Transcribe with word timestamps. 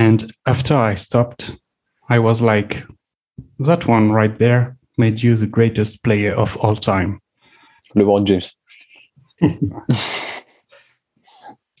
And 0.00 0.32
after 0.46 0.74
I 0.74 0.94
stopped, 0.94 1.58
I 2.08 2.18
was 2.18 2.40
like, 2.40 2.82
that 3.58 3.86
one 3.86 4.10
right 4.10 4.38
there 4.38 4.78
made 4.96 5.22
you 5.22 5.36
the 5.36 5.46
greatest 5.46 6.02
player 6.02 6.34
of 6.34 6.56
all 6.56 6.74
time. 6.74 7.20
LeBron 7.94 8.24
James. 8.24 8.56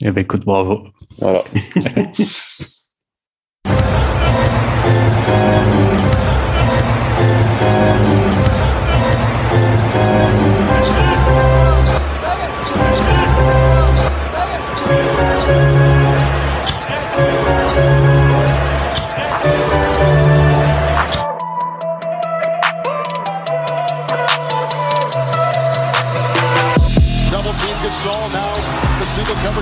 Eh 0.02 0.10
ben, 0.10 0.24
écoute, 0.24 0.44
bravo. 0.44 0.92
Voilà. 1.18 1.44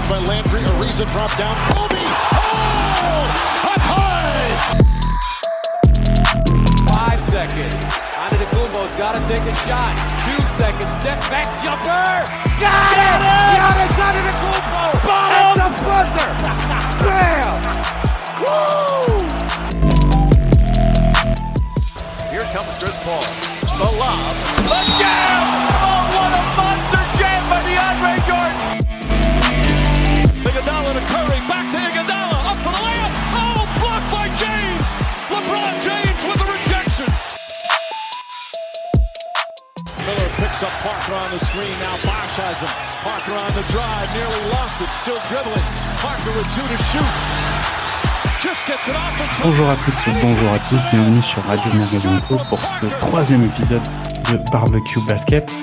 by 0.08 0.16
Landry. 0.24 0.62
Ariza 0.62 1.04
drop 1.12 1.30
down. 1.36 1.54
Kobe. 1.68 2.00
Oh! 2.00 3.68
Up 3.68 3.82
high! 3.84 4.48
Five 6.96 7.22
seconds. 7.22 7.84
Antetokounmpo's 8.16 8.94
got 8.94 9.16
to 9.16 9.22
take 9.28 9.44
a 9.44 9.54
shot. 9.68 9.92
Two 10.24 10.40
seconds. 10.56 10.92
Step 11.04 11.20
back 11.28 11.44
jumper. 11.62 12.24
Got, 12.56 12.96
it! 12.96 13.20
Giannis 13.52 14.00
Antetokounmpo. 14.00 14.84
At 15.12 15.54
the 15.60 15.68
buzzer. 15.84 16.30
Bam! 17.04 17.60
Woo! 18.40 19.12
Here 22.30 22.46
comes 22.56 22.72
Chris 22.80 22.96
Paul. 23.04 23.24
The 23.76 23.88
lob. 23.98 24.34
The 24.68 24.80
jam! 24.98 25.67
On 41.30 41.38
the 43.54 43.64
drive. 43.70 44.08
Nearly 44.14 44.50
lost 44.50 44.80
it. 44.80 44.88
Still 45.02 45.20
dribbling. 45.28 45.64
Parker 46.00 46.32
with 46.32 46.48
two 46.54 46.66
to 46.66 46.82
shoot. 46.84 47.04
Bonjour 49.42 49.68
à 49.68 49.76
toutes, 49.76 50.14
bonjour 50.22 50.52
à 50.52 50.58
tous, 50.60 50.80
bienvenue 50.92 51.22
sur 51.22 51.42
Radio 51.42 51.72
Magazine 51.72 52.20
Co 52.28 52.36
pour 52.48 52.60
ce 52.60 52.86
troisième 53.00 53.42
épisode 53.42 53.82
de 54.30 54.38
Barbecue 54.52 55.00
Basket. 55.08 55.54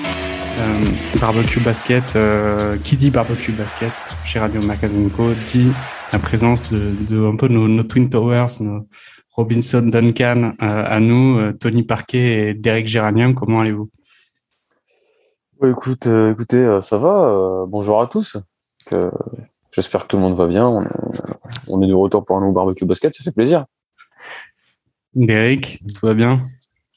Euh, 0.58 1.18
barbecue 1.18 1.60
Basket, 1.60 2.14
euh, 2.16 2.76
qui 2.84 2.96
dit 2.96 3.10
Barbecue 3.10 3.52
Basket 3.52 3.92
chez 4.24 4.38
Radio 4.40 4.60
Magazine 4.62 5.10
Co 5.10 5.32
dit 5.46 5.72
la 6.12 6.18
présence 6.18 6.70
de, 6.70 7.26
un 7.26 7.36
peu 7.36 7.48
nos, 7.48 7.82
Twin 7.82 8.10
Towers, 8.10 8.60
nos 8.60 8.86
Robinson 9.34 9.82
Duncan 9.82 10.52
euh, 10.62 10.84
à 10.86 11.00
nous, 11.00 11.52
Tony 11.54 11.82
Parquet 11.82 12.50
et 12.50 12.54
Derek 12.54 12.86
Géranium. 12.86 13.34
Comment 13.34 13.60
allez-vous? 13.60 13.88
Écoute, 15.62 16.06
euh, 16.06 16.32
écoutez, 16.32 16.58
euh, 16.58 16.80
ça 16.80 16.98
va. 16.98 17.28
euh, 17.28 17.66
bonjour 17.66 18.00
à 18.00 18.06
tous. 18.06 18.36
J'espère 19.72 20.04
que 20.04 20.08
tout 20.08 20.16
le 20.16 20.22
monde 20.22 20.36
va 20.36 20.46
bien. 20.46 20.66
On 20.66 20.82
est, 20.82 20.88
on 21.68 21.82
est 21.82 21.86
de 21.86 21.94
retour 21.94 22.24
pour 22.24 22.36
un 22.36 22.40
nouveau 22.40 22.52
barbecue 22.54 22.86
basket. 22.86 23.14
Ça 23.14 23.24
fait 23.24 23.32
plaisir. 23.32 23.66
Derek, 25.14 25.80
tout 25.94 26.06
va 26.06 26.14
bien? 26.14 26.40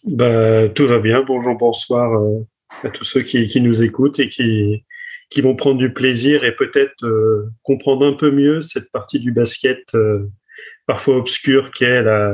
Bah, 0.06 0.70
tout 0.70 0.88
va 0.88 1.00
bien. 1.00 1.24
Bonjour, 1.24 1.58
bonsoir 1.58 2.14
euh, 2.14 2.46
à 2.84 2.90
tous 2.90 3.04
ceux 3.04 3.22
qui, 3.22 3.46
qui 3.48 3.62
nous 3.62 3.84
écoutent 3.84 4.20
et 4.20 4.30
qui, 4.30 4.86
qui 5.30 5.42
vont 5.42 5.56
prendre 5.56 5.78
du 5.78 5.94
plaisir 5.94 6.44
et 6.44 6.56
peut-être 6.56 7.04
euh, 7.04 7.50
comprendre 7.64 8.06
un 8.06 8.14
peu 8.14 8.32
mieux 8.32 8.62
cette 8.62 8.92
partie 8.92 9.20
du 9.20 9.32
basket 9.32 9.84
euh, 9.96 10.28
parfois 10.86 11.18
obscure 11.18 11.72
qu'est 11.72 12.02
la, 12.02 12.34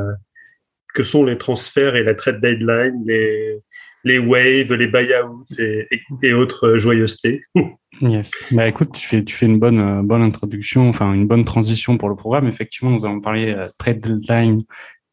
que 0.93 1.03
sont 1.03 1.23
les 1.23 1.37
transferts 1.37 1.95
et 1.95 2.03
la 2.03 2.13
trade 2.13 2.39
deadline, 2.39 3.03
les, 3.05 3.61
les 4.05 4.19
waves, 4.19 4.71
les 4.73 4.87
buyouts 4.87 5.45
et, 5.57 5.87
et, 5.91 6.01
et 6.23 6.33
autres 6.33 6.77
joyeusetés. 6.77 7.41
Yes. 8.01 8.47
Bah 8.51 8.67
écoute, 8.67 8.91
tu 8.91 9.07
fais, 9.07 9.23
tu 9.23 9.33
fais 9.33 9.45
une 9.45 9.57
bonne, 9.57 9.79
euh, 9.79 10.01
bonne 10.03 10.21
introduction, 10.21 10.89
enfin 10.89 11.13
une 11.13 11.27
bonne 11.27 11.45
transition 11.45 11.97
pour 11.97 12.09
le 12.09 12.15
programme. 12.17 12.45
Effectivement, 12.45 12.91
nous 12.91 13.05
allons 13.05 13.21
parler 13.21 13.53
euh, 13.53 13.69
trade 13.77 14.01
deadline 14.01 14.61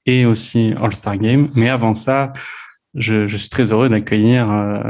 et 0.04 0.26
aussi 0.26 0.74
All-Star 0.76 1.16
Game. 1.16 1.48
Mais 1.54 1.68
avant 1.68 1.94
ça, 1.94 2.32
je, 2.96 3.28
je 3.28 3.36
suis 3.36 3.48
très 3.48 3.70
heureux 3.70 3.88
d'accueillir 3.88 4.50
euh, 4.50 4.82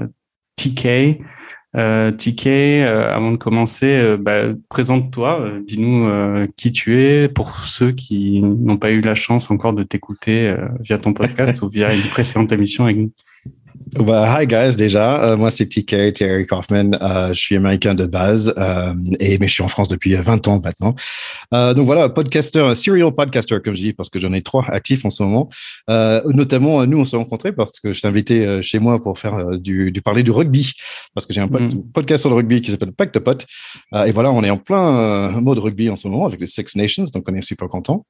TK. 0.57 1.21
Euh, 1.75 2.11
TK, 2.13 2.47
euh, 2.47 3.15
avant 3.15 3.33
de 3.33 3.37
commencer, 3.37 3.99
euh, 3.99 4.17
bah, 4.19 4.55
présente-toi, 4.69 5.41
euh, 5.41 5.61
dis-nous 5.63 6.07
euh, 6.07 6.47
qui 6.57 6.71
tu 6.71 6.99
es 6.99 7.29
pour 7.29 7.57
ceux 7.57 7.93
qui 7.93 8.43
n'ont 8.43 8.77
pas 8.77 8.91
eu 8.91 9.01
la 9.01 9.15
chance 9.15 9.51
encore 9.51 9.73
de 9.73 9.83
t'écouter 9.83 10.49
euh, 10.49 10.69
via 10.81 10.99
ton 10.99 11.15
podcast 11.15 11.63
ou 11.63 11.69
via 11.69 11.95
une 11.95 12.03
précédente 12.03 12.53
émission 12.53 12.85
avec 12.85 12.99
nous. 12.99 13.13
Bah, 13.95 14.41
hi 14.41 14.47
guys, 14.47 14.75
déjà, 14.77 15.23
euh, 15.23 15.37
moi 15.37 15.51
c'est 15.51 15.67
TK, 15.67 16.15
Terry 16.15 16.47
Kaufman, 16.47 16.93
euh, 17.03 17.29
je 17.29 17.39
suis 17.39 17.57
américain 17.57 17.93
de 17.93 18.07
base, 18.07 18.55
euh, 18.57 18.95
et, 19.21 19.37
mais 19.39 19.49
je 19.49 19.53
suis 19.53 19.63
en 19.63 19.69
France 19.69 19.89
depuis 19.89 20.15
20 20.15 20.49
ans 20.49 20.63
maintenant. 20.65 20.95
Euh, 21.53 21.75
donc 21.75 21.85
voilà, 21.85 22.09
podcaster, 22.09 22.75
serial 22.75 23.13
podcaster 23.15 23.59
comme 23.63 23.75
je 23.75 23.83
dis, 23.83 23.93
parce 23.93 24.09
que 24.09 24.19
j'en 24.19 24.31
ai 24.33 24.41
trois 24.41 24.65
actifs 24.69 25.05
en 25.05 25.11
ce 25.11 25.23
moment. 25.23 25.51
Euh, 25.91 26.23
notamment, 26.25 26.87
nous 26.87 27.01
on 27.01 27.05
s'est 27.05 27.19
rencontrés 27.19 27.53
parce 27.53 27.81
que 27.81 27.93
je 27.93 28.01
t'ai 28.01 28.09
invité 28.09 28.47
euh, 28.47 28.63
chez 28.63 28.79
moi 28.79 28.99
pour 28.99 29.19
faire 29.19 29.35
euh, 29.35 29.57
du, 29.59 29.93
du 29.93 30.01
parler 30.01 30.23
du 30.23 30.31
rugby, 30.31 30.73
parce 31.15 31.27
que 31.27 31.35
j'ai 31.35 31.43
un 31.43 31.49
pod- 31.49 31.63
Mm. 31.63 31.83
podcast 31.93 32.23
sur 32.23 32.31
le 32.31 32.37
rugby 32.37 32.63
qui 32.63 32.71
s'appelle 32.71 32.93
Potes. 32.93 33.47
Euh, 33.95 34.05
et 34.05 34.11
voilà, 34.13 34.33
on 34.33 34.43
est 34.43 34.49
en 34.51 34.57
plein 34.57 34.97
euh, 34.97 35.31
mode 35.43 35.59
rugby 35.59 35.91
en 35.91 35.97
ce 35.97 36.09
moment 36.09 36.25
avec 36.27 36.41
les 36.41 36.47
Six 36.47 36.77
Nations, 36.77 37.05
donc 37.15 37.25
on 37.29 37.35
est 37.35 37.43
super 37.43 37.69
content. 37.69 38.07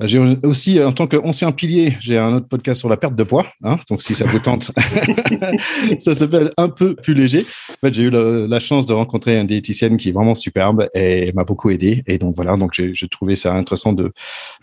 Euh, 0.00 0.06
J'ai 0.06 0.20
aussi, 0.44 0.78
euh, 0.78 0.86
en 0.88 0.92
tant 0.92 1.08
qu'ancien 1.08 1.50
pilier, 1.50 1.96
j'ai 2.00 2.18
un 2.18 2.34
autre 2.34 2.46
podcast 2.46 2.78
sur 2.78 2.88
la 2.88 2.96
perte 2.96 3.16
de 3.16 3.24
poids, 3.24 3.46
hein, 3.64 3.78
donc 3.90 4.00
si 4.00 4.14
ça 4.14 4.26
vous 4.26 4.38
tente. 4.38 4.70
ça 5.98 6.14
s'appelle 6.14 6.52
un 6.56 6.68
peu 6.68 6.94
plus 6.94 7.14
léger. 7.14 7.40
En 7.40 7.86
fait, 7.86 7.94
j'ai 7.94 8.02
eu 8.02 8.10
la, 8.10 8.58
chance 8.58 8.86
de 8.86 8.92
rencontrer 8.92 9.36
une 9.38 9.46
diététicienne 9.46 9.96
qui 9.96 10.08
est 10.10 10.12
vraiment 10.12 10.34
superbe 10.34 10.88
et 10.94 11.32
m'a 11.32 11.44
beaucoup 11.44 11.70
aidé. 11.70 12.02
Et 12.06 12.18
donc 12.18 12.34
voilà, 12.36 12.56
donc 12.56 12.72
j'ai 12.74 13.08
trouvé 13.08 13.34
ça 13.34 13.54
intéressant 13.54 13.92
de 13.92 14.12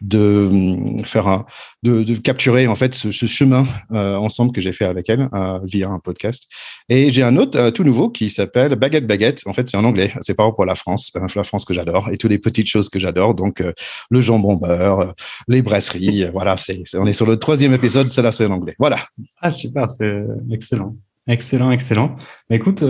de 0.01 0.47
hum, 0.49 1.03
faire 1.03 1.27
un 1.27 1.45
de, 1.83 2.03
de 2.03 2.15
capturer 2.15 2.67
en 2.67 2.75
fait 2.75 2.93
ce, 2.93 3.11
ce 3.11 3.25
chemin 3.25 3.67
euh, 3.91 4.15
ensemble 4.15 4.51
que 4.51 4.61
j'ai 4.61 4.73
fait 4.73 4.85
avec 4.85 5.09
elle 5.09 5.29
euh, 5.33 5.59
via 5.63 5.89
un 5.89 5.99
podcast. 5.99 6.47
Et 6.89 7.11
j'ai 7.11 7.23
un 7.23 7.37
autre 7.37 7.57
euh, 7.59 7.71
tout 7.71 7.83
nouveau 7.83 8.09
qui 8.09 8.29
s'appelle 8.29 8.75
Baguette 8.75 9.07
Baguette. 9.07 9.41
En 9.45 9.53
fait, 9.53 9.67
c'est 9.69 9.77
en 9.77 9.83
anglais. 9.83 10.13
C'est 10.21 10.35
pas 10.35 10.51
pour 10.51 10.65
la 10.65 10.75
France, 10.75 11.11
euh, 11.15 11.27
la 11.35 11.43
France 11.43 11.65
que 11.65 11.73
j'adore 11.73 12.09
et 12.11 12.17
toutes 12.17 12.31
les 12.31 12.39
petites 12.39 12.67
choses 12.67 12.89
que 12.89 12.99
j'adore. 12.99 13.33
Donc 13.33 13.61
euh, 13.61 13.73
le 14.09 14.21
jambon 14.21 14.55
beurre, 14.55 14.99
euh, 14.99 15.11
les 15.47 15.61
brasseries. 15.61 16.29
voilà, 16.31 16.57
c'est 16.57 16.83
on 16.95 17.05
est 17.07 17.13
sur 17.13 17.25
le 17.25 17.37
troisième 17.37 17.73
épisode. 17.73 18.09
Cela 18.09 18.31
c'est 18.31 18.45
en 18.45 18.51
anglais. 18.51 18.75
Voilà. 18.77 18.99
Ah 19.41 19.51
super, 19.51 19.89
c'est 19.89 20.23
excellent, 20.51 20.95
excellent, 21.27 21.71
excellent. 21.71 22.15
Bah, 22.49 22.55
écoute, 22.55 22.83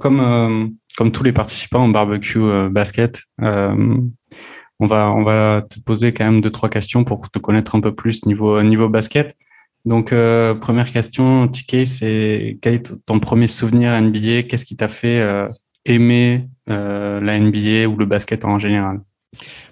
comme 0.00 0.74
comme 0.96 1.10
tous 1.12 1.24
les 1.24 1.32
participants 1.32 1.88
au 1.88 1.92
barbecue 1.92 2.68
basket, 2.70 3.22
euh, 3.42 3.96
on 4.80 4.86
va 4.86 5.10
on 5.10 5.22
va 5.22 5.62
te 5.68 5.80
poser 5.80 6.12
quand 6.12 6.24
même 6.24 6.40
deux 6.40 6.50
trois 6.50 6.68
questions 6.68 7.04
pour 7.04 7.30
te 7.30 7.38
connaître 7.38 7.74
un 7.76 7.80
peu 7.80 7.94
plus 7.94 8.26
niveau 8.26 8.62
niveau 8.62 8.88
basket. 8.88 9.36
Donc 9.84 10.12
euh, 10.12 10.54
première 10.54 10.90
question, 10.90 11.48
TK, 11.48 11.86
c'est 11.86 12.58
quel 12.62 12.74
est 12.74 13.04
ton 13.04 13.20
premier 13.20 13.46
souvenir 13.46 14.00
NBA 14.00 14.44
Qu'est-ce 14.44 14.64
qui 14.64 14.76
t'a 14.76 14.88
fait 14.88 15.20
euh, 15.20 15.48
aimer 15.84 16.48
euh, 16.70 17.20
la 17.20 17.38
NBA 17.38 17.86
ou 17.88 17.96
le 17.96 18.06
basket 18.06 18.44
en 18.44 18.58
général? 18.58 19.00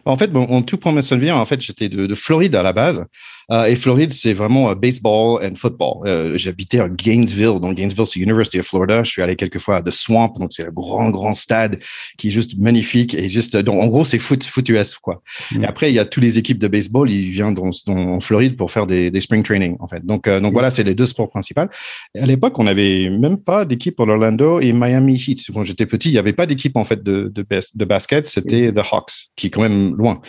En 0.04 0.16
fait, 0.16 0.28
bon, 0.32 0.46
mon 0.48 0.62
tout 0.62 0.76
premier 0.78 1.02
souvenir, 1.02 1.36
en 1.36 1.44
fait, 1.44 1.60
j'étais 1.60 1.88
de, 1.88 2.06
de 2.06 2.14
Floride 2.14 2.54
à 2.56 2.62
la 2.62 2.72
base. 2.72 3.04
Euh, 3.50 3.64
et 3.64 3.74
Floride, 3.76 4.12
c'est 4.12 4.32
vraiment 4.32 4.70
euh, 4.70 4.74
baseball 4.74 5.44
and 5.44 5.56
football. 5.56 6.06
Euh, 6.06 6.38
J'habitais 6.38 6.78
à 6.78 6.88
Gainesville. 6.88 7.58
Donc, 7.60 7.74
Gainesville, 7.74 8.06
c'est 8.06 8.20
University 8.20 8.60
of 8.60 8.66
Florida. 8.66 9.02
Je 9.02 9.10
suis 9.10 9.20
allé 9.20 9.34
quelques 9.36 9.58
fois 9.58 9.76
à 9.76 9.82
The 9.82 9.90
Swamp. 9.90 10.34
Donc, 10.38 10.52
c'est 10.52 10.66
un 10.66 10.70
grand, 10.70 11.10
grand 11.10 11.32
stade 11.32 11.80
qui 12.16 12.28
est 12.28 12.30
juste 12.30 12.56
magnifique. 12.58 13.14
Et 13.14 13.28
juste, 13.28 13.56
donc, 13.56 13.82
en 13.82 13.88
gros, 13.88 14.04
c'est 14.04 14.18
foot, 14.20 14.44
foot 14.44 14.68
US, 14.68 14.94
quoi. 14.94 15.22
Mm. 15.50 15.64
Et 15.64 15.66
après, 15.66 15.90
il 15.90 15.94
y 15.94 15.98
a 15.98 16.04
toutes 16.04 16.22
les 16.22 16.38
équipes 16.38 16.58
de 16.58 16.68
baseball. 16.68 17.10
Ils 17.10 17.30
viennent 17.30 17.54
dans, 17.54 17.70
dans- 17.86 18.14
en 18.14 18.20
Floride 18.20 18.56
pour 18.56 18.70
faire 18.70 18.86
des, 18.86 19.10
des 19.10 19.20
spring 19.20 19.42
training, 19.42 19.76
en 19.80 19.88
fait. 19.88 20.04
Donc, 20.06 20.28
donc 20.28 20.50
Mm. 20.50 20.52
voilà, 20.52 20.70
c'est 20.70 20.84
les 20.84 20.94
deux 20.94 21.06
sports 21.06 21.28
principaux. 21.28 21.62
À 21.62 22.26
l'époque, 22.26 22.58
on 22.58 22.64
n'avait 22.64 23.10
même 23.10 23.36
pas 23.38 23.64
d'équipe 23.64 23.98
en 24.00 24.08
Orlando 24.08 24.60
et 24.60 24.72
Miami 24.72 25.14
Heat. 25.16 25.50
Quand 25.52 25.64
j'étais 25.64 25.86
petit, 25.86 26.08
il 26.10 26.12
n'y 26.12 26.18
avait 26.18 26.32
pas 26.32 26.46
d'équipe, 26.46 26.76
en 26.76 26.84
fait, 26.84 27.02
de, 27.02 27.30
de, 27.34 27.42
bas- 27.42 27.70
de 27.74 27.84
basket. 27.84 28.26
C'était 28.28 28.72
The 28.72 28.82
Hawks, 28.92 29.12
qui 29.36 29.50
quand 29.52 29.62
même 29.62 29.94
loin. 29.94 30.20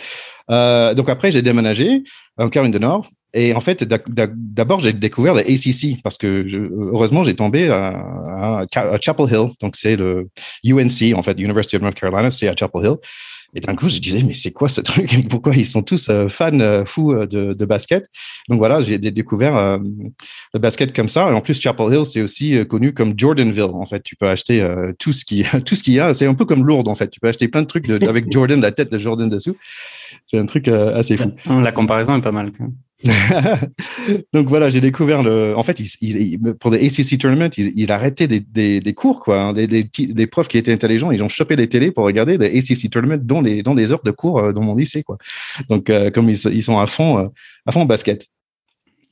Euh, 0.50 0.94
donc 0.94 1.08
après, 1.08 1.32
j'ai 1.32 1.42
déménagé 1.42 2.02
en 2.38 2.48
Caroline 2.48 2.72
du 2.72 2.80
Nord. 2.80 3.08
Et 3.36 3.52
en 3.52 3.60
fait, 3.60 3.82
d'abord, 3.82 4.78
j'ai 4.78 4.92
découvert 4.92 5.34
le 5.34 5.40
ACC 5.40 6.00
parce 6.04 6.18
que 6.18 6.46
heureusement, 6.92 7.24
j'ai 7.24 7.34
tombé 7.34 7.68
à, 7.68 8.64
à 8.74 8.98
Chapel 9.00 9.26
Hill. 9.26 9.50
Donc, 9.60 9.74
c'est 9.74 9.96
le 9.96 10.28
UNC, 10.64 11.16
en 11.16 11.22
fait, 11.24 11.32
University 11.40 11.74
of 11.74 11.82
North 11.82 11.96
Carolina, 11.96 12.30
c'est 12.30 12.46
à 12.46 12.54
Chapel 12.54 12.82
Hill. 12.84 12.96
Et 13.56 13.60
d'un 13.60 13.76
coup, 13.76 13.88
je 13.88 13.98
disais, 13.98 14.22
mais 14.22 14.34
c'est 14.34 14.50
quoi 14.50 14.68
ce 14.68 14.80
truc? 14.80 15.28
Pourquoi 15.30 15.54
ils 15.54 15.66
sont 15.66 15.82
tous 15.82 16.08
euh, 16.08 16.28
fans 16.28 16.58
euh, 16.58 16.84
fous 16.84 17.12
euh, 17.12 17.26
de, 17.26 17.52
de, 17.52 17.64
basket? 17.64 18.10
Donc 18.48 18.58
voilà, 18.58 18.80
j'ai 18.80 18.98
découvert 18.98 19.56
euh, 19.56 19.78
le 20.52 20.58
basket 20.58 20.94
comme 20.94 21.08
ça. 21.08 21.30
Et 21.30 21.32
en 21.32 21.40
plus, 21.40 21.60
Chapel 21.60 21.94
Hill, 21.94 22.04
c'est 22.04 22.20
aussi 22.20 22.66
connu 22.66 22.92
comme 22.92 23.14
Jordanville. 23.16 23.62
En 23.62 23.86
fait, 23.86 24.02
tu 24.02 24.16
peux 24.16 24.28
acheter 24.28 24.66
tout 24.98 25.12
ce 25.12 25.24
qui 25.24 25.44
tout 25.64 25.76
ce 25.76 25.82
qu'il 25.82 25.94
y 25.94 26.00
a. 26.00 26.12
C'est 26.14 26.26
un 26.26 26.34
peu 26.34 26.44
comme 26.44 26.66
Lourdes, 26.66 26.88
en 26.88 26.96
fait. 26.96 27.08
Tu 27.08 27.20
peux 27.20 27.28
acheter 27.28 27.48
plein 27.48 27.62
de 27.62 27.66
trucs 27.66 27.86
de, 27.86 28.04
avec 28.08 28.30
Jordan, 28.30 28.60
la 28.60 28.72
tête 28.72 28.90
de 28.90 28.98
Jordan 28.98 29.28
dessous. 29.28 29.56
C'est 30.24 30.38
un 30.38 30.46
truc 30.46 30.68
assez 30.68 31.16
fou. 31.16 31.32
La 31.46 31.72
comparaison 31.72 32.16
est 32.16 32.22
pas 32.22 32.32
mal. 32.32 32.50
Quand 32.52 32.64
même. 32.64 32.74
Donc 34.32 34.48
voilà, 34.48 34.68
j'ai 34.70 34.80
découvert 34.80 35.22
le. 35.22 35.54
En 35.56 35.62
fait, 35.62 35.80
pour 36.60 36.70
des 36.70 36.86
ACC 36.86 37.18
tournaments, 37.18 37.50
il, 37.56 37.72
il 37.74 37.90
arrêtait 37.90 38.28
des, 38.28 38.94
cours, 38.94 39.20
quoi. 39.20 39.40
Hein, 39.40 39.52
des, 39.52 39.66
des, 39.66 40.26
profs 40.26 40.48
qui 40.48 40.58
étaient 40.58 40.72
intelligents, 40.72 41.10
ils 41.10 41.22
ont 41.22 41.28
chopé 41.28 41.56
les 41.56 41.68
télés 41.68 41.90
pour 41.90 42.04
regarder 42.04 42.38
des 42.38 42.46
ACC 42.46 42.90
tournaments 42.90 43.20
dans 43.20 43.40
les, 43.40 43.62
dans 43.62 43.76
heures 43.76 44.02
de 44.02 44.10
cours 44.10 44.38
euh, 44.38 44.52
dans 44.52 44.62
mon 44.62 44.76
lycée, 44.76 45.02
quoi. 45.02 45.18
Donc, 45.68 45.90
euh, 45.90 46.10
comme 46.10 46.30
ils, 46.30 46.38
ils, 46.46 46.62
sont 46.62 46.78
à 46.78 46.86
fond, 46.86 47.18
euh, 47.18 47.28
à 47.66 47.72
fond 47.72 47.84
basket. 47.84 48.28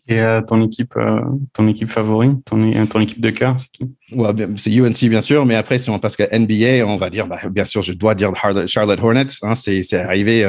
Et 0.08 0.20
ton 0.48 0.62
équipe, 0.64 0.96
euh, 0.96 1.20
ton 1.52 1.68
équipe 1.68 1.90
favorite, 1.90 2.44
ton, 2.44 2.86
ton 2.86 3.00
équipe 3.00 3.20
de 3.20 3.30
cœur, 3.30 3.56
c'est 3.58 3.70
qui? 3.70 3.84
Ouais, 4.14 4.30
C'est 4.56 4.70
UNC 4.70 5.08
bien 5.08 5.20
sûr, 5.20 5.46
mais 5.46 5.54
après 5.54 5.78
si 5.78 5.90
on 5.90 5.98
passe 5.98 6.18
à 6.20 6.38
NBA, 6.38 6.86
on 6.86 6.96
va 6.96 7.10
dire, 7.10 7.26
bah, 7.26 7.38
bien 7.50 7.64
sûr, 7.64 7.82
je 7.82 7.92
dois 7.92 8.14
dire 8.14 8.32
Charlotte 8.66 9.00
Hornets. 9.00 9.26
Hein, 9.42 9.54
c'est 9.54 9.94
arrivé 9.94 10.44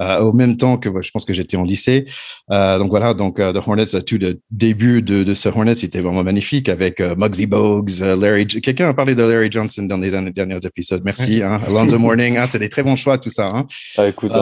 euh, 0.00 0.20
au 0.20 0.32
même 0.32 0.56
temps 0.56 0.78
que 0.78 0.88
je 1.00 1.10
pense 1.10 1.24
que 1.24 1.32
j'étais 1.32 1.56
en 1.56 1.64
lycée. 1.64 2.06
donc 2.50 2.90
voilà, 2.90 3.14
donc 3.14 3.36
The 3.36 3.56
Hornets, 3.66 4.00
tout 4.06 4.18
le 4.18 4.40
début 4.50 5.02
de, 5.02 5.22
de 5.22 5.34
ce 5.34 5.48
Hornets, 5.48 5.76
c'était 5.76 6.00
vraiment 6.00 6.24
magnifique 6.24 6.68
avec 6.68 7.00
Muggsy 7.00 7.46
Bogues, 7.46 7.90
Larry. 8.00 8.46
Quelqu'un 8.46 8.88
a 8.88 8.94
parlé 8.94 9.14
de 9.14 9.22
Larry 9.22 9.50
Johnson 9.50 9.82
dans 9.82 9.98
les 9.98 10.10
derniers 10.10 10.60
épisodes. 10.64 11.02
Merci. 11.04 11.42
Hein, 11.42 11.58
Alonzo 11.66 11.98
Morning, 11.98 12.36
hein, 12.38 12.46
c'est 12.46 12.58
des 12.58 12.68
très 12.68 12.82
bons 12.82 12.96
choix 12.96 13.18
tout 13.18 13.30
ça. 13.30 13.46
Hein. 13.46 13.66
Ah, 13.96 14.08
écoute. 14.08 14.32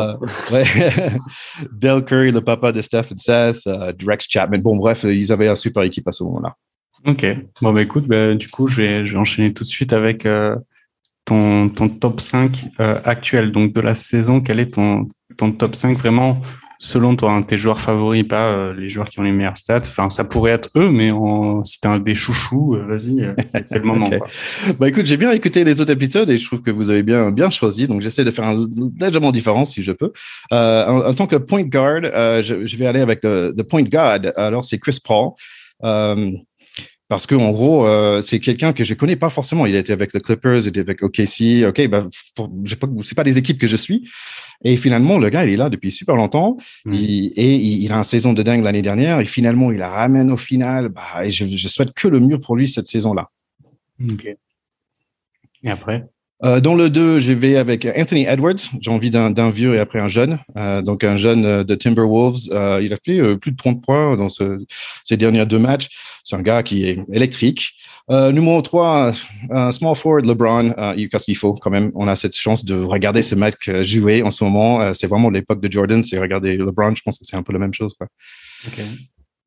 ouais. 0.52 0.64
Del 1.73 2.05
Curry, 2.05 2.32
le 2.32 2.40
papa 2.40 2.73
de 2.73 2.81
Steph 2.81 3.06
et 3.11 3.19
Seth, 3.19 3.69
Drex 3.99 4.26
Chapman 4.28 4.58
bon, 4.58 4.76
bref, 4.76 5.05
ils 5.05 5.32
avaient 5.32 5.49
un 5.49 5.56
super 5.56 5.82
équipe 5.82 6.06
à 6.08 6.12
ce 6.12 6.25
moment-là. 6.25 6.55
Ok. 7.06 7.26
Bon, 7.62 7.73
bah 7.73 7.82
écoute, 7.82 8.06
bah, 8.06 8.35
du 8.35 8.49
coup, 8.49 8.69
je 8.69 8.76
vais, 8.76 9.06
je 9.06 9.12
vais 9.12 9.19
enchaîner 9.19 9.52
tout 9.52 9.64
de 9.64 9.69
suite 9.69 9.93
avec 9.93 10.26
euh, 10.26 10.56
ton, 11.25 11.69
ton 11.69 11.88
top 11.88 12.20
5 12.20 12.69
euh, 12.81 13.00
actuel. 13.05 13.52
Donc, 13.52 13.73
de 13.73 13.81
la 13.81 13.94
saison, 13.94 14.41
quel 14.41 14.61
est 14.61 14.75
ton, 14.75 15.08
ton 15.37 15.52
top 15.52 15.75
5 15.75 15.97
vraiment 15.99 16.41
selon 16.82 17.14
toi, 17.14 17.32
hein, 17.32 17.43
tes 17.43 17.58
joueurs 17.58 17.79
favoris, 17.79 18.25
pas 18.26 18.47
euh, 18.47 18.75
les 18.75 18.88
joueurs 18.88 19.08
qui 19.08 19.20
ont 19.20 19.23
les 19.23 19.32
meilleurs 19.32 19.58
stats? 19.58 19.82
Enfin, 19.87 20.08
ça 20.08 20.25
pourrait 20.25 20.52
être 20.52 20.70
eux, 20.76 20.91
mais 20.91 21.11
en, 21.11 21.62
si 21.62 21.79
t'es 21.79 21.88
un 21.88 21.99
des 21.99 22.14
chouchous, 22.14 22.75
euh, 22.75 22.87
vas-y, 22.87 23.23
euh, 23.23 23.35
c'est 23.44 23.79
le 23.79 23.82
moment. 23.85 24.06
okay. 24.06 24.19
quoi. 24.19 24.29
Bah 24.79 24.88
écoute, 24.88 25.05
j'ai 25.05 25.19
bien 25.19 25.31
écouté 25.31 25.62
les 25.62 25.81
autres 25.81 25.93
épisodes 25.93 26.29
et 26.31 26.38
je 26.38 26.47
trouve 26.47 26.62
que 26.62 26.70
vous 26.70 26.91
avez 26.91 27.02
bien 27.02 27.31
bien 27.31 27.50
choisi. 27.50 27.87
Donc 27.87 28.00
j'essaie 28.00 28.25
de 28.25 28.31
faire 28.31 28.47
un 28.47 28.67
légèrement 28.99 29.31
différent 29.31 29.67
si 29.67 29.82
je 29.82 29.93
peux. 29.93 30.12
En, 30.50 31.02
en, 31.06 31.12
tant 31.12 31.26
que 31.26 31.37
point 31.37 31.62
guard, 31.62 32.00
je, 32.43 32.67
je, 32.67 32.76
vais 32.79 32.87
aller 32.87 33.00
avec 33.00 33.23
le, 33.23 33.55
the 33.56 33.62
point 33.62 33.82
guard. 33.82 34.20
Alors 34.37 34.64
c'est 34.64 34.79
Chris 34.79 34.99
Paul. 35.05 35.32
Parce 37.10 37.26
que 37.26 37.34
en 37.34 37.50
gros, 37.50 37.88
euh, 37.88 38.22
c'est 38.22 38.38
quelqu'un 38.38 38.72
que 38.72 38.84
je 38.84 38.94
connais 38.94 39.16
pas 39.16 39.30
forcément. 39.30 39.66
Il 39.66 39.74
était 39.74 39.92
avec 39.92 40.14
les 40.14 40.20
Clippers, 40.20 40.60
il 40.60 40.68
était 40.68 40.78
avec 40.78 41.02
OKC. 41.02 41.66
Ok, 41.66 41.88
bah, 41.88 42.06
c'est 42.64 43.16
pas 43.16 43.24
des 43.24 43.36
équipes 43.36 43.58
que 43.58 43.66
je 43.66 43.74
suis. 43.74 44.08
Et 44.62 44.76
finalement, 44.76 45.18
le 45.18 45.28
gars, 45.28 45.44
il 45.44 45.52
est 45.52 45.56
là 45.56 45.70
depuis 45.70 45.90
super 45.90 46.14
longtemps. 46.14 46.56
Mmh. 46.84 46.94
Il, 46.94 47.32
et 47.34 47.56
il, 47.56 47.82
il, 47.82 47.92
a 47.92 47.96
une 47.96 48.04
saison 48.04 48.32
de 48.32 48.44
dingue 48.44 48.62
l'année 48.62 48.80
dernière. 48.80 49.18
Et 49.18 49.24
finalement, 49.24 49.72
il 49.72 49.78
la 49.78 49.88
ramène 49.88 50.30
au 50.30 50.36
final. 50.36 50.88
Bah, 50.88 51.24
et 51.24 51.32
je, 51.32 51.46
je 51.46 51.68
souhaite 51.68 51.94
que 51.94 52.06
le 52.06 52.20
mieux 52.20 52.38
pour 52.38 52.54
lui 52.54 52.68
cette 52.68 52.86
saison-là. 52.86 53.26
Ok. 54.08 54.26
Et 55.64 55.68
après? 55.68 56.06
Euh, 56.42 56.60
dans 56.60 56.75
le 56.75 56.88
2, 56.88 57.19
je 57.19 57.32
vais 57.32 57.56
avec 57.56 57.87
Anthony 57.96 58.25
Edwards. 58.26 58.56
J'ai 58.81 58.90
envie 58.90 59.10
d'un 59.10 59.50
vieux 59.50 59.75
et 59.75 59.78
après 59.78 60.00
un 60.00 60.08
jeune. 60.08 60.38
Euh, 60.56 60.81
donc 60.81 61.04
un 61.04 61.16
jeune 61.16 61.64
de 61.64 61.75
Timberwolves. 61.75 62.48
Euh, 62.52 62.81
il 62.82 62.92
a 62.92 62.96
fait 63.04 63.19
euh, 63.19 63.37
plus 63.37 63.52
de 63.52 63.56
30 63.56 63.82
points 63.84 64.16
dans 64.16 64.28
ce, 64.28 64.58
ces 65.04 65.16
derniers 65.16 65.44
deux 65.44 65.58
matchs. 65.58 65.88
C'est 66.25 66.37
un 66.37 66.42
gars 66.42 66.62
qui 66.62 66.87
est 66.87 66.98
électrique. 67.12 67.72
Euh, 68.10 68.32
numéro 68.32 68.60
3, 68.62 69.12
small 69.70 69.96
forward 69.96 70.25
LeBron. 70.25 70.72
parce 71.10 71.25
qu'il 71.25 71.37
faut 71.37 71.54
quand 71.54 71.70
même. 71.70 71.92
On 71.94 72.08
a 72.08 72.16
cette 72.16 72.37
chance 72.37 72.64
de 72.64 72.75
regarder 72.75 73.22
ce 73.22 73.34
match 73.34 73.54
jouer 73.82 74.22
en 74.22 74.31
ce 74.31 74.42
moment. 74.42 74.94
c'est 74.94 75.06
vraiment 75.06 75.31
l'époque 75.31 75.60
de 75.60 75.70
Jordan. 75.70 76.02
C'est 76.02 76.19
regarder 76.19 76.56
LeBron. 76.56 76.94
Je 76.94 77.02
pense 77.02 77.19
que 77.19 77.25
c'est 77.25 77.37
un 77.37 77.42
peu 77.42 77.52
la 77.52 77.58
même 77.58 77.75
chose. 77.75 77.94
Quoi. 77.98 78.08
Okay. 78.66 78.84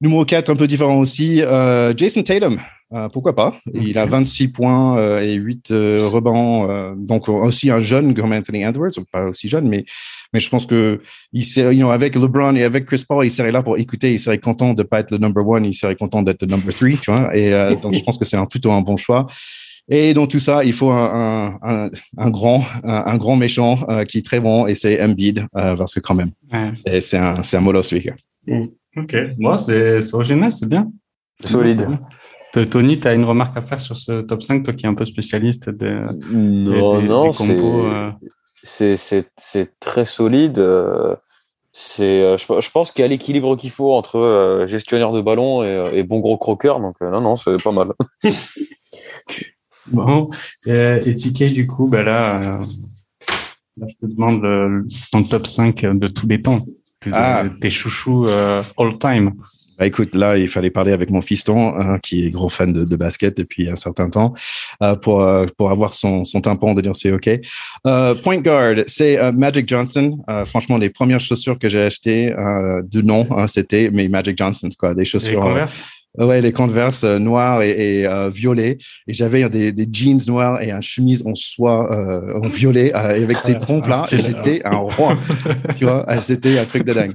Numéro 0.04 0.26
4, 0.26 0.50
un 0.50 0.56
peu 0.58 0.68
différent 0.68 1.00
aussi, 1.00 1.42
euh, 1.42 1.94
Jason 1.96 2.24
Tatum. 2.24 2.60
Euh, 2.94 3.08
pourquoi 3.08 3.34
pas? 3.34 3.56
Il 3.74 3.98
a 3.98 4.06
26 4.06 4.50
points 4.50 4.98
euh, 4.98 5.22
et 5.22 5.36
8 5.36 5.72
euh, 5.72 6.00
rebonds. 6.04 6.94
donc 6.98 7.30
aussi 7.30 7.72
un 7.72 7.80
jeune 7.80 8.14
comme 8.14 8.34
Anthony 8.34 8.64
Edwards, 8.64 8.92
pas 9.14 9.30
aussi 9.30 9.48
jeune, 9.48 9.70
mais 9.70 9.86
mais 10.34 10.42
je 10.42 10.50
pense 10.50 10.66
que 10.66 11.02
il 11.32 11.46
serait, 11.46 11.74
you 11.74 11.84
know, 11.84 11.92
avec 11.92 12.16
LeBron 12.16 12.54
et 12.56 12.64
avec 12.64 12.86
Chris 12.86 13.06
Paul, 13.08 13.26
il 13.26 13.32
serait 13.32 13.54
là 13.54 13.64
pour 13.64 13.78
écouter. 13.78 14.12
Il 14.12 14.20
serait 14.20 14.40
content 14.40 14.74
de 14.74 14.84
pas 14.84 15.00
être 15.00 15.12
le 15.12 15.20
number 15.20 15.48
one, 15.48 15.66
il 15.66 15.74
serait 15.74 15.96
content 15.96 16.22
d'être 16.22 16.42
le 16.42 16.50
number 16.50 16.74
three, 16.74 16.98
tu 16.98 17.10
vois. 17.10 17.34
Et 17.34 17.52
donc 17.82 17.96
je 17.96 18.00
pense 18.06 18.18
que 18.18 18.26
c'est 18.26 18.36
un, 18.36 18.46
plutôt 18.46 18.74
un 18.74 18.82
bon 18.82 18.98
choix. 18.98 19.26
Et 19.88 20.14
dans 20.14 20.28
tout 20.28 20.40
ça, 20.40 20.66
il 20.66 20.74
faut 20.74 20.92
un, 20.92 21.58
un, 21.62 21.90
un 22.18 22.30
grand, 22.30 22.66
un, 22.84 23.18
grand 23.18 23.38
méchant 23.38 23.86
qui 24.08 24.18
est 24.18 24.26
très 24.26 24.42
bon, 24.42 24.68
et 24.68 24.76
c'est 24.76 25.02
Embiid, 25.02 25.46
parce 25.54 25.94
que 25.94 26.00
quand 26.02 26.16
même, 26.16 26.32
ouais. 26.52 27.02
c'est 27.02 27.18
un, 27.18 27.42
c'est 27.42 27.56
un 27.58 27.62
molos 27.62 27.84
speaker. 27.84 28.16
Mm. 28.48 28.62
Ok, 28.96 29.16
moi, 29.38 29.58
c'est 29.58 30.14
original, 30.14 30.52
c'est 30.54 30.70
bien. 30.70 30.92
Solide. 31.40 31.90
Bien, 32.54 32.66
Tony, 32.66 33.00
tu 33.00 33.08
as 33.08 33.14
une 33.14 33.24
remarque 33.24 33.58
à 33.58 33.62
faire 33.62 33.82
sur 33.82 33.98
ce 33.98 34.22
top 34.22 34.44
5, 34.44 34.64
toi 34.64 34.74
qui 34.74 34.86
es 34.86 34.90
un 34.90 34.94
peu 34.94 35.06
spécialiste 35.06 35.70
de, 35.70 36.06
non, 36.32 37.00
des, 37.00 37.08
non, 37.08 37.30
des 37.30 37.36
compos 37.36 37.86
euh... 37.86 38.12
C'est 38.64 39.80
très 39.80 40.06
solide. 40.06 40.60
C'est, 41.76 42.38
je, 42.38 42.62
je, 42.62 42.70
pense 42.70 42.92
qu'il 42.92 43.02
y 43.02 43.06
a 43.06 43.08
l'équilibre 43.08 43.58
qu'il 43.58 43.72
faut 43.72 43.94
entre 43.94 44.20
euh, 44.20 44.68
gestionnaire 44.68 45.12
de 45.12 45.22
ballon 45.22 45.64
et, 45.64 45.98
et, 45.98 46.04
bon 46.04 46.20
gros 46.20 46.38
croqueur. 46.38 46.80
Donc, 46.80 46.94
euh, 47.02 47.10
non, 47.10 47.20
non, 47.20 47.36
c'est 47.36 47.62
pas 47.62 47.72
mal. 47.72 47.94
bon, 49.88 50.30
euh, 50.68 51.02
et 51.04 51.16
TK, 51.16 51.52
du 51.52 51.66
coup, 51.66 51.90
bah 51.90 52.04
là, 52.04 52.60
là, 53.78 53.88
je 53.88 53.96
te 53.96 54.06
demande 54.06 54.44
le, 54.44 54.86
ton 55.12 55.24
top 55.24 55.48
5 55.48 55.82
de 55.98 56.08
tous 56.08 56.28
les 56.28 56.44
temps 56.44 56.64
ah. 57.12 57.44
tes 57.60 57.70
chouchous 57.70 58.26
euh, 58.28 58.64
all 58.78 58.98
time. 58.98 59.34
Bah 59.78 59.88
écoute, 59.88 60.14
là, 60.16 60.38
il 60.38 60.50
fallait 60.50 60.70
parler 60.70 60.92
avec 60.92 61.10
mon 61.10 61.22
fiston, 61.22 61.74
hein, 61.76 62.00
qui 62.02 62.26
est 62.26 62.30
gros 62.30 62.50
fan 62.50 62.72
de, 62.72 62.86
de, 62.86 62.96
basket 62.96 63.38
depuis 63.38 63.70
un 63.70 63.76
certain 63.76 64.10
temps, 64.10 64.34
euh, 64.82 64.96
pour 64.96 65.22
euh, 65.22 65.46
pour 65.58 65.72
avoir 65.72 65.94
son, 65.94 66.26
son 66.26 66.42
tympan 66.42 66.74
de 66.74 66.82
dire 66.82 66.96
c'est 66.96 67.12
ok. 67.12 67.30
Euh, 67.88 68.16
point 68.16 68.40
guard, 68.40 68.84
c'est 68.88 69.32
Magic 69.32 69.68
Johnson. 69.68 70.18
Franchement, 70.46 70.78
les 70.78 70.90
premières 70.90 71.20
chaussures 71.20 71.58
que 71.58 71.70
j'ai 71.70 71.82
achetées 71.82 72.30
de 72.30 73.02
nom, 73.02 73.28
hein, 73.32 73.48
c'était 73.48 73.90
mes 73.90 74.08
Magic 74.08 74.38
Johnsons, 74.38 74.70
quoi, 74.78 74.94
des 74.94 75.06
chaussures. 75.06 75.42
Les 75.42 75.50
Converse? 75.50 75.84
Ouais, 76.18 76.42
les 76.42 76.52
Converse 76.52 77.04
euh, 77.04 77.18
noirs 77.18 77.64
et, 77.64 78.02
et 78.02 78.08
euh, 78.08 78.30
violets. 78.30 78.78
Et 79.08 79.14
j'avais 79.14 79.50
des, 79.50 79.72
des, 79.72 79.88
jeans 79.92 80.20
noirs 80.28 80.62
et 80.62 80.70
un 80.70 80.82
chemise 80.82 81.26
en 81.26 81.34
soie 81.34 81.92
euh, 81.92 82.40
en 82.40 82.48
violet 82.48 82.94
avec 82.94 83.38
ces 83.38 83.56
pompes 83.56 83.88
là. 83.88 84.04
J'étais 84.10 84.62
un 84.64 84.78
roi. 84.78 85.18
tu 85.76 85.86
vois, 85.86 86.06
c'était 86.22 86.60
un 86.60 86.66
truc 86.66 86.84
de 86.84 86.94
dingue. 86.94 87.14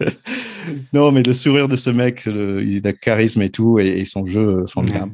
non, 0.92 1.12
mais 1.12 1.22
le 1.22 1.32
sourire 1.32 1.68
de 1.68 1.76
ce 1.76 1.90
mec, 1.90 2.24
le, 2.26 2.64
il 2.64 2.86
a 2.86 2.92
charisme 2.92 3.42
et 3.42 3.50
tout, 3.50 3.78
et, 3.78 4.00
et 4.00 4.04
son 4.04 4.24
jeu 4.24 4.64
formidable. 4.66 5.12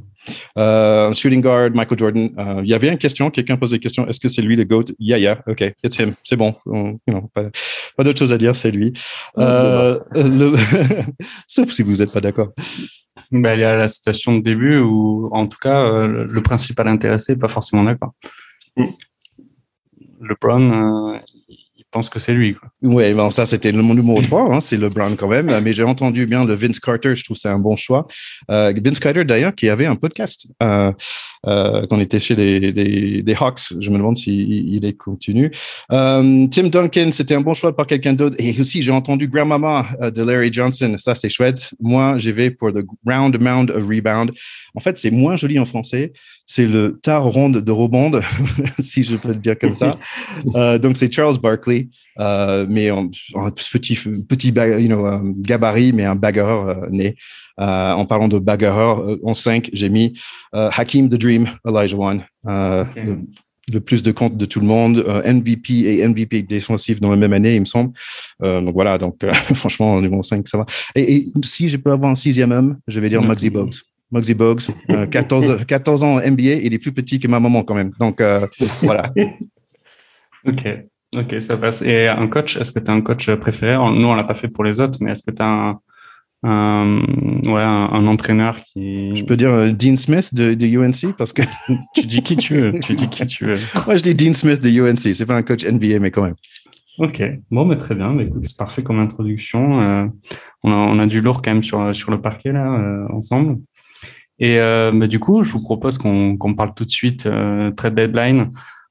Euh, 0.57 1.13
shooting 1.15 1.41
guard, 1.41 1.71
Michael 1.75 1.99
Jordan. 1.99 2.31
Euh, 2.39 2.61
il 2.63 2.69
y 2.69 2.75
avait 2.75 2.89
une 2.89 2.99
question, 2.99 3.31
quelqu'un 3.31 3.57
posait 3.57 3.77
une 3.77 3.83
question. 3.83 4.07
Est-ce 4.07 4.21
que 4.21 4.29
c'est 4.29 4.43
lui 4.43 4.57
le 4.57 4.65
GOAT? 4.65 4.85
Yeah, 4.99 5.19
yeah, 5.19 5.43
ok, 5.47 5.75
it's 5.83 5.99
him. 5.99 6.15
C'est 6.25 6.37
bon. 6.37 6.55
On, 6.67 6.99
you 7.07 7.15
know, 7.15 7.31
pas, 7.35 7.51
pas 7.97 8.05
d'autre 8.05 8.19
chose 8.19 8.33
à 8.33 8.39
dire, 8.39 8.55
c'est 8.55 8.71
lui. 8.71 8.93
Euh, 9.39 9.99
le... 10.15 10.55
Sauf 11.47 11.71
si 11.73 11.83
vous 11.83 11.97
n'êtes 11.97 12.13
pas 12.13 12.21
d'accord. 12.21 12.53
Ben, 13.31 13.55
il 13.55 13.61
y 13.61 13.65
a 13.65 13.77
la 13.77 13.89
situation 13.89 14.37
de 14.37 14.43
début 14.43 14.79
où, 14.79 15.29
en 15.33 15.47
tout 15.47 15.59
cas, 15.59 15.85
euh, 15.85 16.27
le 16.29 16.43
principal 16.43 16.89
intéressé 16.89 17.33
n'est 17.33 17.39
pas 17.39 17.49
forcément 17.49 17.85
d'accord. 17.85 18.13
Mm. 18.77 18.85
LeBron, 20.23 21.21
pense 21.93 22.09
que 22.09 22.19
c'est 22.19 22.33
lui. 22.33 22.57
Oui, 22.83 23.13
bon, 23.13 23.31
ça, 23.31 23.47
c'était 23.47 23.71
le 23.71 23.83
numéro 23.83 24.21
3, 24.21 24.55
hein, 24.55 24.61
c'est 24.61 24.77
LeBron 24.77 25.15
quand 25.17 25.29
même. 25.29 25.61
Mais 25.61 25.73
j'ai 25.73 25.85
entendu 25.85 26.27
bien 26.27 26.45
le 26.45 26.55
Vince 26.55 26.81
Carter, 26.81 27.15
je 27.15 27.23
trouve 27.23 27.37
c'est 27.37 27.49
un 27.49 27.59
bon 27.59 27.77
choix. 27.77 28.09
Euh, 28.51 28.73
Vince 28.83 28.99
Carter, 28.99 29.25
d'ailleurs, 29.25 29.55
qui 29.55 29.69
avait 29.69 29.87
un 29.87 29.95
podcast 29.95 30.47
euh, 30.63 30.91
euh, 31.47 31.87
quand 31.89 31.97
on 31.97 32.01
était 32.01 32.19
chez 32.19 32.35
les, 32.35 32.73
les, 32.73 33.35
Hawks. 33.39 33.75
Je 33.79 33.91
me 33.91 33.99
demande 33.99 34.17
s'il 34.17 34.75
il 34.75 34.85
est 34.85 34.95
continu. 34.95 35.51
Euh, 35.93 36.47
Tim 36.49 36.69
Duncan, 36.69 37.11
c'était 37.13 37.35
un 37.35 37.41
bon 37.41 37.55
choix 37.55 37.77
par 37.77 37.87
quelqu'un 37.87 38.15
d'autre. 38.15 38.37
Et 38.39 38.59
aussi, 38.59 38.83
j'ai 38.83 38.93
entendu 38.93 39.29
Grandmama 39.29 39.87
de 40.01 40.23
Larry 40.23 40.53
Johnson. 40.53 40.95
Ça, 40.97 41.15
c'est 41.15 41.29
chouette. 41.29 41.75
Moi, 41.81 42.17
j'y 42.19 42.33
vais 42.33 42.51
pour 42.51 42.73
The 42.73 42.85
Round 43.07 43.39
Mound 43.39 43.71
of 43.71 43.87
Rebound. 43.87 44.33
En 44.75 44.81
fait, 44.81 44.97
c'est 44.99 45.11
moins 45.11 45.37
joli 45.37 45.59
en 45.59 45.67
français. 45.67 46.13
C'est 46.45 46.67
le 46.67 46.99
tar 47.03 47.25
ronde 47.25 47.59
de 47.59 47.73
rebond, 47.73 48.11
si 48.79 49.05
je 49.05 49.17
peux 49.17 49.29
le 49.29 49.37
dire 49.37 49.59
comme 49.59 49.75
ça. 49.75 49.99
Euh, 50.55 50.79
donc, 50.79 50.97
c'est 50.97 51.13
Charles 51.13 51.39
Barkley. 51.39 51.89
Euh, 52.19 52.67
mais 52.69 52.91
en, 52.91 53.11
en, 53.35 53.51
petit 53.51 53.97
petit 54.29 54.49
you 54.49 54.87
know, 54.87 55.07
gabarit, 55.39 55.95
mais 55.95 56.05
un 56.05 56.15
bagarreur 56.15 56.69
euh, 56.69 56.89
né. 56.91 57.17
En 57.59 58.05
parlant 58.07 58.29
de 58.29 58.39
bagarreur, 58.39 59.19
en 59.23 59.35
5, 59.35 59.71
j'ai 59.73 59.89
mis 59.89 60.19
Hakim 60.53 61.09
the 61.09 61.15
Dream, 61.15 61.49
Elijah 61.67 61.97
One. 61.97 62.23
Okay. 62.45 63.17
le 63.73 63.81
plus 63.81 64.03
de 64.03 64.11
comptes 64.11 64.37
de 64.37 64.47
tout 64.47 64.59
le 64.59 64.67
monde, 64.67 65.05
MVP 65.25 65.85
et 65.85 66.09
MVP 66.09 66.43
défensif 66.43 67.01
dans 67.01 67.11
la 67.11 67.17
même 67.17 67.33
année, 67.33 67.55
il 67.55 67.61
me 67.61 67.67
semble. 67.67 67.93
donc 68.41 68.75
voilà, 68.75 68.99
donc 68.99 69.25
franchement, 69.55 70.01
numéro 70.01 70.25
5, 70.25 70.49
ça 70.49 70.59
va. 70.59 70.67
Et, 70.97 71.27
si 71.45 71.69
je 71.69 71.77
peux 71.77 71.93
avoir 71.93 72.11
un 72.11 72.17
sixième 72.17 72.51
homme, 72.51 72.79
je 72.89 72.99
vais 72.99 73.09
dire 73.09 73.23
Maxi 73.23 73.49
Maxi 74.13 74.35
Boggs, 74.35 74.63
14, 75.11 75.65
14 75.67 76.05
ans 76.05 76.21
NBA, 76.21 76.43
il 76.63 76.75
est 76.75 76.79
plus 76.79 76.93
petit 76.93 77.19
que 77.19 77.27
ma 77.29 77.41
maman 77.41 77.63
quand 77.65 77.75
même. 77.75 77.93
Donc 77.99 78.23
voilà. 78.83 79.13
ok. 80.47 80.69
Ok, 81.15 81.43
ça 81.43 81.59
passe. 81.59 81.83
Et 81.83 82.09
un 82.09 82.27
coach, 82.27 82.57
est-ce 82.57 82.73
que 82.73 82.81
tu 82.81 82.91
as 82.91 82.95
un 82.95 83.03
coach 83.03 83.31
préféré? 83.33 83.77
Nous, 83.77 84.07
on 84.07 84.15
l'a 84.15 84.25
pas 84.25 84.35
fait 84.35 84.49
pour 84.49 84.65
les 84.65 84.81
autres, 84.81 84.99
mais 85.03 85.13
est-ce 85.13 85.23
que 85.23 85.31
tu 85.31 85.43
as 85.43 85.47
un, 85.47 85.79
un, 86.43 87.01
ouais, 87.47 87.63
un, 87.63 88.07
entraîneur 88.07 88.59
qui. 88.63 89.15
Je 89.15 89.25
peux 89.25 89.37
dire 89.37 89.51
euh, 89.51 89.71
Dean 89.71 89.97
Smith 89.97 90.35
de, 90.35 90.55
de, 90.55 90.67
UNC 90.67 91.15
parce 91.17 91.33
que. 91.33 91.43
tu 91.95 92.07
dis 92.07 92.23
qui 92.23 92.37
tu 92.37 92.55
veux. 92.55 92.81
Tu 92.81 92.95
dis 92.95 93.09
qui 93.09 93.27
tu 93.27 93.45
veux. 93.45 93.59
Moi, 93.87 93.97
je 93.97 94.03
dis 94.03 94.15
Dean 94.15 94.33
Smith 94.33 94.61
de 94.61 94.71
UNC. 94.71 95.15
C'est 95.15 95.27
pas 95.27 95.37
un 95.37 95.43
coach 95.43 95.65
NBA, 95.65 95.99
mais 96.01 96.11
quand 96.11 96.23
même. 96.23 96.35
Ok, 96.99 97.23
bon, 97.51 97.65
mais 97.65 97.77
très 97.77 97.95
bien. 97.95 98.13
Mais 98.13 98.25
écoute, 98.25 98.45
c'est 98.45 98.57
parfait 98.57 98.83
comme 98.83 98.99
introduction. 98.99 99.81
Euh, 99.81 100.07
on, 100.63 100.73
a, 100.73 100.77
on 100.77 100.99
a 100.99 101.07
du 101.07 101.21
lourd 101.21 101.43
quand 101.43 101.53
même 101.53 101.63
sur, 101.63 101.95
sur 101.95 102.11
le 102.11 102.21
parquet 102.21 102.53
là, 102.53 102.73
euh, 102.73 103.07
ensemble. 103.13 103.59
Et 104.43 104.59
euh, 104.59 104.91
bah, 104.93 105.07
du 105.07 105.19
coup, 105.19 105.43
je 105.45 105.53
vous 105.53 105.63
propose 105.63 105.97
qu'on 105.97 106.55
parle 106.55 106.75
tout 106.75 106.85
de 106.85 106.91
suite 106.91 107.29
trade 107.77 107.95
deadline. 107.95 108.51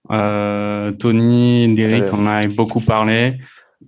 Tony, 0.10 1.76
Derek, 1.76 2.06
on 2.14 2.26
a 2.26 2.48
beaucoup 2.48 2.82
parlé. 2.82 3.38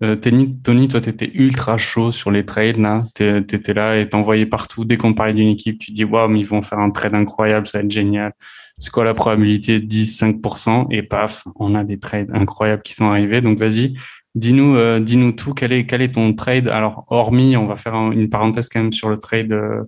Euh, 0.01 0.15
Tony, 0.15 0.87
toi, 0.87 1.01
tu 1.01 1.09
étais 1.09 1.31
ultra 1.35 1.77
chaud 1.77 2.11
sur 2.11 2.31
les 2.31 2.45
trades. 2.45 2.77
là. 2.77 3.05
Tu 3.15 3.23
étais 3.23 3.73
là 3.73 3.97
et 3.97 4.09
t'envoyais 4.09 4.45
partout. 4.45 4.85
Dès 4.85 4.97
qu'on 4.97 5.13
parlait 5.13 5.33
d'une 5.33 5.49
équipe, 5.49 5.79
tu 5.79 5.91
dis, 5.91 6.03
waouh, 6.03 6.29
mais 6.29 6.39
ils 6.39 6.47
vont 6.47 6.61
faire 6.61 6.79
un 6.79 6.89
trade 6.89 7.15
incroyable, 7.15 7.67
ça 7.67 7.77
va 7.77 7.83
être 7.83 7.91
génial. 7.91 8.33
C'est 8.77 8.91
quoi 8.91 9.03
la 9.03 9.13
probabilité? 9.13 9.79
10, 9.79 10.21
5% 10.21 10.87
Et 10.91 11.03
paf, 11.03 11.47
on 11.55 11.75
a 11.75 11.83
des 11.83 11.99
trades 11.99 12.31
incroyables 12.33 12.81
qui 12.81 12.95
sont 12.95 13.09
arrivés. 13.09 13.41
Donc, 13.41 13.59
vas-y, 13.59 13.93
dis-nous 14.35 14.75
euh, 14.75 15.31
tout. 15.31 15.53
Quel 15.53 15.71
est, 15.71 15.85
quel 15.85 16.01
est 16.01 16.15
ton 16.15 16.33
trade? 16.33 16.67
Alors, 16.67 17.05
hormis, 17.07 17.55
on 17.55 17.67
va 17.67 17.75
faire 17.75 17.93
une 17.93 18.29
parenthèse 18.29 18.67
quand 18.69 18.81
même 18.81 18.93
sur 18.93 19.09
le 19.09 19.19
trade 19.19 19.53
euh, 19.53 19.83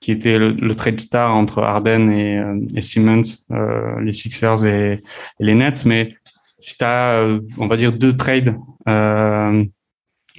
qui 0.00 0.12
était 0.12 0.38
le, 0.38 0.74
trade 0.74 1.00
star 1.00 1.34
entre 1.34 1.62
Arden 1.62 2.10
et, 2.10 2.40
et 2.76 2.82
Simmons, 2.82 3.22
les 4.00 4.12
Sixers 4.12 4.64
et, 4.64 4.92
et, 4.92 5.44
les 5.44 5.54
Nets. 5.54 5.84
Mais 5.84 6.08
si 6.58 6.76
tu 6.76 6.84
as, 6.84 7.20
euh, 7.20 7.40
on 7.56 7.66
va 7.66 7.76
dire, 7.76 7.92
deux 7.92 8.16
trades 8.16 8.56
euh, 8.88 9.64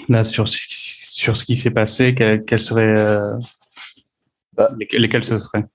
là 0.07 0.23
sur, 0.23 0.47
sur 0.47 1.37
ce 1.37 1.45
qui 1.45 1.55
s'est 1.55 1.71
passé, 1.71 2.13
quels 2.15 2.61
seraient 2.61 2.95
euh, 2.97 3.37
bah, 4.53 4.71
lesquels, 4.77 5.23
ce 5.23 5.37
seraient? 5.37 5.65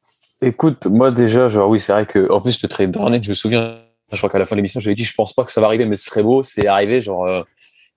Écoute, 0.42 0.86
moi 0.86 1.10
déjà, 1.10 1.48
genre 1.48 1.68
oui, 1.68 1.80
c'est 1.80 1.92
vrai 1.92 2.06
que 2.06 2.30
en 2.30 2.40
plus 2.40 2.62
le 2.62 2.68
trade 2.68 2.90
d'Arnett, 2.90 3.24
je 3.24 3.30
me 3.30 3.34
souviens, 3.34 3.78
je 4.12 4.18
crois 4.18 4.28
qu'à 4.28 4.38
la 4.38 4.46
fin 4.46 4.54
de 4.54 4.58
l'émission, 4.58 4.80
j'avais 4.80 4.94
dit, 4.94 5.04
je 5.04 5.14
pense 5.14 5.32
pas 5.32 5.44
que 5.44 5.52
ça 5.52 5.60
va 5.60 5.68
arriver, 5.68 5.86
mais 5.86 5.96
ce 5.96 6.04
serait 6.04 6.22
beau. 6.22 6.42
C'est 6.42 6.66
arrivé, 6.66 7.00
genre 7.00 7.46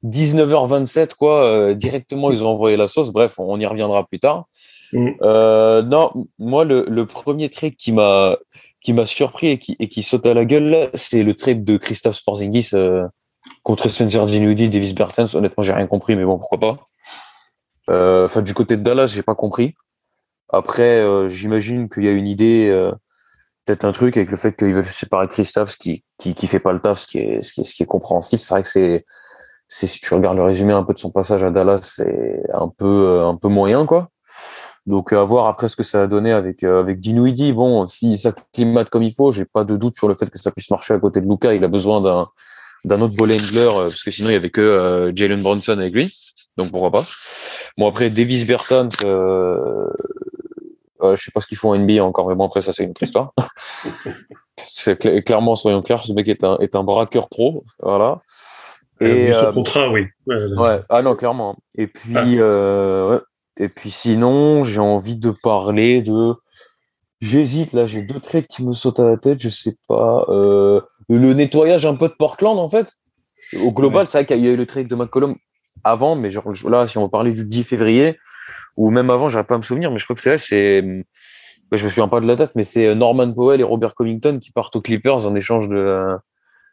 19h27, 0.05 1.15
quoi. 1.15 1.73
directement, 1.73 2.31
ils 2.31 2.43
ont 2.43 2.49
envoyé 2.49 2.77
la 2.77 2.87
sauce. 2.87 3.11
Bref, 3.11 3.35
on 3.39 3.59
y 3.59 3.65
reviendra 3.65 4.07
plus 4.07 4.19
tard. 4.19 4.45
Mm. 4.93 5.11
non, 5.89 6.27
moi, 6.39 6.63
le, 6.65 7.05
premier 7.05 7.49
trade 7.49 7.75
qui 7.75 7.91
m'a 7.91 8.37
qui 8.87 8.93
m'a 8.93 9.05
surpris 9.05 9.47
et 9.47 9.59
qui, 9.59 9.75
et 9.79 9.89
qui 9.89 10.01
saute 10.01 10.25
à 10.25 10.33
la 10.33 10.45
gueule, 10.45 10.89
c'est 10.93 11.21
le 11.21 11.33
trade 11.33 11.65
de 11.65 11.75
Christophe 11.75 12.15
Sporzingis 12.15 12.69
euh, 12.73 13.05
contre 13.61 13.89
Spencer 13.89 14.25
Dinwiddie, 14.25 14.69
Davis 14.69 14.95
Bertens. 14.95 15.35
Honnêtement, 15.35 15.61
j'ai 15.61 15.73
rien 15.73 15.87
compris, 15.87 16.15
mais 16.15 16.23
bon, 16.23 16.37
pourquoi 16.37 16.57
pas. 16.57 16.79
Euh, 17.89 18.23
enfin, 18.23 18.41
du 18.41 18.53
côté 18.53 18.77
de 18.77 18.83
Dallas, 18.83 19.07
j'ai 19.07 19.23
pas 19.23 19.35
compris. 19.35 19.75
Après, 20.47 21.01
euh, 21.01 21.27
j'imagine 21.27 21.89
qu'il 21.89 22.05
y 22.05 22.07
a 22.07 22.13
une 22.13 22.29
idée, 22.29 22.69
peut-être 23.65 23.83
un 23.83 23.91
truc 23.91 24.15
avec 24.15 24.31
le 24.31 24.37
fait 24.37 24.55
qu'ils 24.55 24.73
veulent 24.73 24.87
séparer 24.87 25.27
Christophe, 25.27 25.71
ce 25.71 25.77
qui, 25.77 26.05
qui, 26.17 26.33
qui 26.33 26.47
fait 26.47 26.61
pas 26.61 26.71
le 26.71 26.79
taf, 26.79 26.99
ce 26.99 27.07
qui 27.07 27.17
est, 27.19 27.41
ce 27.41 27.51
qui 27.51 27.61
est, 27.61 27.63
ce 27.65 27.75
qui 27.75 27.83
est 27.83 27.87
compréhensif. 27.87 28.39
C'est 28.39 28.53
vrai 28.53 28.63
que 28.63 28.69
c'est, 28.69 29.05
c'est, 29.67 29.87
si 29.87 29.99
tu 29.99 30.13
regardes 30.13 30.37
le 30.37 30.43
résumé 30.43 30.71
un 30.71 30.83
peu 30.83 30.93
de 30.93 30.99
son 30.99 31.11
passage 31.11 31.43
à 31.43 31.51
Dallas, 31.51 31.79
c'est 31.81 32.41
un 32.53 32.69
peu, 32.69 33.21
un 33.25 33.35
peu 33.35 33.49
moyen, 33.49 33.85
quoi. 33.85 34.11
Donc 34.87 35.11
à 35.11 35.21
voir 35.23 35.47
après 35.47 35.67
ce 35.67 35.75
que 35.75 35.83
ça 35.83 36.03
a 36.03 36.07
donné 36.07 36.31
avec 36.31 36.63
euh, 36.63 36.79
avec 36.79 37.01
Dinwiddie. 37.01 37.51
Bon, 37.51 37.85
si 37.85 38.17
ça 38.17 38.33
climate 38.53 38.89
comme 38.89 39.03
il 39.03 39.13
faut, 39.13 39.33
j'ai 39.33 39.43
pas 39.43 39.65
de 39.65 39.75
doute 39.75 39.97
sur 39.97 40.07
le 40.07 40.15
fait 40.15 40.29
que 40.29 40.39
ça 40.39 40.49
puisse 40.49 40.71
marcher 40.71 40.93
à 40.93 40.99
côté 40.99 41.19
de 41.19 41.29
Luca. 41.29 41.53
Il 41.53 41.63
a 41.65 41.67
besoin 41.67 41.99
d'un 41.99 42.29
d'un 42.85 43.01
autre 43.01 43.13
ball 43.15 43.33
handler 43.33 43.67
euh, 43.69 43.89
parce 43.89 44.03
que 44.03 44.11
sinon 44.11 44.29
il 44.29 44.33
y 44.33 44.35
avait 44.35 44.49
que 44.49 44.61
euh, 44.61 45.11
Jalen 45.13 45.41
Bronson 45.41 45.73
avec 45.73 45.93
lui. 45.93 46.15
Donc 46.55 46.71
pourquoi 46.71 46.89
pas. 46.89 47.05
Bon 47.77 47.89
après 47.89 48.09
Davis 48.09 48.47
Bertans, 48.47 48.87
euh, 49.03 49.89
je 51.01 51.21
sais 51.21 51.31
pas 51.31 51.41
ce 51.41 51.47
qu'ils 51.47 51.57
font 51.57 51.71
en 51.71 51.77
NBA 51.77 52.01
encore, 52.01 52.29
mais 52.29 52.35
bon 52.35 52.45
après 52.45 52.61
ça 52.61 52.71
c'est 52.71 52.83
une 52.83 52.91
autre 52.91 53.03
histoire. 53.03 53.33
c'est 54.57 54.97
clairement 55.25 55.55
soyons 55.55 55.81
clairs, 55.81 56.01
ce 56.01 56.13
mec 56.13 56.29
est 56.29 56.45
un 56.45 56.57
est 56.59 56.75
un 56.77 56.83
braqueur 56.85 57.27
pro, 57.27 57.65
voilà. 57.81 58.19
Et 59.01 59.35
euh, 59.35 59.51
contrat, 59.51 59.91
oui. 59.91 60.05
Ouais, 60.25 60.81
ah 60.87 61.01
non 61.01 61.15
clairement. 61.15 61.57
Et 61.75 61.87
puis 61.87 62.15
ah. 62.15 63.09
ouais. 63.09 63.19
Et 63.59 63.69
puis 63.69 63.89
sinon, 63.89 64.63
j'ai 64.63 64.79
envie 64.79 65.17
de 65.17 65.31
parler 65.31 66.01
de. 66.01 66.35
J'hésite 67.19 67.73
là, 67.73 67.87
j'ai 67.87 68.03
deux 68.03 68.19
traits 68.19 68.47
qui 68.47 68.63
me 68.63 68.73
sautent 68.73 68.99
à 68.99 69.09
la 69.09 69.17
tête, 69.17 69.39
je 69.39 69.49
sais 69.49 69.75
pas. 69.87 70.25
Euh, 70.29 70.81
le 71.09 71.33
nettoyage 71.33 71.85
un 71.85 71.95
peu 71.95 72.07
de 72.09 72.13
Portland 72.13 72.59
en 72.59 72.69
fait. 72.69 72.93
Au 73.59 73.71
global, 73.71 74.05
c'est 74.07 74.19
vrai 74.19 74.25
qu'il 74.25 74.45
y 74.45 74.49
a 74.49 74.51
eu 74.51 74.57
le 74.57 74.65
trade 74.65 74.87
de 74.87 74.95
McCollum 74.95 75.35
avant, 75.83 76.15
mais 76.15 76.29
genre 76.29 76.51
là, 76.69 76.87
si 76.87 76.97
on 76.97 77.09
parlait 77.09 77.31
du 77.31 77.45
10 77.45 77.63
février, 77.63 78.19
ou 78.75 78.91
même 78.91 79.09
avant, 79.09 79.29
j'arrive 79.29 79.47
pas 79.47 79.55
à 79.55 79.57
me 79.57 79.63
souvenir, 79.63 79.89
mais 79.89 79.97
je 79.97 80.03
crois 80.03 80.15
que 80.15 80.21
c'est 80.21 80.29
là, 80.31 80.37
c'est. 80.37 81.05
Je 81.71 81.83
me 81.83 81.89
souviens 81.89 82.07
pas 82.07 82.21
de 82.21 82.27
la 82.27 82.35
date, 82.35 82.51
mais 82.55 82.63
c'est 82.63 82.93
Norman 82.95 83.33
Powell 83.33 83.59
et 83.59 83.63
Robert 83.63 83.95
Covington 83.95 84.39
qui 84.39 84.51
partent 84.51 84.75
aux 84.75 84.81
Clippers 84.81 85.25
en 85.25 85.35
échange 85.35 85.67
de 85.67 85.75
euh, 85.75 86.17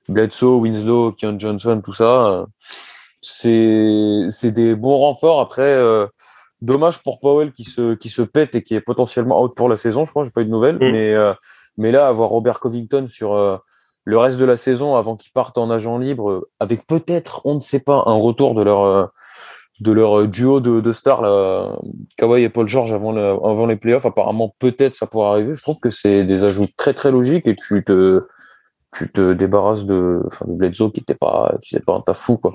Bledsoe, 0.09 0.61
Winslow, 0.61 1.13
Keon 1.13 1.37
Johnson, 1.39 1.81
tout 1.85 1.93
ça. 1.93 2.47
C'est 3.23 4.53
des 4.53 4.77
bons 4.77 4.99
renforts. 4.99 5.41
Après, 5.41 5.63
euh, 5.63 6.07
Dommage 6.65 7.03
pour 7.03 7.21
Powell 7.21 7.53
qui 7.53 7.65
se, 7.65 7.95
qui 7.95 8.09
se 8.09 8.23
pète 8.23 8.55
et 8.55 8.63
qui 8.63 8.75
est 8.75 8.81
potentiellement 8.81 9.43
out 9.43 9.55
pour 9.55 9.69
la 9.69 9.77
saison, 9.77 10.05
je 10.07 10.11
crois, 10.11 10.25
j'ai 10.25 10.31
pas 10.31 10.41
eu 10.41 10.47
de 10.47 10.51
nouvelles. 10.51 10.77
Mm. 10.77 10.93
Mais, 10.93 11.15
euh, 11.15 11.35
mais 11.77 11.93
là, 11.93 12.09
avoir 12.09 12.31
Robert 12.31 12.59
Covington 12.59 13.07
sur 13.07 13.35
euh, 13.35 13.59
le 14.05 14.17
reste 14.17 14.39
de 14.39 14.47
la 14.47 14.57
saison 14.57 14.97
avant 14.97 15.15
qu'ils 15.17 15.33
partent 15.33 15.59
en 15.59 15.71
agent 15.71 15.99
libre, 15.99 16.49
avec 16.61 16.87
peut-être, 16.87 17.43
on 17.45 17.55
ne 17.55 17.61
sait 17.61 17.81
pas, 17.81 18.05
un 18.07 18.19
retour 18.19 18.55
de 18.55 18.63
leur, 18.63 18.83
euh, 18.83 19.05
de 19.81 19.93
leur 19.93 20.27
duo 20.27 20.61
de, 20.61 20.81
de 20.81 20.93
stars, 20.93 21.21
là, 21.21 21.77
Kawhi 22.17 22.45
et 22.45 22.49
Paul 22.49 22.67
George 22.67 22.95
avant, 22.95 23.13
le, 23.13 23.23
avant 23.23 23.67
les 23.67 23.77
playoffs, 23.77 24.07
apparemment, 24.07 24.55
peut-être 24.59 24.95
ça 24.95 25.07
pourrait 25.07 25.29
arriver. 25.29 25.55
Je 25.55 25.63
trouve 25.63 25.81
que 25.81 25.91
c'est 25.91 26.25
des 26.25 26.45
ajouts 26.45 26.69
très 26.79 26.95
très 26.95 27.11
logiques 27.11 27.47
et 27.47 27.57
tu 27.57 27.85
te, 27.85 28.27
tu 28.97 29.13
te 29.13 29.35
débarrasses 29.35 29.85
de, 29.85 30.23
enfin, 30.27 30.47
de 30.49 30.53
Bledsoe 30.53 30.91
qui 30.93 31.01
n'était 31.01 31.15
pas, 31.15 31.53
qui 31.61 31.79
pas 31.81 31.95
un 31.95 32.01
taf 32.01 32.19
fou, 32.19 32.39
quoi. 32.39 32.55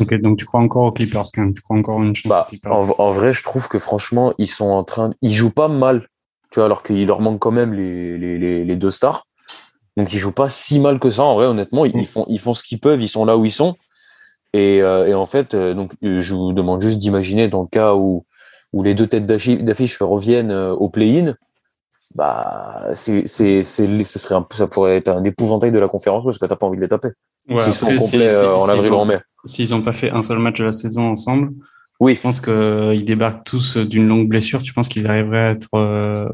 Ok, 0.00 0.14
donc 0.20 0.38
tu 0.38 0.44
crois 0.44 0.60
encore 0.60 0.84
aux 0.84 0.92
Clippers 0.92 1.24
quand 1.34 1.42
même 1.42 1.54
Tu 1.54 1.62
crois 1.62 1.76
encore 1.76 2.02
une 2.02 2.14
chance 2.14 2.30
bah, 2.30 2.48
en, 2.64 3.10
vrai, 3.10 3.32
je 3.32 3.42
trouve 3.42 3.68
que 3.68 3.78
franchement, 3.78 4.32
ils 4.38 4.46
sont 4.46 4.70
en 4.70 4.84
train, 4.84 5.12
ils 5.20 5.32
jouent 5.32 5.50
pas 5.50 5.68
mal, 5.68 6.06
tu 6.50 6.60
vois, 6.60 6.66
alors 6.66 6.82
qu'il 6.82 7.06
leur 7.06 7.20
manque 7.20 7.38
quand 7.38 7.50
même 7.50 7.72
les, 7.72 8.16
les, 8.18 8.64
les, 8.64 8.76
deux 8.76 8.90
stars. 8.90 9.24
Donc 9.96 10.12
ils 10.12 10.18
jouent 10.18 10.32
pas 10.32 10.48
si 10.48 10.80
mal 10.80 10.98
que 10.98 11.10
ça. 11.10 11.24
En 11.24 11.34
vrai, 11.34 11.46
honnêtement, 11.46 11.84
ils, 11.84 12.06
font 12.06 12.24
ils 12.28 12.40
font 12.40 12.54
ce 12.54 12.62
qu'ils 12.62 12.80
peuvent, 12.80 13.02
ils 13.02 13.08
sont 13.08 13.24
là 13.24 13.36
où 13.36 13.44
ils 13.44 13.52
sont. 13.52 13.76
Et, 14.54 14.82
euh, 14.82 15.06
et 15.06 15.14
en 15.14 15.26
fait, 15.26 15.54
euh, 15.54 15.74
donc 15.74 15.92
euh, 16.04 16.20
je 16.20 16.34
vous 16.34 16.52
demande 16.52 16.80
juste 16.80 16.98
d'imaginer 16.98 17.48
dans 17.48 17.62
le 17.62 17.68
cas 17.68 17.94
où 17.94 18.24
où 18.72 18.82
les 18.82 18.94
deux 18.94 19.06
têtes 19.06 19.26
d'affiche 19.26 20.00
reviennent 20.00 20.50
au 20.50 20.88
play-in, 20.88 21.34
bah 22.14 22.88
c'est 22.94 23.24
c'est 23.26 23.64
c'est 23.64 24.04
ce 24.04 24.18
serait 24.18 24.34
un 24.34 24.40
peu 24.40 24.56
ça 24.56 24.66
pourrait 24.66 24.96
être 24.96 25.08
un 25.08 25.22
épouvantail 25.24 25.72
de 25.72 25.78
la 25.78 25.88
conférence 25.88 26.24
parce 26.24 26.38
que 26.38 26.46
t'as 26.46 26.56
pas 26.56 26.66
envie 26.66 26.78
de 26.78 26.82
les 26.82 26.88
taper. 26.88 27.08
Ouais, 27.50 27.60
S'ils 27.60 27.74
sont 27.74 27.86
complets 27.86 28.34
en 28.38 28.66
avril 28.70 28.92
ou 28.92 28.96
en 28.96 29.04
mai 29.04 29.18
s'ils 29.44 29.70
n'ont 29.70 29.82
pas 29.82 29.92
fait 29.92 30.10
un 30.10 30.22
seul 30.22 30.38
match 30.38 30.58
de 30.58 30.64
la 30.64 30.72
saison 30.72 31.10
ensemble, 31.10 31.52
oui. 32.00 32.14
je 32.14 32.20
pense 32.20 32.40
qu'ils 32.40 32.52
euh, 32.52 32.96
débarquent 32.98 33.44
tous 33.44 33.76
d'une 33.76 34.08
longue 34.08 34.28
blessure. 34.28 34.62
Tu 34.62 34.72
penses 34.72 34.88
qu'ils 34.88 35.06
arriveraient 35.06 35.42
à 35.42 35.50
être 35.50 35.74
euh, 35.74 36.28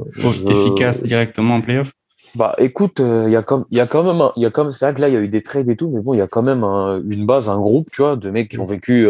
efficaces 0.48 1.02
directement 1.02 1.56
en 1.56 1.60
playoff? 1.60 1.92
Bah 2.34 2.54
écoute, 2.58 3.00
euh, 3.00 3.24
il 3.26 3.32
y 3.32 3.36
a 3.36 3.42
comme 3.42 3.64
il 3.70 3.78
y 3.78 3.80
a 3.80 3.86
quand 3.86 4.04
même 4.04 4.28
il 4.36 4.42
y 4.42 4.46
a 4.46 4.50
comme 4.50 4.70
ça 4.70 4.92
que 4.92 5.00
là 5.00 5.08
il 5.08 5.14
y 5.14 5.16
a 5.16 5.20
eu 5.20 5.28
des 5.28 5.42
trades 5.42 5.68
et 5.68 5.76
tout, 5.76 5.90
mais 5.90 6.02
bon 6.02 6.12
il 6.12 6.18
y 6.18 6.22
a 6.22 6.26
quand 6.26 6.42
même 6.42 6.62
une 7.08 7.24
base, 7.26 7.48
un 7.48 7.58
groupe, 7.58 7.90
tu 7.90 8.02
vois, 8.02 8.16
de 8.16 8.30
mecs 8.30 8.50
qui 8.50 8.58
ont 8.58 8.66
vécu 8.66 9.08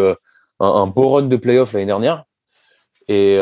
un, 0.61 0.87
beau 0.87 1.09
run 1.09 1.23
de 1.23 1.37
playoff 1.37 1.73
l'année 1.73 1.87
dernière. 1.87 2.25
Et, 3.09 3.35
et, 3.35 3.38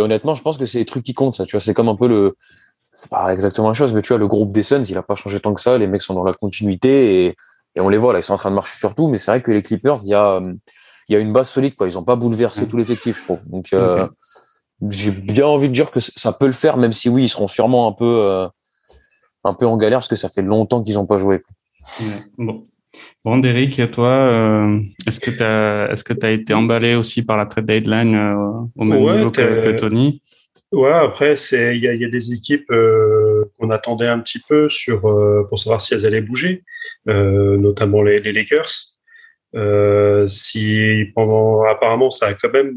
honnêtement, 0.00 0.34
je 0.34 0.42
pense 0.42 0.56
que 0.56 0.66
c'est 0.66 0.78
des 0.78 0.84
trucs 0.86 1.04
qui 1.04 1.14
comptent. 1.14 1.36
Ça, 1.36 1.44
tu 1.44 1.52
vois, 1.52 1.60
c'est 1.60 1.74
comme 1.74 1.88
un 1.88 1.96
peu 1.96 2.08
le, 2.08 2.36
c'est 2.92 3.10
pas 3.10 3.32
exactement 3.32 3.68
la 3.68 3.74
chose, 3.74 3.92
mais 3.92 4.02
tu 4.02 4.08
vois, 4.08 4.18
le 4.18 4.26
groupe 4.26 4.52
des 4.52 4.62
Suns, 4.62 4.84
il 4.88 4.96
a 4.96 5.02
pas 5.02 5.14
changé 5.14 5.40
tant 5.40 5.54
que 5.54 5.60
ça. 5.60 5.78
Les 5.78 5.86
mecs 5.86 6.02
sont 6.02 6.14
dans 6.14 6.24
la 6.24 6.32
continuité 6.32 7.26
et 7.26 7.36
et 7.76 7.80
on 7.80 7.88
les 7.88 7.98
voit 7.98 8.12
là, 8.12 8.18
ils 8.18 8.22
sont 8.22 8.34
en 8.34 8.38
train 8.38 8.50
de 8.50 8.56
marcher 8.56 8.76
sur 8.76 8.94
tout, 8.94 9.08
mais 9.08 9.18
c'est 9.18 9.30
vrai 9.30 9.42
que 9.42 9.52
les 9.52 9.62
Clippers, 9.62 9.98
il 10.04 10.10
y 10.10 10.14
a, 10.14 10.40
il 11.08 11.14
y 11.14 11.16
a 11.16 11.18
une 11.18 11.32
base 11.32 11.48
solide, 11.48 11.74
quoi. 11.74 11.88
Ils 11.88 11.94
n'ont 11.94 12.04
pas 12.04 12.16
bouleversé 12.16 12.68
tout 12.68 12.76
l'effectif, 12.76 13.18
je 13.18 13.24
trouve. 13.24 13.40
Donc, 13.46 13.72
euh, 13.72 14.06
j'ai 14.90 15.10
bien 15.10 15.46
envie 15.46 15.68
de 15.68 15.74
dire 15.74 15.90
que 15.90 16.00
ça 16.00 16.32
peut 16.32 16.46
le 16.46 16.52
faire, 16.52 16.76
même 16.76 16.92
si 16.92 17.08
oui, 17.08 17.24
ils 17.24 17.28
seront 17.28 17.48
sûrement 17.48 17.88
un 17.88 17.92
peu, 17.92 18.22
euh, 18.24 18.46
un 19.42 19.54
peu 19.54 19.66
en 19.66 19.76
galère 19.76 19.98
parce 19.98 20.08
que 20.08 20.16
ça 20.16 20.28
fait 20.28 20.42
longtemps 20.42 20.82
qu'ils 20.82 20.94
n'ont 20.94 21.06
pas 21.06 21.16
joué. 21.16 21.42
Bon. 22.38 22.62
Bon, 23.24 23.38
Derek, 23.38 23.90
toi, 23.92 24.08
euh, 24.08 24.80
est-ce 25.06 25.20
que 25.20 25.30
tu 25.30 25.42
as, 25.42 25.90
est-ce 25.92 26.02
que 26.02 26.12
as 26.24 26.30
été 26.32 26.54
emballé 26.54 26.96
aussi 26.96 27.22
par 27.22 27.36
la 27.36 27.46
trade 27.46 27.66
deadline 27.66 28.16
au 28.76 28.84
même 28.84 29.00
niveau 29.00 29.30
que, 29.30 29.72
Tony? 29.72 30.22
Ouais, 30.72 30.90
après, 30.90 31.36
c'est 31.36 31.76
il 31.76 31.82
y 31.82 31.88
a, 31.88 31.94
y 31.94 32.04
a, 32.04 32.08
des 32.08 32.32
équipes 32.32 32.70
qu'on 33.60 33.70
attendait 33.70 34.08
un 34.08 34.18
petit 34.20 34.40
peu 34.48 34.68
sur 34.68 35.00
pour 35.48 35.58
savoir 35.58 35.80
si 35.80 35.94
elles 35.94 36.06
allaient 36.06 36.20
bouger, 36.20 36.64
notamment 37.06 38.02
les, 38.02 38.20
les 38.20 38.32
Lakers. 38.32 38.70
si 40.26 41.04
pendant 41.14 41.62
apparemment 41.64 42.10
ça 42.10 42.28
a 42.28 42.34
quand 42.34 42.52
même 42.52 42.76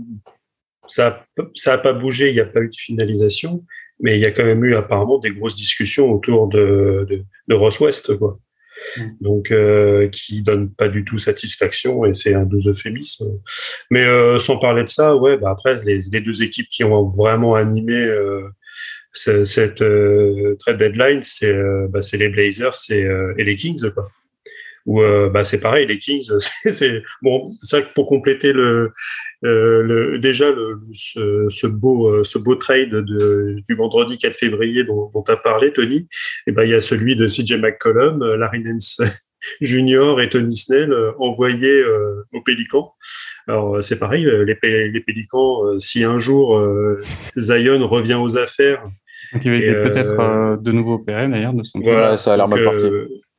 ça 0.88 1.26
ça 1.56 1.74
a 1.74 1.78
pas 1.78 1.94
bougé, 1.94 2.30
il 2.30 2.34
n'y 2.34 2.42
a 2.42 2.46
pas 2.46 2.62
eu 2.62 2.70
de 2.70 2.76
finalisation, 2.76 3.64
mais 4.00 4.18
il 4.18 4.22
y 4.22 4.26
a 4.26 4.32
quand 4.32 4.44
même 4.44 4.64
eu 4.66 4.76
apparemment 4.76 5.18
des 5.18 5.32
grosses 5.32 5.56
discussions 5.56 6.12
autour 6.12 6.48
de, 6.48 7.06
de, 7.10 7.24
de 7.48 7.56
Ross 7.56 7.80
West, 7.80 8.18
quoi. 8.18 8.40
Mm. 8.98 9.02
Donc, 9.22 9.52
euh, 9.52 10.10
qui 10.10 10.42
donne 10.42 10.70
pas 10.70 10.88
du 10.88 11.06
tout 11.06 11.18
satisfaction 11.18 12.06
et 12.06 12.14
c'est 12.14 12.34
un 12.34 12.44
doux 12.44 12.68
euphémisme. 12.68 13.40
Mais 13.92 14.04
euh, 14.04 14.40
sans 14.40 14.58
parler 14.58 14.84
de 14.84 14.90
ça, 14.90 15.16
ouais, 15.16 15.38
bah 15.38 15.52
après 15.52 15.82
les, 15.84 16.00
les, 16.12 16.22
deux 16.22 16.44
équipes 16.44 16.68
qui 16.70 16.84
ont 16.84 17.08
vraiment 17.08 17.56
animé 17.56 17.96
euh, 17.96 18.50
cette 19.14 19.82
euh, 19.82 20.56
trade 20.60 20.78
deadline, 20.78 21.22
c'est 21.22 21.54
euh, 21.54 21.88
bah, 21.90 22.00
les 22.14 22.30
Blazers 22.30 22.76
et, 22.90 23.08
et 23.38 23.44
les 23.44 23.56
Kings, 23.56 23.90
quoi 23.92 24.10
où 24.86 25.02
euh, 25.02 25.30
bah, 25.30 25.44
c'est 25.44 25.60
pareil, 25.60 25.88
les 25.88 25.98
Kings, 25.98 26.30
c'est 26.40 27.02
bon, 27.22 27.50
que 27.72 27.94
pour 27.94 28.08
compléter 28.08 28.52
le, 28.54 28.92
euh, 29.46 29.82
le 29.84 30.20
déjà 30.20 30.52
le, 30.52 30.80
ce, 30.94 31.48
ce, 31.50 31.68
beau 31.68 32.10
euh, 32.10 32.24
ce 32.24 32.38
beau 32.38 32.56
trade 32.56 32.90
de, 32.90 33.58
du 33.68 33.76
vendredi 33.76 34.18
4 34.18 34.36
février 34.36 34.84
dont, 34.84 35.12
tu 35.26 35.32
as 35.32 35.38
parlé, 35.38 35.72
Tony, 35.72 35.96
et 35.98 36.08
eh 36.48 36.52
ben 36.52 36.64
il 36.64 36.72
y 36.72 36.74
a 36.74 36.82
celui 36.82 37.16
de 37.16 37.28
CJ 37.28 37.54
McCollum, 37.54 38.24
Larry 38.36 38.62
Nance 38.62 39.02
Junior 39.62 40.22
et 40.22 40.30
Tony 40.30 40.56
Snell 40.56 40.94
envoyés 41.20 41.84
au 42.32 42.42
Pélican. 42.42 42.94
Alors 43.48 43.84
c'est 43.84 44.00
pareil, 44.00 44.26
les, 44.26 44.90
les 44.90 45.02
Pélicans, 45.02 45.78
si 45.78 46.04
un 46.06 46.18
jour 46.18 46.62
Zion 47.36 47.86
revient 47.88 48.14
aux 48.14 48.38
affaires 48.38 48.86
donc, 49.34 49.46
il 49.46 49.74
va 49.74 49.82
peut-être 49.82 50.62
de 50.62 50.72
nouveau 50.72 50.94
opéré 50.94 51.28
d'ailleurs 51.28 51.54
de 51.54 51.64
son 51.64 51.80
Voilà, 51.80 52.18
ça 52.18 52.34
a 52.34 52.38
l'air 52.38 52.48
mal 52.48 52.64
parti 52.64 52.86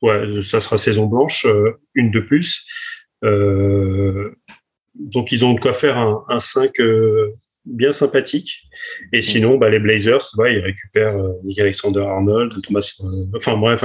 ouais, 0.04 0.42
ça 0.42 0.60
sera 0.60 0.78
saison 0.78 1.06
blanche, 1.06 1.46
euh, 1.46 1.72
une 1.94 2.10
de 2.10 2.20
plus. 2.20 2.66
Euh, 3.24 4.30
donc 4.94 5.32
ils 5.32 5.44
ont 5.44 5.54
de 5.54 5.60
quoi 5.60 5.72
faire 5.72 5.96
un, 5.96 6.24
un 6.28 6.38
5 6.38 6.78
euh, 6.80 7.32
bien 7.64 7.92
sympathique. 7.92 8.62
Et 9.12 9.22
sinon, 9.22 9.56
bah, 9.56 9.70
les 9.70 9.78
Blazers, 9.78 10.20
ils 10.38 10.58
récupèrent 10.58 11.16
Nick 11.44 11.58
Alexander 11.58 12.00
Arnold, 12.00 12.60
Thomas, 12.62 12.92
enfin 13.34 13.56
bref, 13.56 13.82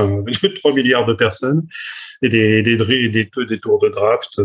3 0.55 0.73
milliards 0.73 1.05
de 1.05 1.13
personnes 1.13 1.65
et 2.21 2.27
des, 2.27 2.61
des, 2.61 2.75
des, 2.75 3.09
des 3.09 3.59
tours 3.59 3.79
de 3.79 3.89
draft. 3.89 4.41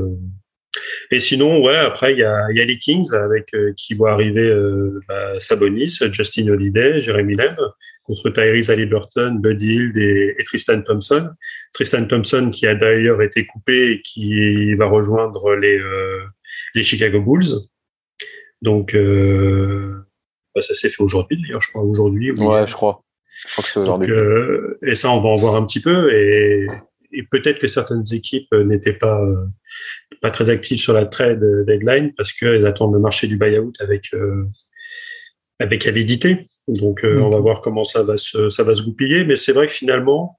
Et 1.11 1.21
sinon, 1.21 1.63
ouais, 1.63 1.77
après, 1.77 2.13
il 2.13 2.19
y 2.19 2.25
a, 2.25 2.51
y 2.51 2.61
a, 2.61 2.65
les 2.65 2.79
Kings 2.79 3.13
avec 3.15 3.55
qui 3.77 3.95
vont 3.95 4.07
arriver 4.07 4.53
bah, 5.09 5.39
Sabonis, 5.39 5.99
Justin 6.13 6.49
Holiday, 6.49 7.01
Jeremy 7.01 7.37
Lem, 7.37 7.57
contre 8.05 8.31
Tyrese 8.31 8.71
Halliburton, 8.71 9.39
Bud 9.41 9.61
Hill 9.61 9.93
et, 9.97 10.37
Tristan 10.45 10.83
Thompson. 10.83 11.31
Tristan 11.73 12.05
Thompson 12.07 12.51
qui 12.53 12.67
a 12.67 12.75
d'ailleurs 12.75 13.23
été 13.23 13.47
coupé 13.47 13.93
et 13.93 14.03
qui 14.03 14.75
va 14.75 14.87
rejoindre 14.87 15.55
les, 15.57 15.79
euh, 15.79 16.21
les 16.75 16.83
Chicago 16.83 17.21
Bulls. 17.21 17.59
Donc, 18.63 18.95
euh, 18.95 20.07
bah, 20.55 20.61
ça 20.61 20.75
s'est 20.75 20.91
fait 20.91 21.03
aujourd'hui 21.03 21.41
d'ailleurs, 21.41 21.61
je 21.61 21.71
crois, 21.71 21.83
aujourd'hui. 21.83 22.31
Ouais, 22.33 22.67
je 22.67 22.75
crois. 22.75 23.03
Je 23.47 23.53
crois 23.53 23.65
que 23.65 23.71
c'est 23.71 23.81
aujourd'hui. 23.81 24.13
Euh, 24.13 24.79
et 24.87 24.95
ça, 24.95 25.11
on 25.11 25.21
va 25.21 25.31
en 25.31 25.37
voir 25.37 25.57
un 25.57 25.65
petit 25.67 25.81
peu. 25.81 26.13
Et, 26.15 26.67
et 27.15 27.23
peut-être 27.23 27.59
que 27.59 27.67
certaines 27.67 28.05
équipes 28.13 28.53
n'étaient 28.53 28.93
pas, 28.93 29.21
euh, 29.21 29.47
pas 30.21 30.31
très 30.31 30.51
actives 30.51 30.79
sur 30.79 30.93
la 30.93 31.07
trade 31.07 31.43
deadline 31.67 32.13
parce 32.17 32.33
qu'elles 32.33 32.67
attendent 32.67 32.95
le 32.95 33.01
marché 33.01 33.27
du 33.27 33.37
buyout 33.37 33.73
avec, 33.81 34.13
euh, 34.15 34.45
avec 35.59 35.87
avidité. 35.87 36.47
Donc, 36.69 37.05
euh, 37.05 37.21
on 37.21 37.31
va 37.31 37.39
mm. 37.39 37.43
voir 37.43 37.61
comment 37.61 37.85
ça 37.85 38.03
va 38.03 38.17
se, 38.17 38.51
ça 38.51 38.63
va 38.63 38.75
se 38.75 38.83
goupiller. 38.83 39.25
Mais 39.25 39.37
c'est 39.37 39.53
vrai 39.53 39.67
que 39.67 39.73
finalement, 39.73 40.37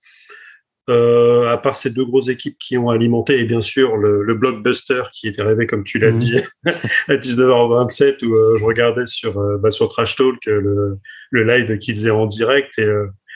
euh, 0.87 1.47
à 1.49 1.57
part 1.57 1.75
ces 1.75 1.89
deux 1.89 2.05
grosses 2.05 2.29
équipes 2.29 2.57
qui 2.59 2.77
ont 2.77 2.89
alimenté, 2.89 3.39
et 3.39 3.45
bien 3.45 3.61
sûr 3.61 3.97
le, 3.97 4.21
le 4.21 4.35
blockbuster 4.35 5.01
qui 5.11 5.27
était 5.27 5.41
rêvé, 5.41 5.65
comme 5.65 5.83
tu 5.83 5.97
l'as 5.97 6.11
mm. 6.11 6.15
dit, 6.15 6.37
à 7.07 7.15
19h27, 7.15 8.23
où 8.23 8.35
euh, 8.35 8.57
je 8.57 8.63
regardais 8.63 9.07
sur, 9.07 9.39
euh, 9.39 9.57
bah, 9.57 9.71
sur 9.71 9.89
Trash 9.89 10.15
Talk 10.15 10.45
le, 10.45 10.99
le 11.31 11.43
live 11.43 11.79
qu'ils 11.79 11.95
faisaient 11.95 12.11
en 12.11 12.27
direct 12.27 12.77
et 12.77 12.87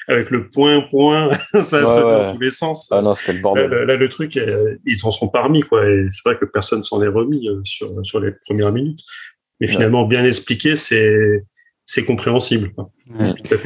avec 0.09 0.29
le 0.31 0.49
point 0.49 0.81
point, 0.89 1.31
ça 1.53 1.63
se 1.63 1.75
ouais, 1.75 1.85
dans 1.85 2.33
tous 2.33 2.41
les 2.41 2.49
sens. 2.49 2.89
Ah 2.91 3.01
non, 3.01 3.13
c'était 3.13 3.33
le 3.33 3.41
bordel. 3.41 3.69
Là, 3.69 3.95
le 3.95 4.09
truc, 4.09 4.37
ils 4.85 5.05
en 5.05 5.11
sont 5.11 5.29
parmi 5.29 5.61
quoi. 5.61 5.87
Et 5.87 6.07
c'est 6.09 6.27
vrai 6.27 6.37
que 6.37 6.45
personne 6.45 6.83
s'en 6.83 7.01
est 7.01 7.07
remis 7.07 7.47
sur 7.63 7.89
sur 8.03 8.19
les 8.19 8.31
premières 8.45 8.71
minutes. 8.71 9.01
Mais 9.61 9.67
finalement, 9.67 10.05
bien 10.05 10.23
expliqué, 10.23 10.75
c'est 10.75 11.43
c'est 11.89 12.05
compréhensible. 12.05 12.71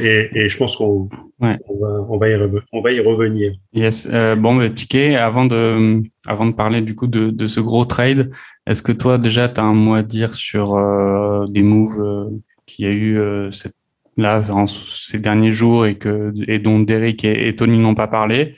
Et, 0.00 0.30
et, 0.32 0.48
je 0.48 0.56
pense 0.56 0.76
qu'on 0.76 1.10
ouais. 1.40 1.58
on 1.68 1.78
va, 1.78 2.06
on 2.08 2.16
va, 2.16 2.30
y 2.30 2.50
on 2.72 2.80
va 2.80 2.90
y 2.90 2.98
revenir. 2.98 3.52
Yes. 3.74 4.08
Euh, 4.10 4.34
bon, 4.34 4.54
mais 4.54 4.70
Ticket, 4.70 5.16
avant 5.16 5.44
de, 5.44 6.00
avant 6.26 6.46
de 6.46 6.52
parler 6.52 6.80
du 6.80 6.94
coup 6.94 7.06
de, 7.06 7.28
de 7.28 7.46
ce 7.46 7.60
gros 7.60 7.84
trade, 7.84 8.30
est-ce 8.66 8.82
que 8.82 8.92
toi 8.92 9.18
déjà 9.18 9.50
tu 9.50 9.60
as 9.60 9.64
un 9.64 9.74
mot 9.74 9.92
à 9.92 10.02
dire 10.02 10.34
sur 10.34 10.74
euh, 10.74 11.44
des 11.48 11.62
moves 11.62 12.00
euh, 12.00 12.30
qu'il 12.64 12.86
y 12.86 12.88
a 12.88 12.92
eu 12.92 13.18
euh, 13.18 13.50
cette, 13.50 13.76
là 14.16 14.42
en, 14.50 14.66
ces 14.66 15.18
derniers 15.18 15.52
jours 15.52 15.86
et, 15.86 15.96
que, 15.96 16.32
et 16.48 16.58
dont 16.58 16.80
Derek 16.80 17.24
et, 17.24 17.54
Tony 17.54 17.78
n'ont 17.78 17.94
pas 17.94 18.08
parlé 18.08 18.54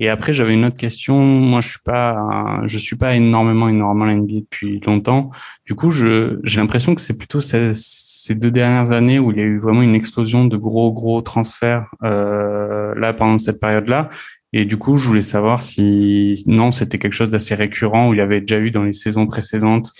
et 0.00 0.08
après, 0.08 0.32
j'avais 0.32 0.54
une 0.54 0.64
autre 0.64 0.76
question. 0.76 1.20
Moi, 1.20 1.60
je 1.60 1.68
suis 1.68 1.82
pas, 1.84 2.60
je 2.64 2.78
suis 2.78 2.96
pas 2.96 3.14
énormément, 3.14 3.68
énormément 3.68 4.06
NBA 4.12 4.40
depuis 4.40 4.80
longtemps. 4.80 5.30
Du 5.66 5.76
coup, 5.76 5.92
je, 5.92 6.40
j'ai 6.42 6.60
l'impression 6.60 6.96
que 6.96 7.00
c'est 7.00 7.16
plutôt 7.16 7.40
ces, 7.40 7.70
ces, 7.72 8.34
deux 8.34 8.50
dernières 8.50 8.90
années 8.90 9.20
où 9.20 9.30
il 9.30 9.38
y 9.38 9.40
a 9.40 9.44
eu 9.44 9.60
vraiment 9.60 9.82
une 9.82 9.94
explosion 9.94 10.46
de 10.46 10.56
gros, 10.56 10.92
gros 10.92 11.22
transferts 11.22 11.86
euh, 12.02 12.92
là 12.96 13.12
pendant 13.12 13.38
cette 13.38 13.60
période-là. 13.60 14.08
Et 14.52 14.64
du 14.64 14.76
coup, 14.78 14.98
je 14.98 15.06
voulais 15.06 15.22
savoir 15.22 15.62
si 15.62 16.42
non, 16.46 16.72
c'était 16.72 16.98
quelque 16.98 17.12
chose 17.12 17.30
d'assez 17.30 17.54
récurrent 17.54 18.08
où 18.08 18.14
il 18.14 18.18
y 18.18 18.20
avait 18.20 18.40
déjà 18.40 18.58
eu 18.58 18.72
dans 18.72 18.84
les 18.84 18.92
saisons 18.92 19.26
précédentes 19.26 19.92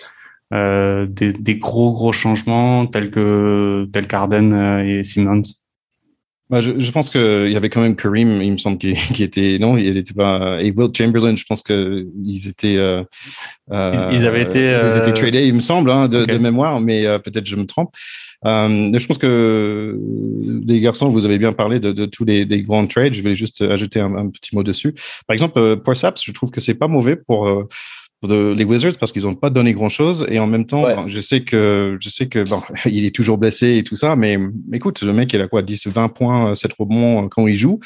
euh, 0.52 1.06
des, 1.06 1.32
des, 1.32 1.56
gros, 1.56 1.92
gros 1.92 2.12
changements 2.12 2.86
tels 2.86 3.10
que 3.10 3.88
tels 3.92 4.06
qu'Arden 4.06 4.52
euh, 4.52 5.00
et 5.00 5.04
Simmons. 5.04 5.42
Bah, 6.50 6.60
je, 6.60 6.78
je, 6.78 6.90
pense 6.92 7.08
qu'il 7.08 7.50
y 7.50 7.56
avait 7.56 7.70
quand 7.70 7.80
même 7.80 7.96
Kareem, 7.96 8.42
il 8.42 8.52
me 8.52 8.58
semble, 8.58 8.76
qui, 8.76 8.94
qui 9.14 9.22
était 9.22 9.58
non, 9.58 9.78
il 9.78 9.96
était 9.96 10.12
pas. 10.12 10.60
Et 10.60 10.72
Will 10.76 10.90
Chamberlain, 10.94 11.34
je 11.36 11.44
pense 11.44 11.62
que 11.62 12.06
ils 12.22 12.48
étaient. 12.48 12.76
Euh, 12.76 13.02
ils, 13.72 14.08
ils, 14.12 14.26
avaient 14.26 14.42
été. 14.42 14.60
Ils 14.60 14.98
étaient 14.98 15.14
tradés, 15.14 15.46
il 15.46 15.54
me 15.54 15.60
semble, 15.60 15.90
hein, 15.90 16.08
de, 16.08 16.22
okay. 16.22 16.34
de, 16.34 16.38
mémoire, 16.38 16.80
mais 16.80 17.04
peut-être 17.20 17.46
je 17.46 17.56
me 17.56 17.64
trompe. 17.64 17.94
Euh, 18.46 18.90
je 18.92 19.06
pense 19.06 19.18
que 19.18 19.98
les 20.66 20.80
garçons, 20.80 21.08
vous 21.08 21.24
avez 21.24 21.38
bien 21.38 21.52
parlé 21.52 21.80
de, 21.80 21.92
de 21.92 22.06
tous 22.06 22.24
les, 22.24 22.44
grands 22.62 22.86
trades. 22.86 23.14
Je 23.14 23.22
vais 23.22 23.34
juste 23.34 23.62
ajouter 23.62 24.00
un, 24.00 24.14
un, 24.14 24.28
petit 24.28 24.54
mot 24.54 24.62
dessus. 24.62 24.94
Par 25.26 25.34
exemple, 25.34 25.58
euh, 25.58 25.76
pour 25.76 25.96
Saps, 25.96 26.22
je 26.24 26.32
trouve 26.32 26.50
que 26.50 26.60
c'est 26.60 26.74
pas 26.74 26.88
mauvais 26.88 27.16
pour 27.16 27.46
euh, 27.46 27.68
de, 28.28 28.54
les 28.56 28.64
Wizards 28.64 28.98
parce 28.98 29.12
qu'ils 29.12 29.22
n'ont 29.22 29.34
pas 29.34 29.50
donné 29.50 29.72
grand 29.72 29.88
chose 29.88 30.26
et 30.28 30.38
en 30.38 30.46
même 30.46 30.66
temps 30.66 30.84
ouais. 30.84 30.96
je 31.06 31.20
sais 31.20 31.42
que 31.42 31.96
je 32.00 32.08
sais 32.08 32.26
que 32.26 32.48
bon 32.48 32.62
il 32.86 33.04
est 33.04 33.14
toujours 33.14 33.38
blessé 33.38 33.76
et 33.76 33.84
tout 33.84 33.96
ça 33.96 34.16
mais 34.16 34.38
écoute 34.72 35.02
le 35.02 35.12
mec 35.12 35.32
il 35.32 35.40
a 35.40 35.48
quoi 35.48 35.62
10 35.62 35.88
20 35.88 36.08
points 36.08 36.54
7 36.54 36.72
rebonds 36.78 37.28
quand 37.28 37.46
il 37.46 37.56
joue 37.56 37.80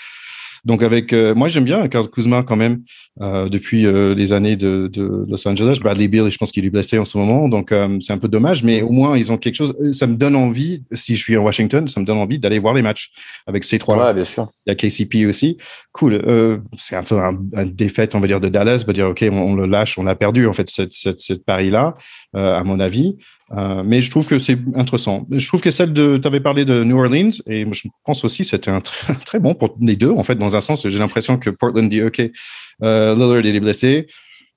donc 0.69 0.83
avec 0.83 1.15
euh, 1.15 1.35
moi 1.35 1.49
j'aime 1.49 1.65
bien 1.65 1.89
Karl 1.89 2.09
Kuzma 2.09 2.43
quand 2.43 2.55
même 2.55 2.83
euh, 3.23 3.49
depuis 3.49 3.87
euh, 3.87 4.15
les 4.15 4.35
années 4.35 4.55
de, 4.55 4.89
de, 4.93 5.25
Los 5.27 5.49
Angeles. 5.49 5.79
Bradley 5.83 6.09
Beal, 6.09 6.31
je 6.31 6.37
pense 6.37 6.53
qu'il 6.53 6.65
est 6.67 6.71
blessé 6.71 6.99
en 6.99 7.07
ce 7.07 7.17
moment, 7.17 7.49
donc 7.49 7.73
euh, 7.73 7.97
c'est 8.01 8.13
un 8.13 8.19
peu 8.19 8.29
dommage, 8.29 8.63
mais 8.63 8.83
au 8.83 8.91
moins 8.91 9.17
ils 9.17 9.33
ont 9.33 9.39
quelque 9.39 9.55
chose. 9.55 9.75
Ça 9.93 10.07
me 10.07 10.15
donne 10.15 10.37
envie, 10.37 10.85
si 10.93 11.17
je 11.17 11.23
suis 11.23 11.39
en 11.39 11.43
Washington, 11.43 11.89
ça 11.89 12.01
me 12.01 12.05
donne 12.05 12.19
envie 12.19 12.39
d'aller 12.39 12.59
voir 12.59 12.75
les 12.75 12.83
matchs 12.83 13.11
avec 13.47 13.65
ces 13.65 13.79
trois. 13.79 13.97
Ouais, 13.97 14.13
bien 14.13 14.27
sûr. 14.27 14.51
Il 14.67 14.71
y 14.71 14.73
a 14.73 14.75
KCP 14.75 15.25
aussi. 15.27 15.57
Cool. 15.93 16.21
Euh, 16.27 16.59
c'est 16.79 16.97
un 16.97 17.03
peu 17.03 17.19
un, 17.19 17.39
un, 17.55 17.65
défaite, 17.65 18.15
on 18.15 18.21
va 18.21 18.27
dire, 18.27 18.41
de 18.41 18.51
Dallas, 18.51 18.85
va 18.87 18.93
dire 18.93 19.09
ok, 19.09 19.25
on, 19.33 19.39
on, 19.39 19.55
le 19.57 19.65
lâche, 19.65 19.97
on 19.97 20.07
a 20.07 20.15
perdu 20.15 20.47
en 20.47 20.53
fait 20.53 20.69
cette, 20.69 20.93
cette, 20.93 21.21
cette 21.21 21.47
pari 21.47 21.71
là, 21.71 21.97
à 22.35 22.63
mon 22.63 22.79
avis. 22.79 23.17
Euh, 23.53 23.83
mais 23.85 24.01
je 24.01 24.11
trouve 24.11 24.27
que 24.27 24.39
c'est 24.39 24.59
intéressant. 24.75 25.27
Je 25.31 25.47
trouve 25.47 25.61
que 25.61 25.71
celle 25.71 25.93
de, 25.93 26.19
tu 26.19 26.29
avais 26.29 26.41
parlé 26.41 26.65
de 26.65 26.85
New 26.85 26.99
Orleans, 26.99 27.31
et 27.47 27.67
je 27.71 27.89
pense 28.05 28.25
aussi 28.25 28.45
c'était 28.45 28.71
un 28.71 28.81
très, 29.25 29.39
bon 29.39 29.55
pour 29.55 29.77
les 29.81 29.97
deux, 29.97 30.11
en 30.11 30.23
fait, 30.23 30.35
dans 30.35 30.57
un 30.57 30.61
sens. 30.61 30.87
J'ai 30.87 30.99
l'impression 30.99 31.39
que 31.39 31.51
Portland 31.51 31.89
dit, 31.89 32.03
OK, 32.03 32.21
euh, 32.83 33.15
Lillard 33.15 33.41
il 33.41 33.57
est 33.57 33.61
blessé, 33.61 34.07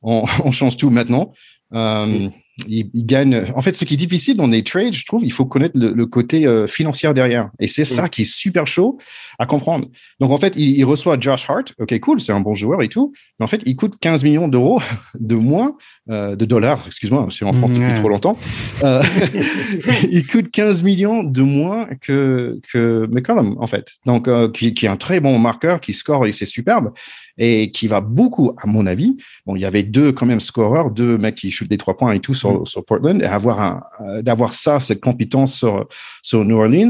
on, 0.01 0.25
on 0.43 0.51
change 0.51 0.77
tout 0.77 0.89
maintenant. 0.89 1.31
Euh, 1.73 2.29
il, 2.67 2.89
il, 2.93 3.05
gagne. 3.05 3.45
En 3.55 3.61
fait, 3.61 3.75
ce 3.75 3.85
qui 3.85 3.95
est 3.95 3.97
difficile 3.97 4.37
dans 4.37 4.47
les 4.47 4.63
trades, 4.63 4.93
je 4.93 5.05
trouve, 5.05 5.23
il 5.23 5.31
faut 5.31 5.45
connaître 5.45 5.77
le, 5.77 5.93
le 5.93 6.05
côté 6.05 6.45
euh, 6.45 6.67
financier 6.67 7.11
derrière. 7.13 7.49
Et 7.59 7.67
c'est 7.67 7.85
ça 7.85 8.09
qui 8.09 8.23
est 8.23 8.31
super 8.31 8.67
chaud 8.67 8.97
à 9.39 9.45
comprendre. 9.45 9.87
Donc, 10.19 10.31
en 10.31 10.37
fait, 10.37 10.53
il, 10.55 10.77
il 10.77 10.83
reçoit 10.83 11.17
Josh 11.19 11.49
Hart. 11.49 11.73
OK, 11.79 11.97
cool, 11.99 12.19
c'est 12.19 12.33
un 12.33 12.39
bon 12.39 12.53
joueur 12.53 12.81
et 12.81 12.89
tout. 12.89 13.13
Mais 13.39 13.45
en 13.45 13.47
fait, 13.47 13.61
il 13.65 13.75
coûte 13.75 13.95
15 13.99 14.23
millions 14.23 14.47
d'euros 14.47 14.81
de 15.19 15.35
moins, 15.35 15.75
euh, 16.09 16.35
de 16.35 16.45
dollars, 16.45 16.83
excuse-moi, 16.87 17.27
c'est 17.31 17.45
en 17.45 17.53
France 17.53 17.71
depuis 17.71 17.93
trop 17.95 18.09
longtemps. 18.09 18.37
Euh, 18.83 19.01
il 20.11 20.25
coûte 20.27 20.51
15 20.51 20.83
millions 20.83 21.23
de 21.23 21.41
moins 21.41 21.87
que, 22.01 22.59
que 22.71 23.07
McCollum, 23.09 23.55
en 23.59 23.67
fait. 23.67 23.93
Donc, 24.05 24.29
qui, 24.53 24.73
qui 24.73 24.85
est 24.85 24.89
un 24.89 24.97
très 24.97 25.19
bon 25.19 25.39
marqueur, 25.39 25.81
qui 25.81 25.93
score 25.93 26.25
et 26.25 26.31
c'est 26.31 26.45
superbe 26.45 26.91
et 27.37 27.71
qui 27.71 27.87
va 27.87 28.01
beaucoup, 28.01 28.53
à 28.61 28.67
mon 28.67 28.85
avis. 28.85 29.17
Bon, 29.45 29.55
il 29.55 29.61
y 29.61 29.65
avait 29.65 29.83
deux 29.83 30.11
quand 30.11 30.25
même 30.25 30.39
scoreurs, 30.39 30.91
deux 30.91 31.17
mecs 31.17 31.35
qui 31.35 31.51
shootent 31.51 31.69
des 31.69 31.77
trois 31.77 31.97
points 31.97 32.13
et 32.13 32.19
tout 32.19 32.33
sur, 32.33 32.67
sur, 32.67 32.85
Portland 32.85 33.21
et 33.21 33.25
avoir 33.25 33.59
un, 33.59 34.21
d'avoir 34.21 34.53
ça, 34.53 34.79
cette 34.79 35.01
compétence 35.01 35.55
sur, 35.55 35.87
sur 36.21 36.43
New 36.43 36.57
Orleans, 36.57 36.89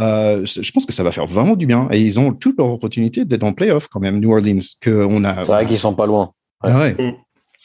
euh, 0.00 0.44
je 0.44 0.70
pense 0.72 0.86
que 0.86 0.92
ça 0.92 1.02
va 1.02 1.12
faire 1.12 1.26
vraiment 1.26 1.56
du 1.56 1.66
bien. 1.66 1.88
Et 1.90 2.00
ils 2.00 2.18
ont 2.18 2.32
toute 2.32 2.58
leur 2.58 2.68
opportunité 2.68 3.24
d'être 3.24 3.44
en 3.44 3.52
playoff 3.52 3.88
quand 3.88 4.00
même, 4.00 4.20
New 4.20 4.32
Orleans. 4.32 4.60
Que 4.80 5.04
on 5.04 5.24
a, 5.24 5.44
c'est 5.44 5.52
vrai 5.52 5.66
qu'ils 5.66 5.78
sont 5.78 5.94
pas 5.94 6.06
loin. 6.06 6.32
Ouais. 6.64 6.94
Mm. 6.94 7.14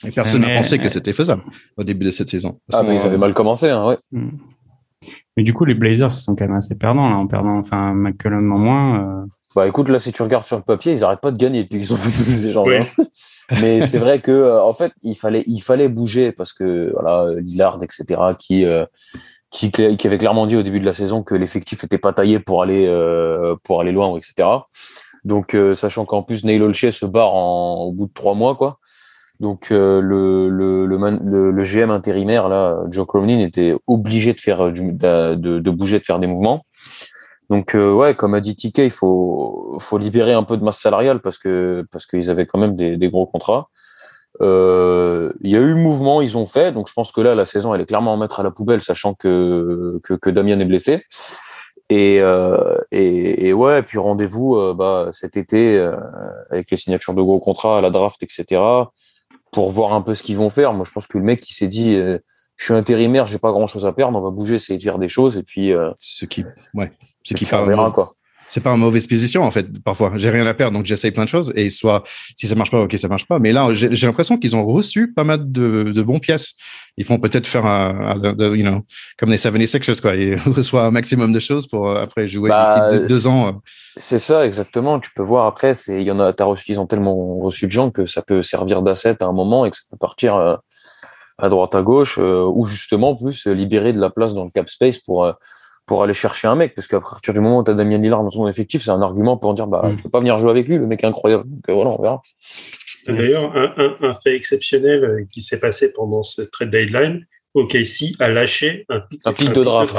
Et 0.05 0.11
personne 0.11 0.41
n'a 0.41 0.55
pensé 0.57 0.77
que 0.77 0.89
c'était 0.89 1.13
faisable 1.13 1.41
au 1.75 1.83
début 1.83 2.05
de 2.05 2.11
cette 2.11 2.29
saison. 2.29 2.59
Ah, 2.71 2.83
mais 2.83 2.95
ils 2.95 3.01
avaient 3.01 3.17
mal 3.17 3.33
commencé, 3.33 3.69
hein, 3.69 3.87
ouais. 3.87 3.97
Mais 5.37 5.43
du 5.43 5.53
coup, 5.53 5.65
les 5.65 5.75
Blazers 5.75 6.11
sont 6.11 6.35
quand 6.35 6.45
même 6.45 6.57
assez 6.57 6.75
perdants, 6.75 7.07
là, 7.07 7.15
en 7.15 7.27
perdant, 7.27 7.57
enfin, 7.59 7.93
McCollum 7.93 8.51
en 8.51 8.57
moins. 8.57 8.99
Euh. 8.99 9.25
Bah 9.55 9.67
écoute, 9.67 9.87
là, 9.87 9.99
si 9.99 10.11
tu 10.11 10.23
regardes 10.23 10.45
sur 10.45 10.57
le 10.57 10.63
papier, 10.63 10.93
ils 10.93 11.01
n'arrêtent 11.01 11.21
pas 11.21 11.31
de 11.31 11.37
gagner 11.37 11.63
depuis 11.63 11.79
qu'ils 11.79 11.93
ont 11.93 11.97
fait 11.97 12.09
tous 12.09 12.27
ces 12.27 12.51
gens-là. 12.51 12.83
Mais 13.61 13.85
c'est 13.85 13.99
vrai 13.99 14.19
que, 14.19 14.31
euh, 14.31 14.61
en 14.61 14.73
fait, 14.73 14.91
il 15.03 15.15
fallait, 15.15 15.43
il 15.45 15.59
fallait 15.59 15.89
bouger 15.89 16.31
parce 16.31 16.53
que, 16.53 16.91
voilà, 16.91 17.39
Lillard, 17.39 17.79
etc., 17.83 18.19
qui, 18.37 18.65
euh, 18.65 18.85
qui, 19.51 19.71
qui, 19.71 20.07
avait 20.07 20.17
clairement 20.17 20.47
dit 20.47 20.57
au 20.57 20.63
début 20.63 20.79
de 20.79 20.85
la 20.85 20.93
saison 20.93 21.21
que 21.21 21.35
l'effectif 21.35 21.83
n'était 21.83 21.99
pas 21.99 22.13
taillé 22.13 22.39
pour 22.39 22.63
aller, 22.63 22.87
pour 23.63 23.79
aller 23.79 23.91
loin, 23.91 24.17
etc. 24.17 24.49
Donc, 25.23 25.55
sachant 25.75 26.05
qu'en 26.05 26.23
plus, 26.23 26.43
Neil 26.43 26.61
Olshey 26.61 26.91
se 26.91 27.05
barre 27.05 27.33
en, 27.33 27.83
au 27.83 27.93
bout 27.93 28.07
de 28.07 28.13
trois 28.13 28.33
mois, 28.33 28.55
quoi. 28.55 28.79
Donc 29.39 29.71
euh, 29.71 30.01
le, 30.01 30.49
le, 30.49 30.85
le, 30.85 31.51
le, 31.51 31.63
GM 31.63 31.91
intérimaire 31.91 32.49
là, 32.49 32.79
Joe 32.89 33.05
Cronin 33.05 33.39
était 33.39 33.75
obligé 33.85 34.33
de 34.33 34.41
faire 34.41 34.71
du, 34.71 34.91
de, 34.91 35.35
de, 35.35 35.69
bouger, 35.69 35.99
de 35.99 36.05
faire 36.05 36.19
des 36.19 36.27
mouvements. 36.27 36.65
Donc 37.49 37.75
euh, 37.75 37.93
ouais, 37.93 38.15
comme 38.15 38.33
a 38.33 38.41
dit 38.41 38.55
TK, 38.55 38.79
il 38.79 38.91
faut 38.91 39.77
faut 39.79 39.97
libérer 39.99 40.33
un 40.33 40.43
peu 40.43 40.57
de 40.57 40.63
masse 40.63 40.79
salariale 40.79 41.21
parce 41.21 41.37
que 41.37 41.85
parce 41.91 42.05
qu'ils 42.07 42.29
avaient 42.31 42.47
quand 42.47 42.59
même 42.59 42.75
des, 42.75 42.97
des 42.97 43.09
gros 43.09 43.27
contrats. 43.27 43.69
Euh, 44.41 45.31
il 45.41 45.51
y 45.51 45.55
a 45.55 45.59
eu 45.59 45.75
mouvement, 45.75 46.21
ils 46.21 46.37
ont 46.37 46.47
fait. 46.47 46.71
Donc 46.71 46.87
je 46.87 46.93
pense 46.93 47.11
que 47.11 47.21
là 47.21 47.35
la 47.35 47.45
saison 47.45 47.75
elle 47.75 47.81
est 47.81 47.85
clairement 47.85 48.13
à 48.13 48.17
mettre 48.17 48.39
à 48.39 48.43
la 48.43 48.51
poubelle, 48.51 48.81
sachant 48.81 49.13
que 49.13 49.99
que, 50.03 50.15
que 50.15 50.29
Damien 50.31 50.59
est 50.59 50.65
blessé. 50.65 51.03
Et, 51.89 52.19
euh, 52.19 52.77
et, 52.91 53.47
et, 53.47 53.53
ouais, 53.53 53.81
puis 53.81 53.97
rendez-vous 53.97 54.73
bah, 54.73 55.07
cet 55.13 55.37
été 55.37 55.79
avec 56.51 56.69
les 56.69 56.75
signatures 56.75 57.13
de 57.13 57.21
gros 57.21 57.39
contrats, 57.39 57.79
la 57.81 57.91
draft, 57.91 58.21
etc 58.23 58.59
pour 59.57 59.71
voir 59.71 59.93
un 59.93 60.03
peu 60.03 60.13
ce 60.13 60.21
qu'ils 60.21 60.37
vont 60.37 60.51
faire. 60.51 60.71
Moi, 60.73 60.85
je 60.85 60.91
pense 60.91 61.07
que 61.07 61.17
le 61.17 61.23
mec 61.23 61.39
qui 61.39 61.55
s'est 61.55 61.67
dit, 61.67 61.95
euh, 61.95 62.19
je 62.57 62.65
suis 62.65 62.75
intérimaire, 62.75 63.25
j'ai 63.25 63.39
pas 63.39 63.51
grand 63.51 63.65
chose 63.65 63.87
à 63.87 63.91
perdre, 63.91 64.15
on 64.15 64.21
va 64.21 64.29
bouger, 64.29 64.53
essayer 64.53 64.77
de 64.77 64.83
faire 64.83 64.99
des 64.99 65.07
choses, 65.07 65.35
et 65.39 65.41
puis. 65.41 65.73
Euh, 65.73 65.89
ce 65.97 66.25
qui, 66.25 66.43
ouais, 66.75 66.91
ce 67.23 67.33
qui 67.33 67.43
fait 67.43 67.65
verra, 67.65 67.89
quoi 67.89 68.13
c'est 68.49 68.61
pas 68.61 68.71
une 68.71 68.79
mauvaise 68.79 69.07
position 69.07 69.43
en 69.43 69.51
fait. 69.51 69.67
Parfois, 69.83 70.13
j'ai 70.15 70.29
rien 70.29 70.45
à 70.47 70.53
perdre, 70.53 70.77
donc 70.77 70.85
j'essaye 70.85 71.11
plein 71.11 71.25
de 71.25 71.29
choses. 71.29 71.51
Et 71.55 71.69
soit 71.69 72.03
si 72.35 72.47
ça 72.47 72.55
marche 72.55 72.71
pas, 72.71 72.79
ok, 72.79 72.97
ça 72.97 73.07
marche 73.07 73.25
pas. 73.27 73.39
Mais 73.39 73.51
là, 73.51 73.69
j'ai 73.73 74.07
l'impression 74.07 74.37
qu'ils 74.37 74.55
ont 74.55 74.65
reçu 74.65 75.13
pas 75.13 75.23
mal 75.23 75.51
de, 75.51 75.91
de 75.93 76.01
bons 76.01 76.19
pièces. 76.19 76.53
Ils 76.97 77.05
vont 77.05 77.19
peut-être 77.19 77.47
faire 77.47 77.65
un, 77.65 78.15
you 78.39 78.63
know, 78.63 78.81
comme 79.17 79.29
les 79.29 79.37
76ers 79.37 80.01
quoi. 80.01 80.15
Ils 80.15 80.35
reçoivent 80.45 80.85
un 80.85 80.91
maximum 80.91 81.33
de 81.33 81.39
choses 81.39 81.67
pour 81.67 81.89
euh, 81.89 82.01
après 82.01 82.27
jouer 82.27 82.49
bah, 82.49 82.89
d'ici 82.89 83.05
deux, 83.07 83.27
ans. 83.27 83.47
Euh. 83.47 83.51
C'est 83.97 84.19
ça 84.19 84.45
exactement. 84.45 84.99
Tu 84.99 85.11
peux 85.15 85.23
voir 85.23 85.45
après, 85.45 85.73
c'est 85.73 86.01
il 86.01 86.07
y 86.07 86.11
en 86.11 86.19
a. 86.19 86.33
As 86.37 86.43
reçu, 86.43 86.71
ils 86.71 86.79
ont 86.79 86.87
tellement 86.87 87.39
reçu 87.39 87.67
de 87.67 87.71
gens 87.71 87.91
que 87.91 88.05
ça 88.05 88.21
peut 88.21 88.41
servir 88.41 88.81
d'asset 88.81 89.21
à 89.21 89.25
un 89.25 89.33
moment 89.33 89.65
et 89.65 89.71
que 89.71 89.75
ça 89.75 89.83
peut 89.91 89.97
partir 89.97 90.35
euh, 90.35 90.55
à 91.37 91.49
droite 91.49 91.75
à 91.75 91.81
gauche 91.81 92.17
ou 92.17 92.65
justement 92.65 93.15
plus 93.15 93.45
libérer 93.45 93.93
de 93.93 93.99
la 93.99 94.09
place 94.09 94.33
dans 94.33 94.43
le 94.43 94.49
cap 94.49 94.67
space 94.69 94.97
pour 94.97 95.31
pour 95.87 96.03
aller 96.03 96.13
chercher 96.13 96.47
un 96.47 96.55
mec, 96.55 96.75
parce 96.75 96.87
qu'à 96.87 96.99
partir 96.99 97.33
du 97.33 97.39
moment 97.39 97.59
où 97.59 97.63
tu 97.63 97.71
as 97.71 97.73
Damien 97.73 97.97
Lillard 97.97 98.21
dans 98.21 98.29
ton 98.29 98.47
effectif, 98.47 98.83
c'est 98.83 98.91
un 98.91 99.01
argument 99.01 99.37
pour 99.37 99.53
dire 99.53 99.67
bah 99.67 99.81
mm. 99.85 99.95
tu 99.95 100.03
peux 100.03 100.09
pas 100.09 100.19
venir 100.19 100.37
jouer 100.37 100.51
avec 100.51 100.67
lui, 100.67 100.77
le 100.77 100.85
mec 100.85 101.03
est 101.03 101.07
incroyable. 101.07 101.45
Donc 101.47 101.69
euh, 101.69 101.73
voilà, 101.73 101.89
on 101.91 102.01
verra. 102.01 102.21
D'ailleurs, 103.07 103.53
un, 103.55 104.13
fait 104.15 104.35
exceptionnel 104.35 105.03
euh, 105.03 105.25
qui 105.31 105.41
s'est 105.41 105.59
passé 105.59 105.93
pendant 105.93 106.23
cette 106.23 106.51
trade 106.51 106.71
deadline, 106.71 107.25
OKC 107.53 108.15
a 108.19 108.27
lâché 108.27 108.85
un 108.89 108.99
pic, 108.99 109.21
un 109.23 109.31
pic 109.31 109.53
de, 109.53 109.63
draft. 109.63 109.95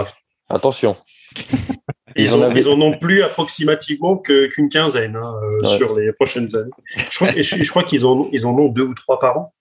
Attention. 0.49 0.97
Ils, 2.17 2.35
en, 2.35 2.51
ils 2.53 2.69
en 2.69 2.81
ont 2.81 2.99
plus 2.99 3.23
approximativement 3.23 4.17
qu'une 4.17 4.69
quinzaine 4.71 5.15
hein, 5.15 5.35
euh, 5.41 5.65
sur 5.65 5.97
les 5.97 6.13
prochaines 6.13 6.49
années. 6.57 6.71
Je 7.11 7.15
crois, 7.15 7.31
je, 7.31 7.71
crois 7.71 7.85
qu'ils 7.85 8.05
en, 8.07 8.29
ils 8.33 8.45
en 8.45 8.59
ont 8.59 8.69
deux 8.69 8.83
ou 8.83 8.95
trois 8.95 9.21
par 9.21 9.39
an. 9.39 9.55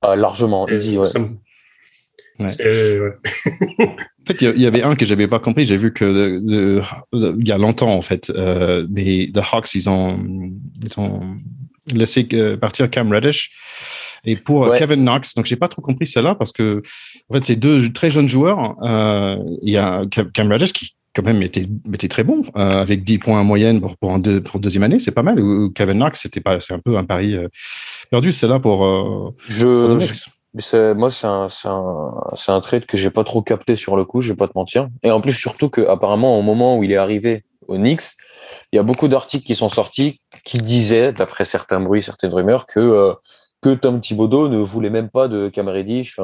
Ah, 0.00 0.16
largement, 0.16 0.66
easy, 0.68 0.98
ouais. 0.98 1.08
en 4.22 4.32
fait, 4.32 4.40
il 4.40 4.60
y, 4.60 4.66
avait 4.66 4.82
un 4.82 4.94
que 4.94 5.04
j'avais 5.04 5.26
pas 5.26 5.40
compris. 5.40 5.64
J'ai 5.64 5.76
vu 5.76 5.92
que 5.92 6.40
il 7.12 7.48
y 7.48 7.52
a 7.52 7.58
longtemps, 7.58 7.92
en 7.92 8.02
fait, 8.02 8.30
euh, 8.30 8.86
les 8.94 9.32
The 9.32 9.40
Hawks, 9.52 9.74
ils 9.74 9.90
ont, 9.90 10.16
ils 10.82 11.00
ont 11.00 11.38
laissé 11.92 12.28
euh, 12.32 12.56
partir 12.56 12.88
Cam 12.90 13.10
Reddish. 13.10 13.50
Et 14.24 14.36
pour 14.36 14.72
Kevin 14.76 15.02
Knox, 15.04 15.34
donc 15.34 15.46
j'ai 15.46 15.56
pas 15.56 15.66
trop 15.66 15.82
compris 15.82 16.06
cela 16.06 16.36
parce 16.36 16.52
que 16.52 16.80
en 17.28 17.34
fait 17.34 17.44
c'est 17.44 17.56
deux 17.56 17.92
très 17.92 18.08
jeunes 18.08 18.28
joueurs. 18.28 18.76
Euh, 18.84 19.36
il 19.62 19.72
y 19.72 19.76
a 19.76 20.04
Cam 20.06 20.52
Reddish 20.52 20.72
qui 20.72 20.94
quand 21.12 21.24
même 21.24 21.42
était, 21.42 21.66
était 21.92 22.06
très 22.06 22.22
bon 22.22 22.44
euh, 22.56 22.82
avec 22.82 23.02
10 23.02 23.18
points 23.18 23.40
en 23.40 23.44
moyenne 23.44 23.80
pour, 23.80 23.96
pour, 23.96 24.16
deux, 24.20 24.40
pour 24.40 24.60
deuxième 24.60 24.84
année, 24.84 25.00
c'est 25.00 25.10
pas 25.10 25.24
mal. 25.24 25.40
Ou 25.40 25.70
Kevin 25.70 25.98
Knox, 25.98 26.20
c'était 26.20 26.40
pas, 26.40 26.60
c'est 26.60 26.72
un 26.72 26.78
peu 26.78 26.96
un 26.96 27.04
pari 27.04 27.36
perdu. 28.12 28.30
C'est 28.30 28.46
là 28.46 28.60
pour. 28.60 29.34
je, 29.48 29.98
moi, 30.54 31.10
c'est 31.10 31.26
un, 31.26 31.46
un, 31.64 32.24
un 32.48 32.60
trade 32.60 32.86
que 32.86 32.96
j'ai 32.96 33.10
pas 33.10 33.24
trop 33.24 33.42
capté 33.42 33.76
sur 33.76 33.96
le 33.96 34.04
coup, 34.04 34.20
je 34.20 34.32
vais 34.32 34.36
pas 34.36 34.48
te 34.48 34.52
mentir. 34.54 34.88
Et 35.02 35.10
en 35.10 35.20
plus, 35.20 35.32
surtout 35.32 35.70
que 35.70 35.80
apparemment, 35.80 36.38
au 36.38 36.42
moment 36.42 36.76
où 36.76 36.84
il 36.84 36.92
est 36.92 36.96
arrivé 36.96 37.44
au 37.68 37.76
Knicks, 37.76 38.16
il 38.72 38.76
y 38.76 38.78
a 38.78 38.82
beaucoup 38.82 39.08
d'articles 39.08 39.44
qui 39.44 39.54
sont 39.54 39.70
sortis 39.70 40.20
qui 40.44 40.58
disaient, 40.58 41.12
d'après 41.12 41.44
certains 41.44 41.80
bruits, 41.80 42.02
certaines 42.02 42.34
rumeurs, 42.34 42.66
que 42.66 42.80
euh, 42.80 43.14
que 43.62 43.74
Tom 43.74 44.00
Thibodeau 44.00 44.48
ne 44.48 44.58
voulait 44.58 44.90
même 44.90 45.08
pas 45.08 45.28
de 45.28 45.48
Cam 45.48 45.68
Reddish. 45.68 46.16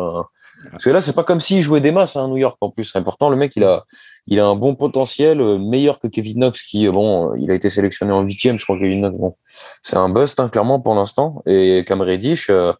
Parce 0.72 0.82
que 0.82 0.90
là, 0.90 1.00
c'est 1.00 1.14
pas 1.14 1.22
comme 1.22 1.38
s'il 1.38 1.60
jouait 1.60 1.80
des 1.80 1.92
masses 1.92 2.16
à 2.16 2.20
hein, 2.22 2.28
New 2.28 2.36
York. 2.36 2.56
En 2.60 2.70
plus, 2.70 2.82
c'est 2.82 2.98
important. 2.98 3.30
Le 3.30 3.36
mec, 3.36 3.52
il 3.54 3.62
a, 3.62 3.84
il 4.26 4.40
a 4.40 4.44
un 4.46 4.56
bon 4.56 4.74
potentiel, 4.74 5.40
euh, 5.40 5.56
meilleur 5.56 6.00
que 6.00 6.08
Kevin 6.08 6.40
Knox, 6.40 6.62
qui 6.62 6.88
bon, 6.88 7.34
il 7.36 7.50
a 7.52 7.54
été 7.54 7.70
sélectionné 7.70 8.12
en 8.12 8.22
huitième. 8.22 8.58
Je 8.58 8.64
crois 8.64 8.76
que 8.76 8.82
Kevin 8.82 9.02
Knox, 9.02 9.16
bon, 9.16 9.36
c'est 9.82 9.96
un 9.96 10.08
bust 10.08 10.40
hein, 10.40 10.48
clairement 10.48 10.80
pour 10.80 10.96
l'instant. 10.96 11.42
Et 11.46 11.84
Cam 11.86 12.00
Reddish. 12.00 12.50
Euh, 12.50 12.72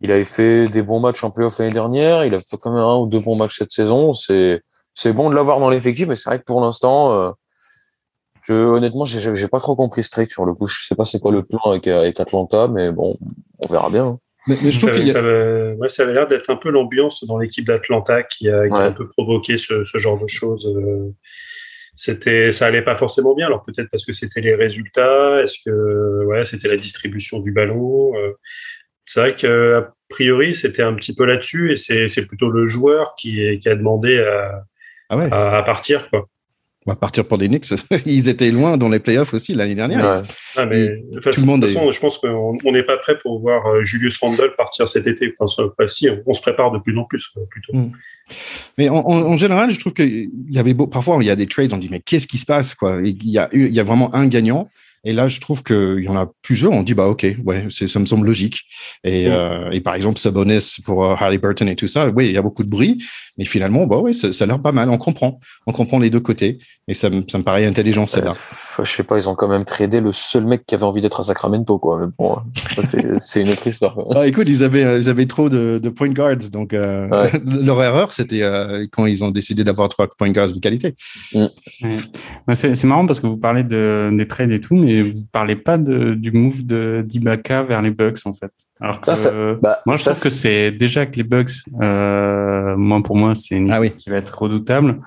il 0.00 0.10
avait 0.12 0.24
fait 0.24 0.68
des 0.68 0.82
bons 0.82 1.00
matchs 1.00 1.22
en 1.24 1.30
playoff 1.30 1.58
l'année 1.58 1.72
dernière. 1.72 2.24
Il 2.24 2.34
a 2.34 2.40
fait 2.40 2.56
quand 2.58 2.72
même 2.72 2.82
un 2.82 2.96
ou 2.96 3.06
deux 3.06 3.20
bons 3.20 3.36
matchs 3.36 3.58
cette 3.58 3.72
saison. 3.72 4.12
C'est 4.12 4.62
c'est 4.94 5.12
bon 5.12 5.30
de 5.30 5.34
l'avoir 5.34 5.60
dans 5.60 5.70
l'effectif, 5.70 6.08
mais 6.08 6.16
c'est 6.16 6.28
vrai 6.28 6.38
que 6.38 6.44
pour 6.44 6.60
l'instant, 6.60 7.12
euh, 7.12 7.30
je 8.42 8.54
honnêtement, 8.54 9.04
j'ai 9.04 9.48
pas 9.48 9.60
trop 9.60 9.76
compris 9.76 10.02
ce 10.02 10.10
trade 10.10 10.28
sur 10.28 10.44
le 10.44 10.54
coup. 10.54 10.66
Je 10.66 10.86
sais 10.86 10.94
pas 10.94 11.04
c'est 11.04 11.20
quoi 11.20 11.32
le 11.32 11.42
plan 11.42 11.60
avec, 11.66 11.86
avec 11.86 12.18
Atlanta, 12.18 12.68
mais 12.68 12.90
bon, 12.90 13.16
on 13.58 13.66
verra 13.68 13.90
bien. 13.90 14.06
Hein. 14.06 14.18
Mais, 14.46 14.56
je 14.56 14.78
trouve 14.78 15.02
ça, 15.02 15.12
ça, 15.12 15.18
avait, 15.18 15.88
ça 15.88 16.02
avait 16.02 16.14
l'air 16.14 16.26
d'être 16.26 16.48
un 16.48 16.56
peu 16.56 16.70
l'ambiance 16.70 17.24
dans 17.26 17.36
l'équipe 17.38 17.66
d'Atlanta 17.66 18.22
qui, 18.22 18.48
a, 18.48 18.68
qui 18.68 18.74
a 18.74 18.84
un 18.86 18.92
peu 18.92 19.06
provoqué 19.06 19.58
ce, 19.58 19.84
ce 19.84 19.98
genre 19.98 20.18
de 20.18 20.26
choses. 20.26 20.66
Euh, 20.66 21.14
c'était, 21.94 22.50
ça 22.50 22.66
allait 22.66 22.82
pas 22.82 22.96
forcément 22.96 23.34
bien. 23.34 23.46
Alors 23.46 23.62
peut-être 23.62 23.88
parce 23.90 24.06
que 24.06 24.14
c'était 24.14 24.40
les 24.40 24.54
résultats, 24.54 25.42
est-ce 25.42 25.58
que 25.64 26.24
ouais, 26.24 26.44
c'était 26.44 26.68
la 26.68 26.76
distribution 26.76 27.38
du 27.40 27.52
ballon. 27.52 28.12
Euh, 29.00 29.04
c'est 29.04 29.20
vrai 29.20 29.34
qu'a 29.34 29.92
priori, 30.08 30.54
c'était 30.54 30.82
un 30.82 30.94
petit 30.94 31.14
peu 31.14 31.24
là-dessus 31.24 31.72
et 31.72 31.76
c'est 31.76 32.26
plutôt 32.26 32.50
le 32.50 32.66
joueur 32.66 33.14
qui, 33.16 33.58
qui 33.58 33.68
a 33.68 33.74
demandé 33.74 34.18
à, 34.18 34.64
ah 35.08 35.58
à, 35.58 35.62
partir. 35.62 36.08
Quoi. 36.10 36.28
On 36.86 36.92
va 36.92 36.96
partir 36.96 37.26
pour 37.26 37.36
les 37.36 37.48
Knicks. 37.48 37.66
Ils 38.06 38.28
étaient 38.28 38.50
loin 38.50 38.78
dans 38.78 38.88
les 38.88 39.00
playoffs 39.00 39.34
aussi 39.34 39.54
l'année 39.54 39.74
dernière. 39.74 40.22
Ah, 40.56 40.64
mais, 40.64 40.88
de 40.88 41.20
toute 41.20 41.24
façon, 41.24 41.90
je 41.90 42.00
pense 42.00 42.18
qu'on 42.18 42.72
n'est 42.72 42.82
pas 42.82 42.96
prêt 42.96 43.18
pour 43.18 43.38
voir 43.40 43.66
euh, 43.66 43.84
Julius 43.84 44.16
Randle 44.18 44.54
partir 44.56 44.88
cet 44.88 45.06
été. 45.06 45.34
Enfin, 45.38 45.64
si, 45.86 46.08
on 46.26 46.32
se 46.32 46.40
prépare 46.40 46.70
de 46.70 46.78
plus 46.78 46.96
en 46.96 47.04
plus. 47.04 47.30
Plutôt. 47.50 47.76
Hmm. 47.76 47.90
Mais 48.78 48.88
en, 48.88 49.36
général, 49.36 49.70
je 49.72 49.78
trouve 49.78 49.92
qu'il 49.92 50.30
y 50.48 50.58
avait 50.58 50.72
beau, 50.72 50.86
parfois 50.86 51.18
il 51.20 51.26
y 51.26 51.30
a 51.30 51.36
des 51.36 51.46
trades, 51.46 51.72
on 51.72 51.78
dit 51.78 51.88
mais 51.90 52.00
qu'est-ce 52.00 52.26
qui 52.26 52.38
se 52.38 52.46
passe 52.46 52.74
quoi? 52.74 53.00
Il 53.04 53.28
y 53.28 53.38
a 53.38 53.48
il 53.52 53.74
y 53.74 53.80
a 53.80 53.82
vraiment 53.82 54.14
un 54.14 54.26
gagnant 54.26 54.70
et 55.02 55.12
là, 55.12 55.28
je 55.28 55.40
trouve 55.40 55.62
qu'il 55.62 56.04
y 56.04 56.08
en 56.08 56.16
a 56.16 56.30
plusieurs. 56.42 56.72
On 56.72 56.82
dit, 56.82 56.94
bah, 56.94 57.06
OK, 57.06 57.26
ouais, 57.44 57.68
ça 57.70 57.98
me 57.98 58.06
semble 58.06 58.26
logique. 58.26 58.60
Et, 59.02 59.28
euh, 59.28 59.70
et 59.70 59.80
par 59.80 59.94
exemple, 59.94 60.18
Sabonis 60.18 60.76
pour 60.84 61.04
euh, 61.04 61.14
Halliburton 61.18 61.68
et 61.68 61.76
tout 61.76 61.86
ça, 61.86 62.08
oui, 62.08 62.26
il 62.26 62.32
y 62.32 62.36
a 62.36 62.42
beaucoup 62.42 62.64
de 62.64 62.68
bruit, 62.68 63.02
mais 63.38 63.46
finalement, 63.46 63.86
bah, 63.86 63.96
ouais, 63.96 64.12
ça, 64.12 64.32
ça 64.32 64.44
a 64.44 64.46
l'air 64.46 64.60
pas 64.60 64.72
mal. 64.72 64.90
On 64.90 64.98
comprend. 64.98 65.40
On 65.66 65.72
comprend 65.72 65.98
les 65.98 66.10
deux 66.10 66.20
côtés. 66.20 66.58
Et 66.86 66.94
ça, 66.94 67.08
ça 67.28 67.38
me 67.38 67.44
paraît 67.44 67.64
intelligent, 67.64 68.06
ça 68.06 68.20
je 68.84 68.92
sais 68.92 69.02
pas, 69.02 69.16
ils 69.18 69.28
ont 69.28 69.34
quand 69.34 69.48
même 69.48 69.64
tradé 69.64 70.00
le 70.00 70.12
seul 70.12 70.44
mec 70.44 70.64
qui 70.66 70.74
avait 70.74 70.84
envie 70.84 71.00
d'être 71.00 71.20
à 71.20 71.22
Sacramento, 71.24 71.78
quoi. 71.78 72.00
Mais 72.00 72.06
bon, 72.18 72.36
c'est 73.18 73.42
une 73.42 73.50
autre 73.50 73.66
histoire. 73.66 73.96
Ah, 74.14 74.26
écoute, 74.26 74.48
ils 74.48 74.62
avaient, 74.62 74.98
ils 74.98 75.08
avaient 75.08 75.26
trop 75.26 75.48
de, 75.48 75.80
de 75.82 75.88
point 75.88 76.08
guards. 76.08 76.48
Donc, 76.50 76.72
euh, 76.72 77.08
leur 77.64 77.82
erreur, 77.82 78.12
c'était 78.12 78.42
euh, 78.42 78.86
quand 78.90 79.06
ils 79.06 79.24
ont 79.24 79.30
décidé 79.30 79.64
d'avoir 79.64 79.88
trois 79.88 80.08
point 80.08 80.30
guards 80.30 80.52
de 80.52 80.60
qualité. 80.60 80.94
Mm. 81.34 81.46
C'est 82.54 82.84
marrant 82.84 83.06
parce 83.06 83.20
que 83.20 83.26
vous 83.26 83.36
parlez 83.36 83.64
de, 83.64 84.10
des 84.12 84.26
trades 84.26 84.52
et 84.52 84.60
tout, 84.60 84.76
mais 84.76 85.02
vous 85.02 85.24
parlez 85.32 85.56
pas 85.56 85.78
de, 85.78 86.14
du 86.14 86.32
move 86.32 86.64
de 86.64 87.02
d'Ibaka 87.04 87.62
vers 87.62 87.82
les 87.82 87.90
Bucks 87.90 88.18
en 88.24 88.32
fait. 88.32 88.52
Alors 88.80 89.00
que 89.00 89.60
bah, 89.60 89.80
moi 89.86 89.96
je 89.96 90.04
trouve 90.04 90.20
que 90.20 90.30
c'est 90.30 90.70
déjà 90.72 91.06
que 91.06 91.16
les 91.16 91.22
Bucks, 91.22 91.50
euh, 91.82 92.76
moi 92.76 93.02
pour 93.02 93.16
moi 93.16 93.34
c'est 93.34 93.56
une 93.56 93.70
ah 93.70 93.86
qui 93.88 94.10
va 94.10 94.16
être 94.16 94.42
redoutable. 94.42 95.00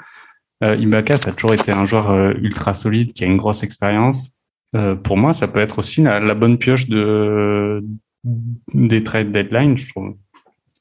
Euh, 0.64 0.76
Ibaka 0.78 1.18
ça 1.18 1.32
a 1.32 1.34
toujours 1.34 1.54
été 1.54 1.72
un 1.72 1.86
joueur 1.86 2.12
euh, 2.12 2.34
ultra 2.42 2.74
solide 2.74 3.14
qui 3.14 3.24
a 3.24 3.28
une 3.28 3.38
grosse 3.38 3.64
expérience. 3.64 4.38
Euh, 4.76 4.96
pour 4.96 5.18
moi 5.18 5.34
ça 5.34 5.48
peut 5.48 5.60
être 5.60 5.80
aussi 5.80 6.02
la, 6.02 6.36
bonne 6.36 6.58
pioche 6.58 6.88
de 6.90 7.84
des 8.74 9.04
trades 9.04 9.32
deadline 9.32 9.78
je 9.78 9.90
trouve. 9.90 10.16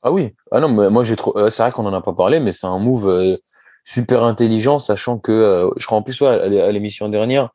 Ah 0.03 0.13
oui. 0.13 0.31
Ah 0.51 0.61
non, 0.61 0.91
moi 0.91 1.05
j'ai 1.05 1.17
trop. 1.17 1.37
Euh, 1.37 1.51
c'est 1.51 1.63
vrai 1.63 1.73
qu'on 1.73 1.87
en 1.87 1.95
a 1.95 2.01
pas 2.01 2.13
parlé, 2.13 2.41
mais 2.41 2.53
c'est 2.53 2.67
un 2.67 2.79
move 2.79 3.39
super 3.85 4.23
intelligent, 4.23 4.79
sachant 4.79 5.19
que 5.19 5.69
je 5.77 5.87
crois 5.87 5.99
en 5.99 6.03
plus 6.03 6.21
à 6.23 6.71
l'émission 6.71 7.09
dernière, 7.09 7.51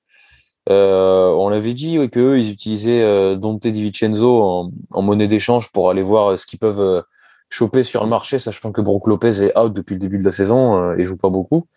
on 0.69 1.49
avait 1.51 1.73
dit 1.73 1.97
ouais, 1.97 2.09
qu'eux 2.09 2.37
ils 2.39 2.51
utilisaient 2.51 3.37
Dante 3.37 3.65
Di 3.65 3.83
Vincenzo 3.83 4.71
en, 4.91 5.01
monnaie 5.01 5.27
d'échange 5.27 5.71
pour 5.71 5.89
aller 5.89 6.03
voir 6.03 6.37
ce 6.37 6.45
qu'ils 6.45 6.59
peuvent 6.59 7.03
choper 7.49 7.83
sur 7.83 8.03
le 8.03 8.09
marché, 8.09 8.39
sachant 8.39 8.73
que 8.73 8.81
Brook 8.81 9.07
Lopez 9.07 9.43
est 9.43 9.57
out 9.57 9.73
depuis 9.73 9.93
le 9.93 9.99
début 9.99 10.17
de 10.17 10.25
la 10.25 10.33
saison 10.33 10.93
et 10.93 11.05
joue 11.05 11.17
pas 11.17 11.29
beaucoup. 11.29 11.67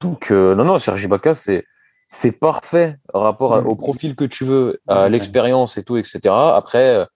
Donc 0.00 0.30
non 0.30 0.64
non, 0.64 0.78
Sergi 0.78 1.06
Baca 1.06 1.34
c'est 1.34 1.64
c'est 2.08 2.32
parfait 2.32 2.98
rapport 3.12 3.62
mm. 3.62 3.66
au 3.66 3.74
profil 3.74 4.14
que 4.14 4.24
tu 4.24 4.44
veux, 4.44 4.80
à 4.86 5.08
l'expérience 5.08 5.76
et 5.76 5.82
tout, 5.82 5.96
etc. 5.96 6.20
Après, 6.26 7.06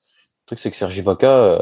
le 0.50 0.56
truc, 0.56 0.58
c'est 0.58 0.70
que 0.70 0.76
Sergi 0.76 1.00
Vaca, 1.00 1.30
euh, 1.30 1.58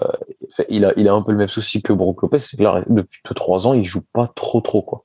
il, 0.70 0.84
a, 0.84 0.92
il 0.96 1.08
a 1.08 1.12
un 1.12 1.22
peu 1.22 1.32
le 1.32 1.38
même 1.38 1.48
souci 1.48 1.82
que 1.82 1.92
Brook 1.92 2.22
Lopez, 2.22 2.38
c'est 2.38 2.56
que 2.56 2.62
là, 2.62 2.82
depuis 2.88 3.20
trois 3.34 3.66
ans, 3.66 3.74
il 3.74 3.84
joue 3.84 4.02
pas 4.12 4.30
trop, 4.34 4.60
trop, 4.60 4.82
quoi. 4.82 5.04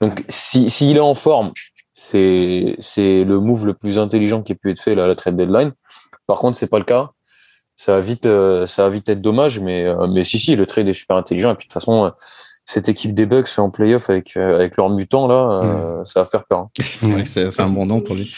Donc, 0.00 0.24
s'il 0.28 0.70
si, 0.70 0.92
est 0.92 1.00
en 1.00 1.16
forme, 1.16 1.52
c'est 1.92 2.76
le 2.94 3.38
move 3.40 3.66
le 3.66 3.74
plus 3.74 3.98
intelligent 3.98 4.42
qui 4.42 4.52
a 4.52 4.54
pu 4.54 4.70
être 4.70 4.80
fait 4.80 4.94
là, 4.94 5.04
à 5.04 5.06
la 5.08 5.16
trade 5.16 5.36
deadline. 5.36 5.72
Par 6.28 6.38
contre, 6.38 6.56
c'est 6.56 6.68
pas 6.68 6.78
le 6.78 6.84
cas. 6.84 7.10
Ça 7.76 7.96
va 7.96 8.00
vite, 8.00 8.26
euh, 8.26 8.66
ça 8.66 8.84
va 8.84 8.90
vite 8.90 9.08
être 9.08 9.20
dommage, 9.20 9.58
mais, 9.58 9.84
euh, 9.84 10.06
mais 10.06 10.22
si, 10.22 10.38
si, 10.38 10.54
le 10.54 10.64
trade 10.64 10.86
est 10.86 10.92
super 10.92 11.16
intelligent. 11.16 11.50
Et 11.50 11.56
puis, 11.56 11.66
de 11.66 11.72
toute 11.72 11.80
façon, 11.80 12.12
cette 12.66 12.88
équipe 12.88 13.12
des 13.12 13.26
Bucks 13.26 13.58
en 13.58 13.70
playoff 13.70 14.08
avec, 14.08 14.36
euh, 14.36 14.56
avec 14.56 14.76
leurs 14.76 14.88
mutants, 14.88 15.26
là, 15.26 15.60
euh, 15.62 16.00
mm. 16.00 16.04
ça 16.06 16.20
va 16.20 16.26
faire 16.26 16.44
peur. 16.44 16.68
Hein. 17.02 17.24
c'est 17.26 17.60
un 17.60 17.68
bon 17.68 17.86
nom 17.86 18.00
pour 18.00 18.14
lui. 18.14 18.34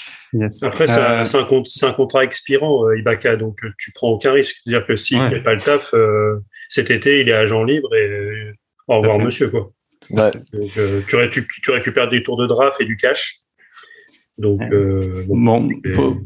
Après, 0.62 0.90
euh, 0.90 1.24
c'est 1.24 1.38
un, 1.38 1.88
un, 1.88 1.92
contrat 1.92 2.24
expirant, 2.24 2.90
Ibaka, 2.92 3.36
donc 3.36 3.60
tu 3.78 3.92
prends 3.92 4.08
aucun 4.08 4.32
risque. 4.32 4.56
C'est-à-dire 4.64 4.86
que 4.86 4.96
s'il 4.96 5.22
ne 5.22 5.28
fait 5.28 5.42
pas 5.42 5.54
le 5.54 5.60
taf, 5.60 5.94
cet 6.68 6.90
été, 6.90 7.20
il 7.20 7.28
est 7.28 7.34
agent 7.34 7.62
libre 7.62 7.94
et 7.94 8.52
au 8.88 8.98
revoir, 8.98 9.18
monsieur. 9.18 9.48
Quoi. 9.48 9.70
tu, 11.30 11.46
tu, 11.62 11.70
récupères 11.70 12.08
des 12.08 12.22
tours 12.22 12.36
de 12.36 12.46
draft 12.46 12.80
et 12.80 12.84
du 12.84 12.96
cash. 12.96 13.36
Donc, 14.38 14.60
bon, 15.28 15.68
pour 15.94 16.16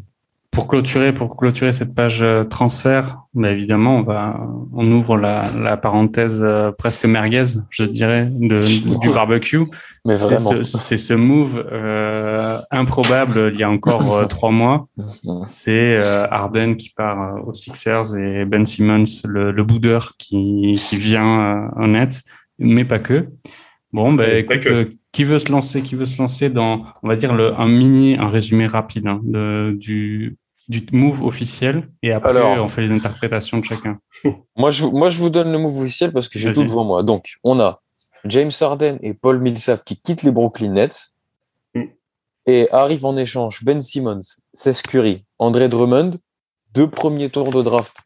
clôturer, 0.67 1.13
pour 1.13 1.37
clôturer 1.37 1.73
cette 1.73 1.95
page 1.95 2.23
euh, 2.23 2.43
transfert, 2.45 3.19
bah 3.35 3.51
évidemment, 3.51 3.99
on 3.99 4.03
va, 4.03 4.41
on 4.73 4.91
ouvre 4.91 5.17
la, 5.17 5.49
la 5.57 5.77
parenthèse 5.77 6.43
euh, 6.43 6.73
presque 6.73 7.05
merguez, 7.05 7.45
je 7.71 7.85
dirais, 7.85 8.29
de, 8.29 8.65
du 8.99 9.09
barbecue. 9.15 9.65
C'est 10.09 10.39
ce, 10.39 10.97
ce, 10.97 11.15
move 11.15 11.65
euh, 11.71 12.61
improbable 12.73 13.53
il 13.55 13.61
y 13.61 13.63
a 13.63 13.71
encore 13.71 14.13
euh, 14.17 14.25
trois 14.29 14.51
mois. 14.51 14.89
C'est 15.47 15.97
euh, 15.97 16.27
Arden 16.29 16.75
qui 16.77 16.91
part 16.91 17.47
aux 17.47 17.53
Sixers 17.53 18.17
et 18.17 18.45
Ben 18.45 18.67
Simmons, 18.67 19.05
le, 19.25 19.53
le 19.53 19.65
boudeur, 19.65 20.15
qui, 20.19 20.81
qui 20.85 20.97
vient 20.97 21.71
en 21.77 21.89
net, 21.89 22.23
mais 22.59 22.85
pas 22.85 22.99
que. 22.99 23.29
Bon, 23.93 24.13
ben 24.13 24.39
écoute, 24.39 24.97
qui 25.13 25.25
veut 25.25 25.39
se 25.39 25.51
lancer, 25.51 25.83
qui 25.83 25.97
veut 25.97 26.07
se 26.07 26.19
lancer 26.19 26.49
dans, 26.49 26.85
on 27.03 27.09
va 27.09 27.17
dire 27.17 27.35
le, 27.35 27.55
un 27.59 27.67
mini, 27.67 28.17
un 28.17 28.29
résumé 28.29 28.67
rapide 28.67 29.07
hein, 29.07 29.21
de, 29.25 29.77
du 29.79 30.37
du 30.71 30.87
move 30.93 31.25
officiel 31.25 31.91
et 32.01 32.13
après 32.13 32.41
on 32.41 32.69
fait 32.69 32.83
les 32.83 32.93
interprétations 32.93 33.59
de 33.59 33.65
chacun. 33.65 33.99
moi, 34.57 34.71
je, 34.71 34.87
moi, 34.87 35.09
je 35.09 35.19
vous 35.19 35.29
donne 35.29 35.51
le 35.51 35.59
move 35.59 35.83
officiel 35.83 36.13
parce 36.13 36.29
que 36.29 36.39
j'ai 36.39 36.53
tout 36.53 36.63
devant 36.63 36.85
moi. 36.85 37.03
Donc, 37.03 37.33
on 37.43 37.59
a 37.59 37.83
James 38.25 38.53
Harden 38.61 38.99
et 39.03 39.13
Paul 39.13 39.41
Millsap 39.41 39.85
qui 39.85 40.01
quittent 40.01 40.23
les 40.23 40.31
Brooklyn 40.31 40.71
Nets 40.71 41.11
mm. 41.75 41.83
et 42.47 42.71
arrivent 42.71 43.05
en 43.05 43.17
échange 43.17 43.65
Ben 43.65 43.81
Simmons, 43.81 44.21
Seth 44.55 44.83
Curry, 44.83 45.25
André 45.41 45.69
Drummond, 45.69 46.13
deux 46.73 46.89
premiers 46.89 47.31
tours 47.31 47.51
de 47.51 47.63
draft 47.63 47.97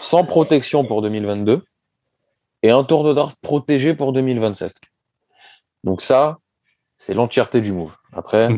sans 0.00 0.24
protection 0.24 0.84
pour 0.84 1.02
2022 1.02 1.62
et 2.64 2.70
un 2.70 2.82
tour 2.82 3.04
de 3.04 3.12
draft 3.12 3.38
protégé 3.40 3.94
pour 3.94 4.12
2027. 4.12 4.72
Donc 5.84 6.02
ça, 6.02 6.38
c'est 7.00 7.14
l'entièreté 7.14 7.60
du 7.60 7.72
move. 7.72 7.96
Après, 8.12 8.48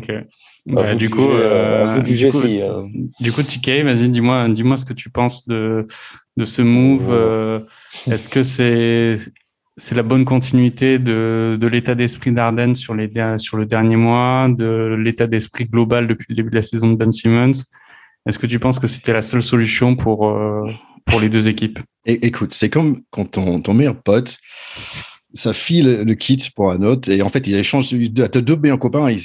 bah, 0.65 0.95
du, 0.95 1.09
coup, 1.09 1.29
euh, 1.29 2.01
du, 2.01 2.29
coup, 2.29 2.41
euh. 2.41 2.83
du 3.19 3.31
coup, 3.31 3.41
TK, 3.41 3.83
vas-y, 3.83 4.09
dis-moi, 4.09 4.49
dis-moi 4.49 4.77
ce 4.77 4.85
que 4.85 4.93
tu 4.93 5.09
penses 5.09 5.47
de 5.47 5.87
de 6.35 6.45
ce 6.45 6.61
move. 6.61 7.07
Euh, 7.09 7.59
est-ce 8.09 8.27
que 8.27 8.43
c'est 8.43 9.15
c'est 9.77 9.95
la 9.95 10.03
bonne 10.03 10.25
continuité 10.25 10.99
de, 10.99 11.57
de 11.59 11.67
l'état 11.67 11.95
d'esprit 11.95 12.31
d'Arden 12.31 12.75
sur 12.75 12.93
les 12.93 13.09
sur 13.37 13.57
le 13.57 13.65
dernier 13.65 13.95
mois, 13.95 14.49
de 14.49 14.95
l'état 14.99 15.27
d'esprit 15.27 15.65
global 15.65 16.07
depuis 16.07 16.27
le 16.29 16.35
début 16.35 16.49
de 16.49 16.55
la 16.55 16.61
saison 16.61 16.89
de 16.91 16.95
Ben 16.97 17.11
Simmons? 17.11 17.63
Est-ce 18.25 18.39
que 18.39 18.47
tu 18.47 18.59
penses 18.59 18.79
que 18.79 18.87
c'était 18.87 19.13
la 19.13 19.21
seule 19.21 19.43
solution 19.43 19.95
pour 19.95 20.37
pour 21.05 21.19
les 21.21 21.29
deux 21.29 21.47
équipes? 21.47 21.79
Écoute, 22.05 22.53
c'est 22.53 22.69
comme 22.69 23.03
quand 23.09 23.31
ton, 23.31 23.61
ton 23.61 23.73
meilleur 23.73 24.01
pote 24.01 24.37
ça 25.33 25.53
file 25.53 26.03
le 26.05 26.13
kit 26.15 26.49
pour 26.55 26.71
un 26.71 26.83
autre. 26.83 27.09
Et 27.09 27.21
en 27.21 27.29
fait 27.29 27.47
il 27.47 27.55
échange 27.55 27.93
as 27.93 28.27
deux 28.41 28.55
meilleurs 28.55 28.79
copains. 28.79 29.09
Il, 29.09 29.19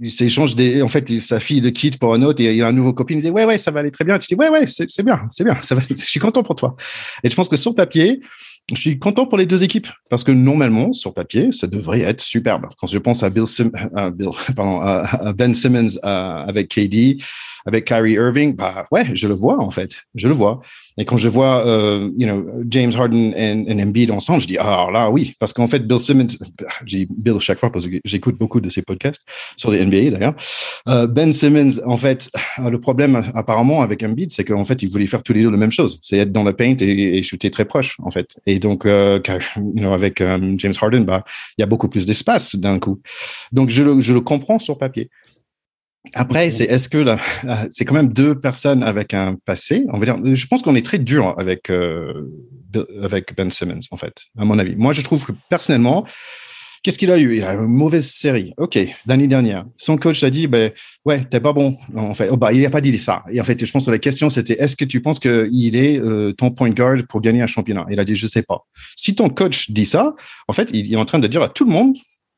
il 0.00 0.10
s'échange 0.10 0.54
des 0.54 0.82
en 0.82 0.88
fait 0.88 1.20
ça 1.20 1.40
file 1.40 1.64
le 1.64 1.70
kit 1.70 1.90
pour 1.90 2.14
un 2.14 2.22
autre. 2.22 2.42
Et 2.42 2.54
il 2.54 2.62
a 2.62 2.68
un 2.68 2.72
nouveau 2.72 2.92
copine 2.92 3.18
il 3.18 3.22
dit 3.22 3.30
ouais 3.30 3.44
ouais 3.44 3.58
ça 3.58 3.70
va 3.70 3.80
aller 3.80 3.90
très 3.90 4.04
bien. 4.04 4.18
Tu 4.18 4.26
dis 4.28 4.34
ouais 4.34 4.48
ouais 4.48 4.66
c'est 4.66 5.02
bien 5.02 5.22
c'est 5.30 5.44
bien 5.44 5.56
ça 5.62 5.74
va, 5.74 5.82
je 5.88 5.94
suis 5.94 6.20
content 6.20 6.42
pour 6.42 6.56
toi. 6.56 6.76
Et 7.22 7.30
je 7.30 7.34
pense 7.34 7.48
que 7.48 7.56
sur 7.56 7.74
papier 7.74 8.20
je 8.74 8.80
suis 8.80 8.98
content 8.98 9.26
pour 9.26 9.38
les 9.38 9.46
deux 9.46 9.62
équipes 9.62 9.86
parce 10.10 10.24
que 10.24 10.32
normalement 10.32 10.92
sur 10.92 11.14
papier 11.14 11.52
ça 11.52 11.66
devrait 11.66 12.00
être 12.00 12.20
superbe 12.20 12.66
quand 12.78 12.86
je 12.86 12.98
pense 12.98 13.22
à 13.22 13.30
Bill, 13.30 13.44
à 13.94 15.32
Ben 15.32 15.54
Simmons 15.54 15.98
avec 16.02 16.68
KD 16.68 17.18
avec 17.66 17.84
Kyrie 17.84 18.12
Irving, 18.12 18.54
bah 18.54 18.86
ouais, 18.92 19.04
je 19.14 19.26
le 19.26 19.34
vois 19.34 19.60
en 19.60 19.70
fait, 19.70 20.02
je 20.14 20.28
le 20.28 20.34
vois. 20.34 20.60
Et 20.98 21.04
quand 21.04 21.16
je 21.16 21.28
vois, 21.28 21.66
euh, 21.66 22.10
you 22.16 22.26
know, 22.26 22.46
James 22.68 22.92
Harden 22.96 23.32
et, 23.36 23.82
Embiid 23.82 24.10
ensemble, 24.12 24.40
je 24.40 24.46
dis 24.46 24.56
ah 24.58 24.86
là 24.92 25.10
oui, 25.10 25.34
parce 25.40 25.52
qu'en 25.52 25.66
fait 25.66 25.80
Bill 25.80 25.98
Simmons, 25.98 26.28
dis 26.86 27.06
Bill 27.10 27.40
chaque 27.40 27.58
fois 27.58 27.70
parce 27.70 27.88
que 27.88 27.96
j'écoute 28.04 28.38
beaucoup 28.38 28.60
de 28.60 28.70
ses 28.70 28.82
podcasts 28.82 29.22
sur 29.56 29.72
les 29.72 29.84
NBA 29.84 30.10
d'ailleurs. 30.10 30.34
Euh, 30.88 31.06
ben 31.08 31.32
Simmons, 31.32 31.80
en 31.84 31.96
fait, 31.96 32.30
le 32.58 32.78
problème 32.78 33.24
apparemment 33.34 33.82
avec 33.82 34.02
Embiid, 34.02 34.30
c'est 34.30 34.44
qu'en 34.44 34.64
fait 34.64 34.82
il 34.82 34.88
voulait 34.88 35.08
faire 35.08 35.24
tous 35.24 35.32
les 35.32 35.42
deux 35.42 35.50
la 35.50 35.58
même 35.58 35.72
chose, 35.72 35.98
c'est 36.02 36.18
être 36.18 36.32
dans 36.32 36.44
la 36.44 36.52
paint 36.52 36.76
et, 36.80 37.22
shooter 37.22 37.50
très 37.50 37.64
proche 37.64 37.96
en 38.02 38.10
fait. 38.10 38.38
Donc 38.58 38.86
euh, 38.86 39.20
you 39.56 39.80
know, 39.80 39.92
avec 39.92 40.20
euh, 40.20 40.54
James 40.58 40.74
Harden, 40.80 41.00
bah 41.00 41.24
il 41.56 41.62
y 41.62 41.64
a 41.64 41.66
beaucoup 41.66 41.88
plus 41.88 42.06
d'espace 42.06 42.56
d'un 42.56 42.78
coup. 42.78 43.00
Donc 43.52 43.70
je 43.70 43.82
le, 43.82 44.00
je 44.00 44.12
le 44.12 44.20
comprends 44.20 44.58
sur 44.58 44.78
papier. 44.78 45.10
Après, 46.14 46.50
c'est 46.50 46.64
est-ce 46.64 46.88
que 46.88 46.98
là, 46.98 47.18
c'est 47.72 47.84
quand 47.84 47.94
même 47.94 48.12
deux 48.12 48.38
personnes 48.38 48.84
avec 48.84 49.12
un 49.12 49.36
passé? 49.44 49.84
On 49.92 49.98
va 49.98 50.04
dire, 50.04 50.36
je 50.36 50.46
pense 50.46 50.62
qu'on 50.62 50.76
est 50.76 50.84
très 50.86 50.98
dur 50.98 51.34
avec 51.36 51.68
euh, 51.68 52.30
avec 53.02 53.34
Ben 53.36 53.50
Simmons 53.50 53.80
en 53.90 53.96
fait, 53.96 54.26
à 54.38 54.44
mon 54.44 54.58
avis. 54.58 54.76
Moi, 54.76 54.92
je 54.92 55.02
trouve 55.02 55.24
que 55.24 55.32
personnellement, 55.50 56.06
qu'est-ce 56.86 56.98
qu'il 56.98 57.10
a 57.10 57.18
eu? 57.18 57.34
Il 57.34 57.42
a 57.42 57.54
une 57.54 57.66
mauvaise 57.66 58.08
série. 58.08 58.54
Ok, 58.58 58.78
l'année 59.06 59.26
dernière, 59.26 59.64
son 59.76 59.96
coach 59.96 60.22
a 60.22 60.30
dit, 60.30 60.46
ben 60.46 60.70
ouais, 61.04 61.24
t'es 61.24 61.40
pas 61.40 61.52
bon. 61.52 61.76
En 61.96 62.14
fait, 62.14 62.28
oh, 62.30 62.36
bah, 62.36 62.52
il 62.52 62.62
n'a 62.62 62.70
pas 62.70 62.80
dit 62.80 62.96
ça. 62.96 63.24
Et 63.28 63.40
en 63.40 63.44
fait, 63.44 63.64
je 63.64 63.72
pense 63.72 63.86
que 63.86 63.90
la 63.90 63.98
question 63.98 64.30
c'était, 64.30 64.54
est-ce 64.62 64.76
que 64.76 64.84
tu 64.84 65.02
penses 65.02 65.18
qu'il 65.18 65.74
est 65.74 65.98
euh, 65.98 66.32
ton 66.32 66.52
point 66.52 66.70
guard 66.70 66.98
pour 67.08 67.20
gagner 67.20 67.42
un 67.42 67.48
championnat? 67.48 67.86
Il 67.90 67.98
a 67.98 68.04
dit, 68.04 68.14
je 68.14 68.28
sais 68.28 68.42
pas. 68.42 68.66
Si 68.94 69.16
ton 69.16 69.28
coach 69.30 69.72
dit 69.72 69.84
ça, 69.84 70.14
en 70.46 70.52
fait, 70.52 70.70
il, 70.72 70.92
est 70.92 70.96
en 70.96 71.04
train 71.04 71.18
de 71.18 71.26
dire 71.26 71.42
à 71.42 71.48
tout 71.48 71.64
le 71.64 71.72
monde, 71.72 71.96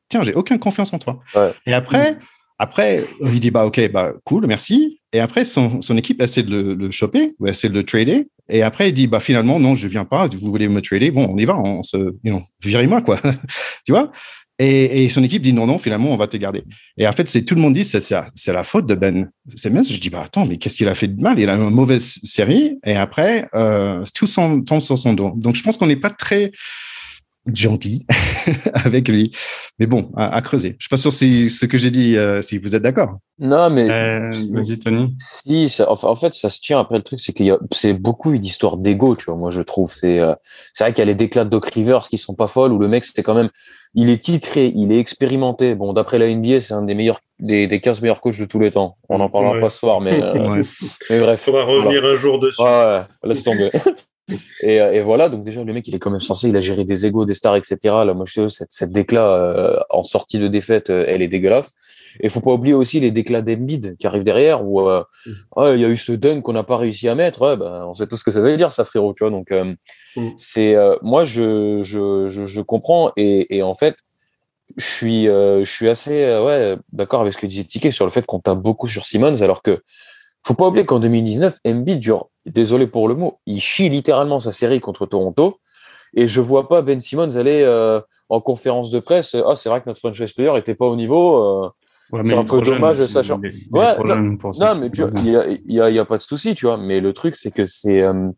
tiens, 0.09 0.23
j'ai 0.23 0.33
aucune 0.33 0.57
confiance 0.57 0.93
en 0.93 0.97
toi. 0.97 1.19
Et 1.67 1.73
après. 1.73 2.17
Après, 2.61 3.01
il 3.21 3.39
dit 3.39 3.51
bah 3.51 3.65
ok, 3.65 3.89
bah 3.89 4.11
cool, 4.25 4.45
merci. 4.45 4.99
Et 5.13 5.21
après, 5.21 5.45
son, 5.45 5.81
son 5.81 5.95
équipe 5.95 6.21
essaie 6.21 6.43
de 6.43 6.49
le, 6.49 6.73
le, 6.75 6.91
choper 6.91 7.33
ou 7.39 7.47
essaie 7.47 7.69
de 7.69 7.73
le 7.73 7.85
trader. 7.85 8.27
Et 8.49 8.63
après, 8.63 8.89
il 8.89 8.93
dit 8.93 9.07
bah 9.07 9.21
finalement 9.21 9.61
non, 9.61 9.75
je 9.75 9.87
viens 9.87 10.03
pas. 10.03 10.27
Vous 10.27 10.51
voulez 10.51 10.67
me 10.67 10.81
trader? 10.81 11.09
Bon, 11.09 11.25
on 11.29 11.37
y 11.37 11.45
va. 11.45 11.57
On 11.57 11.83
se, 11.83 11.95
you 11.97 12.33
know, 12.33 12.41
virez-moi 12.61 13.01
quoi. 13.01 13.17
tu 13.85 13.93
vois? 13.93 14.11
Et, 14.59 15.05
et, 15.05 15.09
son 15.09 15.23
équipe 15.23 15.41
dit 15.41 15.53
non 15.53 15.65
non, 15.65 15.79
finalement 15.79 16.11
on 16.11 16.17
va 16.17 16.27
te 16.27 16.37
garder. 16.37 16.63
Et 16.97 17.07
en 17.07 17.13
fait, 17.13 17.29
c'est 17.29 17.43
tout 17.43 17.55
le 17.55 17.61
monde 17.61 17.73
dit 17.73 17.85
c'est 17.85 18.01
c'est 18.35 18.53
la 18.53 18.63
faute 18.63 18.85
de 18.85 18.93
Ben 18.93 19.31
Simmons. 19.55 19.83
Je 19.83 19.97
dis 19.97 20.09
bah 20.09 20.23
attends, 20.25 20.45
mais 20.45 20.57
qu'est-ce 20.57 20.75
qu'il 20.75 20.89
a 20.89 20.95
fait 20.95 21.07
de 21.07 21.21
mal? 21.21 21.39
Il 21.39 21.49
a 21.49 21.55
une 21.55 21.69
mauvaise 21.69 22.19
série. 22.23 22.77
Et 22.85 22.95
après, 22.95 23.47
euh, 23.55 24.03
tout 24.13 24.27
son 24.27 24.61
tombe 24.61 24.81
sur 24.81 24.97
son 24.97 25.13
dos. 25.13 25.31
Donc 25.35 25.55
je 25.55 25.63
pense 25.63 25.77
qu'on 25.77 25.87
n'est 25.87 25.95
pas 25.95 26.09
très 26.09 26.51
gentil 27.53 28.05
avec 28.73 29.07
lui. 29.07 29.31
Mais 29.79 29.85
bon, 29.85 30.11
à, 30.15 30.41
creuser. 30.41 30.75
Je 30.77 30.83
suis 30.83 30.89
pas 30.89 30.97
sûr 30.97 31.13
si 31.13 31.49
ce 31.49 31.65
que 31.65 31.77
j'ai 31.77 31.91
dit, 31.91 32.17
euh, 32.17 32.41
si 32.41 32.57
vous 32.57 32.75
êtes 32.75 32.83
d'accord. 32.83 33.17
Non, 33.39 33.69
mais 33.69 33.89
euh, 33.89 34.29
vas-y 34.51 34.77
Tony. 34.77 35.15
Si, 35.19 35.73
en 35.87 36.15
fait, 36.15 36.33
ça 36.33 36.49
se 36.49 36.59
tient. 36.59 36.79
Après, 36.79 36.97
le 36.97 37.03
truc, 37.03 37.19
c'est 37.19 37.31
qu'il 37.31 37.45
y 37.45 37.51
a, 37.51 37.57
c'est 37.71 37.93
beaucoup 37.93 38.33
une 38.33 38.43
histoire 38.43 38.75
d'ego, 38.75 39.15
tu 39.15 39.25
vois. 39.25 39.35
Moi, 39.35 39.51
je 39.51 39.61
trouve, 39.61 39.93
c'est, 39.93 40.19
euh, 40.19 40.33
c'est 40.73 40.83
vrai 40.83 40.91
qu'il 40.91 40.99
y 40.99 41.03
a 41.03 41.05
les 41.05 41.15
déclats 41.15 41.45
de 41.45 41.49
Doc 41.49 41.69
Rivers 41.69 42.01
qui 42.01 42.17
sont 42.17 42.35
pas 42.35 42.49
folles, 42.49 42.73
où 42.73 42.79
le 42.79 42.89
mec, 42.89 43.05
c'était 43.05 43.23
quand 43.23 43.35
même, 43.35 43.49
il 43.93 44.09
est 44.09 44.21
titré, 44.21 44.71
il 44.75 44.91
est 44.91 44.99
expérimenté. 44.99 45.75
Bon, 45.75 45.93
d'après 45.93 46.19
la 46.19 46.27
NBA, 46.27 46.59
c'est 46.59 46.73
un 46.73 46.81
des 46.81 46.93
meilleurs, 46.93 47.21
des, 47.39 47.67
des 47.67 47.79
15 47.79 48.01
meilleurs 48.01 48.19
coachs 48.19 48.39
de 48.39 48.45
tous 48.45 48.59
les 48.59 48.71
temps. 48.71 48.97
On 49.07 49.21
en 49.21 49.29
parlera 49.29 49.57
pas 49.59 49.69
ce 49.69 49.79
soir, 49.79 50.01
mais, 50.01 50.19
mais 51.09 51.19
bref. 51.19 51.41
Faudra 51.41 51.63
revenir 51.63 52.03
un 52.03 52.17
jour 52.17 52.39
dessus. 52.39 52.61
Ouais, 52.61 53.03
laisse 53.23 53.43
tomber. 53.43 53.69
et, 54.61 54.75
et, 54.75 55.01
voilà, 55.01 55.29
donc 55.29 55.43
déjà, 55.43 55.63
le 55.63 55.73
mec, 55.73 55.87
il 55.87 55.95
est 55.95 55.99
quand 55.99 56.11
même 56.11 56.19
censé, 56.19 56.49
il 56.49 56.57
a 56.57 56.61
géré 56.61 56.85
des 56.85 57.05
égos, 57.05 57.25
des 57.25 57.33
stars, 57.33 57.55
etc. 57.55 57.77
Là, 57.83 58.13
moi, 58.13 58.25
je 58.27 58.33
sais, 58.33 58.49
cette, 58.49 58.71
cette 58.71 58.91
déclat 58.91 59.85
en 59.89 60.03
sortie 60.03 60.39
de 60.39 60.47
défaite, 60.47 60.89
elle 60.89 61.21
est 61.21 61.27
dégueulasse. 61.27 61.75
Et 62.19 62.29
faut 62.29 62.41
pas 62.41 62.51
oublier 62.51 62.73
aussi 62.73 62.99
les 62.99 63.11
déclats 63.11 63.41
d'Embiid 63.41 63.97
qui 63.97 64.07
arrivent 64.07 64.23
derrière 64.23 64.65
où 64.65 64.81
euh, 64.81 65.03
mm. 65.25 65.75
il 65.75 65.79
y 65.79 65.85
a 65.85 65.89
eu 65.89 65.97
ce 65.97 66.11
dunk 66.11 66.41
qu'on 66.41 66.53
n'a 66.53 66.63
pas 66.63 66.77
réussi 66.77 67.07
à 67.07 67.15
mettre. 67.15 67.41
Ouais, 67.41 67.57
ben, 67.57 67.85
on 67.87 67.93
sait 67.93 68.07
tout 68.07 68.17
ce 68.17 68.23
que 68.23 68.31
ça 68.31 68.41
veut 68.41 68.55
dire, 68.57 68.71
ça, 68.71 68.83
frérot. 68.83 69.13
Tu 69.13 69.23
vois, 69.23 69.31
donc, 69.31 69.51
euh, 69.51 69.75
mm. 70.15 70.29
c'est 70.37 70.75
euh, 70.75 70.95
moi, 71.01 71.25
je, 71.25 71.81
je, 71.83 72.27
je, 72.29 72.45
je, 72.45 72.61
comprends 72.61 73.11
et, 73.15 73.57
et 73.57 73.63
en 73.63 73.73
fait, 73.73 73.95
je 74.77 74.85
suis, 74.85 75.25
je 75.25 75.65
suis 75.65 75.89
assez 75.89 76.13
ouais, 76.13 76.77
d'accord 76.93 77.21
avec 77.21 77.33
ce 77.33 77.39
que 77.39 77.47
disait 77.47 77.63
Ticket 77.63 77.89
sur 77.89 78.05
le 78.05 78.11
fait 78.11 78.23
qu'on 78.25 78.39
tape 78.39 78.59
beaucoup 78.59 78.87
sur 78.87 79.03
Simmons, 79.03 79.41
alors 79.41 79.63
que 79.63 79.81
faut 80.43 80.53
pas 80.53 80.67
oublier 80.67 80.85
qu'en 80.85 80.99
2019, 80.99 81.59
Embiid, 81.65 82.01
genre, 82.01 82.29
désolé 82.45 82.87
pour 82.87 83.07
le 83.07 83.15
mot, 83.15 83.39
il 83.45 83.59
chie 83.59 83.89
littéralement 83.89 84.39
sa 84.39 84.51
série 84.51 84.79
contre 84.79 85.05
Toronto. 85.05 85.59
Et 86.15 86.25
je 86.25 86.41
vois 86.41 86.67
pas 86.67 86.81
Ben 86.81 86.99
Simmons 86.99 87.35
aller 87.35 87.63
en 88.29 88.41
conférence 88.41 88.89
de 88.89 88.99
presse. 88.99 89.35
Ah, 89.35 89.55
c'est 89.55 89.69
vrai 89.69 89.81
que 89.81 89.85
notre 89.87 89.99
franchise 89.99 90.33
player 90.33 90.57
était 90.57 90.73
pas 90.73 90.87
au 90.87 90.95
niveau 90.95 91.71
c'est 92.23 92.33
un 92.33 92.43
peu 92.43 92.61
dommage, 92.61 92.97
sachant. 92.97 93.39
ouais, 93.39 93.51
non, 94.05 94.75
mais 94.75 94.89
il 94.97 95.61
n'y 95.67 95.79
a, 95.79 95.89
y 95.89 95.99
a, 95.99 96.05
pas 96.05 96.17
de 96.17 96.23
souci, 96.23 96.55
tu 96.55 96.65
vois. 96.65 96.77
Mais 96.77 96.99
le 96.99 97.13
truc, 97.13 97.35
c'est 97.35 97.51
que 97.51 97.65
c'est. 97.65 98.01
Euh, 98.01 98.29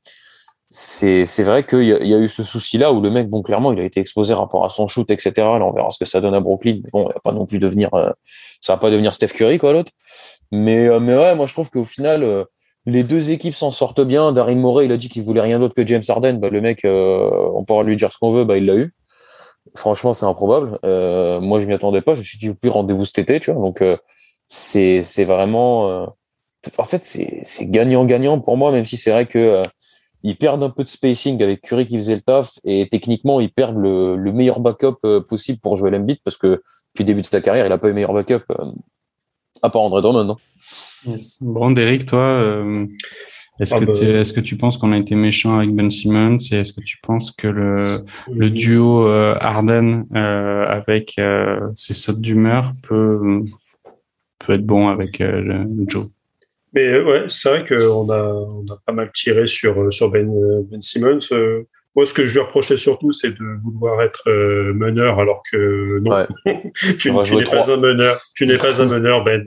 c'est 0.74 1.44
vrai 1.44 1.66
qu'il 1.66 1.84
y, 1.84 1.88
y, 1.88 2.14
a 2.14 2.18
eu 2.18 2.30
ce 2.30 2.44
souci-là 2.44 2.94
où 2.94 3.02
le 3.02 3.10
mec, 3.10 3.30
bon, 3.30 3.42
clairement, 3.42 3.74
il 3.74 3.80
a 3.82 3.84
été 3.84 4.00
exposé 4.00 4.34
par 4.34 4.44
rapport 4.44 4.64
à 4.64 4.70
son 4.70 4.88
shoot, 4.88 5.10
etc. 5.12 5.34
Là, 5.36 5.66
on 5.66 5.74
verra 5.74 5.92
ce 5.92 6.00
que 6.00 6.06
ça 6.06 6.22
donne 6.22 6.34
à 6.34 6.40
Brooklyn. 6.40 6.80
Mais 6.84 6.90
bon, 6.94 7.10
il 7.10 7.14
va 7.14 7.20
pas 7.20 7.34
non 7.34 7.46
plus 7.46 7.60
devenir. 7.60 7.94
Euh, 7.94 8.10
ça 8.62 8.74
va 8.74 8.80
pas 8.80 8.90
devenir 8.90 9.14
Steph 9.14 9.30
Curry, 9.30 9.58
quoi, 9.58 9.74
l'autre. 9.74 9.92
Mais, 10.52 10.88
euh, 10.88 11.00
mais 11.00 11.16
ouais, 11.16 11.36
moi, 11.36 11.46
je 11.46 11.54
trouve 11.54 11.70
qu'au 11.70 11.86
final, 11.86 12.46
les 12.86 13.04
deux 13.04 13.32
équipes 13.32 13.56
s'en 13.56 13.72
sortent 13.72 14.02
bien. 14.02 14.32
Darin 14.32 14.56
Morey, 14.56 14.86
il 14.86 14.92
a 14.92 14.98
dit 14.98 15.10
qu'il 15.10 15.24
voulait 15.24 15.42
rien 15.42 15.60
d'autre 15.60 15.76
que 15.76 15.86
James 15.86 16.04
Harden. 16.08 16.40
Bah, 16.40 16.50
le 16.50 16.62
mec, 16.62 16.82
on 16.86 17.64
pourra 17.66 17.84
lui 17.84 17.96
dire 17.96 18.12
ce 18.12 18.18
qu'on 18.18 18.32
veut, 18.32 18.46
bah, 18.46 18.58
il 18.58 18.66
l'a 18.66 18.76
eu. 18.76 18.94
Franchement, 19.76 20.14
c'est 20.14 20.26
improbable. 20.26 20.80
Euh, 20.84 21.40
moi, 21.40 21.60
je 21.60 21.66
m'y 21.66 21.74
attendais 21.74 22.02
pas. 22.02 22.16
Je 22.16 22.20
me 22.20 22.26
suis 22.26 22.38
dit, 22.38 22.54
plus 22.54 22.70
rendez-vous 22.70 23.06
cet 23.06 23.20
été, 23.20 23.40
tu 23.40 23.52
vois. 23.52 23.62
Donc, 23.62 23.82
euh, 23.82 23.98
c'est, 24.48 25.02
vraiment. 25.26 25.90
Euh, 25.90 26.06
en 26.78 26.84
fait, 26.84 27.04
c'est, 27.04 27.66
gagnant-gagnant 27.68 28.40
pour 28.40 28.58
moi, 28.58 28.72
même 28.72 28.86
si 28.86 28.98
c'est 28.98 29.12
vrai 29.12 29.28
que 29.28 29.40
euh, 29.40 29.64
ils 30.24 30.38
perdent 30.38 30.64
un 30.64 30.70
peu 30.70 30.84
de 30.84 30.90
spacing 30.90 31.42
avec 31.42 31.62
Curry 31.62 31.88
qui 31.88 31.96
faisait 31.96 32.16
le 32.16 32.22
taf 32.22 32.60
et 32.64 32.88
techniquement, 32.92 33.40
ils 33.40 33.52
perdent 33.52 33.78
le, 33.78 34.16
le 34.16 34.32
meilleur 34.32 34.60
backup 34.60 34.98
possible 35.28 35.60
pour 35.60 35.78
jouer 35.78 35.90
l'Embiid 35.90 36.20
parce 36.24 36.38
que 36.38 36.62
depuis 36.94 37.04
le 37.04 37.06
début 37.06 37.22
de 37.22 37.28
sa 37.28 37.42
carrière, 37.42 37.66
il 37.66 37.70
n'a 37.70 37.80
pas 37.80 37.90
eu 37.90 37.94
meilleur 37.94 38.14
backup 38.14 38.44
à 39.62 39.70
part 39.70 39.82
André 39.82 40.02
Drummond. 40.02 40.26
Non 40.26 40.38
yes. 41.06 41.42
Bon, 41.42 41.72
Derek, 41.72 42.06
toi, 42.06 42.64
est-ce, 43.62 43.76
ah 43.76 43.80
que, 43.80 43.86
bah, 43.86 44.34
que 44.34 44.40
tu 44.40 44.58
penses 44.58 44.78
qu'on 44.78 44.92
a 44.92 44.98
été 44.98 45.14
méchant 45.14 45.58
avec 45.58 45.74
Ben 45.76 45.90
Simmons 45.92 46.38
et 46.52 46.56
est-ce 46.56 46.74
que 46.74 46.82
tu 46.82 46.98
penses 47.04 47.32
que 47.32 47.48
le, 47.48 48.04
le 48.34 48.50
duo 48.50 49.08
euh, 49.08 49.36
Harden 49.40 50.06
euh, 50.16 50.66
avec 50.66 51.14
euh, 51.20 51.60
ses 51.76 51.94
sautes 51.94 52.22
d'humeur 52.22 52.72
peut, 52.82 53.44
peut 54.40 54.54
être 54.54 54.66
bon 54.66 54.88
avec 54.88 55.22
euh, 55.22 55.66
Joe? 55.88 56.08
Mais 56.74 57.02
ouais, 57.02 57.26
c'est 57.28 57.50
vrai 57.50 57.66
qu'on 57.66 58.10
a, 58.10 58.34
on 58.34 58.66
a 58.72 58.78
pas 58.84 58.94
mal 58.94 59.12
tiré 59.14 59.46
sur, 59.46 59.94
sur 59.94 60.10
Ben, 60.10 60.32
ben 60.64 60.82
Simmons. 60.82 61.20
Moi, 61.96 62.06
ce 62.06 62.14
que 62.14 62.26
je 62.26 62.34
lui 62.34 62.46
reprochais 62.46 62.78
surtout, 62.78 63.12
c'est 63.12 63.32
de 63.32 63.62
vouloir 63.62 64.02
être 64.02 64.24
meneur 64.74 65.20
alors 65.20 65.44
que 65.52 66.00
non, 66.02 66.26
tu, 67.00 67.12
n'es 67.12 67.44
pas 67.44 67.72
un 67.72 67.78
meneur. 67.78 68.18
Tu 68.34 68.48
n'es 68.48 68.58
pas 68.58 68.82
un 68.82 68.86
meneur, 68.86 69.24
Ben 69.24 69.46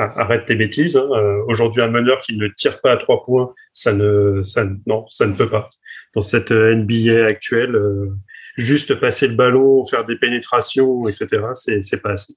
arrête 0.00 0.46
tes 0.46 0.54
bêtises. 0.54 0.96
Hein. 0.96 1.08
Euh, 1.12 1.42
aujourd'hui, 1.46 1.82
un 1.82 1.88
meneur 1.88 2.20
qui 2.20 2.36
ne 2.36 2.48
tire 2.48 2.80
pas 2.80 2.92
à 2.92 2.96
trois 2.96 3.22
points, 3.22 3.52
ça 3.72 3.92
ne, 3.92 4.42
ça, 4.42 4.64
non, 4.86 5.06
ça 5.10 5.26
ne 5.26 5.34
peut 5.34 5.48
pas. 5.48 5.68
Dans 6.14 6.22
cette 6.22 6.52
euh, 6.52 6.74
NBA 6.74 7.26
actuelle, 7.26 7.74
euh, 7.74 8.10
juste 8.56 8.94
passer 9.00 9.28
le 9.28 9.34
ballon, 9.34 9.84
faire 9.84 10.04
des 10.04 10.16
pénétrations, 10.16 11.08
etc., 11.08 11.28
c'est, 11.54 11.82
c'est 11.82 12.00
pas 12.00 12.12
assez. 12.12 12.34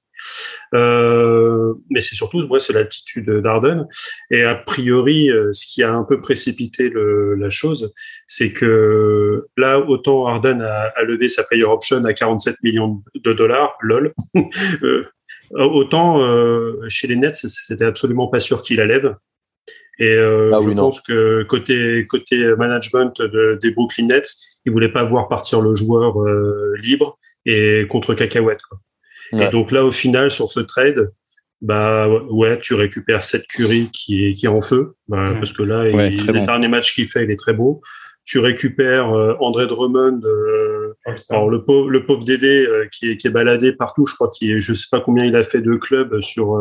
Euh, 0.74 1.74
mais 1.90 2.00
c'est 2.00 2.14
surtout, 2.14 2.46
moi, 2.46 2.58
c'est 2.58 2.72
l'attitude 2.72 3.30
d'Arden. 3.30 3.86
Et 4.30 4.42
a 4.44 4.54
priori, 4.54 5.30
ce 5.52 5.66
qui 5.66 5.82
a 5.82 5.92
un 5.92 6.04
peu 6.04 6.20
précipité 6.20 6.90
la 6.94 7.50
chose, 7.50 7.92
c'est 8.26 8.52
que 8.52 9.46
là, 9.56 9.78
autant 9.78 10.26
Arden 10.26 10.60
a, 10.62 10.92
a, 10.96 11.02
levé 11.02 11.28
sa 11.28 11.44
player 11.44 11.64
option 11.64 12.04
à 12.04 12.12
47 12.12 12.56
millions 12.62 13.02
de 13.14 13.32
dollars, 13.32 13.76
lol. 13.80 14.12
Euh, 15.52 15.64
autant 15.64 16.22
euh, 16.22 16.80
chez 16.88 17.06
les 17.06 17.16
Nets, 17.16 17.36
c'était 17.36 17.84
absolument 17.84 18.28
pas 18.28 18.38
sûr 18.38 18.62
qu'il 18.62 18.78
la 18.78 18.86
lève. 18.86 19.14
Et 19.98 20.10
euh, 20.10 20.50
ah 20.52 20.60
je 20.62 20.70
pense 20.70 21.00
que 21.00 21.44
côté 21.44 22.06
côté 22.06 22.54
management 22.56 23.20
de, 23.20 23.58
des 23.62 23.70
Brooklyn 23.70 24.06
Nets, 24.06 24.28
ils 24.64 24.72
voulaient 24.72 24.92
pas 24.92 25.04
voir 25.04 25.28
partir 25.28 25.60
le 25.60 25.74
joueur 25.74 26.16
libre 26.82 27.18
et 27.46 27.86
contre 27.88 28.14
cacahuète. 28.14 28.60
Quoi. 28.68 28.80
Et 29.40 29.50
donc 29.50 29.70
là, 29.70 29.84
au 29.84 29.92
final, 29.92 30.30
sur 30.30 30.50
ce 30.50 30.60
trade, 30.60 31.10
bah 31.60 32.08
ouais, 32.08 32.58
tu 32.60 32.74
récupères 32.74 33.22
cette 33.22 33.46
Curry 33.46 33.90
qui 33.92 34.26
est 34.26 34.32
qui 34.32 34.46
est 34.46 34.50
en 34.50 34.60
feu, 34.60 34.94
bah, 35.08 35.32
parce 35.34 35.52
que 35.52 35.62
là, 35.62 35.88
il, 35.88 36.16
les 36.26 36.40
derniers 36.42 36.68
matchs 36.68 36.94
qu'il 36.94 37.06
fait, 37.06 37.24
il 37.24 37.30
est 37.30 37.38
très 37.38 37.52
beau 37.52 37.80
tu 38.24 38.38
récupères 38.38 39.12
euh, 39.12 39.34
André 39.40 39.66
Drummond, 39.66 40.20
euh, 40.24 40.94
alors 41.28 41.50
le 41.50 41.62
pauvre, 41.62 41.90
le 41.90 42.06
pauvre 42.06 42.24
Dédé 42.24 42.66
euh, 42.66 42.88
qui, 42.90 43.10
est, 43.10 43.16
qui 43.18 43.26
est 43.26 43.30
baladé 43.30 43.72
partout. 43.72 44.06
Je 44.06 44.14
crois 44.14 44.30
qu'il, 44.30 44.60
je 44.60 44.72
sais 44.72 44.86
pas 44.90 45.00
combien 45.00 45.24
il 45.24 45.36
a 45.36 45.42
fait 45.42 45.60
de 45.60 45.74
clubs 45.74 46.20
sur 46.20 46.56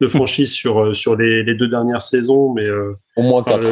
de 0.00 0.08
franchises 0.08 0.52
sur 0.52 0.94
sur 0.94 1.16
les, 1.16 1.42
les, 1.44 1.54
deux 1.54 1.68
dernières 1.68 2.02
saisons, 2.02 2.52
mais 2.52 2.68
au 3.16 3.22
moins 3.22 3.42
quatre. 3.42 3.66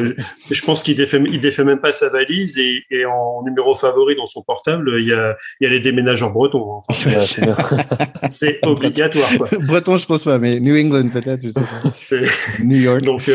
je 0.50 0.62
pense 0.64 0.83
qu'il 0.83 0.96
défait, 0.96 1.22
il 1.26 1.40
défait 1.40 1.64
même 1.64 1.80
pas 1.80 1.92
sa 1.92 2.09
valise 2.09 2.56
et, 2.56 2.85
et, 2.90 3.04
en 3.04 3.42
numéro 3.44 3.74
favori 3.74 4.16
dans 4.16 4.26
son 4.26 4.42
portable, 4.42 4.94
il 4.98 5.06
y 5.06 5.12
a 5.12 5.37
il 5.61 5.64
y 5.64 5.66
a 5.66 5.70
les 5.70 5.80
déménageurs 5.80 6.33
bretons. 6.33 6.80
Enfin, 6.88 7.20
c'est 8.30 8.61
obligatoire. 8.64 9.30
Quoi. 9.37 9.48
Breton, 9.61 9.98
je 9.98 10.06
pense 10.06 10.24
pas, 10.24 10.38
mais 10.38 10.59
New 10.59 10.74
England 10.74 11.11
peut-être. 11.12 11.42
Je 11.42 11.50
sais 11.50 11.61
pas. 11.61 12.16
New 12.64 12.78
York. 12.78 13.02
Donc 13.02 13.28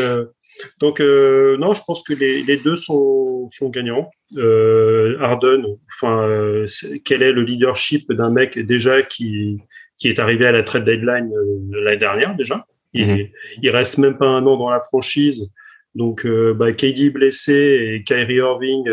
donc 0.78 1.00
euh, 1.00 1.56
non, 1.58 1.74
je 1.74 1.82
pense 1.86 2.02
que 2.02 2.12
les, 2.14 2.42
les 2.42 2.56
deux 2.56 2.76
sont, 2.76 3.48
sont 3.50 3.70
gagnants. 3.70 4.10
Euh, 4.36 5.16
Harden, 5.20 5.64
enfin, 5.94 6.22
euh, 6.22 6.66
quel 7.04 7.22
est 7.22 7.32
le 7.32 7.42
leadership 7.42 8.10
d'un 8.12 8.30
mec 8.30 8.58
déjà 8.58 9.02
qui 9.02 9.58
qui 9.98 10.08
est 10.08 10.18
arrivé 10.18 10.46
à 10.46 10.52
la 10.52 10.62
trade 10.62 10.84
deadline 10.84 11.32
euh, 11.32 11.82
l'année 11.82 11.96
dernière 11.96 12.34
déjà? 12.36 12.66
Il, 12.92 13.06
mm 13.06 13.28
il 13.62 13.70
reste 13.70 13.98
même 13.98 14.16
pas 14.16 14.26
un 14.26 14.46
an 14.46 14.56
dans 14.56 14.70
la 14.70 14.80
franchise. 14.80 15.50
Donc 15.94 16.26
euh, 16.26 16.54
bah, 16.54 16.72
KD 16.72 17.10
blessé 17.10 17.52
et 17.52 18.02
Kyrie 18.02 18.36
Irving 18.36 18.84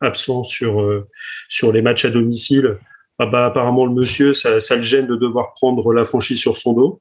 absent 0.00 0.44
sur 0.44 1.04
sur 1.48 1.72
les 1.72 1.82
matchs 1.82 2.04
à 2.04 2.10
domicile. 2.10 2.78
Ah 3.18 3.26
bah 3.26 3.46
apparemment 3.46 3.86
le 3.86 3.92
monsieur 3.92 4.32
ça, 4.32 4.60
ça 4.60 4.76
le 4.76 4.82
gêne 4.82 5.06
de 5.06 5.16
devoir 5.16 5.52
prendre 5.52 5.92
la 5.92 6.04
franchise 6.04 6.38
sur 6.38 6.56
son 6.56 6.72
dos. 6.72 7.00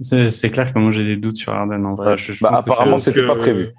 C'est 0.00 0.50
clair 0.50 0.72
que 0.72 0.78
moi 0.78 0.90
j'ai 0.90 1.04
des 1.04 1.16
doutes 1.16 1.36
sur 1.36 1.52
Arden 1.52 1.84
en 1.84 1.94
vrai. 1.94 2.16
Je, 2.16 2.32
je 2.32 2.42
bah, 2.42 2.52
apparemment, 2.54 2.98
c'était 2.98 3.26
pas 3.26 3.36
prévu. 3.36 3.70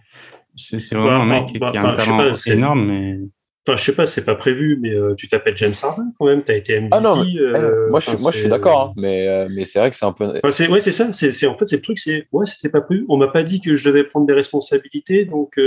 C'est 0.55 0.95
vraiment 0.95 1.23
un 1.23 1.25
mec 1.25 1.59
bah, 1.59 1.71
qui 1.71 1.77
a 1.77 1.85
un 1.85 1.93
talent 1.93 2.33
énorme, 2.47 2.85
mais. 2.85 3.19
Enfin, 3.65 3.77
je 3.77 3.83
sais 3.85 3.95
pas, 3.95 4.05
c'est 4.05 4.25
pas 4.25 4.35
prévu, 4.35 4.77
mais 4.81 4.93
euh, 4.93 5.15
tu 5.15 5.29
t'appelles 5.29 5.55
James 5.55 5.73
Harden 5.81 6.11
quand 6.19 6.25
même, 6.25 6.43
tu 6.43 6.51
as 6.51 6.55
été 6.55 6.77
MVP. 6.81 6.89
Ah 6.91 6.99
non, 6.99 7.23
euh, 7.23 7.89
moi, 7.89 8.01
je, 8.01 8.21
moi 8.21 8.31
je 8.31 8.39
suis 8.39 8.49
d'accord, 8.49 8.89
hein, 8.89 8.93
mais, 8.97 9.25
euh, 9.25 9.47
mais 9.49 9.63
c'est 9.63 9.79
vrai 9.79 9.89
que 9.89 9.95
c'est 9.95 10.05
un 10.05 10.11
peu. 10.11 10.25
Enfin, 10.25 10.51
c'est, 10.51 10.67
ouais, 10.67 10.81
c'est 10.81 10.91
ça, 10.91 11.13
c'est, 11.13 11.47
en 11.47 11.57
fait, 11.57 11.65
c'est 11.65 11.77
le 11.77 11.81
truc, 11.81 11.97
c'est, 11.97 12.27
ouais, 12.33 12.45
c'était 12.45 12.67
pas 12.67 12.81
prévu. 12.81 13.05
On 13.07 13.15
m'a 13.15 13.29
pas 13.29 13.41
dit 13.41 13.61
que 13.61 13.77
je 13.77 13.89
devais 13.89 14.03
prendre 14.03 14.27
des 14.27 14.33
responsabilités, 14.33 15.23
donc, 15.23 15.57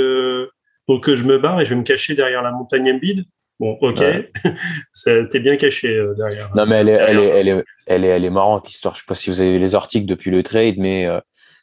donc 0.89 1.11
je 1.11 1.25
me 1.25 1.39
barre 1.39 1.63
et 1.63 1.65
je 1.65 1.71
vais 1.71 1.77
me 1.77 1.85
cacher 1.85 2.15
derrière 2.15 2.43
la 2.43 2.53
montagne 2.53 2.93
Embiid. 2.93 3.25
Bon, 3.59 3.79
ok, 3.81 4.01
ouais. 4.01 4.31
t'es 5.31 5.41
bien 5.41 5.57
caché 5.57 5.97
euh, 5.97 6.15
derrière. 6.15 6.51
Non, 6.55 6.67
mais 6.67 6.77
elle 6.77 6.89
est, 6.91 6.93
elle 6.93 7.19
est, 7.19 7.29
elle 7.29 7.49
est, 7.49 7.65
elle 7.87 8.05
est, 8.05 8.09
elle 8.09 8.25
est 8.25 8.31
marrante 8.31 8.67
l'histoire. 8.67 8.95
Je 8.95 9.01
sais 9.01 9.07
pas 9.09 9.15
si 9.15 9.31
vous 9.31 9.41
avez 9.41 9.53
vu 9.53 9.59
les 9.59 9.75
articles 9.75 10.07
depuis 10.07 10.31
le 10.31 10.43
trade, 10.43 10.75
mais 10.79 11.07
euh, 11.07 11.21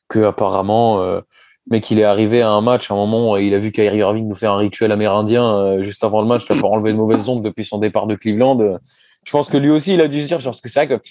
que 0.10 0.23
apparemment, 0.23 1.01
euh, 1.03 1.21
mec, 1.69 1.89
il 1.91 1.99
est 1.99 2.03
arrivé 2.03 2.41
à 2.41 2.49
un 2.49 2.62
match 2.62 2.89
à 2.89 2.93
un 2.93 2.97
moment, 2.97 3.38
il 3.38 3.53
a 3.53 3.60
vu 3.60 3.71
Kyrie 3.71 3.97
Irving 3.97 4.27
nous 4.27 4.36
faire 4.36 4.53
un 4.53 4.58
rituel 4.58 4.91
amérindien 4.91 5.45
euh, 5.45 5.84
juste 5.84 6.03
avant 6.03 6.21
le 6.21 6.27
match, 6.27 6.47
là, 6.49 6.56
pour 6.56 6.71
enlever 6.71 6.91
de 6.91 6.97
mauvaises 6.97 7.29
ondes 7.29 7.43
depuis 7.43 7.65
son 7.65 7.77
départ 7.77 8.08
de 8.08 8.15
Cleveland. 8.15 8.79
Je 9.25 9.32
pense 9.32 9.49
que 9.49 9.56
lui 9.56 9.69
aussi, 9.69 9.93
il 9.93 10.01
a 10.01 10.10
dû 10.10 10.21
se 10.21 10.27
dire, 10.27 10.39
genre, 10.39 10.51
parce 10.51 10.62
que 10.62 10.67
c'est 10.67 10.86
vrai 10.86 10.97
que 10.99 11.03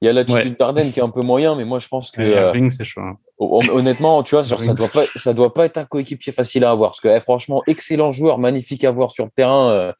il 0.00 0.06
y 0.06 0.08
a 0.08 0.12
l'attitude 0.14 0.52
ouais. 0.52 0.56
d'Arden 0.58 0.90
qui 0.90 1.00
est 1.00 1.02
un 1.02 1.10
peu 1.10 1.20
moyen, 1.20 1.54
mais 1.54 1.66
moi, 1.66 1.78
je 1.78 1.88
pense 1.88 2.10
que. 2.10 2.22
Irving, 2.22 2.70
c'est 2.70 2.84
chaud. 2.84 3.02
Hein. 3.02 3.16
Honnêtement, 3.38 4.22
tu 4.22 4.36
vois, 4.36 4.42
genre, 4.42 4.62
ça 4.62 4.72
doit 4.72 4.88
pas, 4.88 5.04
ça 5.16 5.34
doit 5.34 5.52
pas 5.52 5.66
être 5.66 5.76
un 5.76 5.84
coéquipier 5.84 6.32
facile 6.32 6.64
à 6.64 6.70
avoir, 6.70 6.92
parce 6.92 7.00
que, 7.00 7.08
eh, 7.08 7.20
franchement, 7.20 7.62
excellent 7.66 8.10
joueur, 8.10 8.38
magnifique 8.38 8.84
à 8.84 8.90
voir 8.90 9.10
sur 9.10 9.24
le 9.24 9.30
terrain 9.30 9.92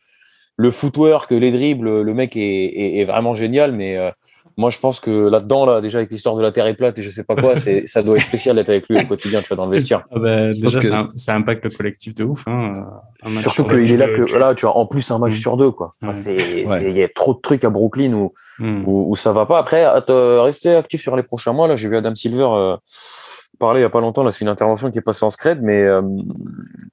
le 0.58 0.70
footwork, 0.72 1.30
les 1.30 1.52
dribbles, 1.52 2.02
le 2.02 2.14
mec 2.14 2.36
est, 2.36 2.40
est, 2.40 2.98
est 2.98 3.04
vraiment 3.04 3.34
génial, 3.34 3.70
mais 3.72 3.96
euh, 3.96 4.10
moi 4.56 4.70
je 4.70 4.78
pense 4.78 4.98
que 4.98 5.28
là-dedans, 5.28 5.64
là, 5.66 5.80
déjà 5.80 5.98
avec 5.98 6.10
l'histoire 6.10 6.34
de 6.34 6.42
la 6.42 6.50
terre 6.50 6.66
est 6.66 6.74
plate 6.74 6.98
et 6.98 7.02
je 7.02 7.10
sais 7.10 7.22
pas 7.22 7.36
quoi, 7.36 7.56
c'est, 7.60 7.86
ça 7.86 8.02
doit 8.02 8.16
être 8.16 8.24
spécial 8.24 8.56
d'être 8.56 8.68
avec 8.68 8.88
lui 8.88 8.98
au 8.98 9.06
quotidien, 9.06 9.40
tu 9.40 9.46
vois, 9.46 9.56
dans 9.56 9.66
le 9.66 9.76
vestiaire. 9.76 10.04
Ah 10.10 10.18
bah, 10.18 10.52
déjà, 10.52 10.80
que... 10.80 10.86
ça, 10.86 11.06
ça, 11.14 11.36
impacte 11.36 11.62
le 11.62 11.70
collectif 11.70 12.12
de 12.16 12.24
ouf. 12.24 12.42
Hein, 12.48 12.86
Surtout 13.40 13.64
qu'il 13.66 13.92
est 13.92 13.96
là 13.96 14.08
que, 14.08 14.36
là, 14.36 14.52
tu 14.56 14.66
vois, 14.66 14.76
en 14.76 14.86
plus 14.86 15.08
un 15.12 15.20
match 15.20 15.34
mmh. 15.34 15.36
sur 15.36 15.56
deux, 15.56 15.70
quoi. 15.70 15.94
Enfin, 16.02 16.12
ouais. 16.12 16.18
c'est, 16.18 16.66
ouais. 16.66 16.90
il 16.90 16.98
y 16.98 17.04
a 17.04 17.08
trop 17.08 17.34
de 17.34 17.40
trucs 17.40 17.64
à 17.64 17.70
Brooklyn 17.70 18.12
où, 18.14 18.32
mmh. 18.58 18.82
où, 18.84 19.12
où, 19.12 19.14
ça 19.14 19.32
va 19.32 19.46
pas. 19.46 19.58
Après, 19.58 19.86
rester 20.40 20.74
actif 20.74 21.00
sur 21.02 21.14
les 21.14 21.22
prochains 21.22 21.52
mois. 21.52 21.68
Là, 21.68 21.76
j'ai 21.76 21.88
vu 21.88 21.96
Adam 21.96 22.16
Silver. 22.16 22.48
Euh, 22.50 22.76
parlait 23.58 23.80
il 23.80 23.82
n'y 23.82 23.86
a 23.86 23.90
pas 23.90 24.00
longtemps, 24.00 24.24
là, 24.24 24.32
c'est 24.32 24.44
une 24.44 24.50
intervention 24.50 24.90
qui 24.90 24.98
est 24.98 25.02
passée 25.02 25.24
en 25.24 25.30
scred, 25.30 25.60
mais 25.62 25.86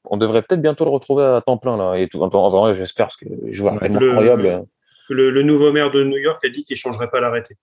on 0.05 0.17
devrait 0.17 0.41
peut-être 0.41 0.61
bientôt 0.61 0.85
le 0.85 0.91
retrouver 0.91 1.23
à 1.23 1.41
temps 1.41 1.57
plein 1.57 1.77
là. 1.77 1.95
Et 1.95 2.07
tout, 2.07 2.21
en 2.21 2.49
vrai, 2.49 2.73
j'espère 2.73 3.07
parce 3.07 3.17
que 3.17 3.25
je 3.49 3.61
vois 3.61 3.77
tellement 3.79 4.01
incroyable. 4.01 4.65
Le, 5.09 5.43
nouveau 5.43 5.71
maire 5.71 5.91
de 5.91 6.03
New 6.03 6.17
York 6.17 6.43
a 6.43 6.49
dit 6.49 6.63
qu'il 6.63 6.75
ne 6.75 6.79
changerait 6.79 7.09
pas 7.09 7.21
l'arrêté. 7.21 7.55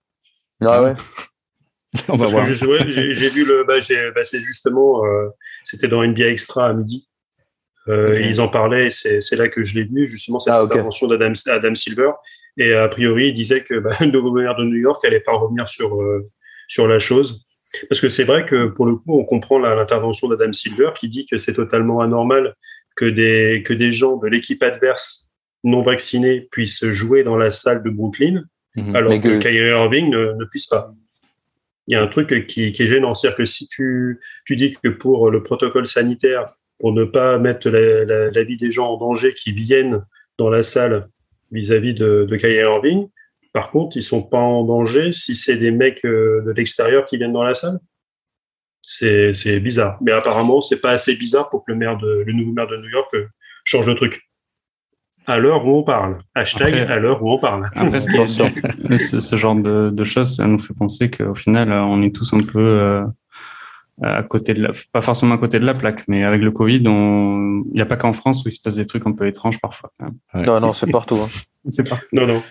Ah 0.61 0.81
ouais. 0.81 0.93
on 2.09 2.15
va 2.15 2.25
voir. 2.25 2.45
J'ai 2.45 3.29
vu 3.29 3.45
le. 3.45 3.65
Bah, 3.65 3.75
bah, 4.15 4.23
c'est 4.23 4.39
justement. 4.39 5.01
C'était 5.63 5.87
dans 5.87 6.05
NBA 6.05 6.27
Extra 6.27 6.67
à 6.67 6.73
midi. 6.73 7.07
Euh, 7.89 8.17
Ils 8.21 8.39
en 8.39 8.47
parlaient, 8.47 8.89
c'est 8.89 9.35
là 9.35 9.49
que 9.49 9.63
je 9.63 9.75
l'ai 9.75 9.83
vu, 9.83 10.07
justement, 10.07 10.39
cette 10.39 10.53
ah, 10.53 10.61
intervention 10.61 11.07
d'Adam 11.07 11.33
Adam 11.47 11.75
Silver. 11.75 12.11
Et 12.57 12.73
a 12.73 12.87
priori, 12.87 13.29
il 13.29 13.33
disait 13.33 13.63
que 13.63 13.75
bah, 13.79 13.91
le 13.99 14.07
nouveau 14.07 14.31
maire 14.31 14.55
de 14.55 14.63
New 14.63 14.77
York 14.77 15.03
n'allait 15.03 15.19
pas 15.19 15.33
revenir 15.33 15.67
sur, 15.67 16.01
euh, 16.01 16.29
sur 16.67 16.87
la 16.87 16.99
chose. 16.99 17.42
Parce 17.89 18.01
que 18.01 18.09
c'est 18.09 18.23
vrai 18.23 18.45
que 18.45 18.67
pour 18.67 18.85
le 18.85 18.95
coup, 18.95 19.19
on 19.19 19.25
comprend 19.25 19.59
l'intervention 19.59 20.27
d'Adam 20.27 20.51
Silver 20.53 20.91
qui 20.95 21.09
dit 21.09 21.25
que 21.25 21.37
c'est 21.37 21.53
totalement 21.53 22.01
anormal 22.01 22.55
que 22.95 23.05
des, 23.05 23.63
que 23.65 23.73
des 23.73 23.91
gens 23.91 24.17
de 24.17 24.27
l'équipe 24.27 24.61
adverse 24.61 25.29
non 25.63 25.81
vaccinés 25.81 26.47
puissent 26.51 26.85
jouer 26.85 27.23
dans 27.23 27.37
la 27.37 27.49
salle 27.49 27.83
de 27.83 27.89
Brooklyn, 27.89 28.43
mhm. 28.75 28.95
alors 28.95 29.19
que, 29.19 29.39
Kyrie 29.39 29.69
Irving 29.69 30.09
ne, 30.09 30.33
ne, 30.33 30.45
puisse 30.45 30.67
pas. 30.67 30.93
Il 31.87 31.93
y 31.93 31.95
a 31.95 32.03
un 32.03 32.07
truc 32.07 32.47
qui, 32.47 32.71
qui 32.71 32.83
est 32.83 32.87
gênant, 32.87 33.13
c'est-à-dire 33.13 33.37
que 33.37 33.45
si 33.45 33.67
tu, 33.67 34.19
tu 34.45 34.55
dis 34.55 34.71
que 34.71 34.89
pour 34.89 35.31
le 35.31 35.41
protocole 35.41 35.87
sanitaire, 35.87 36.53
pour 36.79 36.93
ne 36.93 37.05
pas 37.05 37.37
mettre 37.39 37.69
la, 37.69 38.43
vie 38.43 38.57
des 38.57 38.71
gens 38.71 38.91
en 38.91 38.97
danger 38.97 39.33
qui 39.33 39.51
viennent 39.51 40.03
dans 40.37 40.49
la 40.49 40.63
salle 40.63 41.07
vis-à-vis 41.51 41.93
de, 41.93 42.25
de 42.29 42.35
Kyrie 42.35 42.55
Irving. 42.55 43.07
Par 43.53 43.69
contre, 43.69 43.97
ils 43.97 44.01
sont 44.01 44.23
pas 44.23 44.39
en 44.39 44.63
danger 44.63 45.11
si 45.11 45.35
c'est 45.35 45.57
des 45.57 45.71
mecs 45.71 46.03
euh, 46.05 46.41
de 46.45 46.51
l'extérieur 46.51 47.05
qui 47.05 47.17
viennent 47.17 47.33
dans 47.33 47.43
la 47.43 47.53
salle? 47.53 47.79
C'est 48.81 49.59
bizarre. 49.59 49.97
Mais 50.01 50.11
apparemment, 50.11 50.59
c'est 50.59 50.81
pas 50.81 50.91
assez 50.91 51.15
bizarre 51.15 51.49
pour 51.49 51.63
que 51.63 51.71
le 51.71 51.77
maire 51.77 51.97
de, 51.97 52.23
le 52.25 52.33
nouveau 52.33 52.51
maire 52.51 52.67
de 52.67 52.77
New 52.77 52.89
York 52.89 53.09
euh, 53.13 53.27
change 53.63 53.87
le 53.87 53.95
truc. 53.95 54.19
À 55.25 55.37
l'heure 55.37 55.65
où 55.65 55.77
on 55.77 55.83
parle. 55.83 56.17
Hashtag 56.35 56.73
à 56.73 56.99
l'heure 56.99 57.23
où 57.23 57.31
on 57.31 57.39
parle. 57.39 57.67
Après, 57.75 58.01
ce, 58.01 59.19
ce, 59.19 59.35
genre 59.37 59.55
de, 59.55 60.03
choses, 60.03 60.35
ça 60.35 60.45
nous 60.47 60.59
fait 60.59 60.73
penser 60.73 61.09
qu'au 61.09 61.35
final, 61.35 61.71
on 61.71 62.01
est 62.01 62.13
tous 62.13 62.33
un 62.33 62.41
peu 62.41 62.59
euh, 62.59 63.05
à 64.01 64.23
côté 64.23 64.53
de 64.53 64.63
la, 64.63 64.71
pas 64.91 65.01
forcément 65.01 65.35
à 65.35 65.37
côté 65.37 65.59
de 65.59 65.65
la 65.65 65.75
plaque, 65.75 66.03
mais 66.07 66.23
avec 66.23 66.41
le 66.41 66.51
Covid, 66.51 66.81
il 66.83 67.73
n'y 67.73 67.81
a 67.81 67.85
pas 67.85 67.95
qu'en 67.95 68.11
France 68.11 68.43
où 68.43 68.49
il 68.49 68.51
se 68.51 68.59
passe 68.59 68.75
des 68.75 68.85
trucs 68.85 69.05
un 69.05 69.13
peu 69.13 69.27
étranges 69.27 69.61
parfois. 69.61 69.93
Non, 70.33 70.59
non, 70.59 70.73
c'est 70.73 70.91
partout. 70.91 71.15
Hein. 71.15 71.27
c'est 71.69 71.87
partout. 71.87 72.07
Non, 72.11 72.25
non. 72.25 72.41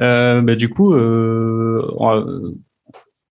Euh, 0.00 0.40
bah, 0.40 0.54
du 0.54 0.68
coup, 0.68 0.94
euh, 0.94 2.54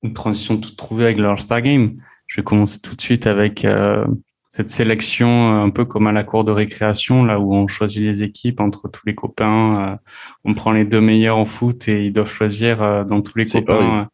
une 0.04 0.14
transition 0.14 0.58
toute 0.58 0.78
trouvée 0.78 1.06
avec 1.06 1.18
le 1.18 1.28
All-Star 1.28 1.62
Game. 1.62 1.98
Je 2.28 2.38
vais 2.38 2.44
commencer 2.44 2.80
tout 2.80 2.96
de 2.96 3.02
suite 3.02 3.28
avec 3.28 3.66
euh, 3.66 4.06
cette 4.50 4.70
sélection 4.70 5.62
un 5.62 5.70
peu 5.70 5.86
comme 5.86 6.08
à 6.08 6.12
la 6.12 6.24
cour 6.24 6.44
de 6.44 6.52
récréation, 6.52 7.24
là 7.24 7.40
où 7.40 7.54
on 7.54 7.68
choisit 7.68 8.02
les 8.02 8.24
équipes 8.24 8.60
entre 8.60 8.88
tous 8.88 9.06
les 9.06 9.16
copains. 9.16 10.00
on 10.44 10.54
prend 10.54 10.72
les 10.72 10.86
deux 10.86 11.02
meilleurs 11.02 11.38
en 11.38 11.46
foot 11.46 11.88
et 11.88 12.06
ils 12.06 12.14
doivent 12.14 12.32
choisir 12.32 13.06
dans 13.06 13.22
tous 13.22 13.38
les 13.38 13.46
copains. 13.46 14.10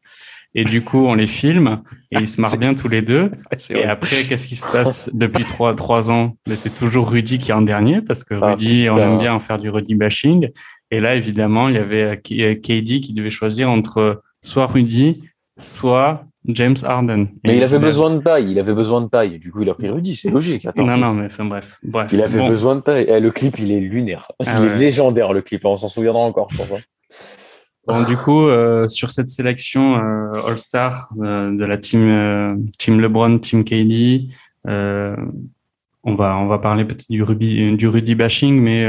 Et 0.58 0.64
du 0.64 0.82
coup, 0.82 1.06
on 1.06 1.16
les 1.16 1.28
filme 1.28 1.82
et 2.12 2.20
ils 2.20 2.28
se 2.28 2.40
marrent 2.40 2.58
bien 2.58 2.74
tous 2.74 2.88
les 2.88 3.02
deux. 3.02 3.30
Et 3.70 3.84
après, 3.84 4.24
qu'est-ce 4.24 4.48
qui 4.48 4.56
se 4.56 4.72
passe 4.72 5.12
depuis 5.14 5.44
trois, 5.44 5.76
trois 5.76 6.10
ans? 6.10 6.38
C'est 6.56 6.74
toujours 6.74 7.12
Rudy 7.12 7.38
qui 7.38 7.52
est 7.52 7.54
en 7.54 7.62
dernier 7.62 8.02
parce 8.02 8.24
que 8.24 8.36
ah, 8.42 8.52
Rudy, 8.52 8.88
on 8.90 8.98
aime 8.98 9.20
bien 9.20 9.34
en 9.34 9.42
faire 9.42 9.58
du 9.58 9.70
Rudy 9.70 9.96
bashing. 9.96 10.50
Et 10.96 11.02
là, 11.02 11.16
évidemment, 11.16 11.68
il 11.68 11.76
y 11.76 11.78
avait 11.78 12.04
euh, 12.04 12.16
euh, 12.32 12.56
KD 12.56 13.02
qui 13.02 13.14
devait 13.14 13.30
choisir 13.30 13.70
entre 13.70 14.22
soit 14.42 14.66
Rudy, 14.66 15.22
soit 15.58 16.26
James 16.48 16.78
Harden. 16.84 17.28
Mais 17.44 17.58
il 17.58 17.64
avait 17.64 17.80
besoin 17.80 18.16
de 18.16 18.22
taille, 18.22 18.50
il 18.52 18.60
avait 18.60 18.74
besoin 18.74 19.02
de 19.02 19.08
taille. 19.08 19.38
Du 19.40 19.52
coup, 19.52 19.64
il 19.64 19.70
a 19.70 19.74
pris 19.74 19.90
Rudy, 19.90 20.16
c'est 20.16 20.30
logique. 20.30 20.66
Non, 20.78 20.96
non, 20.96 21.12
mais 21.12 21.26
enfin 21.26 21.44
bref. 21.44 21.80
bref. 21.84 22.12
Il 22.14 22.22
avait 22.22 22.48
besoin 22.48 22.78
de 22.78 22.82
taille. 22.82 23.08
Eh, 23.10 23.20
le 23.20 23.30
clip, 23.30 23.60
il 23.60 23.74
est 23.74 23.82
lunaire. 23.82 24.32
Ah 24.46 24.56
il 24.60 24.68
est 24.68 24.78
légendaire, 24.78 25.34
le 25.34 25.42
clip. 25.42 25.66
On 25.66 25.76
s'en 25.76 25.90
souviendra 25.90 26.22
encore, 26.22 26.48
je 26.50 26.58
pense. 26.58 26.72
Hein. 26.72 26.82
Bon, 27.88 28.04
du 28.04 28.16
coup, 28.16 28.48
euh, 28.48 28.88
sur 28.88 29.12
cette 29.12 29.28
sélection 29.28 29.96
euh, 29.96 30.48
All-Star 30.48 31.10
euh, 31.22 31.54
de 31.54 31.66
la 31.66 31.78
team 31.78 32.10
euh, 32.10 32.56
team 32.80 33.02
LeBron, 33.02 33.38
team 33.40 33.66
KD, 33.66 34.30
on 34.66 36.16
va 36.16 36.38
on 36.38 36.48
va 36.48 36.60
parler 36.60 36.86
peut-être 36.86 37.10
du 37.10 37.22
Ruby 37.22 37.76
du 37.76 37.88
Rudy 37.90 38.16
bashing, 38.16 38.62
mais 38.62 38.88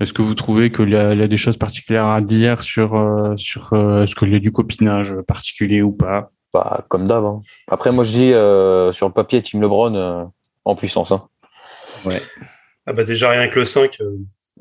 est-ce 0.00 0.12
que 0.12 0.22
vous 0.22 0.34
trouvez 0.34 0.70
qu'il 0.70 0.90
y, 0.90 0.96
a, 0.96 1.12
il 1.12 1.18
y 1.18 1.22
a 1.22 1.28
des 1.28 1.36
choses 1.36 1.56
particulières 1.56 2.06
à 2.06 2.20
dire 2.20 2.62
sur 2.62 3.34
sur 3.36 3.72
est-ce 4.02 4.14
qu'il 4.14 4.30
y 4.30 4.34
a 4.34 4.38
du 4.38 4.52
copinage 4.52 5.14
particulier 5.26 5.82
ou 5.82 5.92
pas? 5.92 6.28
Bah 6.52 6.84
comme 6.88 7.06
d'hab. 7.06 7.24
Hein. 7.24 7.40
Après, 7.68 7.92
moi 7.92 8.04
je 8.04 8.10
dis 8.10 8.96
sur 8.96 9.06
le 9.06 9.12
papier 9.12 9.40
team 9.42 9.62
LeBron 9.62 10.30
en 10.64 10.76
puissance. 10.76 11.12
Hein. 11.12 11.26
Ouais. 12.04 12.22
Ah 12.86 12.92
bah 12.92 13.04
déjà 13.04 13.30
rien 13.30 13.48
que 13.48 13.58
le 13.58 13.64
5. 13.64 13.98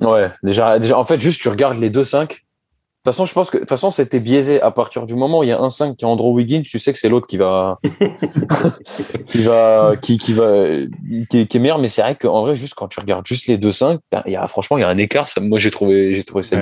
Ouais, 0.01 0.31
déjà 0.43 0.79
déjà 0.79 0.97
en 0.97 1.05
fait 1.05 1.19
juste 1.19 1.41
tu 1.41 1.49
regardes 1.49 1.77
les 1.77 1.89
deux 1.89 2.03
5 2.03 2.44
toute 3.05 3.13
façon, 3.13 3.25
je 3.27 3.33
pense 3.33 3.51
que 3.51 3.57
de 3.57 3.61
toute 3.61 3.69
façon, 3.69 3.91
c'était 3.91 4.19
biaisé 4.19 4.59
à 4.61 4.71
partir 4.71 5.05
du 5.05 5.13
moment 5.13 5.39
où 5.39 5.43
il 5.43 5.49
y 5.49 5.51
a 5.51 5.59
un 5.59 5.69
5 5.69 5.95
qui 5.95 6.05
est 6.05 6.07
Andrew 6.07 6.33
Wiggins, 6.33 6.63
tu 6.63 6.79
sais 6.79 6.91
que 6.91 6.97
c'est 6.97 7.07
l'autre 7.07 7.27
qui 7.27 7.37
va 7.37 7.79
qui 9.27 9.43
va 9.43 9.93
qui, 10.01 10.17
qui 10.17 10.33
va 10.33 10.65
qui 11.29 11.41
est, 11.41 11.55
meilleur 11.55 11.77
mais 11.77 11.87
c'est 11.87 12.01
vrai 12.01 12.15
qu'en 12.15 12.41
vrai 12.41 12.55
juste 12.55 12.73
quand 12.73 12.87
tu 12.87 12.99
regardes 12.99 13.27
juste 13.27 13.45
les 13.45 13.59
deux 13.59 13.71
5, 13.71 13.99
il 14.25 14.31
y 14.31 14.35
a 14.35 14.47
franchement, 14.47 14.79
il 14.79 14.81
y 14.81 14.83
a 14.83 14.89
un 14.89 14.97
écart, 14.97 15.27
ça, 15.27 15.39
moi 15.39 15.59
j'ai 15.59 15.69
trouvé 15.69 16.15
j'ai 16.15 16.23
trouvé 16.23 16.41
ça 16.41 16.59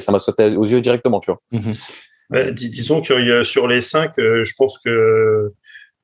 ça 0.00 0.12
m'a 0.12 0.18
sauté 0.18 0.54
aux 0.54 0.66
yeux 0.66 0.82
directement, 0.82 1.20
tu 1.20 1.30
vois. 1.30 1.40
Mhm. 1.50 2.50
disons 2.52 3.00
que 3.00 3.42
sur 3.42 3.68
les 3.68 3.80
5, 3.80 4.18
euh, 4.18 4.44
je 4.44 4.52
pense 4.54 4.78
que 4.84 5.52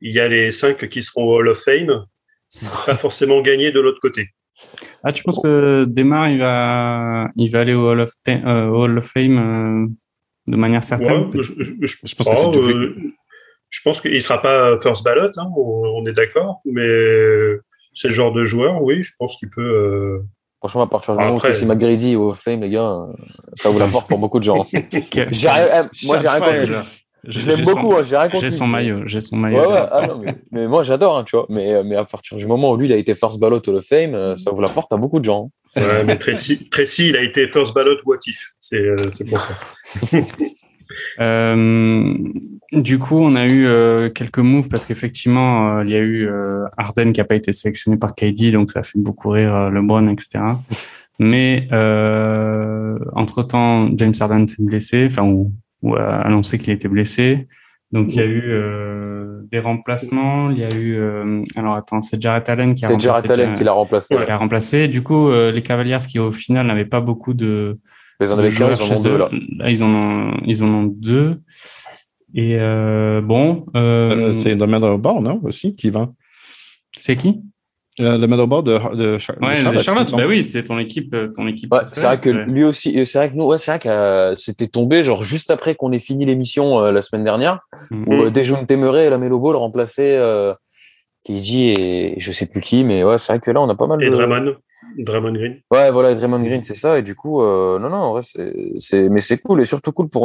il 0.01 0.13
y 0.13 0.21
a 0.21 0.29
les 0.29 0.53
5 0.53 0.89
qui 0.89 1.03
seront 1.03 1.25
au 1.25 1.35
Hall 1.35 1.49
of 1.49 1.59
Fame, 1.59 2.07
c'est 2.49 2.71
pas 2.87 2.97
forcément 2.97 3.43
gagné 3.43 3.73
de 3.73 3.81
l'autre 3.81 4.01
côté. 4.01 4.31
Ah, 5.03 5.13
tu 5.13 5.23
penses 5.23 5.41
que 5.43 5.85
Demar, 5.85 6.29
il 6.29 6.39
va, 6.39 7.29
il 7.37 7.51
va 7.51 7.61
aller 7.61 7.75
au 7.75 7.89
Hall 7.91 8.01
of, 8.01 8.11
euh, 8.29 8.69
Hall 8.69 8.99
of 8.99 9.07
Fame 9.07 9.39
euh, 9.39 9.87
de 10.47 10.57
manière 10.57 10.85
certaine 10.85 11.31
je, 11.35 11.43
je, 11.81 12.15
pense 12.15 12.15
que 12.15 12.59
euh, 12.59 12.95
je 13.71 13.81
pense 13.83 14.01
qu'il 14.01 14.13
ne 14.13 14.19
sera 14.19 14.41
pas 14.41 14.79
first 14.81 15.05
ballot, 15.05 15.31
hein, 15.37 15.49
on, 15.57 16.07
est 16.07 16.13
d'accord, 16.13 16.61
mais 16.65 16.89
c'est 17.93 18.09
le 18.09 18.15
genre 18.15 18.33
de 18.33 18.45
joueur, 18.45 18.83
oui, 18.83 19.03
je 19.03 19.13
pense 19.19 19.37
qu'il 19.39 19.51
peut. 19.51 20.21
Franchement, 20.59 20.83
à 20.83 20.87
partir 20.87 21.17
du 21.17 21.23
moment 21.23 21.37
où 21.37 21.41
c'est 21.41 21.67
McGrady 21.67 22.17
au 22.17 22.33
Fame, 22.33 22.63
les 22.63 22.71
gars, 22.71 23.07
ça 23.55 23.69
vous 23.69 23.79
la 23.79 23.87
porte 23.87 24.09
pour 24.09 24.19
beaucoup 24.19 24.39
de 24.39 24.45
gens. 24.45 24.57
moi, 24.65 24.65
j'ai 25.33 25.49
rien 25.49 26.41
compris. 26.41 26.75
Je 27.27 27.49
l'aime 27.49 27.65
beaucoup, 27.65 27.95
hein, 27.95 28.03
j'ai 28.03 28.17
rien 28.17 28.29
J'ai 28.33 28.51
son 28.51 28.67
maillot, 28.67 29.03
j'ai 29.07 29.21
son 29.21 29.37
maillot. 29.37 29.63
Ah 29.71 30.07
mais, 30.51 30.67
moi 30.67 30.83
j'adore, 30.83 31.19
hein, 31.19 31.25
tu 31.25 31.37
vois. 31.37 31.47
Mais, 31.51 31.83
mais 31.85 31.97
à 31.97 32.05
partir 32.05 32.37
du 32.37 32.47
moment 32.47 32.73
où 32.73 32.77
lui 32.77 32.87
il 32.87 32.93
a 32.93 32.97
été 32.97 33.15
first 33.15 33.39
ballot 33.39 33.61
Hall 33.67 33.77
of 33.77 33.87
Fame, 33.87 34.15
euh, 34.15 34.37
ça 34.37 34.51
vous 34.51 34.61
l'apporte 34.61 34.93
à 34.93 34.97
beaucoup 34.97 35.21
de 35.21 35.25
gens. 35.25 35.51
Ouais, 35.77 36.05
mais 36.05 36.19
Tracy, 36.19 36.69
Tracy, 36.69 37.09
il 37.09 37.17
a 37.17 37.23
été 37.23 37.49
first 37.49 37.75
ballot 37.75 37.97
what 38.05 38.19
if. 38.27 38.53
C'est 38.59 38.81
euh, 38.81 38.97
pour 39.29 39.41
ça. 39.41 39.55
euh, 41.21 42.17
du 42.73 42.99
coup, 42.99 43.19
on 43.19 43.35
a 43.35 43.47
eu 43.47 43.67
euh, 43.67 44.11
quelques 44.11 44.39
moves 44.39 44.69
parce 44.69 44.87
qu'effectivement, 44.87 45.81
il 45.83 45.91
y 45.91 45.97
a 45.97 46.01
eu 46.01 46.29
Arden 46.77 47.13
qui 47.13 47.21
n'a 47.21 47.25
pas 47.25 47.37
été 47.37 47.53
sélectionné 47.53 47.97
par 47.97 48.15
KD, 48.15 48.53
donc 48.53 48.71
ça 48.71 48.81
a 48.81 48.83
fait 48.83 48.99
beaucoup 48.99 49.31
rire 49.31 49.71
LeBron, 49.71 50.09
etc. 50.09 50.45
Mais 51.19 51.69
entre 53.15 53.43
temps, 53.43 53.89
James 53.97 54.15
Harden 54.19 54.47
s'est 54.47 54.63
blessé, 54.63 55.07
enfin, 55.11 55.25
ou 55.25 55.53
a 55.95 56.23
annoncé 56.23 56.59
qu'il 56.59 56.73
était 56.73 56.89
blessé. 56.89 57.47
Donc 57.93 58.09
il 58.11 58.17
y 58.17 58.21
a 58.21 58.25
eu 58.25 58.43
euh, 58.47 59.43
des 59.53 59.61
remplacements, 59.61 60.51
il 60.51 60.59
y 60.59 60.65
a 60.65 60.75
eu 60.75 60.97
euh, 60.97 61.43
alors 61.55 61.75
attends, 61.75 62.01
c'est 62.01 62.21
Jarrett 62.21 62.49
Allen 62.49 62.75
qui 62.75 62.85
a 62.85 62.89
remplacé. 62.89 63.07
C'est 63.07 63.29
Jarrett 63.29 63.31
Allen 63.31 63.55
qui 63.55 63.63
l'a 63.63 63.73
remplacé. 63.73 64.17
Qui 64.17 64.31
a 64.31 64.37
remplacé. 64.37 64.89
Du 64.89 65.03
coup, 65.03 65.29
euh, 65.29 65.53
les 65.53 65.63
Cavaliers 65.63 65.99
qui 66.09 66.19
au 66.19 66.33
final 66.33 66.67
n'avaient 66.67 66.87
pas 66.87 67.01
beaucoup 67.01 67.35
de, 67.35 67.79
ils 68.21 68.33
en, 68.33 68.43
ils 68.43 68.63
en 68.65 68.73
ont 68.73 69.03
deux 69.03 69.17
là. 69.17 69.31
Ils 69.69 69.85
en 69.85 69.95
ont, 69.95 70.41
ils 70.45 70.65
en 70.65 70.69
ont 70.69 70.85
deux. 70.85 71.41
Et 72.35 72.59
bon, 73.23 73.67
c'est 74.33 74.57
Domaine 74.57 74.97
Bord, 74.97 75.23
non 75.23 75.41
aussi 75.45 75.77
qui 75.77 75.91
va. 75.91 76.11
C'est 76.97 77.17
qui? 77.17 77.43
Euh, 78.01 78.19
le 78.19 78.27
motherboard 78.27 78.67
de, 78.67 78.97
de, 78.97 79.19
Charlotte. 79.19 79.79
Charlotte. 79.79 80.13
Bah 80.17 80.25
oui, 80.27 80.43
c'est 80.43 80.65
ton 80.65 80.79
équipe, 80.79 81.15
euh, 81.15 81.31
ton 81.35 81.47
équipe. 81.47 81.73
Ouais, 81.73 81.81
c'est 81.85 82.03
vrai 82.03 82.19
que 82.19 82.29
lui 82.29 82.65
aussi, 82.65 82.99
euh, 82.99 83.05
c'est 83.05 83.19
vrai 83.19 83.31
que 83.31 83.37
nous, 83.37 83.45
ouais, 83.45 83.59
c'est 83.59 83.71
vrai 83.71 83.79
que 83.79 84.33
c'était 84.35 84.67
tombé 84.67 85.05
genre 85.05 85.23
juste 85.23 85.51
après 85.53 85.77
qu'on 85.77 85.93
ait 85.93 86.01
fini 86.01 86.27
l'émission 86.27 86.81
la 86.81 87.03
semaine 87.03 87.25
dernière, 87.25 87.61
mm 87.91 88.05
-hmm. 88.05 88.27
où 88.27 88.31
Dejoun 88.31 88.67
Temeré 88.67 89.07
et 89.07 89.11
la 89.11 89.19
Melo 89.19 89.39
Ball 89.39 89.57
remplaçaient 89.57 90.17
euh, 90.17 90.55
dit 91.29 91.69
et 91.71 92.15
je 92.19 92.33
sais 92.33 92.47
plus 92.47 92.61
qui, 92.61 92.83
mais 92.83 93.05
ouais, 93.05 93.19
c'est 93.19 93.33
vrai 93.33 93.41
que 93.41 93.51
là 93.53 93.61
on 93.61 93.69
a 93.69 93.77
pas 93.77 93.87
mal. 93.87 94.03
Et 94.03 94.11
de... 94.11 94.17
Draymond, 94.17 94.57
Draymond 94.99 95.35
Green. 95.35 95.55
Ouais, 95.71 95.91
voilà, 95.93 96.15
Draymond 96.15 96.43
Green, 96.43 96.63
c'est 96.65 96.77
ça. 96.85 96.99
Et 96.99 97.03
du 97.03 97.15
coup, 97.15 97.43
non, 97.43 97.89
non, 97.95 98.03
en 98.09 98.13
vrai, 98.13 98.23
c'est, 98.79 99.09
mais 99.09 99.21
c'est 99.21 99.39
cool 99.39 99.61
et 99.63 99.67
surtout 99.67 99.93
cool 99.93 100.09
pour 100.09 100.25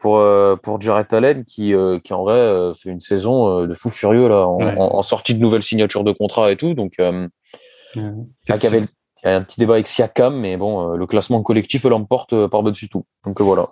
pour 0.00 0.18
euh, 0.18 0.56
pour 0.56 0.80
Jarrett 0.80 1.12
Allen 1.12 1.44
qui 1.44 1.74
euh, 1.74 1.98
qui 2.00 2.12
en 2.12 2.24
vrai 2.24 2.38
euh, 2.38 2.74
fait 2.74 2.90
une 2.90 3.00
saison 3.00 3.66
de 3.66 3.74
fou 3.74 3.90
furieux 3.90 4.28
là 4.28 4.46
en, 4.46 5.02
sortie 5.02 5.34
de 5.34 5.40
nouvelles 5.40 5.62
signatures 5.62 6.04
de 6.04 6.12
contrat 6.12 6.50
et 6.50 6.56
tout. 6.56 6.74
Donc 6.74 6.94
il 6.98 7.04
y, 7.94 8.52
avait, 8.52 8.80
y 8.80 9.28
a 9.28 9.36
un 9.36 9.42
petit 9.42 9.60
débat 9.60 9.74
avec 9.74 9.86
Siakam 9.86 10.40
mais 10.40 10.56
bon 10.56 10.88
le 10.88 11.06
classement 11.06 11.42
collectif 11.42 11.84
l'emporte 11.84 12.46
par 12.48 12.62
dessus 12.62 12.88
tout. 12.88 13.04
Donc 13.24 13.40
voilà. 13.40 13.68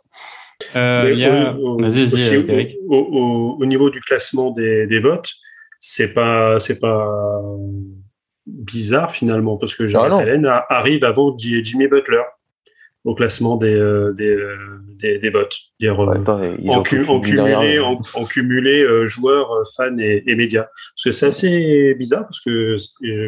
Il 0.75 1.19
y 1.19 1.25
a... 1.25 1.55
au, 1.55 1.79
au, 2.89 3.57
au, 3.61 3.67
niveau 3.67 3.91
du 3.91 4.01
classement 4.01 4.51
des, 4.51 4.87
des 4.87 5.01
votes 5.01 5.31
c'est 5.79 6.13
pas 6.13 6.59
c'est 6.59 6.81
pas 6.81 7.09
bizarre 8.47 9.13
finalement 9.13 9.57
parce 9.57 9.77
que 9.77 9.87
Jared 9.87 10.13
ah 10.13 10.19
Allen 10.19 10.51
arrive 10.69 11.05
avant 11.05 11.35
Jimmy 11.39 11.87
Butler 11.87 12.23
au 13.05 13.15
classement 13.15 13.57
des, 13.57 13.73
euh, 13.73 14.13
des, 14.13 14.35
euh, 14.35 14.57
des, 15.01 15.19
des, 15.19 15.31
votes. 15.31 15.57
Dire, 15.81 16.01
euh, 16.01 16.57
en, 16.69 16.83
cumulé, 16.83 17.79
en, 17.79 18.25
cumulé 18.25 19.07
joueurs, 19.07 19.51
fans 19.77 19.97
et, 19.99 20.25
et, 20.27 20.35
médias. 20.35 20.67
Parce 20.95 21.05
que 21.05 21.13
c'est 21.13 21.27
assez 21.27 21.95
bizarre 21.95 22.25
parce 22.25 22.41
que 22.41 22.77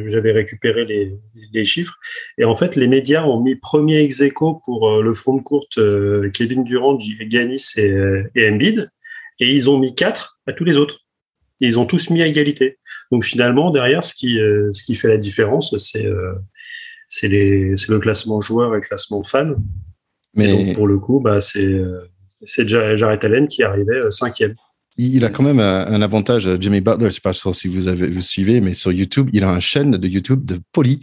j'avais 0.06 0.32
récupéré 0.32 0.84
les, 0.84 1.14
les, 1.52 1.64
chiffres. 1.64 1.94
Et 2.38 2.44
en 2.44 2.54
fait, 2.54 2.76
les 2.76 2.88
médias 2.88 3.24
ont 3.24 3.40
mis 3.40 3.56
premier 3.56 4.02
ex 4.02 4.20
aequo 4.20 4.60
pour 4.64 5.00
le 5.00 5.14
front 5.14 5.36
de 5.36 5.42
courte 5.42 5.78
Kevin 6.32 6.64
Durant, 6.64 6.98
Giannis 6.98 7.74
et, 7.76 7.94
et 8.34 8.50
Embiid. 8.50 8.90
Et 9.38 9.52
ils 9.52 9.70
ont 9.70 9.78
mis 9.78 9.94
quatre 9.94 10.40
à 10.46 10.52
tous 10.52 10.64
les 10.64 10.76
autres. 10.76 11.00
ils 11.60 11.78
ont 11.78 11.86
tous 11.86 12.10
mis 12.10 12.22
à 12.22 12.26
égalité. 12.26 12.78
Donc 13.10 13.24
finalement, 13.24 13.70
derrière, 13.70 14.02
ce 14.02 14.14
qui, 14.14 14.34
ce 14.34 14.84
qui 14.84 14.94
fait 14.94 15.08
la 15.08 15.16
différence, 15.16 15.74
c'est 15.78 16.06
c'est 17.10 17.28
le 17.28 17.98
classement 17.98 18.40
joueur 18.40 18.72
et 18.72 18.76
le 18.76 18.80
classement 18.80 19.22
fan. 19.22 19.56
Mais 20.34 20.48
donc, 20.48 20.76
pour 20.76 20.86
le 20.86 20.98
coup, 20.98 21.20
bah, 21.20 21.40
c'est 21.40 21.82
c'est 22.42 22.66
Jared 22.66 23.24
Allen 23.24 23.48
qui 23.48 23.62
arrivait 23.62 23.96
euh, 23.96 24.10
cinquième 24.10 24.54
il 25.06 25.24
a 25.24 25.30
quand 25.30 25.42
même 25.42 25.60
un, 25.60 26.02
avantage, 26.02 26.48
Jimmy 26.60 26.80
Butler, 26.80 27.02
je 27.02 27.04
ne 27.06 27.10
sais 27.10 27.20
pas 27.20 27.32
si 27.32 27.68
vous 27.68 27.88
avez 27.88 28.10
vous 28.10 28.20
suivez, 28.20 28.60
mais 28.60 28.74
sur 28.74 28.92
YouTube, 28.92 29.30
il 29.32 29.44
a 29.44 29.48
une 29.48 29.60
chaîne 29.60 29.92
de 29.92 30.08
YouTube 30.08 30.44
de 30.44 30.58
folie. 30.74 31.00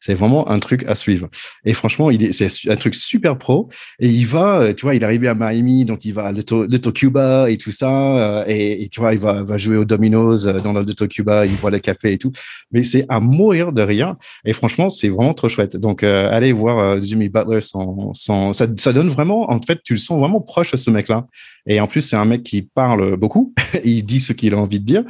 C'est 0.00 0.14
vraiment 0.14 0.48
un 0.48 0.58
truc 0.58 0.84
à 0.86 0.94
suivre. 0.94 1.28
Et 1.64 1.74
franchement, 1.74 2.10
il 2.10 2.22
est, 2.22 2.32
c'est 2.32 2.70
un 2.70 2.76
truc 2.76 2.94
super 2.94 3.38
pro. 3.38 3.68
Et 3.98 4.08
il 4.08 4.26
va, 4.26 4.60
euh, 4.60 4.74
tu 4.74 4.82
vois, 4.82 4.94
il 4.94 5.02
est 5.02 5.04
arrivé 5.04 5.28
à 5.28 5.34
Miami, 5.34 5.84
donc 5.84 6.04
il 6.04 6.12
va 6.12 6.26
à 6.26 6.32
Little, 6.32 6.92
Cuba 6.92 7.50
et 7.50 7.56
tout 7.56 7.70
ça. 7.70 7.90
Euh, 7.90 8.44
et, 8.46 8.88
tu 8.90 9.00
vois, 9.00 9.14
il 9.14 9.20
va, 9.20 9.42
va 9.42 9.56
jouer 9.56 9.76
aux 9.76 9.84
Domino's 9.84 10.46
euh, 10.46 10.60
dans 10.60 10.72
le 10.72 10.82
Little 10.82 11.08
Cuba, 11.08 11.46
il 11.46 11.52
voit 11.52 11.70
le 11.70 11.78
café 11.78 12.12
et 12.12 12.18
tout. 12.18 12.32
Mais 12.72 12.82
c'est 12.82 13.06
à 13.08 13.20
mourir 13.20 13.72
de 13.72 13.82
rien. 13.82 14.16
Et 14.44 14.52
franchement, 14.52 14.90
c'est 14.90 15.08
vraiment 15.08 15.34
trop 15.34 15.48
chouette. 15.48 15.76
Donc, 15.76 16.02
allez 16.02 16.52
voir 16.52 17.00
Jimmy 17.00 17.28
Butler 17.28 17.60
sans, 17.60 18.12
sans, 18.14 18.52
ça, 18.52 18.66
ça 18.76 18.92
donne 18.92 19.08
vraiment, 19.08 19.50
en 19.50 19.60
fait, 19.60 19.80
tu 19.82 19.94
le 19.94 19.98
sens 19.98 20.18
vraiment 20.18 20.40
proche 20.40 20.72
de 20.72 20.76
ce 20.76 20.90
mec-là. 20.90 21.26
Et 21.66 21.80
en 21.80 21.86
plus, 21.86 22.00
c'est 22.00 22.16
un 22.16 22.24
mec 22.24 22.42
qui 22.42 22.62
parle 22.62 23.16
beaucoup. 23.16 23.54
il 23.84 24.04
dit 24.04 24.20
ce 24.20 24.32
qu'il 24.32 24.54
a 24.54 24.58
envie 24.58 24.80
de 24.80 24.86
dire. 24.86 25.04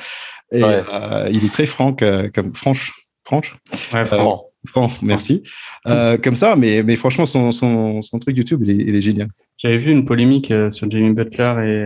Et 0.52 0.62
euh, 0.64 1.28
il 1.32 1.44
est 1.44 1.52
très 1.52 1.66
franc, 1.66 1.96
euh, 2.02 2.28
comme 2.34 2.54
franche, 2.54 2.92
franche. 3.24 3.56
Ouais, 3.92 4.04
franc. 4.04 4.44
Euh, 4.44 4.68
franc, 4.68 4.90
merci. 5.02 5.42
comme 5.86 6.36
ça, 6.36 6.56
mais, 6.56 6.82
mais 6.82 6.96
franchement, 6.96 7.26
son, 7.26 7.52
son, 7.52 8.02
son 8.02 8.18
truc 8.18 8.36
YouTube, 8.36 8.62
il 8.66 8.94
est, 8.94 9.00
génial. 9.00 9.28
J'avais 9.56 9.78
vu 9.78 9.92
une 9.92 10.04
polémique 10.04 10.52
sur 10.70 10.90
Jimmy 10.90 11.14
Butler 11.14 11.54
et 11.64 11.84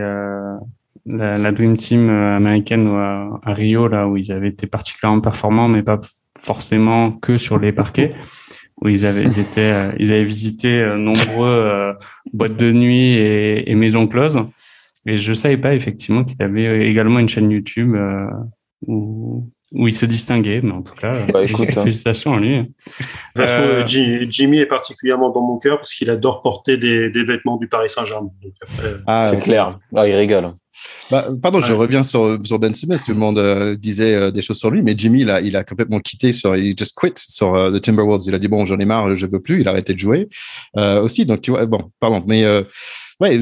la, 1.05 1.37
la, 1.37 1.51
Dream 1.51 1.77
Team 1.77 2.09
américaine 2.09 2.87
à, 2.87 3.29
à, 3.43 3.53
Rio, 3.53 3.87
là 3.87 4.07
où 4.07 4.17
ils 4.17 4.31
avaient 4.31 4.49
été 4.49 4.67
particulièrement 4.67 5.21
performants, 5.21 5.69
mais 5.69 5.83
pas 5.83 6.01
forcément 6.37 7.13
que 7.13 7.37
sur 7.37 7.59
les 7.59 7.71
parquets 7.71 8.13
où 8.81 8.89
ils 8.89 9.05
avaient, 9.05 9.23
ils 9.23 9.39
étaient, 9.39 9.71
euh, 9.71 9.91
ils 9.99 10.11
avaient 10.11 10.23
visité 10.23 10.81
euh, 10.81 10.97
nombreux 10.97 11.47
euh, 11.47 11.93
boîtes 12.33 12.57
de 12.57 12.71
nuit 12.71 13.13
et, 13.13 13.69
et, 13.69 13.75
maisons 13.75 14.07
closes. 14.07 14.39
Et 15.05 15.17
je 15.17 15.33
savais 15.33 15.57
pas 15.57 15.75
effectivement 15.75 16.23
qu'il 16.23 16.41
avait 16.41 16.89
également 16.89 17.19
une 17.19 17.29
chaîne 17.29 17.51
YouTube 17.51 17.95
où, 18.87 19.49
où 19.71 19.87
il 19.87 19.95
se 19.95 20.05
distinguait. 20.05 20.61
Mais 20.61 20.71
en 20.71 20.81
tout 20.81 20.93
cas, 20.93 21.13
bah, 21.31 21.43
écoute, 21.47 21.67
hein. 21.69 21.83
félicitations 21.83 22.33
à 22.33 22.39
lui. 22.39 22.73
Euh, 23.37 23.85
Jimmy 23.85 24.59
est 24.59 24.65
particulièrement 24.65 25.29
dans 25.29 25.41
mon 25.41 25.57
cœur 25.57 25.77
parce 25.77 25.93
qu'il 25.93 26.09
adore 26.09 26.41
porter 26.41 26.77
des, 26.77 27.09
des, 27.09 27.23
vêtements 27.23 27.57
du 27.57 27.67
Paris 27.67 27.89
Saint-Germain. 27.89 28.29
Ah, 29.07 29.25
c'est 29.25 29.39
clair. 29.39 29.79
Ah, 29.95 30.07
il 30.07 30.15
rigole. 30.15 30.53
Bah, 31.09 31.27
pardon, 31.41 31.61
je 31.61 31.73
reviens 31.73 32.03
sur, 32.03 32.37
sur 32.43 32.59
Ben 32.59 32.73
Simmons. 32.73 32.97
Tout 32.97 33.13
le 33.13 33.19
monde 33.19 33.37
euh, 33.37 33.75
disait 33.75 34.13
euh, 34.13 34.31
des 34.31 34.41
choses 34.41 34.57
sur 34.57 34.69
lui, 34.69 34.81
mais 34.81 34.93
Jimmy, 34.97 35.21
il 35.21 35.29
a, 35.29 35.39
il 35.39 35.55
a 35.55 35.63
complètement 35.63 35.99
quitté 35.99 36.33
sur, 36.33 36.55
il 36.55 36.77
just 36.77 36.93
quit 36.99 37.13
sur 37.15 37.55
uh, 37.55 37.71
The 37.71 37.81
Timberwolves. 37.81 38.23
Il 38.27 38.35
a 38.35 38.39
dit 38.39 38.47
bon, 38.47 38.65
j'en 38.65 38.77
ai 38.77 38.85
marre, 38.85 39.15
je 39.15 39.25
veux 39.25 39.41
plus. 39.41 39.61
Il 39.61 39.67
a 39.67 39.71
arrêté 39.71 39.93
de 39.93 39.99
jouer 39.99 40.27
aussi. 40.75 41.25
Donc 41.25 41.41
tu 41.41 41.51
vois, 41.51 41.65
bon, 41.65 41.91
pardon, 41.99 42.23
mais 42.27 42.43
ouais, 43.19 43.39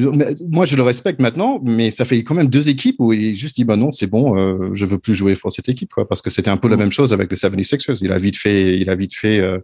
moi 0.48 0.64
je 0.66 0.76
le 0.76 0.82
respecte 0.82 1.20
maintenant, 1.20 1.60
mais 1.62 1.90
ça 1.90 2.04
fait 2.04 2.22
quand 2.22 2.34
même 2.34 2.48
deux 2.48 2.68
équipes 2.68 2.96
où 2.98 3.12
il 3.12 3.34
juste 3.34 3.56
dit 3.56 3.64
bah 3.64 3.76
non, 3.76 3.92
c'est 3.92 4.06
bon, 4.06 4.72
je 4.74 4.86
veux 4.86 4.98
plus 4.98 5.14
jouer 5.14 5.36
pour 5.36 5.52
cette 5.52 5.68
équipe, 5.68 5.92
quoi, 5.92 6.08
parce 6.08 6.22
que 6.22 6.30
c'était 6.30 6.50
un 6.50 6.56
peu 6.56 6.68
la 6.68 6.76
mm. 6.76 6.80
même 6.80 6.92
chose 6.92 7.12
avec 7.12 7.30
les 7.30 7.36
76ers. 7.36 7.98
Il 8.02 8.12
a 8.12 8.18
vite 8.18 8.36
fait, 8.36 8.78
il 8.78 8.90
a 8.90 8.94
vite 8.94 9.14
fait. 9.14 9.38
je 9.38 9.60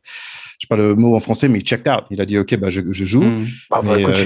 sais 0.60 0.68
pas 0.68 0.76
le 0.76 0.94
mot 0.94 1.14
en 1.16 1.20
français, 1.20 1.48
mais 1.48 1.58
il 1.58 1.62
checked 1.62 1.88
out. 1.88 2.04
Il 2.10 2.20
a 2.20 2.26
dit 2.26 2.38
ok, 2.38 2.56
bah 2.56 2.70
je, 2.70 2.80
je 2.90 3.04
joue. 3.04 3.22
Mm. 3.22 3.46
Ah, 3.70 3.80
bah, 3.82 4.00
écoute, 4.00 4.18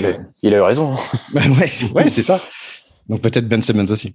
il 0.43 0.55
a 0.55 0.57
eu 0.59 0.61
raison. 0.61 0.95
ouais, 1.35 1.93
ouais 1.95 2.11
c'est 2.11 2.23
ça. 2.23 2.41
Donc 3.09 3.21
peut-être 3.21 3.49
Ben 3.49 3.61
Simmons 3.61 3.91
aussi. 3.91 4.15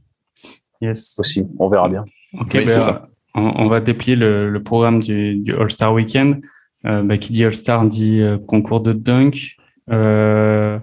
Yes. 0.82 1.18
Aussi, 1.20 1.44
on 1.60 1.68
verra 1.68 1.90
bien. 1.90 2.06
Ok, 2.40 2.54
ben, 2.54 2.80
ça. 2.80 3.08
On, 3.36 3.68
va 3.68 3.80
déplier 3.80 4.16
le, 4.16 4.50
le 4.50 4.64
programme 4.64 5.00
du, 5.00 5.36
du 5.36 5.54
All-Star 5.54 5.94
Weekend. 5.94 6.38
Euh, 6.86 7.04
bah, 7.04 7.18
qui 7.18 7.34
dit 7.34 7.44
All-Star 7.44 7.86
dit 7.86 8.22
euh, 8.22 8.38
concours 8.38 8.82
de 8.82 8.94
dunk. 8.94 9.56
Euh, 9.92 10.80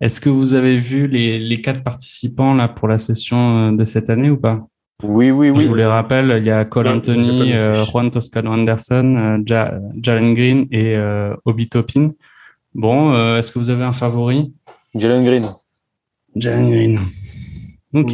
Est-ce 0.00 0.20
que 0.20 0.30
vous 0.30 0.54
avez 0.54 0.78
vu 0.78 1.06
les, 1.06 1.38
les 1.38 1.60
quatre 1.60 1.82
participants 1.82 2.54
là 2.54 2.68
pour 2.68 2.88
la 2.88 2.98
session 2.98 3.68
euh, 3.68 3.72
de 3.72 3.84
cette 3.84 4.10
année 4.10 4.30
ou 4.30 4.38
pas? 4.38 4.66
Oui, 5.02 5.30
oui, 5.30 5.50
oui. 5.50 5.62
Je 5.62 5.68
vous 5.68 5.74
les 5.74 5.86
rappelle, 5.86 6.34
il 6.38 6.46
y 6.46 6.50
a 6.50 6.64
Cole 6.64 6.88
Anthony, 6.88 7.52
euh, 7.54 7.84
Juan 7.86 8.10
Toscano 8.10 8.52
Anderson, 8.52 9.42
Jalen 9.46 10.34
Green 10.34 10.66
et 10.70 10.94
Obi 11.46 11.70
Topin. 11.70 12.08
Bon, 12.74 13.36
est-ce 13.36 13.50
que 13.50 13.58
vous 13.58 13.70
avez 13.70 13.84
un 13.84 13.94
favori? 13.94 14.52
Jalen 14.94 15.24
Green. 15.24 15.46
Jalen 16.36 16.68
Green. 16.68 17.00
Ok. 17.94 18.12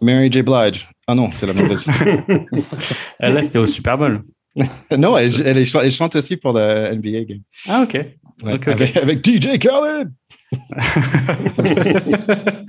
Mary 0.00 0.30
J. 0.30 0.42
Blige. 0.42 0.88
Ah 1.06 1.14
non, 1.14 1.30
c'est 1.30 1.46
la 1.46 1.54
mauvaise. 1.54 1.86
Là, 3.20 3.42
c'était 3.42 3.58
au 3.58 3.66
Super 3.66 3.96
Bowl. 3.96 4.22
non, 4.96 5.16
elle, 5.16 5.30
elle, 5.46 5.58
elle, 5.58 5.90
chante 5.90 6.16
aussi 6.16 6.36
pour 6.36 6.52
la 6.52 6.94
NBA 6.94 7.24
game. 7.24 7.40
Ah, 7.66 7.82
ok. 7.82 8.04
Ouais, 8.42 8.54
okay, 8.54 8.70
avec, 8.70 8.90
okay. 8.90 9.00
avec, 9.00 9.26
DJ 9.26 9.58
Khaled. 9.58 10.10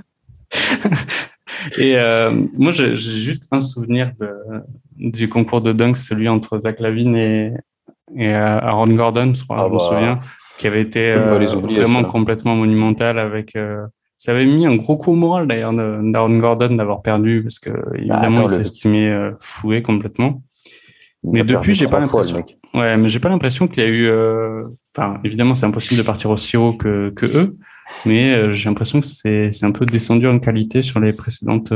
Et 1.78 1.96
euh, 1.96 2.32
moi, 2.58 2.72
j'ai 2.72 2.96
juste 2.96 3.46
un 3.52 3.60
souvenir 3.60 4.12
de, 4.18 4.30
du 4.96 5.28
concours 5.28 5.60
de 5.60 5.72
dunk, 5.72 5.96
celui 5.96 6.28
entre 6.28 6.58
Zach 6.58 6.80
Lavine 6.80 7.14
et, 7.16 7.52
et 8.16 8.34
euh, 8.34 8.58
Aaron 8.60 8.88
Gordon, 8.88 9.32
je 9.34 9.44
crois, 9.44 9.58
ah 9.60 9.64
je 9.64 9.68
bah, 9.68 9.74
me 9.74 9.78
souviens, 9.78 10.16
qui 10.60 10.66
avait 10.66 10.82
été 10.82 11.12
euh, 11.12 11.26
vraiment 11.26 12.04
complètement 12.04 12.54
monumental 12.54 13.18
avec 13.18 13.56
euh, 13.56 13.86
ça 14.18 14.32
avait 14.32 14.44
mis 14.44 14.66
un 14.66 14.76
gros 14.76 14.98
coup 14.98 15.12
au 15.12 15.14
moral 15.14 15.48
d'ailleurs 15.48 15.72
d'Aaron 15.72 16.38
Gordon 16.38 16.74
d'avoir 16.74 17.00
perdu 17.00 17.42
parce 17.42 17.58
que 17.58 17.70
bah, 17.70 17.96
évidemment 17.96 18.42
il 18.42 18.50
s'estimait 18.50 19.08
euh, 19.08 19.30
foué 19.40 19.80
complètement. 19.80 20.42
mais 21.24 21.44
depuis 21.44 21.74
j'ai 21.74 21.86
pas 21.86 21.98
l'impression. 21.98 22.44
Ouais, 22.72 22.96
mais 22.96 23.08
j'ai 23.08 23.20
pas 23.20 23.28
l'impression 23.28 23.66
qu'il 23.66 23.82
y 23.82 23.86
a 23.86 23.88
eu. 23.88 24.06
Euh, 24.06 24.62
enfin, 24.96 25.20
évidemment 25.24 25.54
c'est 25.54 25.66
impossible 25.66 25.98
de 25.98 26.06
partir 26.06 26.30
aussi 26.30 26.56
haut 26.56 26.72
que, 26.72 27.10
que 27.10 27.26
eux, 27.26 27.56
mais 28.06 28.32
euh, 28.32 28.54
j'ai 28.54 28.68
l'impression 28.68 29.00
que 29.00 29.06
c'est 29.06 29.64
un 29.64 29.72
peu 29.72 29.86
descendu 29.86 30.28
en 30.28 30.38
qualité 30.38 30.82
sur 30.82 31.00
les 31.00 31.12
précédentes 31.12 31.72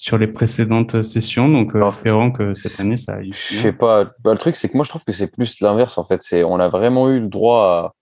sur 0.00 0.16
les 0.16 0.28
précédentes 0.28 1.02
sessions. 1.02 1.46
Donc, 1.50 1.74
espérons 1.74 2.30
que 2.30 2.54
cette 2.54 2.80
année, 2.80 2.96
ça. 2.96 3.22
Je 3.22 3.34
sais 3.34 3.74
pas. 3.74 4.04
Bah, 4.24 4.32
le 4.32 4.38
truc, 4.38 4.56
c'est 4.56 4.70
que 4.70 4.76
moi, 4.78 4.82
je 4.82 4.88
trouve 4.88 5.04
que 5.04 5.12
c'est 5.12 5.30
plus 5.30 5.60
l'inverse, 5.60 5.98
en 5.98 6.04
fait. 6.04 6.22
C'est, 6.22 6.42
on 6.42 6.58
a 6.58 6.68
vraiment 6.68 7.10
eu 7.10 7.20
le 7.20 7.28
droit 7.28 7.94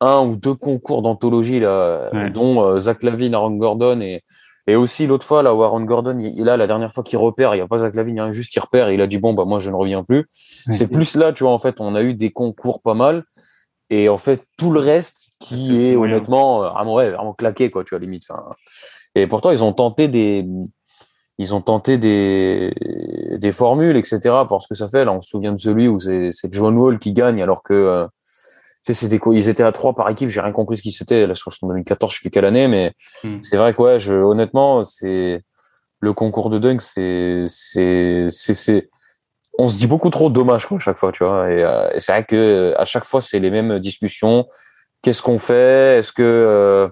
à, 0.00 0.06
un 0.06 0.24
ou 0.24 0.36
deux 0.36 0.54
concours 0.54 1.02
d'anthologie 1.02 1.58
là, 1.58 2.10
dont 2.32 2.62
euh, 2.62 2.78
Zach 2.78 3.02
Lavine, 3.02 3.34
Aaron 3.34 3.56
Gordon 3.56 4.00
et, 4.02 4.22
et 4.66 4.76
aussi 4.76 5.06
l'autre 5.06 5.24
fois 5.24 5.42
là 5.42 5.50
Aaron 5.50 5.82
Gordon, 5.82 6.18
il, 6.18 6.48
a 6.48 6.56
la 6.56 6.66
dernière 6.66 6.92
fois 6.92 7.04
qu'il 7.04 7.18
repère, 7.18 7.54
il 7.54 7.58
n'y 7.58 7.62
a 7.62 7.68
pas 7.68 7.78
Zach 7.78 7.94
y 7.94 8.20
a 8.20 8.32
juste 8.32 8.54
il 8.54 8.60
repère, 8.60 8.90
il 8.90 9.00
a 9.00 9.06
dit 9.06 9.18
bon 9.18 9.32
bah 9.34 9.44
moi 9.44 9.60
je 9.60 9.70
ne 9.70 9.76
reviens 9.76 10.02
plus. 10.02 10.26
C'est 10.72 10.88
plus 10.88 11.14
là, 11.16 11.32
tu 11.32 11.44
vois, 11.44 11.52
en 11.52 11.58
fait, 11.58 11.80
on 11.80 11.94
a 11.94 12.02
eu 12.02 12.14
des 12.14 12.30
concours 12.30 12.82
pas 12.82 12.94
mal 12.94 13.24
et 13.90 14.08
en 14.08 14.18
fait 14.18 14.42
tout 14.58 14.72
le 14.72 14.80
reste 14.80 15.18
qui 15.38 15.90
est, 15.90 15.96
honnêtement 15.96 16.64
euh, 16.64 16.70
vraiment 16.70 16.94
ouais, 16.94 17.10
vraiment 17.10 17.34
claqué 17.34 17.70
quoi, 17.70 17.84
tu 17.84 17.90
vois 17.90 18.00
limite. 18.00 18.24
Et 19.14 19.26
pourtant 19.26 19.50
ils 19.50 19.62
ont 19.62 19.72
tenté 19.72 20.08
des 20.08 20.44
ils 21.38 21.54
ont 21.54 21.60
tenté 21.60 21.98
des, 21.98 22.72
des 23.38 23.52
formules, 23.52 23.96
etc. 23.96 24.20
Parce 24.48 24.66
que 24.66 24.74
ça 24.74 24.88
fait, 24.88 25.04
là, 25.04 25.12
on 25.12 25.20
se 25.20 25.28
souvient 25.28 25.52
de 25.52 25.60
celui 25.60 25.88
où 25.88 25.98
c'est 25.98 26.32
John 26.50 26.76
Wall 26.76 26.98
qui 26.98 27.12
gagne 27.12 27.42
alors 27.42 27.62
que 27.62 27.74
euh, 27.74 28.06
c'était 28.94 29.18
ils 29.32 29.48
étaient 29.48 29.62
à 29.62 29.72
trois 29.72 29.94
par 29.94 30.08
équipe, 30.10 30.28
j'ai 30.28 30.40
rien 30.40 30.52
compris 30.52 30.76
ce 30.76 30.82
qui 30.82 30.92
c'était. 30.92 31.26
Là, 31.26 31.34
je 31.34 31.40
crois 31.40 31.52
que 31.52 31.64
en 31.64 31.68
2014, 31.68 32.12
je 32.12 32.18
sais 32.18 32.20
plus 32.22 32.30
quelle 32.30 32.44
année, 32.44 32.68
mais 32.68 32.92
hmm. 33.24 33.38
c'est 33.42 33.56
vrai 33.56 33.74
que 33.74 33.82
ouais, 33.82 34.00
je, 34.00 34.14
honnêtement, 34.14 34.82
c'est 34.82 35.42
le 36.00 36.12
concours 36.12 36.50
de 36.50 36.58
dunk, 36.58 36.80
c'est 36.82 37.46
c'est 37.48 38.28
c'est 38.30 38.88
on 39.58 39.68
se 39.68 39.78
dit 39.78 39.86
beaucoup 39.86 40.10
trop 40.10 40.28
dommage 40.28 40.66
quoi 40.66 40.76
à 40.76 40.80
chaque 40.80 40.98
fois, 40.98 41.12
tu 41.12 41.24
vois. 41.24 41.50
Et, 41.50 41.62
euh, 41.62 41.88
c'est 41.98 42.12
vrai 42.12 42.24
que 42.24 42.74
à 42.76 42.84
chaque 42.84 43.04
fois, 43.04 43.20
c'est 43.20 43.38
les 43.38 43.50
mêmes 43.50 43.78
discussions. 43.78 44.46
Qu'est-ce 45.02 45.22
qu'on 45.22 45.38
fait? 45.38 45.98
Est-ce 45.98 46.12
que 46.12 46.22
euh, 46.22 46.88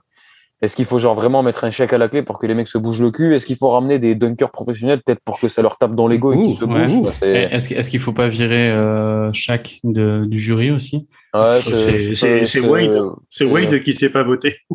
est-ce 0.63 0.77
qu'il 0.77 0.85
faut 0.85 0.99
genre 0.99 1.15
vraiment 1.15 1.43
mettre 1.43 1.65
un 1.65 1.71
chèque 1.71 1.93
à 1.93 1.99
la 1.99 2.09
clé 2.09 2.23
pour 2.23 2.39
que 2.39 2.47
les 2.47 2.55
mecs 2.55 2.69
se 2.69 2.79
bougent 2.79 3.03
le 3.03 3.11
cul? 3.11 3.35
Est-ce 3.35 3.47
qu'il 3.47 3.57
faut 3.57 3.69
ramener 3.69 3.99
des 3.99 4.15
dunkers 4.15 4.51
professionnels 4.51 5.03
peut-être 5.05 5.21
pour 5.25 5.39
que 5.39 5.49
ça 5.49 5.63
leur 5.63 5.77
tape 5.77 5.95
dans 5.95 6.09
l'ego 6.09 6.33
et 6.33 6.39
qu'ils 6.39 6.57
se 6.57 6.65
bougent 6.65 7.11
Est-ce 7.23 7.91
qu'il 7.91 8.01
est 8.01 8.03
faut 8.03 8.13
pas 8.13 8.29
virer 8.29 8.71
euh, 8.71 9.31
chaque 9.33 9.81
de, 9.85 10.25
du 10.27 10.39
jury 10.39 10.71
aussi? 10.71 11.07
C'est 11.35 12.61
Wade. 12.61 13.03
C'est 13.29 13.45
Wade 13.45 13.83
qui 13.83 13.93
s'est 13.93 14.11
pas 14.11 14.23
voté. 14.23 14.57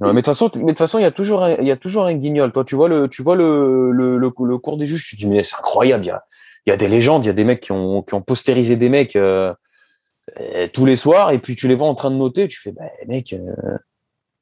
mais 0.00 0.08
de 0.08 0.12
toute 0.12 0.26
façon, 0.26 0.50
mais 0.56 0.60
de 0.60 0.68
toute 0.68 0.78
façon, 0.78 0.98
il 0.98 1.02
y 1.02 1.06
a 1.06 1.10
toujours 1.10 1.42
un, 1.42 1.56
il 1.56 1.66
y 1.66 1.70
a 1.70 1.76
toujours 1.76 2.04
un 2.04 2.14
guignol. 2.14 2.52
Toi, 2.52 2.64
tu 2.64 2.74
vois 2.74 2.88
le, 2.88 3.08
tu 3.08 3.22
vois 3.22 3.34
le, 3.34 3.90
le, 3.90 4.18
le, 4.18 4.30
cours 4.30 4.76
des 4.76 4.86
juges, 4.86 5.06
tu 5.06 5.16
te 5.16 5.22
dis 5.22 5.28
mais 5.28 5.42
c'est 5.42 5.56
incroyable. 5.56 6.04
Il 6.04 6.08
y 6.08 6.10
a, 6.10 6.22
il 6.66 6.70
y 6.70 6.72
a 6.72 6.76
des 6.76 6.88
légendes, 6.88 7.24
il 7.24 7.28
y 7.28 7.30
a 7.30 7.34
des 7.34 7.44
mecs 7.44 7.60
qui 7.60 7.72
ont, 7.72 8.02
qui 8.02 8.14
ont 8.14 8.22
postérisé 8.22 8.76
des 8.76 8.90
mecs 8.90 9.16
euh, 9.16 9.54
euh, 10.40 10.68
tous 10.72 10.84
les 10.84 10.96
soirs, 10.96 11.30
et 11.30 11.38
puis 11.38 11.56
tu 11.56 11.68
les 11.68 11.74
vois 11.74 11.88
en 11.88 11.94
train 11.94 12.10
de 12.10 12.16
noter, 12.16 12.48
tu 12.48 12.60
fais 12.60 12.72
bah 12.72 12.84
mec, 13.06 13.32
euh, 13.32 13.78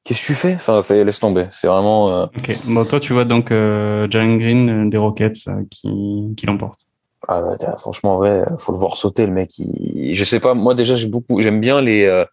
qu'est-ce 0.05 0.21
que 0.21 0.27
tu 0.27 0.35
fais? 0.35 0.55
Enfin, 0.55 0.81
laisse 1.03 1.21
tomber. 1.21 1.47
C'est 1.51 1.67
vraiment. 1.67 2.25
Ok. 2.25 2.53
Bon, 2.67 2.85
toi, 2.85 3.01
tu 3.01 3.13
vois 3.13 3.25
donc 3.25 3.51
Jalen 3.51 4.39
Green 4.39 4.91
des 4.91 4.99
Rockets 4.99 5.49
qui, 5.71 6.35
qui 6.37 6.47
l'emporte. 6.47 6.81
Ah, 7.27 7.41
bah, 7.41 7.77
franchement, 7.79 8.19
ouais, 8.19 8.43
faut 8.59 8.73
le 8.73 8.79
voir 8.79 8.97
sauter, 8.97 9.27
le 9.27 9.33
mec. 9.33 9.59
Il... 9.59 10.15
Je 10.15 10.25
sais 10.25 10.41
pas, 10.41 10.55
moi 10.55 10.75
déjà, 10.75 10.95
j'ai 10.95 11.09
beaucoup, 11.09 11.41
j'aime 11.41 11.61
bien 11.61 11.81
les 11.81 12.25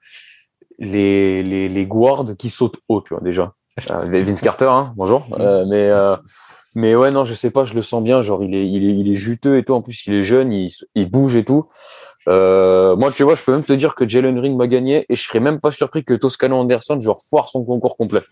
les, 0.82 1.44
les, 1.44 1.70
les 1.70 1.86
guards 1.86 2.36
qui 2.38 2.50
sautent 2.50 2.80
haut, 2.90 3.02
tu 3.02 3.14
vois, 3.14 3.24
déjà. 3.24 3.54
Euh, 3.90 4.06
Vince 4.24 4.42
Carter, 4.42 4.66
hein, 4.66 4.94
bonjour. 4.98 5.28
Euh, 5.40 5.64
mais, 5.68 5.88
euh, 5.90 6.18
mais 6.76 6.96
ouais, 6.96 7.12
non, 7.12 7.24
je 7.24 7.34
sais 7.34 7.52
pas, 7.52 7.66
je 7.66 7.76
le 7.76 7.82
sens 7.82 8.04
bien. 8.04 8.22
Genre, 8.22 8.44
il 8.44 8.56
est, 8.56 8.68
il 8.68 8.90
est, 8.90 9.00
il 9.00 9.12
est 9.12 9.16
juteux 9.16 9.58
et 9.58 9.64
tout. 9.64 9.74
En 9.74 9.82
plus, 9.82 10.06
il 10.08 10.16
est 10.16 10.24
jeune, 10.24 10.52
il, 10.52 10.72
il 10.96 11.10
bouge 11.10 11.36
et 11.36 11.46
tout. 11.46 11.70
Moi, 12.28 13.12
tu 13.12 13.24
vois, 13.24 13.36
je 13.36 13.44
peux 13.44 13.52
même 13.52 13.64
te 13.64 13.74
dire 13.74 13.96
que 13.96 14.08
Jalen 14.08 14.40
Ring 14.40 14.58
m'a 14.58 14.68
gagné 14.68 15.06
et 15.10 15.16
je 15.16 15.24
serais 15.24 15.40
même 15.40 15.60
pas 15.60 15.72
surpris 15.72 16.04
que 16.04 16.14
Toscano 16.14 16.58
Anderson, 16.58 17.00
genre, 17.00 17.22
foire 17.22 17.48
son 17.48 17.64
concours 17.64 17.98
complet. 17.98 18.22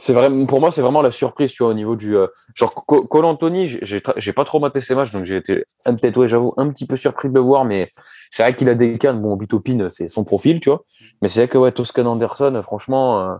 C'est 0.00 0.12
vraiment 0.12 0.46
pour 0.46 0.60
moi 0.60 0.70
c'est 0.70 0.80
vraiment 0.80 1.02
la 1.02 1.10
surprise 1.10 1.50
tu 1.50 1.64
vois 1.64 1.72
au 1.72 1.74
niveau 1.74 1.96
du 1.96 2.16
euh, 2.16 2.28
genre 2.54 2.72
Cole 2.86 3.24
Anthony 3.24 3.66
j'ai 3.66 4.00
j'ai 4.16 4.32
pas 4.32 4.44
trop 4.44 4.60
maté 4.60 4.80
ses 4.80 4.94
matchs 4.94 5.10
donc 5.10 5.24
j'ai 5.24 5.36
été 5.36 5.64
peut-être 5.84 6.16
ouais 6.18 6.28
j'avoue 6.28 6.54
un 6.56 6.68
petit 6.68 6.86
peu 6.86 6.94
surpris 6.94 7.28
de 7.28 7.34
le 7.34 7.40
voir 7.40 7.64
mais 7.64 7.90
c'est 8.30 8.44
vrai 8.44 8.54
qu'il 8.54 8.68
a 8.68 8.76
des 8.76 8.96
cannes. 8.96 9.20
Bon 9.20 9.34
Bitopin 9.34 9.90
c'est 9.90 10.06
son 10.06 10.22
profil 10.22 10.60
tu 10.60 10.70
vois. 10.70 10.84
Mais 11.20 11.26
c'est 11.26 11.40
vrai 11.40 11.48
que 11.48 11.58
ouais 11.58 11.72
Toscan 11.72 12.06
Anderson 12.06 12.60
franchement 12.62 13.20
euh, 13.20 13.34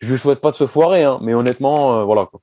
je 0.00 0.12
lui 0.12 0.18
souhaite 0.18 0.42
pas 0.42 0.50
de 0.50 0.56
se 0.56 0.66
foirer 0.66 1.04
hein, 1.04 1.18
mais 1.22 1.32
honnêtement 1.32 1.98
euh, 1.98 2.04
voilà 2.04 2.26
quoi 2.26 2.40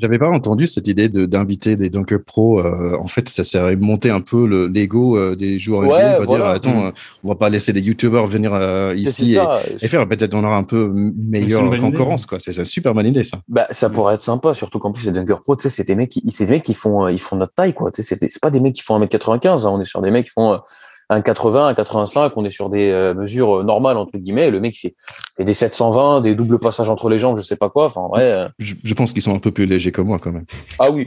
j'avais 0.00 0.18
pas 0.18 0.28
entendu 0.28 0.66
cette 0.66 0.86
idée 0.86 1.08
de 1.08 1.24
d'inviter 1.24 1.76
des 1.76 1.88
dunkers 1.88 2.22
pro. 2.24 2.60
Euh, 2.60 2.96
en 3.00 3.06
fait, 3.06 3.28
ça 3.28 3.42
serait 3.42 3.76
monter 3.76 4.10
un 4.10 4.20
peu 4.20 4.46
le 4.46 4.66
l'ego 4.66 5.16
euh, 5.16 5.34
des 5.34 5.58
joueurs 5.58 5.82
ouais, 5.82 6.16
On 6.18 6.24
va 6.24 6.26
dire, 6.26 6.46
attends, 6.46 6.74
mm. 6.74 6.86
euh, 6.86 6.92
on 7.24 7.28
va 7.28 7.34
pas 7.36 7.48
laisser 7.48 7.72
des 7.72 7.80
youtubeurs 7.80 8.26
venir 8.26 8.52
ici 8.94 9.38
et, 9.80 9.88
faire. 9.88 10.06
Peut-être 10.06 10.34
on 10.34 10.44
aura 10.44 10.56
un 10.56 10.62
peu 10.62 10.90
meilleure 10.92 11.70
concurrence, 11.78 12.26
quoi. 12.26 12.38
C'est 12.38 12.56
une 12.56 12.64
super 12.64 12.92
bonne 12.92 13.06
idée, 13.06 13.24
ça. 13.24 13.38
Bah, 13.48 13.66
ça 13.70 13.88
pourrait 13.88 14.14
être 14.14 14.22
sympa, 14.22 14.52
surtout 14.54 14.78
qu'en 14.78 14.92
plus 14.92 15.06
les 15.06 15.12
dunkers 15.12 15.40
pro, 15.40 15.56
tu 15.56 15.62
sais, 15.62 15.70
c'est 15.70 15.84
des 15.84 15.94
mecs 15.94 16.10
qui, 16.10 16.22
c'est 16.30 16.44
des 16.46 16.52
mecs 16.52 16.64
qui 16.64 16.74
font, 16.74 17.08
ils 17.08 17.18
font 17.18 17.36
notre 17.36 17.54
taille, 17.54 17.72
quoi. 17.72 17.90
Tu 17.90 18.02
sais, 18.02 18.16
c'est 18.20 18.42
pas 18.42 18.50
des 18.50 18.60
mecs 18.60 18.74
qui 18.74 18.82
font 18.82 19.00
1m95. 19.00 19.66
Hein. 19.66 19.70
On 19.72 19.80
est 19.80 19.84
sur 19.84 20.02
des 20.02 20.10
mecs 20.10 20.26
qui 20.26 20.32
font 20.32 20.60
un 21.08 21.20
80, 21.20 21.68
un 21.68 21.74
85, 21.74 22.32
on 22.36 22.44
est 22.44 22.50
sur 22.50 22.68
des 22.68 22.90
euh, 22.90 23.14
mesures 23.14 23.60
euh, 23.60 23.62
normales 23.62 23.96
entre 23.96 24.18
guillemets. 24.18 24.50
Le 24.50 24.60
mec 24.60 24.76
fait, 24.76 24.96
fait, 25.36 25.44
des 25.44 25.54
720, 25.54 26.20
des 26.20 26.34
doubles 26.34 26.58
passages 26.58 26.90
entre 26.90 27.08
les 27.08 27.18
jambes, 27.18 27.36
je 27.36 27.42
sais 27.42 27.56
pas 27.56 27.70
quoi. 27.70 27.86
Enfin, 27.86 28.08
vrai. 28.08 28.22
Euh. 28.24 28.48
Je, 28.58 28.94
pense 28.94 29.12
qu'ils 29.12 29.22
sont 29.22 29.34
un 29.34 29.38
peu 29.38 29.52
plus 29.52 29.66
légers 29.66 29.92
que 29.92 30.00
moi 30.00 30.18
quand 30.18 30.32
même. 30.32 30.46
Ah 30.78 30.90
oui. 30.90 31.06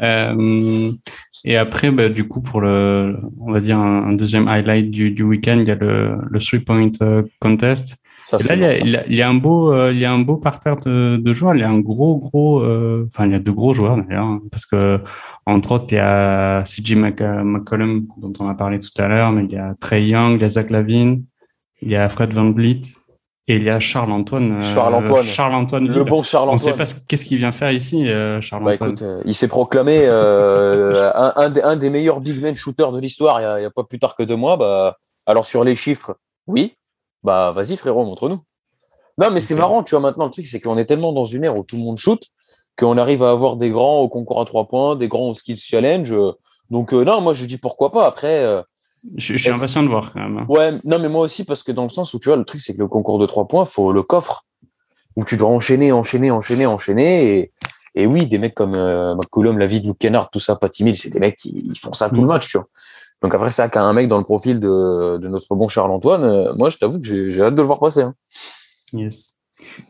et 1.46 1.56
après, 1.56 1.90
bah, 1.90 2.08
du 2.08 2.28
coup, 2.28 2.42
pour 2.42 2.60
le, 2.60 3.16
on 3.40 3.52
va 3.52 3.60
dire 3.60 3.78
un, 3.78 4.12
deuxième 4.12 4.48
highlight 4.48 4.90
du, 4.90 5.10
du 5.12 5.22
week-end, 5.22 5.58
il 5.60 5.68
y 5.68 5.70
a 5.70 5.76
le, 5.76 6.18
le 6.28 6.38
three 6.40 6.60
point 6.60 6.90
contest 7.40 7.96
là, 8.32 8.78
il 8.78 9.14
y, 9.14 9.22
a, 9.22 9.28
un 9.28 9.34
beau, 9.34 9.72
euh, 9.72 9.92
il 9.92 9.98
y 9.98 10.04
a 10.04 10.12
un 10.12 10.18
beau 10.18 10.36
parterre 10.36 10.76
de, 10.78 11.16
de 11.16 11.32
joueurs. 11.32 11.54
Il 11.54 11.60
y 11.60 11.64
a 11.64 11.70
un 11.70 11.78
gros, 11.78 12.18
gros, 12.18 12.60
euh, 12.60 13.06
enfin, 13.06 13.26
il 13.26 13.32
y 13.32 13.34
a 13.34 13.38
deux 13.38 13.52
gros 13.52 13.72
joueurs 13.72 13.96
d'ailleurs, 13.96 14.24
hein, 14.24 14.42
parce 14.50 14.66
que 14.66 15.00
entre 15.46 15.72
autres, 15.72 15.86
il 15.90 15.96
y 15.96 15.98
a 15.98 16.62
CJ 16.64 16.96
McCollum 16.96 18.06
dont 18.18 18.32
on 18.40 18.48
a 18.48 18.54
parlé 18.54 18.80
tout 18.80 18.90
à 19.00 19.08
l'heure, 19.08 19.32
mais 19.32 19.44
il 19.44 19.52
y 19.52 19.56
a 19.56 19.74
Trey 19.78 20.06
Young, 20.06 20.36
il 20.36 20.42
y 20.42 20.44
a 20.44 20.48
Zach 20.48 20.70
Lavine, 20.70 21.24
il 21.82 21.90
y 21.90 21.96
a 21.96 22.08
Fred 22.08 22.32
Van 22.32 22.50
Vliet 22.50 22.80
et 23.48 23.56
il 23.56 23.62
y 23.62 23.70
a 23.70 23.78
Charles 23.78 24.12
Antoine. 24.12 24.56
Euh, 24.56 24.60
Charles 24.60 24.94
Antoine. 24.94 25.24
Charles 25.24 25.54
Antoine. 25.54 25.88
Le 25.88 26.04
bon 26.04 26.22
Charles 26.22 26.48
Antoine. 26.48 26.50
On 26.50 26.54
ne 26.54 26.58
sait 26.58 26.72
pas 26.72 27.00
qu'est-ce 27.06 27.24
qu'il 27.24 27.38
vient 27.38 27.52
faire 27.52 27.70
ici, 27.70 28.06
Charles 28.40 28.64
bah, 28.64 28.72
Antoine. 28.72 28.90
Écoute, 28.92 29.04
il 29.24 29.34
s'est 29.34 29.48
proclamé 29.48 30.06
un, 30.08 31.32
un, 31.36 31.50
des, 31.50 31.62
un, 31.62 31.76
des, 31.76 31.90
meilleurs 31.90 32.20
big 32.20 32.40
men 32.40 32.56
shooters 32.56 32.92
de 32.92 33.00
l'histoire 33.00 33.40
il 33.40 33.60
n'y 33.60 33.64
a, 33.64 33.68
a, 33.68 33.70
pas 33.70 33.84
plus 33.84 33.98
tard 33.98 34.14
que 34.16 34.22
deux 34.22 34.36
mois. 34.36 34.56
Bah, 34.56 34.96
alors 35.26 35.46
sur 35.46 35.64
les 35.64 35.74
chiffres, 35.74 36.16
oui. 36.46 36.76
Bah 37.22 37.52
vas-y 37.52 37.76
frérot, 37.76 38.04
montre-nous. 38.04 38.40
Non, 39.18 39.30
mais 39.30 39.40
c'est 39.40 39.54
marrant, 39.54 39.82
tu 39.82 39.92
vois, 39.92 40.00
maintenant, 40.00 40.26
le 40.26 40.30
truc, 40.30 40.46
c'est 40.46 40.60
qu'on 40.60 40.76
est 40.76 40.84
tellement 40.84 41.12
dans 41.12 41.24
une 41.24 41.44
ère 41.44 41.56
où 41.56 41.64
tout 41.64 41.76
le 41.76 41.82
monde 41.82 41.96
shoot 41.96 42.22
qu'on 42.78 42.98
arrive 42.98 43.22
à 43.22 43.30
avoir 43.30 43.56
des 43.56 43.70
grands 43.70 44.00
au 44.00 44.08
concours 44.08 44.40
à 44.40 44.44
trois 44.44 44.68
points, 44.68 44.94
des 44.96 45.08
grands 45.08 45.30
au 45.30 45.34
skills 45.34 45.56
challenge. 45.56 46.14
Donc, 46.68 46.92
euh, 46.92 47.04
non, 47.04 47.22
moi, 47.22 47.32
je 47.32 47.46
dis 47.46 47.56
pourquoi 47.56 47.90
pas. 47.90 48.06
Après. 48.06 48.62
Je, 49.16 49.36
suis 49.36 49.50
impatient 49.50 49.82
de 49.82 49.88
voir 49.88 50.12
quand 50.12 50.20
même. 50.20 50.38
Hein. 50.38 50.46
Ouais, 50.48 50.72
non, 50.84 50.98
mais 50.98 51.08
moi 51.08 51.22
aussi, 51.22 51.44
parce 51.44 51.62
que 51.62 51.72
dans 51.72 51.84
le 51.84 51.90
sens 51.90 52.12
où, 52.14 52.18
tu 52.18 52.28
vois, 52.28 52.36
le 52.36 52.44
truc, 52.44 52.60
c'est 52.60 52.74
que 52.74 52.78
le 52.78 52.88
concours 52.88 53.18
de 53.18 53.26
trois 53.26 53.46
points, 53.46 53.64
faut 53.64 53.92
le 53.92 54.02
coffre. 54.02 54.44
Où 55.16 55.24
tu 55.24 55.36
dois 55.36 55.48
enchaîner, 55.48 55.92
enchaîner, 55.92 56.30
enchaîner, 56.30 56.66
enchaîner. 56.66 57.38
Et, 57.38 57.52
et 57.94 58.06
oui, 58.06 58.26
des 58.26 58.38
mecs 58.38 58.54
comme 58.54 58.74
euh, 58.74 59.14
McCollum, 59.14 59.58
la 59.58 59.66
vie 59.66 59.80
de 59.80 59.86
Luke 59.86 59.98
Kennard, 59.98 60.28
tout 60.30 60.40
ça, 60.40 60.56
pas 60.56 60.68
timide, 60.68 60.96
c'est 60.96 61.08
des 61.08 61.20
mecs 61.20 61.36
qui 61.36 61.72
font 61.80 61.94
ça 61.94 62.10
tout 62.10 62.16
le 62.16 62.22
mm. 62.22 62.26
match, 62.26 62.48
tu 62.48 62.58
vois. 62.58 62.66
Donc 63.22 63.34
après, 63.34 63.50
ça, 63.50 63.68
qu'un 63.68 63.92
mec 63.92 64.08
dans 64.08 64.18
le 64.18 64.24
profil 64.24 64.60
de, 64.60 65.18
de 65.18 65.28
notre 65.28 65.54
bon 65.54 65.68
Charles-Antoine, 65.68 66.24
euh, 66.24 66.54
moi, 66.54 66.68
je 66.68 66.76
t'avoue 66.76 67.00
que 67.00 67.30
j'ai 67.30 67.40
hâte 67.40 67.54
de 67.54 67.60
le 67.62 67.66
voir 67.66 67.78
passer. 67.78 68.02
Hein. 68.02 68.14
Yes. 68.92 69.38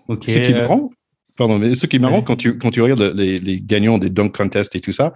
Okay. 0.09 0.31
Ce 0.31 0.39
qui 0.39 0.53
est 0.53 0.55
marrant, 0.55 0.91
pardon, 1.37 1.59
mais 1.59 1.75
ce 1.75 1.87
qui 1.87 1.97
est 1.97 1.99
marrant 1.99 2.23
quand 2.23 2.37
tu, 2.37 2.59
quand 2.59 2.71
tu 2.71 2.81
regardes 2.81 3.13
les, 3.15 3.39
les, 3.39 3.61
gagnants 3.61 3.99
des 3.99 4.11
dunk 4.11 4.37
contests 4.37 4.75
et 4.77 4.81
tout 4.81 4.93
ça, 4.93 5.15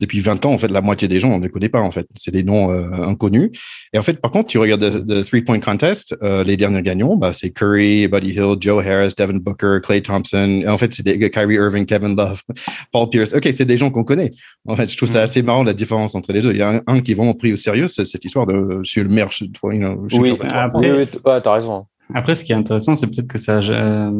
depuis 0.00 0.20
20 0.20 0.46
ans, 0.46 0.52
en 0.52 0.58
fait, 0.58 0.68
la 0.68 0.80
moitié 0.80 1.08
des 1.08 1.20
gens, 1.20 1.30
on 1.30 1.38
ne 1.38 1.44
les 1.44 1.50
connaît 1.50 1.68
pas, 1.68 1.80
en 1.80 1.90
fait. 1.90 2.06
C'est 2.16 2.30
des 2.30 2.42
noms 2.42 2.70
euh, 2.70 3.06
inconnus. 3.06 3.50
Et 3.92 3.98
en 3.98 4.02
fait, 4.02 4.14
par 4.14 4.30
contre, 4.30 4.48
tu 4.48 4.58
regardes 4.58 4.82
le 4.82 5.22
three-point 5.22 5.60
contest, 5.60 6.16
euh, 6.22 6.42
les 6.44 6.56
derniers 6.56 6.82
gagnants, 6.82 7.16
bah, 7.16 7.32
c'est 7.32 7.50
Curry, 7.50 8.08
Buddy 8.08 8.30
Hill, 8.30 8.56
Joe 8.60 8.84
Harris, 8.84 9.12
Devin 9.16 9.38
Booker, 9.38 9.78
Clay 9.82 10.02
Thompson. 10.02 10.62
Et 10.64 10.68
en 10.68 10.78
fait, 10.78 10.92
c'est 10.94 11.02
des 11.02 11.30
Kyrie 11.30 11.54
Irving, 11.54 11.86
Kevin 11.86 12.16
Love, 12.16 12.42
Paul 12.92 13.08
Pierce. 13.10 13.34
OK, 13.34 13.48
c'est 13.52 13.64
des 13.64 13.76
gens 13.76 13.90
qu'on 13.90 14.04
connaît. 14.04 14.32
En 14.66 14.76
fait, 14.76 14.90
je 14.90 14.96
trouve 14.96 15.08
ça 15.08 15.20
mm. 15.20 15.24
assez 15.24 15.42
marrant, 15.42 15.62
la 15.62 15.74
différence 15.74 16.14
entre 16.14 16.32
les 16.32 16.42
deux. 16.42 16.52
Il 16.52 16.58
y 16.58 16.62
a 16.62 16.70
un, 16.70 16.80
un 16.86 17.00
qui 17.00 17.12
est 17.12 17.14
vraiment 17.14 17.34
pris 17.34 17.52
au 17.52 17.56
sérieux, 17.56 17.88
c'est 17.88 18.04
cette 18.04 18.24
histoire 18.24 18.46
de 18.46 18.80
sur 18.82 19.02
le 19.02 19.08
meilleur. 19.08 19.30
You 19.40 19.48
know, 19.78 20.06
oui, 20.12 20.36
après, 20.48 20.92
oui, 20.92 21.06
t'as 21.22 21.52
raison. 21.52 21.86
Après, 22.14 22.34
ce 22.34 22.44
qui 22.44 22.52
est 22.52 22.56
intéressant, 22.56 22.94
c'est 22.94 23.06
peut-être 23.06 23.28
que 23.28 23.38
ça, 23.38 23.58
euh, 23.58 24.10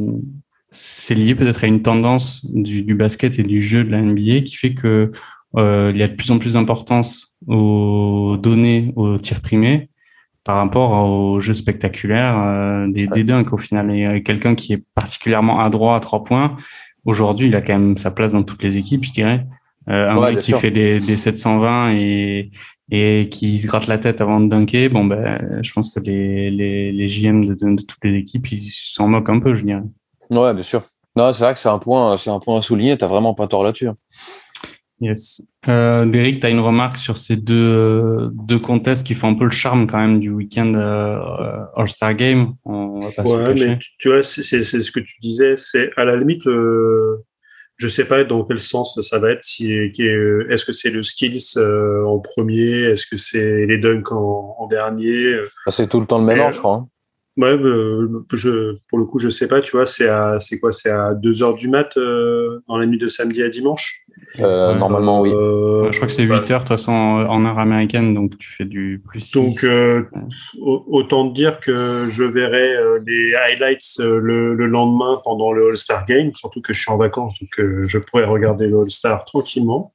c'est 0.71 1.15
lié 1.15 1.35
peut-être 1.35 1.65
à 1.65 1.67
une 1.67 1.83
tendance 1.83 2.47
du, 2.53 2.83
du, 2.83 2.95
basket 2.95 3.39
et 3.39 3.43
du 3.43 3.61
jeu 3.61 3.85
de 3.85 3.91
la 3.91 4.01
NBA 4.01 4.43
qui 4.43 4.57
fait 4.57 4.75
que 4.75 5.11
euh, 5.57 5.91
il 5.93 5.99
y 5.99 6.03
a 6.03 6.09
de 6.09 6.15
plus 6.15 6.31
en 6.31 6.39
plus 6.39 6.53
d'importance 6.53 7.37
aux 7.49 8.37
données 8.41 8.93
aux 8.95 9.19
tirs 9.19 9.41
primés 9.41 9.91
par 10.45 10.57
rapport 10.57 10.93
aux 11.09 11.41
jeux 11.41 11.55
spectaculaires 11.55 12.39
euh, 12.39 12.87
des, 12.89 13.09
des 13.09 13.25
dunks 13.25 13.53
au 13.53 13.59
final. 13.59 13.91
Et 13.91 14.23
quelqu'un 14.23 14.55
qui 14.55 14.73
est 14.73 14.85
particulièrement 14.95 15.61
adroit 15.61 15.97
à 15.97 16.01
trois 16.01 16.23
points, 16.23 16.57
aujourd'hui, 17.05 17.49
il 17.49 17.57
a 17.57 17.61
quand 17.61 17.79
même 17.79 17.97
sa 17.97 18.11
place 18.11 18.33
dans 18.33 18.45
toutes 18.45 18.63
les 18.63 18.77
équipes, 18.77 19.05
je 19.05 19.13
dirais. 19.13 19.47
Euh, 19.89 20.11
un 20.11 20.21
mec 20.21 20.39
qui 20.39 20.53
fait 20.53 20.71
des, 20.71 21.01
des 21.01 21.17
720 21.17 21.95
et, 21.95 22.51
et 22.91 23.29
qui 23.29 23.59
se 23.59 23.67
gratte 23.67 23.87
la 23.87 23.99
tête 23.99 24.21
avant 24.21 24.39
de 24.39 24.49
dunker, 24.49 24.89
bon 24.91 25.05
ben, 25.05 25.61
je 25.63 25.73
pense 25.73 25.91
que 25.91 26.01
les, 26.01 26.51
les, 26.51 26.93
les 26.93 27.09
JM 27.09 27.45
de, 27.45 27.55
de, 27.55 27.83
toutes 27.83 28.05
les 28.05 28.15
équipes, 28.15 28.53
ils 28.53 28.61
s'en 28.61 29.09
moquent 29.09 29.31
un 29.31 29.41
peu, 29.41 29.55
je 29.55 29.65
dirais. 29.65 29.83
Ouais, 30.31 30.55
bien 30.55 30.63
sûr. 30.63 30.83
Non, 31.17 31.33
c'est 31.33 31.45
vrai 31.45 31.55
que 31.55 31.61
c'est 31.61 31.69
un 31.69 31.79
point, 31.79 32.17
c'est 32.17 32.31
un 32.31 32.39
point 32.39 32.59
à 32.59 32.63
souligner. 32.63 32.97
T'as 32.97 33.09
vraiment 33.09 33.35
pas 33.35 33.49
tort 33.49 33.65
là-dessus. 33.65 33.89
Hein. 33.89 33.97
Yes. 35.01 35.43
Euh, 35.69 36.05
Derek, 36.05 36.41
tu 36.41 36.47
as 36.47 36.51
une 36.51 36.61
remarque 36.61 36.99
sur 36.99 37.17
ces 37.17 37.37
deux, 37.37 38.31
deux 38.35 38.59
contests 38.59 39.07
qui 39.07 39.15
font 39.15 39.29
un 39.29 39.35
peu 39.35 39.45
le 39.45 39.51
charme 39.51 39.87
quand 39.87 39.99
même 39.99 40.21
du 40.21 40.31
week-end 40.31 40.75
euh, 40.75 41.65
All-Star 41.75 42.15
Game? 42.15 42.55
On 42.65 43.01
va 43.01 43.11
pas 43.11 43.23
ouais, 43.23 43.55
mais 43.55 43.79
tu 43.99 44.11
vois, 44.11 44.23
c'est 44.23 44.43
ce 44.43 44.91
que 44.91 45.01
tu 45.01 45.15
disais. 45.23 45.55
C'est 45.57 45.91
à 45.97 46.05
la 46.05 46.17
limite, 46.17 46.47
euh, 46.47 47.25
je 47.77 47.89
sais 47.89 48.05
pas 48.05 48.25
dans 48.25 48.45
quel 48.45 48.59
sens 48.59 49.01
ça 49.01 49.19
va 49.19 49.33
être. 49.33 49.43
Si, 49.43 49.73
est-ce 49.73 50.65
que 50.67 50.73
c'est 50.73 50.91
le 50.91 51.03
skills 51.03 51.57
euh, 51.57 52.05
en 52.05 52.19
premier? 52.19 52.83
Est-ce 52.91 53.07
que 53.07 53.17
c'est 53.17 53.65
les 53.65 53.79
dunks 53.79 54.13
en, 54.13 54.67
dernier? 54.69 55.35
C'est 55.69 55.89
tout 55.89 56.01
le 56.01 56.07
temps 56.07 56.19
le 56.19 56.27
même 56.27 56.41
ordre, 56.41 56.55
je 56.55 56.59
crois. 56.59 56.75
Hein. 56.75 56.89
Ouais, 57.37 57.57
euh, 57.57 58.25
je, 58.33 58.77
pour 58.89 58.99
le 58.99 59.05
coup, 59.05 59.19
je 59.19 59.29
sais 59.29 59.47
pas. 59.47 59.61
Tu 59.61 59.73
vois, 59.73 59.87
c'est 59.87 60.09
à, 60.09 60.37
c'est 60.41 60.59
quoi 60.59 60.73
C'est 60.73 60.91
à 60.91 61.15
2 61.15 61.43
heures 61.43 61.55
du 61.55 61.69
mat 61.69 61.97
euh, 61.97 62.61
dans 62.69 62.77
la 62.77 62.87
nuit 62.87 62.99
de 62.99 63.09
samedi 63.09 63.43
à 63.43 63.49
dimanche? 63.49 64.05
normalement, 64.39 65.23
oui. 65.23 65.31
je 65.31 65.97
crois 65.97 66.07
que 66.07 66.13
c'est 66.13 66.25
8 66.25 66.33
heures 66.33 66.41
de 66.41 66.55
toute 66.59 66.69
façon 66.69 66.93
en 66.93 67.45
heure 67.47 67.59
américaine, 67.59 68.15
donc 68.15 68.37
tu 68.39 68.51
fais 68.51 68.65
du 68.65 69.03
plus 69.05 69.21
6. 69.21 69.35
Donc, 69.35 70.07
autant 70.61 71.25
dire 71.25 71.59
que 71.59 72.07
je 72.09 72.25
verrai 72.25 72.77
les 73.07 73.35
highlights 73.35 73.99
le, 73.99 74.55
le, 74.55 74.67
lendemain 74.67 75.21
pendant 75.25 75.53
le 75.53 75.71
All-Star 75.71 76.05
Game, 76.07 76.33
surtout 76.35 76.61
que 76.61 76.75
je 76.75 76.81
suis 76.81 76.91
en 76.93 76.99
vacances, 76.99 77.35
donc 77.41 77.87
je 77.87 77.99
pourrais 77.99 78.25
regarder 78.25 78.67
le 78.67 78.81
All-Star 78.81 79.25
tranquillement. 79.25 79.93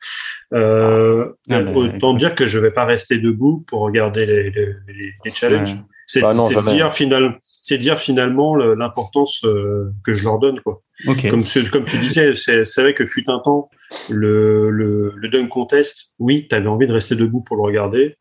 Euh, 0.53 1.33
ah, 1.49 1.63
bah, 1.63 1.71
autant 1.75 2.13
dire 2.13 2.35
que 2.35 2.47
je 2.47 2.59
vais 2.59 2.71
pas 2.71 2.85
rester 2.85 3.17
debout 3.17 3.63
pour 3.67 3.81
regarder 3.81 4.25
les, 4.25 4.51
les, 4.51 4.75
les 5.23 5.31
challenges. 5.31 5.75
C'est 6.05 6.21
bah 6.21 6.35
dire, 6.67 6.93
final, 6.93 7.39
dire 7.71 7.97
finalement 7.97 8.55
l'importance 8.55 9.43
euh, 9.43 9.91
que 10.03 10.13
je 10.13 10.23
leur 10.23 10.39
donne. 10.39 10.59
Quoi. 10.61 10.81
Comme, 11.29 11.43
comme 11.71 11.85
tu 11.85 11.97
disais, 11.97 12.33
c'est 12.33 12.81
vrai 12.81 12.93
que 12.93 13.05
fut 13.05 13.29
un 13.29 13.39
temps, 13.39 13.69
le, 14.09 14.69
le, 14.69 15.13
le 15.15 15.29
dunk 15.29 15.49
contest, 15.49 16.13
oui, 16.19 16.47
tu 16.47 16.55
avais 16.55 16.67
envie 16.67 16.87
de 16.87 16.93
rester 16.93 17.15
debout 17.15 17.41
pour 17.41 17.57
le 17.57 17.63
regarder. 17.63 18.17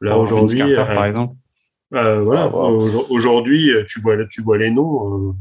Là, 0.00 0.18
aujourd'hui. 0.18 0.74
par 0.74 0.90
euh, 0.90 1.04
exemple. 1.04 1.34
voilà. 1.90 2.50
Ah, 2.52 2.68
aujourd'hui, 3.10 3.70
tu 3.88 4.00
vois, 4.00 4.16
tu 4.26 4.42
vois 4.42 4.58
les 4.58 4.70
noms. 4.70 5.34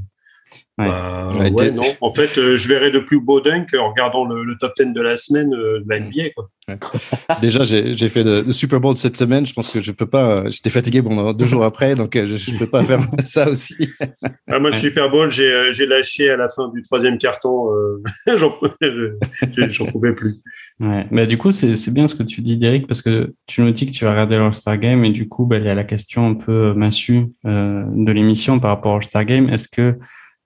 Bah, 0.75 1.29
non. 1.71 1.83
En 2.01 2.11
fait, 2.11 2.37
euh, 2.39 2.57
je 2.57 2.67
verrai 2.67 2.89
de 2.89 2.97
plus 2.97 3.21
beau 3.21 3.39
dunk 3.41 3.75
en 3.77 3.89
regardant 3.89 4.25
le, 4.25 4.55
top 4.57 4.73
10 4.75 4.93
de 4.93 5.01
la 5.01 5.15
semaine 5.15 5.53
euh, 5.53 5.81
de 5.81 5.85
la 5.87 5.99
NBA. 5.99 6.31
Quoi. 6.35 6.49
Déjà, 7.41 7.63
j'ai 7.63 8.09
fait 8.09 8.23
le, 8.23 8.51
Super 8.51 8.79
Bowl 8.79 8.95
cette 8.97 9.15
semaine. 9.15 9.45
Je 9.45 9.53
pense 9.53 9.69
que 9.69 9.81
je 9.81 9.91
peux 9.91 10.07
pas. 10.07 10.49
J'étais 10.49 10.71
fatigué 10.71 11.03
pendant 11.03 11.31
deux 11.33 11.45
jours 11.45 11.63
après, 11.63 11.93
donc 11.93 12.15
euh, 12.15 12.25
je, 12.25 12.51
ne 12.51 12.57
peux 12.57 12.67
pas 12.67 12.83
faire 12.85 13.01
ça 13.25 13.49
aussi. 13.49 13.75
ah, 14.49 14.59
moi, 14.59 14.71
Super 14.71 15.11
Bowl, 15.11 15.29
j'ai 15.29 15.85
lâché 15.85 16.31
à 16.31 16.37
la 16.37 16.49
fin 16.49 16.69
du 16.69 16.81
troisième 16.81 17.19
carton. 17.19 17.67
J'en 18.35 18.49
pouvais 18.49 20.13
plus. 20.13 20.35
Ouais. 20.79 21.05
Mais 21.11 21.27
du 21.27 21.37
coup, 21.37 21.51
c'est 21.51 21.93
bien 21.93 22.07
ce 22.07 22.15
que 22.15 22.23
tu 22.23 22.41
dis, 22.41 22.57
Derek, 22.57 22.87
parce 22.87 23.03
que 23.03 23.33
tu 23.45 23.61
nous 23.61 23.71
dis 23.71 23.85
que 23.85 23.91
tu 23.91 24.05
vas 24.05 24.11
regarder 24.11 24.37
l'All-Star 24.37 24.79
Game 24.79 25.05
et 25.05 25.11
du 25.11 25.27
coup, 25.27 25.45
bah, 25.45 25.57
il 25.57 25.65
y 25.65 25.69
a 25.69 25.75
la 25.75 25.83
question 25.83 26.27
un 26.27 26.33
peu 26.33 26.73
massue 26.73 27.25
de 27.43 28.11
l'émission 28.11 28.59
par 28.59 28.71
rapport 28.71 28.93
au 28.93 28.95
All-Star 28.95 29.25
Game. 29.25 29.49
Est-ce 29.49 29.67
que 29.67 29.99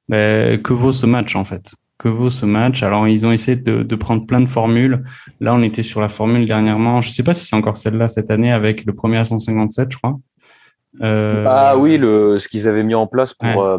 que 0.09 0.73
vaut 0.73 0.91
ce 0.91 1.05
match 1.05 1.35
en 1.35 1.45
fait? 1.45 1.71
Que 1.97 2.07
vaut 2.09 2.29
ce 2.29 2.45
match? 2.45 2.83
Alors 2.83 3.07
ils 3.07 3.25
ont 3.25 3.31
essayé 3.31 3.57
de, 3.57 3.83
de, 3.83 3.95
prendre 3.95 4.25
plein 4.25 4.39
de 4.39 4.45
formules. 4.45 5.03
Là, 5.39 5.53
on 5.55 5.63
était 5.63 5.83
sur 5.83 6.01
la 6.01 6.09
formule 6.09 6.45
dernièrement. 6.45 7.01
Je 7.01 7.11
sais 7.11 7.23
pas 7.23 7.33
si 7.33 7.45
c'est 7.45 7.55
encore 7.55 7.77
celle-là 7.77 8.07
cette 8.07 8.29
année 8.29 8.51
avec 8.51 8.85
le 8.85 8.93
premier 8.93 9.17
à 9.17 9.23
157, 9.23 9.91
je 9.91 9.97
crois. 9.97 10.17
Euh... 11.01 11.45
Ah 11.47 11.77
oui, 11.77 11.97
le, 11.97 12.39
ce 12.39 12.47
qu'ils 12.47 12.67
avaient 12.67 12.83
mis 12.83 12.95
en 12.95 13.07
place 13.07 13.33
pour 13.33 13.63
euh, 13.63 13.77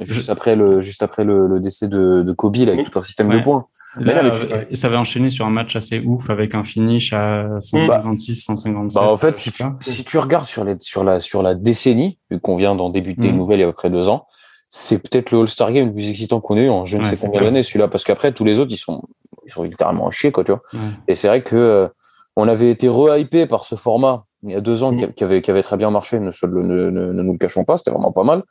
juste 0.00 0.28
après 0.28 0.54
le 0.54 0.82
juste 0.82 1.02
après 1.02 1.24
le, 1.24 1.46
le 1.46 1.60
décès 1.60 1.88
de, 1.88 2.22
de 2.22 2.32
Kobe 2.32 2.56
avec 2.56 2.90
tout 2.90 2.98
un 2.98 3.02
système 3.02 3.30
de 3.30 3.42
points. 3.42 3.66
Là, 3.98 4.22
là, 4.22 4.32
ça 4.72 4.88
va 4.88 4.98
enchaîner 4.98 5.30
sur 5.30 5.44
un 5.44 5.50
match 5.50 5.76
assez 5.76 6.00
ouf 6.00 6.30
avec 6.30 6.54
un 6.54 6.62
finish 6.62 7.12
à 7.12 7.60
156, 7.60 8.44
157. 8.44 9.02
Bah, 9.02 9.08
en 9.08 9.16
fait, 9.18 9.36
si 9.36 9.52
tu, 9.52 9.62
si 9.80 10.04
tu, 10.04 10.16
regardes 10.16 10.46
sur, 10.46 10.64
les, 10.64 10.76
sur, 10.80 11.04
la, 11.04 11.20
sur 11.20 11.42
la 11.42 11.54
décennie, 11.54 12.18
vu 12.30 12.40
qu'on 12.40 12.56
vient 12.56 12.74
d'en 12.74 12.88
débuter 12.88 13.28
une 13.28 13.34
mm. 13.34 13.38
nouvelle 13.38 13.58
il 13.58 13.62
y 13.62 13.64
a 13.64 13.68
à 13.68 13.70
peu 13.70 13.76
près 13.76 13.90
deux 13.90 14.08
ans, 14.08 14.26
c'est 14.74 14.98
peut-être 14.98 15.32
le 15.32 15.40
All-Star 15.40 15.70
Game 15.70 15.88
le 15.88 15.92
plus 15.92 16.08
excitant 16.08 16.40
qu'on 16.40 16.56
ait 16.56 16.64
eu 16.64 16.70
en 16.70 16.86
je 16.86 16.96
ne 16.96 17.04
sais 17.04 17.26
combien 17.26 17.42
d'années, 17.42 17.62
celui-là, 17.62 17.88
parce 17.88 18.04
qu'après, 18.04 18.32
tous 18.32 18.44
les 18.44 18.58
autres, 18.58 18.72
ils 18.72 18.78
sont, 18.78 19.02
ils 19.44 19.52
sont 19.52 19.64
littéralement 19.64 20.10
chier, 20.10 20.32
quoi, 20.32 20.44
tu 20.44 20.52
vois. 20.52 20.62
Et 21.08 21.14
c'est 21.14 21.28
vrai 21.28 21.42
que 21.42 21.56
euh, 21.56 21.88
on 22.36 22.48
avait 22.48 22.70
été 22.70 22.88
re-hypé 22.88 23.44
par 23.44 23.66
ce 23.66 23.74
format 23.74 24.24
il 24.44 24.50
y 24.50 24.54
a 24.54 24.62
deux 24.62 24.82
ans 24.82 24.92
mm. 24.92 25.12
qui, 25.12 25.24
avait, 25.24 25.42
qui 25.42 25.50
avait 25.50 25.62
très 25.62 25.76
bien 25.76 25.90
marché, 25.90 26.18
ne, 26.18 26.30
ne, 26.46 26.90
ne, 26.90 27.22
nous 27.22 27.32
le 27.32 27.38
cachons 27.38 27.64
pas, 27.64 27.76
c'était 27.76 27.90
vraiment 27.90 28.12
pas 28.12 28.24
mal. 28.24 28.44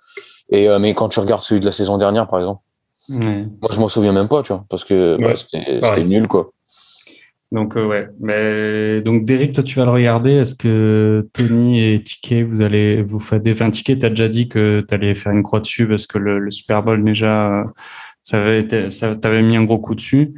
Et, 0.51 0.69
euh, 0.69 0.77
mais 0.77 0.93
quand 0.93 1.09
tu 1.09 1.19
regardes 1.19 1.41
celui 1.41 1.59
de 1.59 1.65
la 1.65 1.71
saison 1.71 1.97
dernière, 1.97 2.27
par 2.27 2.37
exemple, 2.37 2.61
moi, 3.09 3.71
je 3.71 3.79
m'en 3.79 3.87
souviens 3.87 4.13
même 4.13 4.27
pas, 4.27 4.43
tu 4.43 4.53
vois, 4.53 4.63
parce 4.69 4.85
que 4.85 5.17
bah, 5.19 5.33
c'était 5.35 6.03
nul, 6.03 6.27
quoi. 6.27 6.51
Donc 7.51 7.75
euh, 7.75 7.85
ouais, 7.85 8.07
mais 8.21 9.01
donc 9.01 9.25
Derek, 9.25 9.51
toi 9.51 9.63
tu 9.63 9.77
vas 9.77 9.83
le 9.83 9.91
regarder. 9.91 10.31
Est-ce 10.31 10.55
que 10.55 11.27
Tony 11.33 11.83
et 11.83 12.01
Ticket, 12.01 12.43
vous 12.43 12.61
allez 12.61 13.01
vous 13.01 13.19
faire 13.19 13.41
des. 13.41 13.51
Enfin, 13.51 13.69
Ticket, 13.69 13.99
t'as 13.99 14.09
déjà 14.09 14.29
dit 14.29 14.47
que 14.47 14.85
tu 14.87 14.93
allais 14.93 15.13
faire 15.13 15.33
une 15.33 15.43
croix 15.43 15.59
dessus 15.59 15.85
parce 15.85 16.07
que 16.07 16.17
le, 16.17 16.49
Super 16.49 16.81
Bowl 16.81 17.03
déjà, 17.03 17.65
ça 18.23 18.41
avait 18.41 18.61
été, 18.61 18.89
ça 18.89 19.17
t'avait 19.17 19.41
mis 19.41 19.57
un 19.57 19.65
gros 19.65 19.79
coup 19.79 19.95
dessus. 19.95 20.33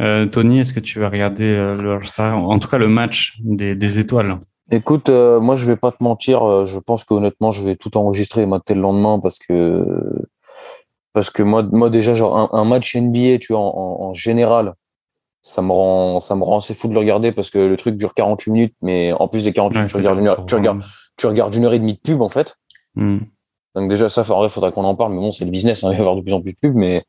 Euh, 0.00 0.26
Tony, 0.26 0.58
est-ce 0.58 0.72
que 0.72 0.80
tu 0.80 0.98
vas 0.98 1.08
regarder 1.08 1.44
euh, 1.44 1.72
le 1.74 1.92
All-Star, 1.92 2.36
en 2.36 2.58
tout 2.58 2.68
cas 2.68 2.78
le 2.78 2.88
match 2.88 3.36
des, 3.44 4.00
étoiles? 4.00 4.38
Écoute, 4.72 5.08
moi 5.08 5.54
je 5.54 5.66
vais 5.66 5.76
pas 5.76 5.92
te 5.92 6.02
mentir, 6.02 6.66
je 6.66 6.80
pense 6.80 7.04
que 7.04 7.14
honnêtement 7.14 7.52
je 7.52 7.62
vais 7.62 7.76
tout 7.76 7.96
enregistrer 7.96 8.42
et 8.42 8.46
mater 8.46 8.74
le 8.74 8.80
lendemain 8.80 9.20
parce 9.20 9.38
que 9.38 9.84
parce 11.12 11.30
que 11.30 11.44
moi, 11.44 11.62
moi 11.62 11.90
déjà 11.90 12.12
genre 12.12 12.52
un, 12.52 12.64
match 12.64 12.96
NBA, 12.96 13.38
tu 13.38 13.52
vois, 13.52 13.60
en 13.60 14.12
général 14.12 14.74
ça 15.46 15.62
me 15.62 15.70
rend 15.70 16.20
ça 16.20 16.34
me 16.34 16.42
rend 16.42 16.58
assez 16.58 16.74
fou 16.74 16.88
de 16.88 16.92
le 16.92 16.98
regarder 16.98 17.30
parce 17.30 17.50
que 17.50 17.58
le 17.58 17.76
truc 17.76 17.96
dure 17.96 18.14
48 18.14 18.50
minutes 18.50 18.74
mais 18.82 19.12
en 19.12 19.28
plus 19.28 19.44
des 19.44 19.52
48 19.52 19.78
minutes 19.78 19.92
tu 19.92 19.96
regardes, 19.98 20.18
une 20.18 20.26
heure, 20.26 20.44
tu 20.44 20.54
regardes 20.56 20.82
tu 21.16 21.26
regardes 21.28 21.54
une 21.54 21.64
heure 21.66 21.72
et 21.72 21.78
demie 21.78 21.94
de 21.94 22.00
pub 22.00 22.20
en 22.20 22.28
fait 22.28 22.56
hmm. 22.96 23.18
donc 23.76 23.88
déjà 23.88 24.08
ça 24.08 24.24
il 24.28 24.48
faudra 24.48 24.72
qu'on 24.72 24.82
en 24.82 24.96
parle 24.96 25.12
mais 25.12 25.20
bon 25.20 25.30
c'est 25.30 25.44
le 25.44 25.52
business 25.52 25.84
hein, 25.84 25.90
il 25.92 25.92
va 25.92 25.98
y 25.98 26.00
avoir 26.00 26.16
de 26.16 26.22
plus 26.22 26.32
en 26.32 26.42
plus 26.42 26.52
de 26.52 26.58
pub 26.60 26.74
mais 26.74 27.04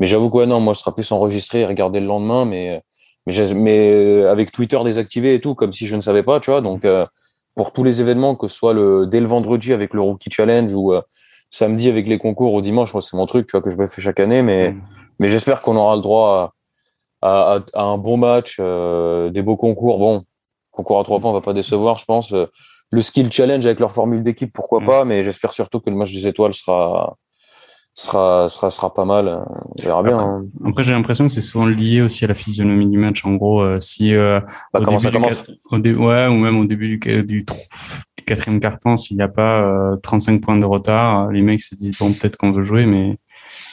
mais 0.00 0.06
j'avoue 0.06 0.30
que 0.30 0.44
non 0.44 0.58
moi 0.58 0.74
ce 0.74 0.80
sera 0.80 0.92
plus 0.92 1.12
enregistré 1.12 1.60
et 1.60 1.64
regarder 1.64 2.00
le 2.00 2.06
lendemain 2.06 2.44
mais 2.44 2.82
mais 3.24 3.54
mais 3.54 4.24
avec 4.24 4.50
Twitter 4.50 4.80
désactivé 4.82 5.34
et 5.34 5.40
tout 5.40 5.54
comme 5.54 5.72
si 5.72 5.86
je 5.86 5.94
ne 5.94 6.00
savais 6.00 6.24
pas 6.24 6.40
tu 6.40 6.50
vois 6.50 6.62
donc 6.62 6.84
euh, 6.84 7.06
pour 7.54 7.72
tous 7.72 7.84
les 7.84 8.00
événements 8.00 8.34
que 8.34 8.48
ce 8.48 8.56
soit 8.56 8.74
le 8.74 9.06
dès 9.06 9.20
le 9.20 9.26
vendredi 9.26 9.72
avec 9.72 9.94
le 9.94 10.00
rookie 10.00 10.30
challenge 10.32 10.74
ou 10.74 10.92
euh, 10.92 11.02
samedi 11.50 11.88
avec 11.88 12.08
les 12.08 12.18
concours 12.18 12.52
au 12.52 12.62
dimanche 12.62 12.92
moi 12.94 13.00
c'est 13.00 13.16
mon 13.16 13.26
truc 13.26 13.46
tu 13.46 13.52
vois 13.52 13.62
que 13.62 13.70
je 13.70 13.86
fais 13.86 14.02
chaque 14.02 14.18
année 14.18 14.42
mais 14.42 14.72
hmm. 14.72 14.82
mais 15.20 15.28
j'espère 15.28 15.62
qu'on 15.62 15.76
aura 15.76 15.94
le 15.94 16.02
droit 16.02 16.30
à 16.30 16.55
à, 17.26 17.64
un 17.74 17.98
bon 17.98 18.16
match, 18.16 18.56
euh, 18.60 19.30
des 19.30 19.42
beaux 19.42 19.56
concours. 19.56 19.98
Bon, 19.98 20.22
concours 20.70 21.00
à 21.00 21.04
trois 21.04 21.20
points, 21.20 21.30
on 21.30 21.34
va 21.34 21.40
pas 21.40 21.54
décevoir, 21.54 21.96
je 21.96 22.04
pense. 22.04 22.34
Le 22.90 23.02
skill 23.02 23.32
challenge 23.32 23.66
avec 23.66 23.80
leur 23.80 23.92
formule 23.92 24.22
d'équipe, 24.22 24.52
pourquoi 24.52 24.80
mm. 24.80 24.84
pas, 24.84 25.04
mais 25.04 25.22
j'espère 25.22 25.52
surtout 25.52 25.80
que 25.80 25.90
le 25.90 25.96
match 25.96 26.12
des 26.12 26.26
étoiles 26.26 26.54
sera 26.54 27.16
sera 27.94 28.48
sera 28.50 28.70
sera 28.70 28.92
pas 28.92 29.06
mal. 29.06 29.26
On 29.28 29.82
verra 29.82 30.02
bien. 30.02 30.16
Après, 30.16 30.28
hein. 30.28 30.42
après 30.66 30.82
j'ai 30.82 30.92
l'impression 30.92 31.26
que 31.26 31.32
c'est 31.32 31.40
souvent 31.40 31.66
lié 31.66 32.02
aussi 32.02 32.24
à 32.24 32.28
la 32.28 32.34
physionomie 32.34 32.88
du 32.88 32.98
match. 32.98 33.24
En 33.24 33.34
gros, 33.34 33.62
euh, 33.62 33.80
si 33.80 34.14
euh, 34.14 34.38
bah, 34.72 34.80
au, 34.80 34.84
début 34.84 35.10
du 35.80 35.96
ouais, 35.96 36.26
ou 36.26 36.34
même 36.34 36.58
au 36.58 36.66
début 36.66 36.98
du, 36.98 37.24
du, 37.24 37.44
quatrième 38.26 38.60
carton, 38.60 38.96
s'il 38.96 39.16
n'y 39.16 39.22
a 39.22 39.28
pas 39.28 39.96
35 40.02 40.42
points 40.42 40.58
de 40.58 40.66
retard, 40.66 41.30
les 41.30 41.42
mecs 41.42 41.62
se 41.62 41.74
disent 41.74 41.96
bon 41.98 42.12
peut-être 42.12 42.36
qu'on 42.36 42.52
veut 42.52 42.62
jouer, 42.62 42.84
mais 42.84 43.16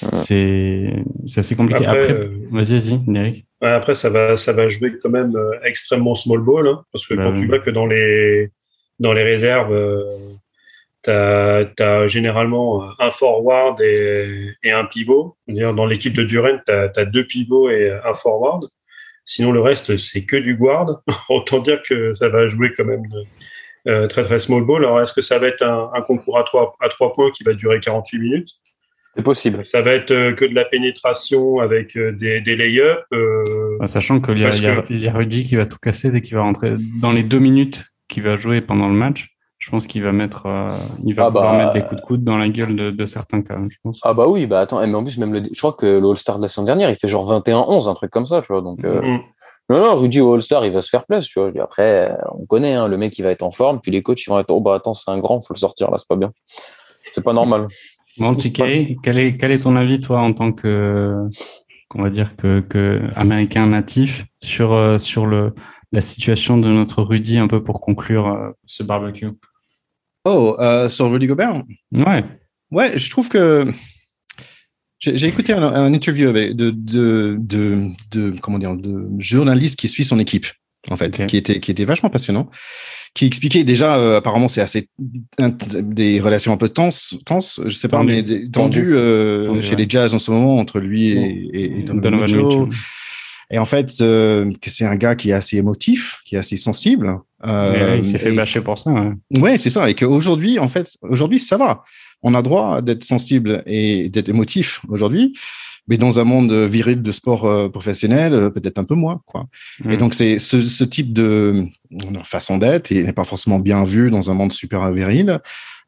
c'est 0.10 1.04
assez 1.38 1.56
compliqué. 1.56 1.86
Après, 1.86 2.12
euh, 2.12 2.30
vas-y, 2.52 2.74
vas-y, 2.74 3.18
Eric. 3.18 3.46
après, 3.62 3.94
ça 3.94 4.10
va, 4.10 4.36
ça 4.36 4.54
va 4.54 4.70
jouer 4.70 4.94
quand 5.02 5.10
même 5.10 5.36
euh, 5.36 5.60
extrêmement 5.64 6.14
small 6.14 6.40
ball, 6.40 6.68
hein, 6.68 6.84
parce 6.92 7.08
que 7.08 7.14
bah 7.14 7.24
quand 7.26 7.36
tu 7.36 7.46
vois 7.46 7.60
que 7.60 7.70
dans 7.70 7.86
les, 7.86 8.50
dans 9.00 9.14
les 9.14 9.24
réserves, 9.24 9.74
euh, 9.74 10.04
tu 11.04 11.12
as, 11.12 12.08
généralement 12.08 12.88
un 13.00 13.12
forward 13.12 13.82
et, 13.82 14.56
et 14.64 14.72
un 14.72 14.86
pivot. 14.86 15.38
Dans 15.48 15.86
l'équipe 15.86 16.14
de 16.14 16.24
Durant, 16.24 16.60
tu 16.66 16.72
as, 16.72 17.06
deux 17.06 17.26
pivots 17.26 17.70
et 17.70 17.92
un 17.92 18.14
forward. 18.14 18.68
Sinon, 19.26 19.52
le 19.52 19.62
reste, 19.62 19.98
c'est 19.98 20.26
que 20.26 20.36
du 20.36 20.56
guard. 20.56 21.02
Autant 21.30 21.60
dire 21.60 21.82
que 21.82 22.14
ça 22.14 22.30
va 22.30 22.48
jouer 22.48 22.74
quand 22.76 22.86
même 22.86 23.04
très, 24.10 24.24
très 24.24 24.40
small 24.40 24.64
ball. 24.64 24.86
Alors, 24.86 25.02
est-ce 25.02 25.14
que 25.14 25.22
ça 25.22 25.40
va 25.40 25.48
être 25.48 25.62
un, 25.62 25.92
un 25.94 26.02
concours 26.02 26.38
à 26.38 26.44
trois, 26.44 26.76
à 26.80 26.90
trois 26.90 27.12
points 27.14 27.32
qui 27.32 27.44
va 27.44 27.54
durer 27.54 27.80
48 27.80 28.20
minutes? 28.20 28.50
C'est 29.16 29.24
possible. 29.24 29.66
Ça 29.66 29.82
va 29.82 29.92
être 29.92 30.12
euh, 30.12 30.34
que 30.34 30.46
de 30.46 30.56
la 30.56 30.66
pénétration 30.66 31.60
avec 31.60 31.96
euh, 31.96 32.12
des, 32.14 32.42
des 32.42 32.56
lay-ups. 32.56 33.00
Euh, 33.14 33.86
sachant 33.86 34.20
qu'il 34.20 34.38
y, 34.38 34.42
y, 34.42 35.08
a 35.08 35.14
Rudy 35.14 35.44
qui 35.44 35.56
va 35.56 35.66
tout 35.66 35.78
casser 35.82 36.10
dès 36.10 36.22
qu'il 36.22 36.36
va 36.36 36.42
rentrer 36.42 36.74
dans 37.00 37.12
les 37.12 37.24
deux 37.24 37.40
minutes 37.40 37.86
qu'il 38.08 38.24
va 38.24 38.36
jouer 38.36 38.62
pendant 38.62 38.88
le 38.88 38.96
match. 38.96 39.30
Je 39.60 39.70
pense 39.70 39.88
qu'il 39.88 40.04
va 40.04 40.12
mettre, 40.12 40.46
il 41.06 41.14
va 41.14 41.24
ah 41.24 41.28
pouvoir 41.28 41.54
bah, 41.54 41.58
mettre 41.58 41.74
des 41.74 41.82
coups 41.84 42.02
de 42.02 42.06
coude 42.06 42.24
dans 42.26 42.38
la 42.38 42.50
gueule 42.50 42.76
de, 42.76 42.92
de, 42.92 43.06
certains 43.06 43.42
cas, 43.42 43.56
je 43.70 43.78
pense. 43.82 44.02
Ah 44.04 44.14
bah 44.14 44.28
oui, 44.28 44.46
bah 44.46 44.60
attends, 44.60 44.86
mais 44.86 44.94
en 44.94 45.04
plus 45.04 45.18
même 45.18 45.32
le, 45.32 45.44
je 45.54 45.58
crois 45.58 45.72
que 45.72 45.86
le 45.86 46.10
All-Star 46.10 46.36
de 46.36 46.42
la 46.42 46.50
saison 46.50 46.64
dernière, 46.64 46.90
il 46.90 46.98
fait 46.98 47.08
genre 47.08 47.32
21-11, 47.32 47.90
un 47.90 47.94
truc 47.94 48.12
comme 48.12 48.26
ça, 48.26 48.42
tu 48.42 48.48
vois. 48.52 48.62
Donc 48.62 48.80
mm-hmm. 48.80 49.22
non 49.70 49.80
non, 49.80 49.96
Rudy 49.96 50.20
au 50.20 50.34
All-Star, 50.34 50.66
il 50.66 50.74
va 50.74 50.82
se 50.82 50.90
faire 50.90 51.06
place, 51.06 51.28
tu 51.28 51.40
vois. 51.40 51.50
Après, 51.62 52.14
on 52.38 52.46
connaît, 52.46 52.74
hein, 52.74 52.90
le 52.90 52.98
mec, 52.98 53.18
il 53.18 53.22
va 53.22 53.32
être 53.32 53.44
en 53.44 53.52
forme, 53.52 53.80
puis 53.80 53.90
les 53.90 54.04
coachs, 54.04 54.22
ils 54.26 54.30
vont 54.30 54.38
être, 54.38 54.52
oh 54.52 54.60
bah 54.60 54.76
attends, 54.76 54.94
c'est 54.94 55.10
un 55.10 55.20
grand, 55.20 55.40
faut 55.40 55.54
le 55.54 55.60
sortir 55.60 55.90
là, 55.90 55.98
c'est 55.98 56.10
pas 56.10 56.18
bien. 56.18 56.34
C'est 57.02 57.24
pas 57.24 57.34
normal. 57.34 57.68
Bon, 58.18 58.36
TK, 58.36 58.98
quel 59.02 59.18
est, 59.18 59.38
quel 59.38 59.52
est 59.52 59.60
ton 59.60 59.76
avis, 59.76 60.00
toi, 60.00 60.20
en 60.22 60.34
tant 60.34 60.52
que, 60.52 61.16
qu'on 61.90 62.04
va 62.04 62.10
dire 62.10 62.36
que, 62.36 62.60
que 62.60 63.02
américain 63.16 63.68
natif, 63.68 64.26
sur, 64.42 64.74
euh, 64.74 65.00
sur 65.00 65.26
le, 65.26 65.54
la 65.92 66.02
situation 66.02 66.58
de 66.58 66.72
notre 66.72 67.02
Rudy, 67.02 67.38
un 67.38 67.48
peu 67.48 67.64
pour 67.64 67.82
conclure 67.82 68.28
euh, 68.28 68.52
ce 68.66 68.84
barbecue? 68.84 69.30
Oh, 70.26 70.56
euh, 70.60 70.90
sur 70.90 71.12
Rudy 71.12 71.28
Gobert? 71.28 71.64
Ouais. 71.92 72.24
Ouais, 72.72 72.98
je 72.98 73.10
trouve 73.10 73.30
que 73.30 73.72
j'ai 75.00 75.28
écouté 75.28 75.54
un, 75.54 75.94
interview 75.94 76.30
avec 76.30 76.56
de, 76.56 76.72
de, 76.72 77.36
de, 77.40 77.90
de, 78.12 78.40
comment 78.40 78.58
dire, 78.58 78.76
de 78.76 79.10
journaliste 79.20 79.78
qui 79.78 79.90
suit 79.90 80.06
son 80.06 80.18
équipe, 80.18 80.48
en 80.92 80.98
fait, 80.98 81.26
qui, 81.28 81.38
était, 81.38 81.60
qui 81.60 81.72
était 81.72 81.86
vachement 81.86 82.10
passionnant 82.10 82.50
qui 83.14 83.26
expliquait 83.26 83.64
déjà, 83.64 83.98
euh, 83.98 84.18
apparemment, 84.18 84.48
c'est 84.48 84.62
assez 84.62 84.90
des 85.38 86.20
relations 86.20 86.52
un 86.52 86.58
peu 86.58 86.70
tenses, 86.70 87.16
tenses 87.26 87.62
je 87.66 87.76
sais 87.76 87.88
pas, 87.88 88.04
mais 88.04 88.26
tendues 88.52 88.96
euh, 88.96 89.62
chez 89.62 89.76
les 89.76 89.86
Jazz 89.88 90.14
en 90.16 90.20
ce 90.20 90.32
moment 90.32 90.58
entre 90.58 90.80
lui 90.80 91.10
et, 91.10 91.80
et, 91.80 91.84
Donovan 91.84 92.22
Mitchell. 92.22 92.68
Et 93.52 93.60
en 93.60 93.66
fait, 93.66 93.94
euh, 94.02 94.52
que 94.62 94.72
c'est 94.72 94.86
un 94.86 94.96
gars 94.96 95.16
qui 95.16 95.30
est 95.30 95.34
assez 95.34 95.58
émotif, 95.58 96.22
qui 96.26 96.36
est 96.36 96.40
assez 96.40 96.58
sensible. 96.58 97.20
Euh, 97.46 97.98
il 97.98 98.06
s'est 98.06 98.18
fait 98.18 98.32
bâcher 98.32 98.62
pour 98.62 98.80
ça. 98.80 98.90
Ouais, 98.90 99.12
ouais 99.40 99.58
c'est 99.60 99.70
ça. 99.70 99.90
Et 99.92 99.94
qu'aujourd'hui, 99.94 100.58
en 100.58 100.68
fait, 100.68 100.90
aujourd'hui, 101.04 101.40
ça 101.40 101.58
va. 101.58 101.84
On 102.24 102.34
a 102.34 102.42
droit 102.42 102.82
d'être 102.82 103.04
sensible 103.04 103.62
et 103.68 104.10
d'être 104.10 104.30
émotif 104.30 104.82
aujourd'hui 104.88 105.34
mais 105.88 105.98
dans 105.98 106.20
un 106.20 106.24
monde 106.24 106.52
viril 106.54 107.02
de 107.02 107.12
sport 107.12 107.46
euh, 107.46 107.70
professionnel, 107.70 108.34
euh, 108.34 108.50
peut-être 108.50 108.78
un 108.78 108.84
peu 108.84 108.96
moins. 108.96 109.22
Quoi. 109.26 109.46
Et 109.86 109.96
mm. 109.96 109.98
donc, 109.98 110.14
c'est 110.14 110.40
ce, 110.40 110.62
ce, 110.62 110.84
type 110.84 111.14
de 111.14 111.68
façon 112.24 112.58
d'être 112.58 112.92
et 112.92 113.04
n'est 113.04 113.14
pas 113.14 113.24
forcément 113.24 113.60
bien 113.60 113.84
vu 113.84 114.10
dans 114.10 114.32
un 114.32 114.34
monde 114.34 114.54
super 114.54 114.92
viril. 114.92 115.40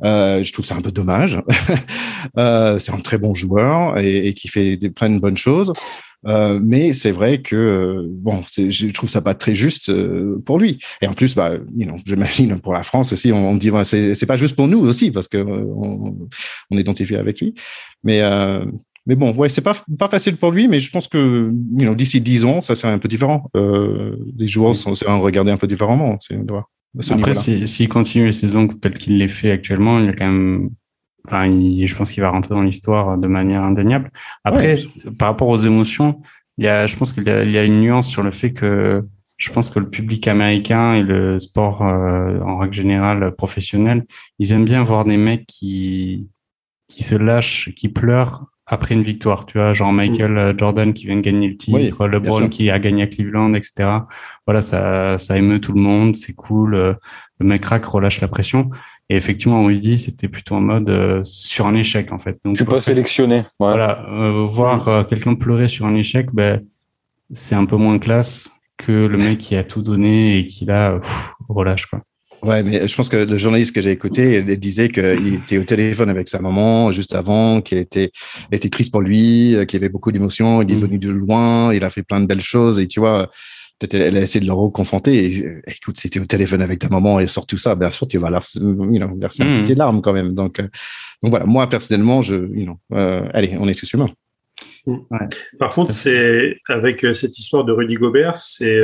Euh, 0.04 0.44
je 0.44 0.52
trouve 0.52 0.66
ça 0.66 0.76
un 0.76 0.82
peu 0.82 0.92
dommage. 0.92 1.40
euh, 2.38 2.78
c'est 2.80 2.92
un 2.92 3.00
très 3.00 3.18
bon 3.18 3.34
joueur 3.34 3.98
et, 3.98 4.28
et 4.28 4.34
qui 4.34 4.48
fait 4.48 4.78
des, 4.78 4.90
plein 4.90 5.10
de 5.10 5.20
bonnes 5.20 5.38
choses. 5.38 5.74
Euh, 6.28 6.60
mais 6.62 6.94
c'est 6.94 7.12
vrai 7.12 7.42
que 7.42 7.56
euh, 7.56 8.08
bon, 8.10 8.44
je 8.50 8.92
trouve 8.92 9.10
ça 9.10 9.22
pas 9.22 9.36
très 9.36 9.54
juste 9.54 9.90
euh, 9.90 10.42
pour 10.46 10.60
lui. 10.60 10.80
Et 11.02 11.08
en 11.08 11.14
plus, 11.14 11.36
bah, 11.36 11.54
you 11.76 11.86
know, 11.86 11.98
j'imagine 12.06 12.60
pour 12.60 12.74
la 12.74 12.84
France 12.84 13.14
aussi, 13.14 13.32
on, 13.32 13.50
on 13.50 13.56
dit 13.56 13.70
bah, 13.70 13.86
c'est 13.86 14.26
pas 14.26 14.36
juste 14.36 14.56
pour 14.56 14.68
nous 14.68 14.80
aussi 14.80 15.12
parce 15.12 15.28
que 15.28 15.38
on, 15.38 16.18
on 16.72 16.78
identifie 16.78 17.16
avec 17.16 17.42
lui. 17.42 17.54
Mais 18.04 18.22
mais 19.06 19.16
bon, 19.16 19.36
ouais, 19.36 19.50
c'est 19.50 19.62
pas 19.62 19.76
pas 19.98 20.08
facile 20.08 20.38
pour 20.38 20.52
lui, 20.52 20.68
mais 20.68 20.80
je 20.80 20.92
pense 20.92 21.08
que 21.08 21.52
you 21.74 21.80
know, 21.80 21.96
d'ici 21.96 22.22
10 22.22 22.46
ans, 22.46 22.62
ça 22.62 22.76
serait 22.76 22.94
un 22.94 23.00
peu 23.00 23.08
différent. 23.08 23.50
les 23.54 24.48
joueurs 24.48 24.76
sont 24.76 24.94
regardés 25.22 25.52
un 25.52 25.58
peu 25.58 25.68
différemment. 25.68 26.18
Après, 27.12 27.34
s'il 27.34 27.68
si, 27.68 27.88
continue 27.88 28.28
les 28.28 28.34
saisons 28.34 28.68
telles 28.68 28.98
qu'il 28.98 29.18
les 29.18 29.28
fait 29.28 29.52
actuellement, 29.52 30.00
il 30.00 30.06
y 30.06 30.10
a 30.10 30.14
quand 30.14 30.26
même 30.26 30.70
Enfin, 31.28 31.48
je 31.48 31.96
pense 31.96 32.12
qu'il 32.12 32.22
va 32.22 32.30
rentrer 32.30 32.54
dans 32.54 32.62
l'histoire 32.62 33.18
de 33.18 33.28
manière 33.28 33.64
indéniable. 33.64 34.12
Après, 34.44 34.78
par 35.18 35.30
rapport 35.30 35.48
aux 35.48 35.58
émotions, 35.58 36.22
il 36.58 36.66
y 36.66 36.68
a, 36.68 36.86
je 36.86 36.96
pense 36.96 37.12
qu'il 37.12 37.24
y, 37.24 37.52
y, 37.52 37.58
a 37.58 37.64
une 37.64 37.82
nuance 37.82 38.08
sur 38.08 38.22
le 38.22 38.30
fait 38.30 38.54
que 38.54 39.04
je 39.38 39.52
pense 39.52 39.70
que 39.70 39.80
le 39.80 39.90
public 39.90 40.28
américain 40.28 40.94
et 40.94 41.04
le 41.04 41.40
sport 41.40 41.82
euh, 41.82 42.40
en 42.42 42.58
règle 42.58 42.74
générale 42.74 43.36
professionnel, 43.36 44.06
ils 44.40 44.52
aiment 44.54 44.66
bien 44.66 44.84
voir 44.84 45.04
des 45.06 45.18
mecs 45.18 45.46
qui 45.48 46.28
qui 46.88 47.04
se 47.04 47.16
lâchent, 47.16 47.72
qui 47.76 47.90
pleurent 47.90 48.46
après 48.68 48.96
une 48.96 49.04
victoire. 49.04 49.46
Tu 49.46 49.58
vois, 49.58 49.74
genre 49.74 49.94
Michael 49.94 50.32
mm. 50.32 50.38
euh, 50.38 50.54
Jordan 50.58 50.94
qui 50.94 51.06
vient 51.06 51.18
de 51.18 51.22
gagner 51.22 51.48
le 51.48 51.58
titre, 51.58 52.08
LeBron 52.08 52.50
qui 52.50 52.70
a 52.70 52.80
gagné 52.80 53.04
à 53.04 53.08
Cleveland, 53.08 53.54
etc. 53.54 53.90
Voilà, 54.46 54.62
ça 54.62 55.18
ça 55.18 55.38
émeut 55.38 55.60
tout 55.60 55.74
le 55.74 55.82
monde, 55.82 56.16
c'est 56.16 56.34
cool. 56.34 56.76
Euh, 56.76 56.94
le 57.40 57.46
mec 57.46 57.62
crack 57.62 57.86
relâche 57.86 58.22
la 58.22 58.28
pression. 58.28 58.70
Et 59.10 59.16
effectivement, 59.16 59.60
on 59.62 59.68
lui 59.68 59.80
dit, 59.80 60.00
c'était 60.00 60.28
plutôt 60.28 60.56
en 60.56 60.62
mode 60.62 60.90
euh, 60.90 61.22
sur 61.24 61.68
un 61.68 61.76
échec, 61.76 62.12
en 62.12 62.18
fait. 62.18 62.40
Donc, 62.44 62.56
je 62.56 62.64
suis 62.64 62.72
pas 62.72 62.82
sélectionné. 62.82 63.46
Voilà, 63.60 64.06
euh, 64.10 64.46
voir 64.46 64.88
euh, 64.88 65.04
quelqu'un 65.04 65.36
pleurer 65.36 65.68
sur 65.68 65.86
un 65.86 65.96
échec, 65.96 66.30
ben, 66.34 66.62
c'est 67.32 67.56
un 67.56 67.66
peu 67.66 67.76
moins 67.76 68.00
classe 68.00 68.52
que 68.78 68.92
le 68.92 69.18
mec 69.18 69.38
qui 69.38 69.56
a 69.56 69.64
tout 69.64 69.82
donné 69.82 70.40
et 70.40 70.48
qui 70.48 70.66
là 70.66 71.00
relâche 71.48 71.86
quoi. 71.86 72.02
Ouais, 72.44 72.62
mais 72.64 72.88
je 72.88 72.96
pense 72.96 73.10
que 73.10 73.18
le 73.18 73.38
journaliste 73.38 73.74
que 73.74 73.82
j'ai 73.82 73.92
écouté 73.92 74.44
il 74.46 74.60
disait 74.60 74.90
qu'il 74.90 75.36
était 75.36 75.58
au 75.58 75.64
téléphone 75.64 76.10
avec 76.10 76.28
sa 76.28 76.40
maman 76.40 76.92
juste 76.92 77.16
avant, 77.16 77.62
qu'il 77.62 77.80
était, 77.80 78.12
était 78.52 78.70
triste 78.70 78.92
pour 78.92 79.02
lui, 79.02 79.56
qu'il 79.68 79.78
avait 79.78 79.90
beaucoup 79.90 80.12
d'émotions, 80.12 80.62
il 80.62 80.72
est 80.72 80.76
mmh. 80.76 80.80
venu 80.80 81.00
de 81.00 81.10
loin, 81.10 81.74
il 81.74 81.84
a 81.84 81.90
fait 81.90 82.04
plein 82.04 82.22
de 82.22 82.28
belles 82.28 82.42
choses 82.42 82.80
et 82.80 82.88
tu 82.88 83.00
vois, 83.00 83.30
peut-être 83.80 83.96
elle, 83.96 84.18
a 84.18 84.22
essayé 84.22 84.42
de 84.42 84.48
le 84.48 84.54
reconfronter. 84.54 85.26
Et, 85.26 85.62
écoute, 85.68 86.00
si 86.00 86.10
tu 86.10 86.20
es 86.20 86.22
au 86.22 86.26
téléphone 86.26 86.62
avec 86.62 86.80
ta 86.80 86.90
maman 86.90 87.20
et 87.20 87.28
sort 87.28 87.46
tout 87.46 87.58
ça, 87.58 87.76
bien 87.76 87.90
sûr, 87.92 88.08
tu 88.08 88.18
vas 88.18 88.30
verser, 88.30 88.60
you 88.60 88.98
know, 88.98 89.16
verser 89.18 89.44
un 89.44 89.62
petit 89.62 89.74
hmm. 89.74 89.78
larme 89.78 90.02
quand 90.02 90.14
même. 90.14 90.34
Donc, 90.34 90.60
euh, 90.60 90.68
donc 91.22 91.32
voilà, 91.32 91.46
moi 91.46 91.68
personnellement, 91.68 92.22
je, 92.22 92.36
you 92.36 92.64
know, 92.64 92.80
euh, 92.94 93.28
allez, 93.34 93.56
on 93.60 93.68
est 93.68 93.78
tous 93.78 93.92
humains. 93.94 94.10
Hmm. 94.86 94.98
Par 95.60 95.72
contre, 95.72 95.92
c'est 95.92 96.58
avec 96.70 97.04
euh, 97.04 97.14
cette 97.14 97.38
histoire 97.38 97.66
de 97.66 97.72
Rudy 97.72 97.96
Gobert, 97.96 98.38
c'est 98.38 98.80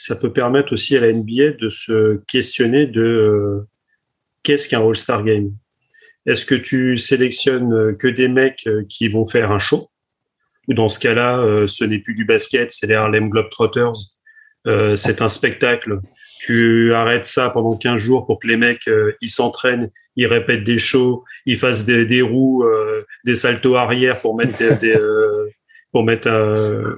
ça 0.00 0.16
peut 0.16 0.32
permettre 0.32 0.72
aussi 0.72 0.96
à 0.96 1.00
la 1.00 1.12
NBA 1.12 1.58
de 1.60 1.68
se 1.68 2.20
questionner 2.26 2.86
de 2.86 3.60
qu'est-ce 4.42 4.66
qu'un 4.66 4.80
All-Star 4.80 5.22
Game? 5.24 5.52
Est-ce 6.24 6.46
que 6.46 6.54
tu 6.54 6.96
sélectionnes 6.96 7.94
que 7.98 8.08
des 8.08 8.28
mecs 8.28 8.66
qui 8.88 9.08
vont 9.08 9.26
faire 9.26 9.52
un 9.52 9.58
show? 9.58 9.90
Ou 10.68 10.74
dans 10.74 10.88
ce 10.88 10.98
cas-là, 11.00 11.38
euh, 11.40 11.66
ce 11.66 11.84
n'est 11.84 11.98
plus 11.98 12.14
du 12.14 12.24
basket, 12.24 12.70
c'est 12.70 12.86
les 12.86 12.94
Harlem 12.94 13.28
Globetrotters. 13.28 13.92
Euh, 14.66 14.96
c'est 14.96 15.20
un 15.20 15.28
spectacle. 15.28 16.00
Tu 16.40 16.94
arrêtes 16.94 17.26
ça 17.26 17.50
pendant 17.50 17.76
15 17.76 17.96
jours 18.00 18.26
pour 18.26 18.38
que 18.38 18.46
les 18.46 18.56
mecs 18.56 18.88
euh, 18.88 19.12
ils 19.20 19.28
s'entraînent, 19.30 19.90
ils 20.16 20.26
répètent 20.26 20.64
des 20.64 20.78
shows, 20.78 21.24
ils 21.44 21.58
fassent 21.58 21.84
des, 21.84 22.06
des 22.06 22.22
roues, 22.22 22.64
des 23.26 23.36
saltos 23.36 23.76
arrière 23.76 24.22
pour 24.22 24.34
mettre 24.34 24.80
des, 24.80 24.98
pour 25.92 26.04
mettre 26.04 26.96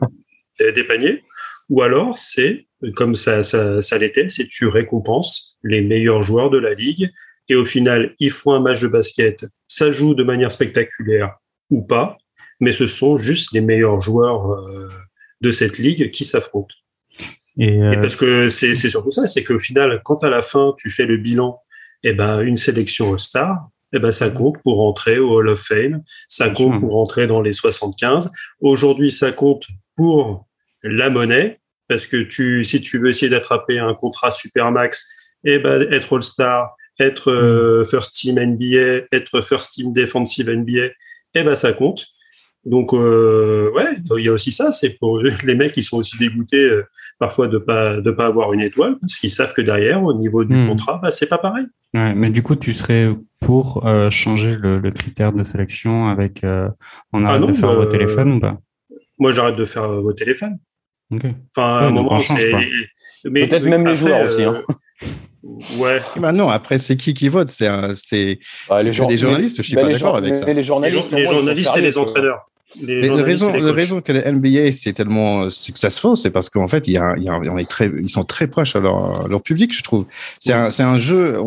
des, 0.60 0.84
paniers. 0.84 1.20
Ou 1.68 1.82
alors 1.82 2.16
c'est 2.16 2.66
comme 2.94 3.14
ça, 3.14 3.42
ça, 3.42 3.80
ça 3.80 3.98
l'était, 3.98 4.28
c'est 4.28 4.48
tu 4.48 4.66
récompenses 4.66 5.58
les 5.62 5.82
meilleurs 5.82 6.22
joueurs 6.22 6.50
de 6.50 6.58
la 6.58 6.74
ligue 6.74 7.10
et 7.48 7.54
au 7.54 7.64
final 7.64 8.14
ils 8.18 8.30
font 8.30 8.52
un 8.52 8.60
match 8.60 8.80
de 8.80 8.88
basket, 8.88 9.44
ça 9.68 9.90
joue 9.90 10.14
de 10.14 10.24
manière 10.24 10.50
spectaculaire 10.50 11.36
ou 11.70 11.82
pas, 11.82 12.16
mais 12.60 12.72
ce 12.72 12.86
sont 12.86 13.16
juste 13.16 13.52
les 13.52 13.60
meilleurs 13.60 14.00
joueurs 14.00 14.52
euh, 14.52 14.88
de 15.40 15.50
cette 15.50 15.78
ligue 15.78 16.10
qui 16.10 16.24
s'affrontent. 16.24 16.74
Et, 17.58 17.80
euh, 17.82 18.00
parce 18.00 18.16
que 18.16 18.48
c'est 18.48 18.74
surtout 18.74 19.10
ça, 19.10 19.26
c'est 19.26 19.44
qu'au 19.44 19.58
final, 19.58 20.00
quand 20.04 20.24
à 20.24 20.30
la 20.30 20.42
fin 20.42 20.74
tu 20.78 20.90
fais 20.90 21.06
le 21.06 21.16
bilan, 21.16 21.60
eh 22.02 22.14
ben 22.14 22.40
une 22.40 22.56
sélection 22.56 23.12
All-Star, 23.12 23.68
eh 23.92 23.98
ben 23.98 24.10
ça 24.10 24.30
compte 24.30 24.60
pour 24.62 24.78
rentrer 24.78 25.18
au 25.18 25.34
Hall 25.34 25.48
of 25.48 25.60
Fame, 25.60 26.02
ça 26.28 26.50
compte 26.50 26.80
pour 26.80 26.92
rentrer 26.92 27.26
dans 27.26 27.42
les 27.42 27.52
75. 27.52 28.30
Aujourd'hui, 28.60 29.10
ça 29.10 29.32
compte 29.32 29.66
pour 29.96 30.48
la 30.82 31.10
monnaie, 31.10 31.60
parce 31.92 32.06
que 32.06 32.22
tu, 32.22 32.64
si 32.64 32.80
tu 32.80 32.98
veux 32.98 33.10
essayer 33.10 33.28
d'attraper 33.28 33.78
un 33.78 33.92
contrat 33.92 34.30
Supermax, 34.30 35.06
eh 35.44 35.58
ben 35.58 35.86
être 35.92 36.16
All-Star, 36.16 36.74
être 36.98 37.30
euh, 37.30 37.84
First 37.84 38.16
Team 38.16 38.36
NBA, 38.36 39.08
être 39.12 39.42
First 39.42 39.74
Team 39.74 39.92
Defensive 39.92 40.48
NBA, 40.48 40.88
eh 41.34 41.42
ben 41.42 41.54
ça 41.54 41.74
compte. 41.74 42.06
Donc 42.64 42.94
euh, 42.94 43.70
ouais, 43.72 43.98
il 44.16 44.24
y 44.24 44.28
a 44.30 44.32
aussi 44.32 44.52
ça, 44.52 44.72
c'est 44.72 44.96
pour 44.98 45.18
les 45.44 45.54
mecs 45.54 45.72
qui 45.72 45.82
sont 45.82 45.98
aussi 45.98 46.16
dégoûtés 46.16 46.64
euh, 46.64 46.86
parfois 47.18 47.46
de 47.46 47.58
pas 47.58 48.00
de 48.00 48.10
pas 48.10 48.24
avoir 48.24 48.54
une 48.54 48.60
étoile 48.60 48.96
parce 48.98 49.18
qu'ils 49.18 49.32
savent 49.32 49.52
que 49.52 49.60
derrière 49.60 50.02
au 50.02 50.14
niveau 50.14 50.44
du 50.44 50.56
hmm. 50.56 50.68
contrat, 50.68 50.98
bah, 51.02 51.10
c'est 51.10 51.28
pas 51.28 51.38
pareil. 51.38 51.66
Ouais, 51.92 52.14
mais 52.14 52.30
du 52.30 52.42
coup, 52.42 52.56
tu 52.56 52.72
serais 52.72 53.10
pour 53.38 53.86
euh, 53.86 54.08
changer 54.08 54.56
le, 54.56 54.78
le, 54.78 54.90
critère 54.92 55.34
de 55.34 55.42
sélection 55.42 56.08
avec 56.08 56.42
on 57.12 57.24
arrête 57.26 57.42
ah 57.44 57.46
de 57.46 57.52
faire 57.52 57.74
vos 57.74 57.84
téléphones 57.84 58.32
ou 58.32 58.40
pas? 58.40 58.58
Moi, 59.18 59.32
j'arrête 59.32 59.56
de 59.56 59.66
faire 59.66 60.00
vos 60.00 60.14
téléphones. 60.14 60.56
Okay. 61.12 61.34
Enfin, 61.54 61.76
à 61.76 61.80
un 61.86 61.90
moment, 61.90 62.18
peut-être 62.18 63.64
même 63.64 63.86
les 63.86 63.96
joueurs 63.96 64.26
aussi. 64.26 64.42
Hein. 64.42 64.54
Ouais. 65.78 65.98
Bah 66.16 66.32
non, 66.32 66.48
après, 66.48 66.78
c'est 66.78 66.96
qui 66.96 67.14
qui 67.14 67.28
vote? 67.28 67.50
C'est 67.50 67.68
c'est 67.94 68.38
bah, 68.68 68.82
les, 68.82 68.92
journalistes, 68.92 69.58
je 69.58 69.62
suis 69.62 69.74
pas 69.74 69.88
d'accord 69.88 70.16
avec 70.16 70.36
ça. 70.36 70.46
Les 70.46 70.64
journalistes, 70.64 71.12
les, 71.12 71.26
journalistes 71.26 71.76
et 71.76 71.80
les 71.80 71.98
entraîneurs. 71.98 72.48
Les 72.80 73.02
la 73.02 73.22
raison, 73.22 73.52
la 73.52 73.72
raison 73.72 74.00
que 74.00 74.12
la 74.12 74.30
NBA 74.30 74.72
c'est 74.72 74.92
tellement 74.92 75.42
euh, 75.42 75.50
successful, 75.50 76.16
c'est 76.16 76.30
parce 76.30 76.48
qu'en 76.48 76.68
fait, 76.68 76.88
il 76.88 76.94
y 76.94 76.96
a, 76.96 77.14
il 77.16 77.24
y 77.24 77.28
a, 77.28 77.34
on 77.34 77.58
est 77.58 77.68
très, 77.68 77.90
ils 78.00 78.08
sont 78.08 78.22
très 78.22 78.46
proches 78.46 78.76
à 78.76 78.80
leur, 78.80 79.28
leur 79.28 79.42
public, 79.42 79.76
je 79.76 79.82
trouve. 79.82 80.06
C'est 80.38 80.52
un, 80.52 80.68
un 80.78 80.96
jeu 80.96 81.38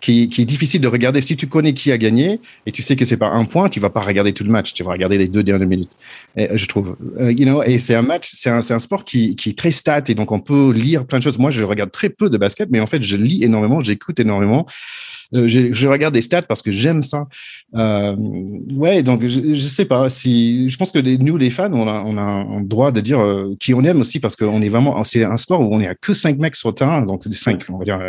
qui, 0.00 0.28
qui 0.28 0.42
est 0.42 0.46
difficile 0.46 0.80
de 0.80 0.88
regarder. 0.88 1.20
Si 1.20 1.36
tu 1.36 1.46
connais 1.46 1.74
qui 1.74 1.92
a 1.92 1.98
gagné 1.98 2.40
et 2.66 2.72
tu 2.72 2.82
sais 2.82 2.96
que 2.96 3.04
c'est 3.04 3.16
pas 3.16 3.28
un 3.28 3.44
point, 3.44 3.68
tu 3.68 3.80
vas 3.80 3.90
pas 3.90 4.00
regarder 4.00 4.32
tout 4.32 4.44
le 4.44 4.50
match, 4.50 4.72
tu 4.72 4.82
vas 4.82 4.92
regarder 4.92 5.18
les 5.18 5.28
deux 5.28 5.42
dernières 5.42 5.68
minutes. 5.68 5.92
Et, 6.36 6.56
je 6.56 6.66
trouve, 6.66 6.96
euh, 7.18 7.32
you 7.32 7.44
know, 7.44 7.62
et 7.62 7.78
c'est 7.78 7.94
un 7.94 8.02
match, 8.02 8.30
c'est 8.34 8.50
un, 8.50 8.58
un 8.58 8.78
sport 8.78 9.04
qui, 9.04 9.36
qui 9.36 9.50
est 9.50 9.58
très 9.58 9.70
stat 9.70 10.04
et 10.08 10.14
donc 10.14 10.32
on 10.32 10.40
peut 10.40 10.72
lire 10.72 11.06
plein 11.06 11.18
de 11.18 11.24
choses. 11.24 11.38
Moi, 11.38 11.50
je 11.50 11.62
regarde 11.62 11.90
très 11.90 12.10
peu 12.10 12.28
de 12.28 12.36
basket, 12.36 12.68
mais 12.70 12.80
en 12.80 12.86
fait, 12.86 13.02
je 13.02 13.16
lis 13.16 13.44
énormément, 13.44 13.80
j'écoute 13.80 14.20
énormément. 14.20 14.66
Euh, 15.34 15.46
je, 15.48 15.88
regarde 15.88 16.14
des 16.14 16.22
stats 16.22 16.42
parce 16.42 16.62
que 16.62 16.72
j'aime 16.72 17.02
ça. 17.02 17.26
Euh, 17.76 18.16
ouais, 18.72 19.02
donc 19.02 19.24
je, 19.26 19.54
sais 19.54 19.84
pas 19.84 20.08
si 20.10 20.68
je 20.68 20.76
pense 20.76 20.90
que 20.92 20.98
les, 20.98 21.18
nous 21.18 21.36
les 21.36 21.50
fans, 21.50 21.72
on 21.72 21.86
a, 21.86 22.02
on 22.04 22.16
a 22.16 22.22
un 22.22 22.60
droit 22.62 22.90
de 22.90 23.00
dire 23.00 23.20
euh, 23.20 23.54
qui 23.60 23.72
on 23.74 23.82
aime 23.82 24.00
aussi 24.00 24.18
parce 24.18 24.34
qu'on 24.34 24.60
est 24.60 24.68
vraiment 24.68 25.02
c'est 25.04 25.24
un 25.24 25.36
sport 25.36 25.60
où 25.60 25.74
on 25.74 25.80
est 25.80 25.86
à 25.86 25.94
que 25.94 26.14
cinq 26.14 26.38
mecs 26.38 26.56
sur 26.56 26.70
le 26.70 26.74
terrain, 26.74 27.02
donc 27.02 27.22
c'est 27.22 27.32
cinq, 27.32 27.64
on 27.68 27.78
va 27.78 27.84
dire 27.84 28.00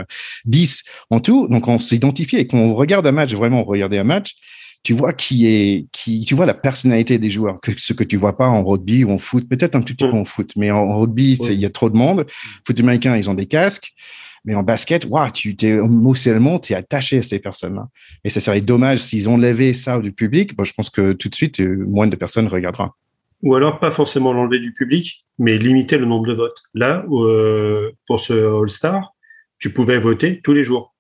10 0.45 0.83
en 1.09 1.19
tout. 1.19 1.47
Donc 1.47 1.67
on 1.67 1.79
s'identifie 1.79 2.37
et 2.37 2.47
quand 2.47 2.57
on 2.57 2.73
regarde 2.73 3.05
un 3.05 3.11
match, 3.11 3.33
vraiment 3.33 3.63
regarder 3.63 3.97
un 3.97 4.03
match 4.03 4.35
tu 4.83 4.93
vois 4.93 5.13
qui 5.13 5.45
est 5.45 5.85
qui 5.91 6.21
tu 6.21 6.33
vois 6.33 6.47
la 6.47 6.55
personnalité 6.55 7.19
des 7.19 7.29
joueurs 7.29 7.59
que 7.61 7.71
ce 7.77 7.93
que 7.93 8.03
tu 8.03 8.17
vois 8.17 8.35
pas 8.35 8.47
en 8.47 8.63
rugby 8.63 9.03
ou 9.03 9.11
en 9.11 9.19
foot 9.19 9.47
peut-être 9.47 9.75
un 9.75 9.81
petit 9.81 9.93
peu 9.93 10.05
en 10.05 10.25
foot 10.25 10.53
mais 10.55 10.71
en, 10.71 10.99
rugby 10.99 11.33
il 11.33 11.59
y 11.59 11.65
a 11.65 11.69
trop 11.69 11.89
de 11.89 11.95
monde. 11.95 12.25
Foot 12.65 12.79
américain 12.79 13.15
ils 13.15 13.29
ont 13.29 13.35
des 13.35 13.45
casques 13.45 13.93
mais 14.43 14.55
en 14.55 14.63
basket, 14.63 15.05
wow, 15.05 15.29
tu 15.31 15.55
t'es 15.55 15.69
émotionnellement, 15.69 16.59
tu 16.59 16.73
es 16.73 16.75
attaché 16.75 17.19
à 17.19 17.23
ces 17.23 17.39
personnes-là. 17.39 17.87
Et 18.23 18.29
ça 18.29 18.39
serait 18.39 18.61
dommage 18.61 18.99
s'ils 18.99 19.29
ont 19.29 19.37
levé 19.37 19.73
ça 19.73 19.99
du 19.99 20.11
public. 20.11 20.55
Bon, 20.55 20.63
je 20.63 20.73
pense 20.73 20.89
que 20.89 21.13
tout 21.13 21.29
de 21.29 21.35
suite, 21.35 21.59
euh, 21.59 21.85
moins 21.87 22.07
de 22.07 22.15
personnes 22.15 22.47
regardera. 22.47 22.95
Ou 23.43 23.55
alors 23.55 23.79
pas 23.79 23.91
forcément 23.91 24.33
l'enlever 24.33 24.59
du 24.59 24.73
public, 24.73 25.25
mais 25.37 25.57
limiter 25.57 25.97
le 25.97 26.05
nombre 26.05 26.27
de 26.27 26.33
votes. 26.33 26.61
Là, 26.73 27.05
euh, 27.09 27.91
pour 28.07 28.19
ce 28.19 28.33
All-Star, 28.33 29.13
tu 29.59 29.71
pouvais 29.73 29.99
voter 29.99 30.41
tous 30.41 30.53
les 30.53 30.63
jours. 30.63 30.95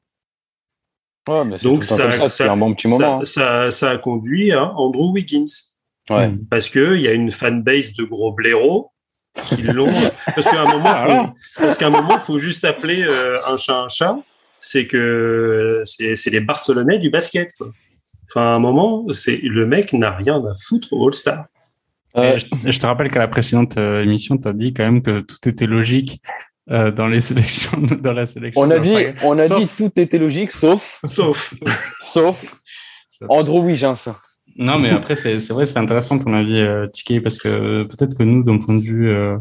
Donc 1.27 1.83
ça, 1.83 2.13
ça, 2.13 2.29
ça, 2.29 2.51
un 2.51 2.57
bon 2.57 2.73
petit 2.73 2.87
moment, 2.87 3.19
hein. 3.19 3.23
ça, 3.23 3.69
ça, 3.69 3.91
a 3.91 3.97
conduit 3.97 4.51
à 4.51 4.71
Andrew 4.73 5.13
Wiggins. 5.13 5.45
Ouais. 6.09 6.31
Parce 6.49 6.69
qu'il 6.69 6.99
y 6.99 7.07
a 7.07 7.13
une 7.13 7.29
fanbase 7.29 7.93
de 7.93 8.03
gros 8.03 8.33
blaireaux 8.33 8.91
qui 9.47 9.61
l'ont. 9.63 9.91
parce 10.35 10.47
qu'à 10.47 10.61
un 10.61 10.71
moment, 10.71 10.95
faut, 10.95 11.33
parce 11.57 11.77
qu'à 11.77 11.87
un 11.87 11.91
moment, 11.91 12.19
faut 12.19 12.39
juste 12.39 12.65
appeler 12.65 13.03
euh, 13.03 13.37
un 13.47 13.57
chat 13.57 13.81
un 13.81 13.89
chat. 13.89 14.17
C'est 14.59 14.85
que 14.85 15.81
c'est 15.85 16.29
les 16.29 16.39
Barcelonais 16.39 16.99
du 16.99 17.09
basket. 17.09 17.49
Quoi. 17.57 17.71
Enfin, 18.29 18.45
à 18.45 18.55
un 18.55 18.59
moment, 18.59 19.05
c'est 19.11 19.37
le 19.37 19.65
mec 19.65 19.91
n'a 19.93 20.11
rien 20.11 20.37
à 20.37 20.53
foutre 20.53 20.93
au 20.93 21.07
All-Star. 21.07 21.45
Euh, 22.17 22.37
je, 22.65 22.77
te 22.77 22.85
rappelle 22.85 23.09
qu'à 23.09 23.19
la 23.19 23.27
précédente 23.27 23.77
euh, 23.77 24.03
émission, 24.03 24.37
tu 24.37 24.47
as 24.47 24.53
dit 24.53 24.73
quand 24.73 24.83
même 24.83 25.01
que 25.01 25.21
tout 25.21 25.47
était 25.47 25.65
logique 25.65 26.21
euh, 26.69 26.91
dans 26.91 27.07
les 27.07 27.19
sélections, 27.21 27.79
dans 27.79 28.11
la 28.11 28.25
sélection. 28.25 28.61
On 28.61 28.69
a 28.69 28.79
dit, 28.79 28.95
on 29.23 29.37
a 29.37 29.47
dit 29.47 29.67
tout 29.77 29.91
était 29.95 30.17
logique, 30.17 30.51
sauf, 30.51 30.99
sauf, 31.05 31.53
sauf 32.01 32.61
Andrew 33.29 33.63
Wiggins. 33.63 34.13
Non, 34.61 34.77
mais 34.77 34.89
après, 34.89 35.15
c'est 35.15 35.49
vrai, 35.49 35.65
c'est 35.65 35.79
intéressant 35.79 36.19
ton 36.19 36.33
avis, 36.33 36.59
euh, 36.59 36.85
parce 37.23 37.39
que 37.39 37.83
peut-être 37.83 38.15
que 38.15 38.21
nous, 38.21 38.43
d'un 38.43 38.59
point 38.59 38.75
de 38.75 38.83
vue, 38.83 39.09
euh, 39.09 39.35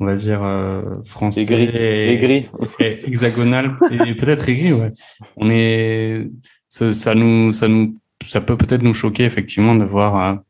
on 0.00 0.04
va 0.04 0.16
dire, 0.16 0.40
euh, 0.42 0.82
français. 1.04 1.42
Aigri. 1.42 2.48
Et, 2.80 3.08
hexagonal, 3.08 3.76
et 3.92 4.16
peut-être 4.16 4.48
aigri, 4.48 4.72
ouais. 4.72 4.90
On 5.36 5.48
est, 5.48 6.28
ça, 6.68 6.92
ça, 6.92 7.14
nous, 7.14 7.52
ça 7.52 7.68
nous, 7.68 7.96
ça 8.26 8.40
peut 8.40 8.56
peut-être 8.56 8.82
nous 8.82 8.94
choquer, 8.94 9.24
effectivement, 9.24 9.76
de 9.76 9.84
voir, 9.84 10.40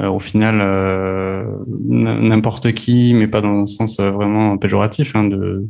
euh, 0.00 0.08
au 0.08 0.18
final, 0.18 0.56
n'importe 1.68 2.72
qui, 2.72 3.14
mais 3.14 3.28
pas 3.28 3.40
dans 3.40 3.60
un 3.60 3.66
sens 3.66 4.00
vraiment 4.00 4.58
péjoratif, 4.58 5.14
hein, 5.14 5.24
de, 5.24 5.64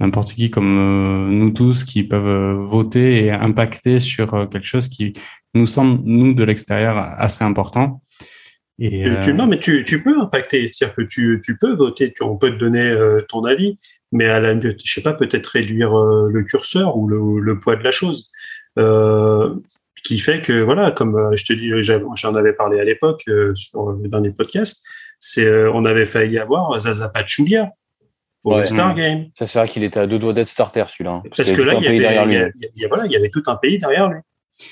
n'importe 0.00 0.34
qui 0.34 0.50
comme 0.50 0.78
euh, 0.78 1.30
nous 1.30 1.50
tous 1.50 1.84
qui 1.84 2.04
peuvent 2.04 2.26
euh, 2.26 2.54
voter 2.62 3.24
et 3.24 3.30
impacter 3.30 4.00
sur 4.00 4.34
euh, 4.34 4.46
quelque 4.46 4.66
chose 4.66 4.88
qui 4.88 5.12
nous 5.54 5.66
semble, 5.66 6.02
nous, 6.04 6.34
de 6.34 6.44
l'extérieur, 6.44 6.96
assez 6.98 7.44
important. 7.44 8.02
Et, 8.78 9.08
non, 9.32 9.46
mais 9.46 9.58
tu, 9.58 9.84
tu 9.84 10.02
peux 10.02 10.20
impacter, 10.20 10.70
c'est-à-dire 10.70 10.94
que 10.96 11.02
tu, 11.02 11.40
tu, 11.42 11.56
peux 11.56 11.74
voter, 11.74 12.12
tu, 12.12 12.22
on 12.22 12.36
peut 12.36 12.50
te 12.50 12.56
donner 12.56 12.94
ton 13.26 13.44
avis, 13.44 13.78
mais 14.12 14.26
à 14.26 14.38
la, 14.38 14.60
je 14.60 14.74
sais 14.84 15.00
pas, 15.00 15.14
peut-être 15.14 15.46
réduire 15.46 15.96
le 15.96 16.42
curseur 16.42 16.94
ou 16.98 17.08
le, 17.08 17.40
le, 17.40 17.58
poids 17.58 17.76
de 17.76 17.82
la 17.82 17.90
chose. 17.90 18.30
qui 20.04 20.18
fait 20.18 20.42
que, 20.42 20.60
voilà, 20.60 20.90
comme 20.90 21.34
je 21.34 21.44
te 21.46 21.54
dis, 21.54 21.72
j'en 21.80 22.34
avais 22.34 22.52
parlé 22.52 22.78
à 22.78 22.84
l'époque 22.84 23.24
sur 23.54 23.92
le 23.92 24.08
dernier 24.08 24.32
podcast, 24.32 24.84
c'est, 25.20 25.50
on 25.68 25.86
avait 25.86 26.04
failli 26.04 26.38
avoir 26.38 26.78
Zaza 26.78 27.08
Pachulia 27.08 27.70
pour 28.46 28.64
Star 28.64 28.94
Game. 28.94 29.26
Ça, 29.34 29.46
c'est 29.46 29.58
vrai 29.58 29.68
qu'il 29.68 29.82
était 29.82 29.98
à 29.98 30.06
deux 30.06 30.18
doigts 30.18 30.32
d'être 30.32 30.46
starter, 30.46 30.84
celui-là. 30.88 31.10
Hein. 31.10 31.22
Parce, 31.36 31.52
que 31.52 31.62
là, 31.62 31.74
il 31.74 31.82
y, 31.82 31.88
avait, 31.88 31.96
il, 31.96 32.80
y 32.80 32.84
a, 32.84 32.88
voilà, 32.88 33.06
il 33.06 33.12
y 33.12 33.16
avait 33.16 33.28
tout 33.28 33.42
un 33.46 33.56
pays 33.56 33.78
derrière 33.78 34.08
lui. 34.08 34.20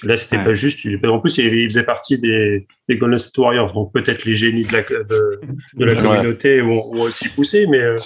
Là, 0.04 0.16
c'était 0.16 0.42
pas 0.42 0.54
juste. 0.54 0.86
En 1.04 1.18
plus, 1.18 1.36
il 1.38 1.68
faisait 1.68 1.82
partie 1.82 2.18
des, 2.18 2.66
des 2.88 2.96
Golden 2.96 3.18
State 3.18 3.36
Warriors, 3.36 3.72
donc 3.72 3.92
peut-être 3.92 4.24
les 4.24 4.34
génies 4.34 4.64
de 4.64 4.72
la, 4.72 4.82
de, 4.82 5.40
de 5.74 5.84
la 5.84 5.94
communauté 5.94 6.60
vont, 6.60 6.90
aussi 6.92 7.28
pousser, 7.28 7.66
mais 7.66 7.80
euh, 7.80 7.98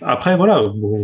après, 0.00 0.36
voilà, 0.36 0.62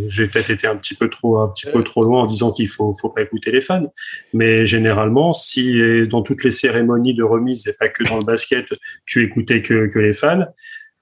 j'ai 0.08 0.26
peut-être 0.28 0.48
été 0.48 0.66
un 0.66 0.76
petit 0.76 0.94
peu 0.94 1.10
trop, 1.10 1.38
un 1.40 1.48
petit 1.48 1.66
peu 1.66 1.84
trop 1.84 2.04
loin 2.04 2.22
en 2.22 2.26
disant 2.26 2.50
qu'il 2.50 2.68
faut, 2.68 2.94
faut 2.94 3.10
pas 3.10 3.20
écouter 3.20 3.50
les 3.50 3.60
fans, 3.60 3.92
mais 4.32 4.64
généralement, 4.64 5.34
si 5.34 5.78
dans 6.08 6.22
toutes 6.22 6.42
les 6.42 6.50
cérémonies 6.50 7.12
de 7.12 7.22
remise 7.22 7.66
et 7.68 7.74
pas 7.74 7.88
que 7.88 8.04
dans 8.04 8.16
le 8.16 8.24
basket, 8.24 8.72
tu 9.04 9.22
écoutais 9.22 9.60
que, 9.60 9.88
que 9.88 9.98
les 9.98 10.14
fans, 10.14 10.46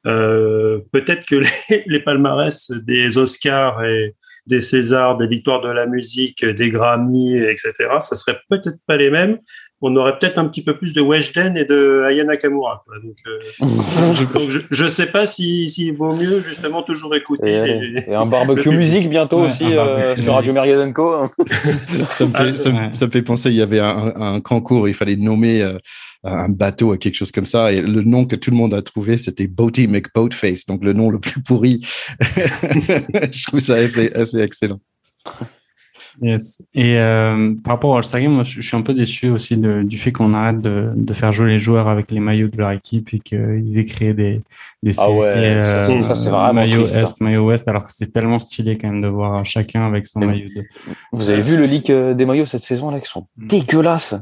euh, 0.07 0.81
peut-être 0.93 1.27
que 1.27 1.43
les, 1.87 2.01
palmarès 2.01 2.71
des 2.71 3.19
Oscars 3.19 3.85
et 3.85 4.15
des 4.47 4.61
Césars, 4.61 5.17
des 5.17 5.27
victoires 5.27 5.63
de 5.63 5.71
la 5.71 5.87
musique, 5.87 6.45
des 6.45 6.71
Grammy, 6.71 7.39
etc., 7.39 7.73
ça 8.01 8.15
serait 8.15 8.39
peut-être 8.51 8.79
pas 8.87 8.97
les 8.97 9.11
mêmes. 9.11 9.39
On 9.87 9.95
aurait 9.97 10.19
peut-être 10.19 10.39
un 10.39 10.47
petit 10.47 10.63
peu 10.65 10.79
plus 10.79 10.95
de 10.95 11.03
Weshden 11.03 11.59
et 11.59 11.67
de 11.67 12.05
Aya 12.07 12.25
Nakamura. 12.25 12.85
Donc, 13.03 13.17
euh, 13.27 13.67
je, 14.71 14.85
ne 14.85 14.89
sais 14.89 15.07
pas 15.07 15.27
s'il 15.27 15.69
si, 15.69 15.91
vaut 15.91 16.15
mieux 16.15 16.41
justement 16.41 16.83
toujours 16.83 17.15
écouter. 17.15 17.93
Et, 18.07 18.15
un 18.15 18.25
barbecue 18.25 18.71
musique 18.71 19.11
bientôt 19.11 19.41
aussi 19.41 19.77
euh, 19.77 20.17
sur 20.17 20.35
Radio 20.35 20.55
Mergadenco. 20.55 21.29
ça, 22.09 22.27
me 22.27 22.33
fait, 22.33 22.57
ça, 22.57 22.71
me 22.71 23.11
fait 23.11 23.23
penser, 23.23 23.51
il 23.51 23.57
y 23.57 23.63
avait 23.63 23.81
un, 23.81 24.15
un 24.17 24.41
concours, 24.41 24.89
il 24.89 24.95
fallait 24.95 25.17
nommer 25.17 25.63
un 26.25 26.49
bateau 26.49 26.93
à 26.93 26.99
quelque 26.99 27.17
chose 27.17 27.33
comme 27.33 27.47
ça. 27.47 27.73
Et 27.73 27.81
le 27.81 28.03
nom 28.03 28.25
que 28.25 28.37
tout 28.37 28.51
le 28.51 28.57
monde 28.57 28.75
a 28.75 28.83
trouvé, 28.83 29.17
c'était 29.17 29.47
Boaty 29.47 29.89
McBoatface, 29.89 30.67
donc 30.67 30.83
le 30.83 30.93
nom 30.93 31.11
le 31.11 31.19
plus 31.19 31.43
pourri. 31.43 31.87
je 32.21 33.47
trouve 33.47 33.61
ça 33.61 33.75
assez, 33.75 34.13
assez 34.13 34.41
excellent. 34.41 34.81
Yes. 36.23 36.63
Et 36.75 36.99
euh, 36.99 37.55
par 37.65 37.75
rapport 37.75 37.91
au 37.91 37.97
All-Star 37.97 38.21
Game, 38.21 38.33
moi, 38.33 38.45
je, 38.45 38.61
suis 38.61 38.77
un 38.77 38.83
peu 38.83 38.95
déçu 38.95 39.31
aussi 39.31 39.57
de, 39.57 39.83
du 39.83 39.99
fait 39.99 40.13
qu'on 40.13 40.33
arrête 40.33 40.61
de, 40.61 40.93
de, 40.95 41.13
faire 41.13 41.33
jouer 41.33 41.49
les 41.49 41.59
joueurs 41.59 41.89
avec 41.89 42.11
les 42.11 42.21
maillots 42.21 42.49
de 42.49 42.57
leur 42.57 42.71
équipe 42.71 43.13
et 43.13 43.19
qu'ils 43.19 43.79
aient 43.79 43.85
créé 43.85 44.15
des, 44.15 44.41
des 44.83 44.93
ah 44.99 45.11
ouais, 45.11 45.27
euh, 45.27 46.01
ça, 46.01 46.15
c'est 46.15 46.31
vraiment 46.31 46.53
maillot 46.53 46.85
triste, 46.85 47.21
Est, 47.21 47.21
maillot 47.21 47.47
Ouest, 47.47 47.67
alors 47.67 47.85
que 47.85 47.93
c'était 47.93 48.13
tellement 48.13 48.39
stylé 48.39 48.79
quand 48.79 48.91
même 48.91 49.03
de 49.03 49.09
voir 49.09 49.45
chacun 49.45 49.87
avec 49.87 50.07
son 50.07 50.21
maillot. 50.21 50.49
De... 50.55 50.65
Vous 51.13 51.31
avez 51.31 51.41
vu 51.41 51.57
le 51.57 51.65
leak 51.65 51.91
euh, 51.91 52.15
des 52.15 52.27
maillots 52.27 52.45
cette 52.45 52.63
saison 52.63 52.91
là, 52.91 53.01
qui 53.01 53.11
sont 53.11 53.27
mm. 53.37 53.49
dégueulasses. 53.49 54.15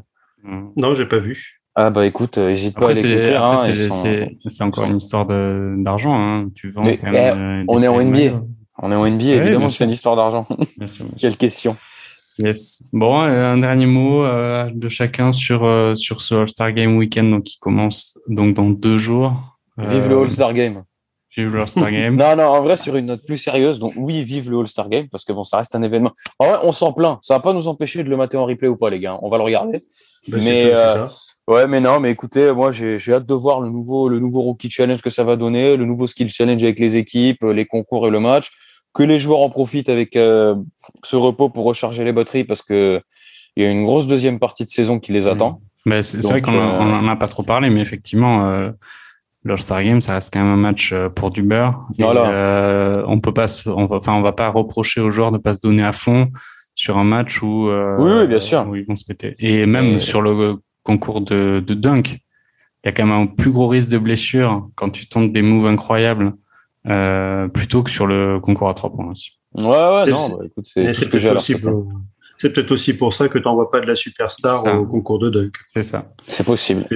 Mm. 0.45 0.69
Non, 0.77 0.95
j'ai 0.95 1.07
pas 1.07 1.19
vu. 1.19 1.62
Ah 1.75 1.91
bah 1.91 2.05
écoute, 2.05 2.37
n'hésite 2.37 2.75
pas 2.75 2.91
à 2.91 2.93
les. 2.93 3.35
Hein, 3.35 3.57
c'est 3.57 4.65
encore 4.65 4.85
une 4.85 4.97
histoire 4.97 5.27
d'argent. 5.27 6.15
Hein. 6.15 6.49
Tu 6.55 6.69
vends 6.69 6.85
quand 6.85 7.11
même, 7.11 7.63
eh, 7.63 7.65
on 7.69 7.79
est 7.79 7.89
en 7.89 8.03
NBA. 8.03 8.43
On 8.83 8.91
est 8.91 8.97
en 8.97 9.07
NBA, 9.07 9.25
évidemment, 9.25 9.69
c'est 9.69 9.85
une 9.85 9.91
histoire 9.91 10.17
d'argent. 10.17 10.47
Quelle 11.19 11.37
question. 11.37 11.77
Yes. 12.39 12.83
Bon, 12.93 13.21
un 13.21 13.59
dernier 13.59 13.87
mot 13.87 14.25
euh, 14.25 14.71
de 14.73 14.89
chacun 14.89 15.33
sur 15.33 15.65
euh, 15.65 15.95
sur 15.95 16.23
ce 16.23 16.35
All-Star 16.35 16.73
Game 16.73 16.97
Weekend 16.97 17.31
donc 17.31 17.45
qui 17.45 17.59
commence 17.59 18.19
donc 18.27 18.55
dans 18.55 18.71
deux 18.71 18.97
jours. 18.99 19.35
Vive 19.77 20.09
le 20.09 20.17
euh, 20.17 20.23
All-Star 20.23 20.55
Game. 20.55 20.83
Vive 21.37 21.55
le 21.55 21.61
All-Star 21.61 21.91
Game. 21.93 22.17
non, 22.17 22.37
non, 22.37 22.45
en 22.45 22.61
vrai, 22.61 22.77
sur 22.77 22.97
une 22.97 23.07
note 23.07 23.25
plus 23.27 23.39
sérieuse, 23.39 23.79
donc 23.79 23.93
oui, 23.97 24.23
vive 24.23 24.51
le 24.51 24.59
All-Star 24.59 24.89
Game, 24.89 25.09
parce 25.11 25.25
que 25.25 25.33
bon, 25.33 25.45
ça 25.45 25.59
reste 25.59 25.75
un 25.75 25.83
événement. 25.83 26.13
En 26.39 26.49
vrai, 26.49 26.59
on 26.63 26.73
s'en 26.73 26.93
plaint. 26.93 27.19
Ça 27.23 27.35
va 27.35 27.41
pas 27.41 27.53
nous 27.53 27.69
empêcher 27.69 28.03
de 28.03 28.09
le 28.09 28.17
mater 28.17 28.39
en 28.39 28.47
replay 28.47 28.69
ou 28.69 28.77
pas, 28.77 28.91
les 28.91 29.01
gars. 29.01 29.19
On 29.23 29.29
va 29.29 29.37
le 29.37 29.45
regarder. 29.45 29.85
Bah, 30.29 30.39
mais 30.41 30.73
Ouais, 31.49 31.67
mais 31.67 31.81
non, 31.81 31.99
mais 31.99 32.13
écoutez, 32.13 32.53
moi 32.53 32.71
j'ai 32.71 32.99
hâte 33.13 33.27
de 33.27 33.35
voir 33.35 33.61
le 33.61 33.69
nouveau, 33.69 34.09
le 34.09 34.21
nouveau 34.21 34.43
Rookie 34.43 34.71
Challenge 34.71 35.03
que 35.03 35.11
ça 35.11 35.25
va 35.25 35.35
donner, 35.35 35.77
le 35.77 35.85
nouveau 35.85 36.07
Skill 36.07 36.31
Challenge 36.31 36.63
avec 36.63 36.79
les 36.79 36.97
équipes, 36.97 37.43
les 37.43 37.65
concours 37.65 38.07
et 38.07 38.11
le 38.11 38.21
match. 38.21 38.51
Que 38.95 39.03
les 39.03 39.19
joueurs 39.19 39.41
en 39.41 39.49
profitent 39.49 39.89
avec 39.89 40.17
euh, 40.17 40.55
ce 41.03 41.17
repos 41.17 41.49
pour 41.49 41.65
recharger 41.65 42.05
les 42.05 42.13
batteries 42.13 42.45
parce 42.45 42.63
que 42.63 43.01
il 43.57 43.65
y 43.65 43.67
a 43.67 43.71
une 43.71 43.85
grosse 43.85 44.07
deuxième 44.07 44.39
partie 44.39 44.65
de 44.65 44.71
saison 44.71 44.99
qui 44.99 45.13
les 45.13 45.27
attend. 45.27 45.61
Mmh. 45.85 46.03
c'est 46.03 46.23
vrai 46.23 46.41
qu'on 46.41 46.53
n'en 46.53 47.09
a 47.09 47.17
pas 47.17 47.29
trop 47.29 47.43
parlé, 47.43 47.71
mais 47.71 47.81
effectivement, 47.81 48.49
euh, 48.49 48.71
l'All-Star 49.45 49.83
Game, 49.83 50.01
ça 50.01 50.15
reste 50.15 50.33
quand 50.33 50.41
même 50.41 50.53
un 50.53 50.57
match 50.57 50.93
euh, 50.93 51.09
pour 51.09 51.31
du 51.31 51.43
beurre. 51.43 51.87
Euh, 52.01 53.03
on 53.07 53.21
peut 53.21 53.35
pas, 53.35 53.47
on 53.67 53.87
va, 53.87 53.97
enfin, 53.97 54.15
on 54.15 54.23
va 54.23 54.33
pas 54.33 54.49
reprocher 54.49 55.01
aux 55.01 55.11
joueurs 55.11 55.33
de 55.33 55.39
pas 55.39 55.55
se 55.55 55.61
donner 55.61 55.83
à 55.83 55.93
fond 55.93 56.29
sur 56.75 56.99
un 56.99 57.05
match 57.05 57.43
où, 57.43 57.69
euh, 57.69 57.97
oui, 57.99 58.27
bien 58.27 58.39
sûr. 58.39 58.67
où 58.69 58.77
ils 58.77 58.85
vont 58.85 58.97
se 58.97 59.05
péter. 59.05 59.35
Et 59.39 59.67
même 59.67 60.01
sur 60.01 60.23
le 60.23 60.57
concours 60.83 61.21
de, 61.21 61.63
de 61.65 61.75
dunk, 61.75 62.19
il 62.85 62.87
y 62.87 62.89
a 62.89 62.93
quand 62.93 63.07
même 63.07 63.15
un 63.15 63.27
plus 63.27 63.51
gros 63.51 63.69
risque 63.69 63.89
de 63.89 63.99
blessure 63.99 64.69
quand 64.75 64.91
tu 64.91 65.07
tentes 65.07 65.33
des 65.33 65.43
moves 65.43 65.67
incroyables 65.67 66.35
euh, 66.89 67.47
plutôt 67.49 67.83
que 67.83 67.91
sur 67.91 68.07
le 68.07 68.41
concours 68.41 68.69
à 68.69 68.75
trois 68.75 68.93
points 68.93 69.11
aussi. 69.11 69.39
Ouais, 69.55 69.65
ouais, 69.65 70.07
non, 70.07 70.29
bah, 70.31 70.45
écoute, 70.47 70.69
c'est 70.73 70.93
ce 70.93 71.09
que 71.09 71.19
j'ai 71.19 71.33
C'est 71.39 72.53
peut-être 72.53 72.73
aussi 72.73 72.97
pour 72.97 73.13
ça 73.13 73.29
que 73.29 73.39
tu 73.39 73.45
n'envoies 73.45 73.71
pas 73.71 73.81
de 73.81 73.87
la 73.87 73.95
superstar 73.95 74.81
au 74.81 74.87
concours 74.87 75.19
de 75.19 75.29
dunk. 75.29 75.53
C'est 75.67 75.83
ça. 75.83 76.13
C'est 76.27 76.45
possible. 76.45 76.87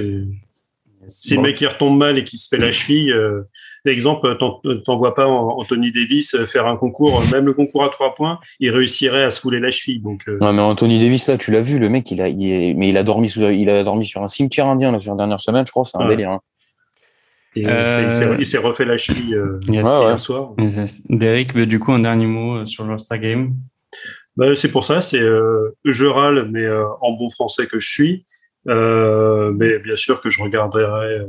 Si 1.05 1.35
le 1.35 1.41
mec 1.41 1.61
il 1.61 1.67
retombe 1.67 1.97
mal 1.97 2.17
et 2.17 2.25
qu'il 2.25 2.37
se 2.37 2.49
fait 2.49 2.57
la 2.57 2.71
cheville, 2.71 3.11
euh, 3.11 3.43
Exemple, 3.85 4.37
t'envoies 4.85 5.15
pas 5.15 5.27
Anthony 5.27 5.91
Davis 5.91 6.35
faire 6.45 6.67
un 6.67 6.75
concours, 6.75 7.21
même 7.31 7.45
le 7.45 7.53
concours 7.53 7.83
à 7.83 7.89
trois 7.89 8.15
points, 8.15 8.39
il 8.59 8.71
réussirait 8.71 9.23
à 9.23 9.29
se 9.29 9.39
fouler 9.39 9.59
la 9.59 9.71
cheville. 9.71 10.01
Donc, 10.01 10.23
euh. 10.27 10.37
mais 10.41 10.61
Anthony 10.61 10.99
Davis, 10.99 11.27
là, 11.27 11.37
tu 11.37 11.51
l'as 11.51 11.61
vu, 11.61 11.79
le 11.79 11.89
mec, 11.89 12.09
il 12.11 12.21
a, 12.21 12.25
mais 12.25 12.89
il 12.89 12.97
a 12.97 13.03
dormi 13.03 13.29
il 13.29 13.69
a 13.69 13.83
dormi 13.83 14.05
sur 14.05 14.23
un 14.23 14.27
cimetière 14.27 14.67
indien 14.67 14.91
là, 14.91 14.99
sur 14.99 15.11
la 15.11 15.17
dernière 15.17 15.39
semaine, 15.39 15.65
je 15.65 15.71
crois, 15.71 15.85
c'est 15.85 15.97
un 15.97 16.07
délire. 16.07 16.31
Hein. 16.31 16.39
Euh, 17.57 18.35
il 18.37 18.45
s'est 18.45 18.57
refait 18.59 18.85
la 18.85 18.97
cheville 18.97 19.33
euh, 19.33 19.59
hier 19.67 20.19
soir. 20.19 20.53
Derek, 21.09 21.57
du 21.57 21.79
coup, 21.79 21.91
un 21.91 21.99
dernier 21.99 22.27
mot 22.27 22.65
sur 22.65 22.85
le 22.85 22.97
Star 22.97 23.17
Game. 23.17 23.55
Bah, 24.35 24.53
c'est 24.53 24.69
pour 24.69 24.83
ça, 24.83 25.01
c'est 25.01 25.23
je 25.85 26.05
râle, 26.05 26.49
mais 26.51 26.69
en 27.01 27.11
bon 27.13 27.29
français 27.29 27.65
que 27.65 27.79
je 27.79 27.89
suis. 27.89 28.25
Euh, 28.67 29.51
mais 29.55 29.79
bien 29.79 29.95
sûr 29.95 30.21
que 30.21 30.29
je 30.29 30.41
regarderai 30.41 30.83
euh, 30.83 31.25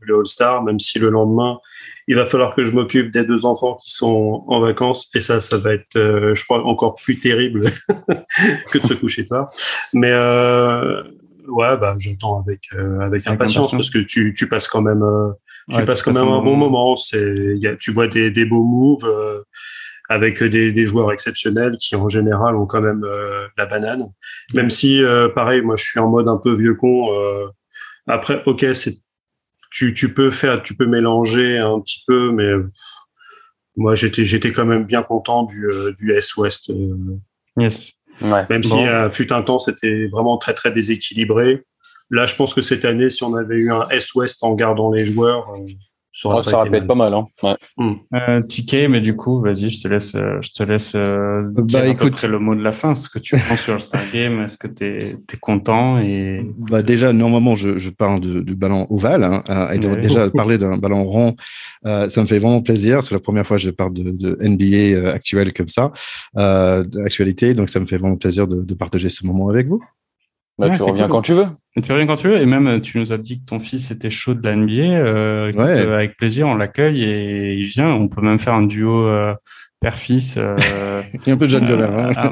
le 0.00 0.18
All-Star, 0.18 0.62
même 0.62 0.78
si 0.78 0.98
le 0.98 1.08
lendemain, 1.08 1.58
il 2.06 2.16
va 2.16 2.24
falloir 2.24 2.54
que 2.54 2.64
je 2.64 2.72
m'occupe 2.72 3.10
des 3.12 3.24
deux 3.24 3.44
enfants 3.44 3.78
qui 3.82 3.92
sont 3.92 4.44
en 4.46 4.60
vacances. 4.60 5.10
Et 5.14 5.20
ça, 5.20 5.40
ça 5.40 5.58
va 5.58 5.74
être, 5.74 5.96
euh, 5.96 6.34
je 6.34 6.44
crois, 6.44 6.64
encore 6.64 6.94
plus 6.94 7.18
terrible 7.18 7.70
que 8.72 8.78
de 8.78 8.86
se 8.86 8.94
coucher 8.94 9.26
tard. 9.26 9.50
Mais 9.92 10.10
euh, 10.12 11.02
ouais, 11.48 11.76
bah, 11.76 11.96
j'attends 11.98 12.40
avec, 12.40 12.68
avec, 13.00 13.26
impatience, 13.26 13.72
parce 13.72 13.90
que 13.90 13.98
tu, 13.98 14.34
tu 14.36 14.48
passes 14.48 14.68
quand 14.68 14.82
même, 14.82 15.04
tu 15.72 15.84
passes 15.84 16.02
quand 16.02 16.14
même 16.14 16.28
un 16.28 16.42
bon 16.42 16.56
moment. 16.56 16.94
C'est, 16.94 17.58
tu 17.80 17.92
vois 17.92 18.06
des, 18.06 18.30
des 18.30 18.44
beaux 18.44 18.64
moves 18.64 19.06
avec 20.10 20.42
des, 20.42 20.72
des, 20.72 20.84
joueurs 20.84 21.12
exceptionnels 21.12 21.76
qui 21.78 21.94
en 21.94 22.08
général 22.08 22.56
ont 22.56 22.66
quand 22.66 22.80
même 22.80 23.04
euh, 23.04 23.46
la 23.56 23.66
banane. 23.66 24.10
Même 24.54 24.68
si, 24.68 25.02
euh, 25.04 25.28
pareil, 25.28 25.62
moi 25.62 25.76
je 25.76 25.84
suis 25.84 26.00
en 26.00 26.10
mode 26.10 26.26
un 26.26 26.36
peu 26.36 26.52
vieux 26.52 26.74
con. 26.74 27.14
Euh, 27.14 27.46
après, 28.08 28.42
ok, 28.44 28.66
c'est 28.74 28.96
tu, 29.70 29.94
tu 29.94 30.12
peux 30.12 30.32
faire, 30.32 30.64
tu 30.64 30.76
peux 30.76 30.86
mélanger 30.86 31.58
un 31.58 31.78
petit 31.80 32.02
peu, 32.08 32.32
mais 32.32 32.50
moi 33.76 33.94
j'étais 33.94 34.24
j'étais 34.24 34.50
quand 34.50 34.66
même 34.66 34.84
bien 34.84 35.04
content 35.04 35.44
du, 35.44 35.68
du 35.96 36.12
S-Ouest. 36.12 36.72
yes. 37.56 37.94
Ouais. 38.20 38.44
Même 38.50 38.64
si 38.64 38.76
fut 39.12 39.32
un 39.32 39.42
temps 39.42 39.60
c'était 39.60 40.08
vraiment 40.08 40.38
très 40.38 40.54
très 40.54 40.72
déséquilibré. 40.72 41.64
Là, 42.10 42.26
je 42.26 42.34
pense 42.34 42.52
que 42.52 42.60
cette 42.60 42.84
année, 42.84 43.08
si 43.08 43.22
on 43.22 43.36
avait 43.36 43.54
eu 43.54 43.70
un 43.70 43.88
S-Ouest 43.90 44.42
en 44.42 44.54
gardant 44.54 44.90
les 44.90 45.04
joueurs, 45.04 45.54
Ça 46.20 46.58
aurait, 46.58 46.70
pu 46.70 46.76
être 46.76 46.86
pas 46.86 46.94
mal. 46.94 47.14
Hein. 47.14 47.24
Ouais. 47.42 47.56
Hmm. 47.78 47.94
Euh, 48.14 48.88
mais 48.88 49.00
du 49.00 49.16
coup, 49.16 49.40
vas-y, 49.40 49.70
je 49.70 49.82
te 49.82 49.88
laisse, 49.88 50.14
euh, 50.14 50.38
je 50.42 50.50
te 50.52 50.62
laisse 50.62 50.92
euh, 50.94 51.42
bah, 51.44 51.62
dire 51.62 51.84
écoute, 51.84 52.22
le 52.22 52.38
mot 52.38 52.54
de 52.54 52.62
la 52.62 52.72
fin. 52.72 52.94
Ce 52.94 53.08
que 53.08 53.18
tu 53.18 53.36
penses 53.38 53.62
sur 53.62 53.72
le 53.72 53.80
Star 53.80 54.02
Game, 54.12 54.42
est-ce 54.42 54.58
que 54.58 54.66
tu 54.66 54.84
es, 54.84 55.16
content 55.40 55.98
et... 55.98 56.42
bah, 56.58 56.82
Déjà, 56.82 57.12
normalement, 57.14 57.54
je, 57.54 57.78
je 57.78 57.88
parle 57.88 58.20
du 58.20 58.54
ballon 58.54 58.86
ovale. 58.90 59.24
Hein, 59.24 59.70
et 59.72 59.78
déjà, 59.78 60.28
parler 60.30 60.58
d'un 60.58 60.76
ballon 60.76 61.04
rond, 61.04 61.36
euh, 61.86 62.08
ça 62.08 62.20
me 62.20 62.26
fait 62.26 62.38
vraiment 62.38 62.60
plaisir. 62.60 63.02
C'est 63.02 63.14
la 63.14 63.20
première 63.20 63.46
fois 63.46 63.56
que 63.56 63.62
je 63.62 63.70
parle 63.70 63.94
de, 63.94 64.10
de 64.10 64.38
NBA 64.42 65.10
actuel 65.10 65.54
comme 65.54 65.68
ça, 65.68 65.92
actualité. 66.36 67.54
Donc, 67.54 67.70
ça 67.70 67.80
me 67.80 67.86
fait 67.86 67.96
vraiment 67.96 68.16
plaisir 68.16 68.46
de, 68.46 68.62
de 68.62 68.74
partager 68.74 69.08
ce 69.08 69.26
moment 69.26 69.48
avec 69.48 69.68
vous. 69.68 69.82
Bah, 70.60 70.70
tu 70.76 70.82
reviens 70.82 71.08
quand 71.08 71.22
tu 71.22 71.32
veux. 71.32 71.46
Tu 71.82 71.92
reviens 71.92 72.06
quand 72.06 72.16
tu 72.16 72.28
veux. 72.28 72.36
Et 72.36 72.46
même, 72.46 72.80
tu 72.80 72.98
nous 72.98 73.12
as 73.12 73.18
dit 73.18 73.40
que 73.40 73.46
ton 73.46 73.60
fils 73.60 73.90
était 73.90 74.10
chaud 74.10 74.34
de 74.34 74.46
la 74.46 74.54
NBA. 74.54 74.72
Euh, 74.72 75.50
euh, 75.56 75.94
avec 75.94 76.16
plaisir, 76.16 76.48
on 76.48 76.54
l'accueille 76.54 77.02
et 77.02 77.54
il 77.54 77.64
vient. 77.64 77.88
On 77.88 78.08
peut 78.08 78.20
même 78.20 78.38
faire 78.38 78.54
un 78.54 78.66
duo 78.66 79.06
euh, 79.06 79.34
père-fils. 79.80 80.36
Euh, 80.36 80.56
il 81.14 81.26
y 81.26 81.30
a 81.30 81.34
un 81.34 81.36
peu 81.36 81.46
de 81.46 81.50
Jeanne 81.50 81.68
euh, 81.68 81.86
hein. 81.86 82.12
ah, 82.16 82.30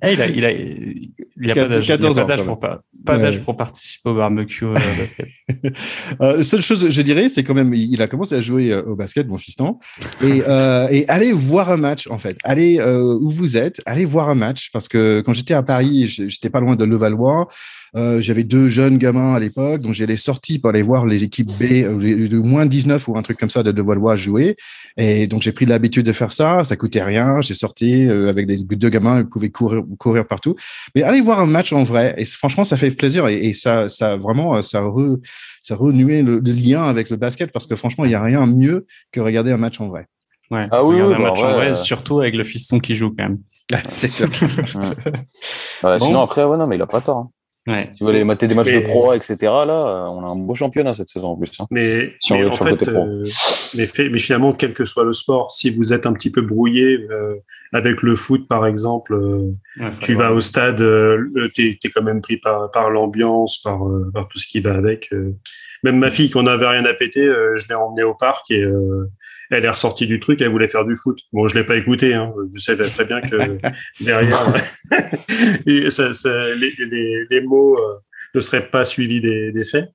ah, 0.00 0.10
il 0.10 0.22
a, 0.22 0.26
il 0.26 0.44
a, 0.44 0.52
il 0.52 1.50
a 1.50 1.54
pas 1.54 1.68
d'âge, 1.68 2.44
pour, 2.44 2.58
pas, 2.58 2.82
pas 3.04 3.18
d'âge 3.18 3.42
pour 3.42 3.56
participer 3.56 4.10
au 4.10 4.14
barbecue 4.14 4.64
euh, 4.64 4.74
basket. 4.98 5.28
euh, 6.20 6.42
seule 6.42 6.62
chose, 6.62 6.88
je 6.88 7.02
dirais, 7.02 7.28
c'est 7.28 7.42
quand 7.42 7.54
même, 7.54 7.74
il 7.74 8.00
a 8.00 8.08
commencé 8.08 8.34
à 8.34 8.40
jouer 8.40 8.72
euh, 8.72 8.82
au 8.82 8.94
basket, 8.94 9.26
mon 9.28 9.36
fiston, 9.36 9.78
et, 10.22 10.42
euh, 10.48 10.88
et 10.90 11.06
allez 11.08 11.32
voir 11.32 11.70
un 11.70 11.76
match, 11.76 12.06
en 12.08 12.18
fait. 12.18 12.36
Allez 12.44 12.80
où 12.82 13.30
vous 13.30 13.56
êtes, 13.56 13.80
allez 13.86 14.04
voir 14.04 14.30
un 14.30 14.34
match, 14.34 14.70
parce 14.72 14.88
que 14.88 15.22
quand 15.24 15.32
j'étais 15.32 15.54
à 15.54 15.62
Paris, 15.62 16.06
j'étais 16.06 16.50
pas 16.50 16.60
loin 16.60 16.76
de 16.76 16.84
Levallois. 16.84 17.48
Euh, 17.96 18.20
j'avais 18.20 18.42
deux 18.42 18.66
jeunes 18.66 18.98
gamins 18.98 19.34
à 19.34 19.38
l'époque, 19.38 19.80
donc 19.80 19.92
j'allais 19.94 20.16
sortir 20.16 20.60
pour 20.60 20.70
aller 20.70 20.82
voir 20.82 21.06
les 21.06 21.22
équipes 21.22 21.52
B 21.58 21.84
euh, 21.84 22.28
de 22.28 22.38
moins 22.38 22.66
19 22.66 23.06
ou 23.06 23.16
un 23.16 23.22
truc 23.22 23.38
comme 23.38 23.50
ça 23.50 23.62
de 23.62 23.70
Devoilois 23.70 24.16
jouer. 24.16 24.56
Et 24.96 25.28
donc 25.28 25.42
j'ai 25.42 25.52
pris 25.52 25.64
l'habitude 25.64 26.04
de 26.04 26.12
faire 26.12 26.32
ça. 26.32 26.64
Ça 26.64 26.76
coûtait 26.76 27.02
rien. 27.02 27.40
J'ai 27.40 27.54
sorti 27.54 28.06
euh, 28.06 28.28
avec 28.28 28.46
des 28.46 28.56
deux 28.56 28.88
gamins, 28.88 29.20
ils 29.20 29.26
pouvaient 29.26 29.50
courir, 29.50 29.84
courir 29.98 30.26
partout. 30.26 30.56
Mais 30.94 31.02
allez 31.02 31.20
voir 31.20 31.38
un 31.38 31.46
match 31.46 31.72
en 31.72 31.84
vrai. 31.84 32.14
Et 32.18 32.24
franchement, 32.24 32.64
ça 32.64 32.76
fait 32.76 32.90
plaisir 32.90 33.28
et, 33.28 33.52
ça, 33.52 33.88
ça 33.88 34.16
vraiment, 34.16 34.60
ça 34.62 34.82
re, 34.82 35.18
ça 35.62 35.76
renouer 35.76 36.22
le, 36.22 36.40
lien 36.40 36.84
avec 36.84 37.10
le 37.10 37.16
basket 37.16 37.52
parce 37.52 37.66
que 37.66 37.76
franchement, 37.76 38.04
il 38.04 38.08
n'y 38.08 38.14
a 38.14 38.22
rien 38.22 38.44
mieux 38.46 38.86
que 39.12 39.20
regarder 39.20 39.52
un 39.52 39.56
match 39.56 39.80
en 39.80 39.88
vrai. 39.88 40.06
Ouais, 40.50 40.68
ah 40.70 40.84
oui, 40.84 41.00
un 41.00 41.18
match 41.18 41.42
en 41.42 41.52
vrai, 41.52 41.74
surtout 41.74 42.20
avec 42.20 42.34
le 42.34 42.44
fiston 42.44 42.78
qui 42.78 42.94
joue 42.94 43.10
quand 43.10 43.24
même. 43.24 43.38
c'est 43.88 44.08
sûr. 44.08 44.28
Sinon 46.00 46.20
après, 46.20 46.44
ouais, 46.44 46.56
non, 46.56 46.66
mais 46.66 46.76
il 46.76 46.82
a 46.82 46.86
pas 46.86 47.00
tort. 47.00 47.16
Hein. 47.16 47.30
Ouais. 47.66 47.90
Tu 47.96 48.04
veux 48.04 48.10
aller 48.10 48.24
mater 48.24 48.46
des 48.46 48.54
matchs 48.54 48.74
de 48.74 48.80
pro, 48.80 49.14
etc. 49.14 49.36
Là, 49.40 50.10
on 50.10 50.22
a 50.22 50.26
un 50.26 50.36
beau 50.36 50.54
championnat 50.54 50.92
cette 50.92 51.08
saison 51.08 51.28
en 51.28 51.36
plus. 51.36 51.50
Hein. 51.58 51.66
Mais, 51.70 52.14
mais, 52.30 52.44
en 52.44 52.52
fait, 52.52 52.88
euh, 52.88 53.26
mais, 53.74 53.88
mais, 54.10 54.18
finalement, 54.18 54.52
quel 54.52 54.74
que 54.74 54.84
soit 54.84 55.04
le 55.04 55.14
sport, 55.14 55.50
si 55.50 55.70
vous 55.70 55.94
êtes 55.94 56.04
un 56.04 56.12
petit 56.12 56.30
peu 56.30 56.42
brouillé 56.42 57.06
euh, 57.10 57.36
avec 57.72 58.02
le 58.02 58.16
foot, 58.16 58.46
par 58.48 58.66
exemple, 58.66 59.14
euh, 59.14 59.50
tu 60.00 60.14
vas 60.14 60.32
au 60.32 60.40
stade, 60.40 60.76
tu 61.54 61.78
es, 61.82 61.88
quand 61.88 62.02
même 62.02 62.20
pris 62.20 62.36
par, 62.36 62.70
par 62.70 62.90
l'ambiance, 62.90 63.62
par, 63.62 63.80
par 64.12 64.28
tout 64.28 64.38
ce 64.38 64.46
qui 64.46 64.60
va 64.60 64.74
avec. 64.74 65.10
Même 65.82 65.98
ma 65.98 66.10
fille, 66.10 66.28
qu'on 66.28 66.42
n'avait 66.42 66.68
rien 66.68 66.84
à 66.84 66.92
péter, 66.92 67.24
je 67.24 67.66
l'ai 67.68 67.74
emmenée 67.74 68.02
au 68.02 68.14
parc 68.14 68.50
et 68.50 68.62
elle 69.54 69.64
est 69.64 69.70
ressortie 69.70 70.06
du 70.06 70.20
truc, 70.20 70.40
elle 70.42 70.50
voulait 70.50 70.68
faire 70.68 70.84
du 70.84 70.96
foot. 70.96 71.18
Bon, 71.32 71.48
je 71.48 71.56
l'ai 71.56 71.64
pas 71.64 71.76
écouté, 71.76 72.14
hein. 72.14 72.32
je 72.54 72.60
sais 72.60 72.76
très 72.76 73.04
bien 73.04 73.20
que 73.20 73.58
derrière, 74.00 74.52
les, 75.66 77.40
mots 77.42 77.78
euh, 77.78 77.94
ne 78.34 78.40
seraient 78.40 78.68
pas 78.68 78.84
suivis 78.84 79.20
des, 79.20 79.64
faits. 79.64 79.90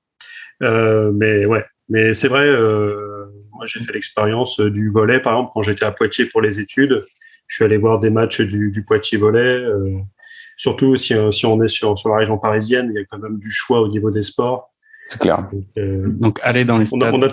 Euh, 0.62 1.12
mais 1.14 1.46
ouais, 1.46 1.64
mais 1.88 2.12
c'est 2.14 2.28
vrai, 2.28 2.46
euh, 2.46 3.26
moi 3.52 3.66
j'ai 3.66 3.80
fait 3.80 3.92
l'expérience 3.92 4.60
du 4.60 4.90
volet, 4.90 5.20
par 5.20 5.34
exemple, 5.34 5.50
quand 5.54 5.62
j'étais 5.62 5.84
à 5.84 5.92
Poitiers 5.92 6.26
pour 6.26 6.40
les 6.40 6.60
études, 6.60 7.04
je 7.46 7.56
suis 7.56 7.64
allé 7.64 7.76
voir 7.76 7.98
des 7.98 8.10
matchs 8.10 8.40
du, 8.40 8.84
Poitiers 8.86 9.18
volet. 9.18 9.62
surtout 10.56 10.96
si, 10.96 11.14
si 11.32 11.46
on 11.46 11.62
est 11.62 11.68
sur, 11.68 11.98
sur 11.98 12.10
la 12.10 12.16
région 12.18 12.38
parisienne, 12.38 12.90
il 12.94 12.98
y 12.98 13.02
a 13.02 13.04
quand 13.10 13.18
même 13.18 13.38
du 13.38 13.50
choix 13.50 13.80
au 13.80 13.88
niveau 13.88 14.10
des 14.10 14.22
sports. 14.22 14.72
C'est 15.06 15.20
clair. 15.20 15.48
Donc, 15.76 16.38
aller 16.42 16.64
dans 16.64 16.78
les 16.78 16.86
stades. 16.86 17.32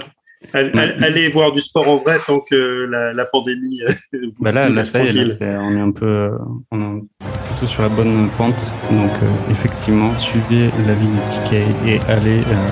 Allez 0.53 1.29
voir 1.29 1.51
du 1.51 1.59
sport 1.59 1.87
en 1.87 1.95
vrai 1.95 2.17
tant 2.25 2.39
que 2.39 2.85
la, 3.15 3.25
pandémie. 3.25 3.81
Euh, 3.81 4.17
bah 4.39 4.51
là, 4.51 4.69
là, 4.69 4.83
ça 4.83 5.03
y 5.03 5.17
est, 5.17 5.41
on 5.41 5.75
est 5.75 5.79
un 5.79 5.91
peu, 5.91 6.31
on 6.71 6.97
est 6.97 7.01
plutôt 7.47 7.67
sur 7.67 7.83
la 7.83 7.89
bonne 7.89 8.29
pente. 8.37 8.73
Donc, 8.91 9.11
euh, 9.23 9.51
effectivement, 9.51 10.15
suivez 10.17 10.69
la 10.85 10.93
vie 10.93 11.07
de 11.07 11.49
TK 11.49 11.53
et 11.87 11.99
allez 12.11 12.39
euh, 12.39 12.67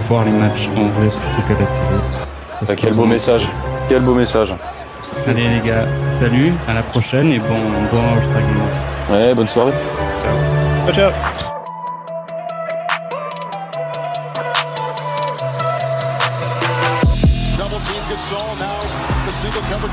voir 0.00 0.24
les 0.24 0.32
matchs 0.32 0.68
en 0.76 0.88
vrai 0.88 1.08
plutôt 1.08 1.42
qu'à 1.48 1.60
la 1.60 2.66
télé. 2.66 2.76
quel 2.76 2.94
beau 2.94 3.06
message. 3.06 3.48
Quel 3.88 4.02
beau 4.02 4.14
message. 4.14 4.54
Allez 5.26 5.48
les 5.48 5.66
gars, 5.66 5.86
salut, 6.10 6.52
à 6.68 6.74
la 6.74 6.82
prochaine 6.82 7.32
et 7.32 7.38
bon, 7.38 7.58
bon 7.90 8.00
All-Star 8.14 8.40
Game. 8.40 9.16
Ouais, 9.16 9.34
bonne 9.34 9.48
soirée. 9.48 9.72
Ciao. 10.20 10.92
Ciao, 10.92 11.10
ciao. 11.10 11.47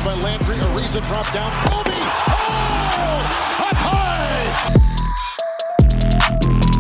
By 0.06 0.14
Landry. 0.22 0.58
Ariza 0.58 1.02
drop 1.08 1.26
down. 1.34 1.50
Kobe! 1.66 1.90
Oh! 1.90 3.66
Up 3.66 3.76
high! 3.82 4.46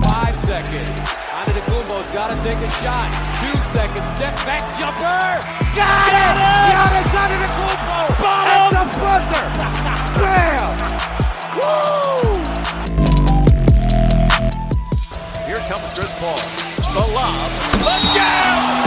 Five 0.06 0.38
seconds. 0.38 0.94
Antetokounmpo's 1.34 2.10
got 2.12 2.30
to 2.30 2.38
take 2.46 2.62
a 2.62 2.70
shot. 2.86 3.10
Two 3.42 3.58
seconds. 3.74 4.08
Step 4.14 4.36
back 4.46 4.62
jumper. 4.78 5.42
Got, 5.74 6.06
got 6.06 6.14
it! 6.14 6.22
it! 6.22 6.46
Giannis 6.70 7.18
Antetokounmpo! 7.18 8.14
Bottom! 8.22 8.78
At 8.78 8.94
the 8.94 9.00
buzzer! 9.02 9.46
Bam! 10.22 10.78
Woo! 11.58 12.30
Here 15.48 15.62
comes 15.66 15.90
Chris 15.98 16.14
Paul. 16.20 16.38
The 16.94 17.06
lob. 17.12 17.50
The 17.82 17.96
jam! 18.14 18.85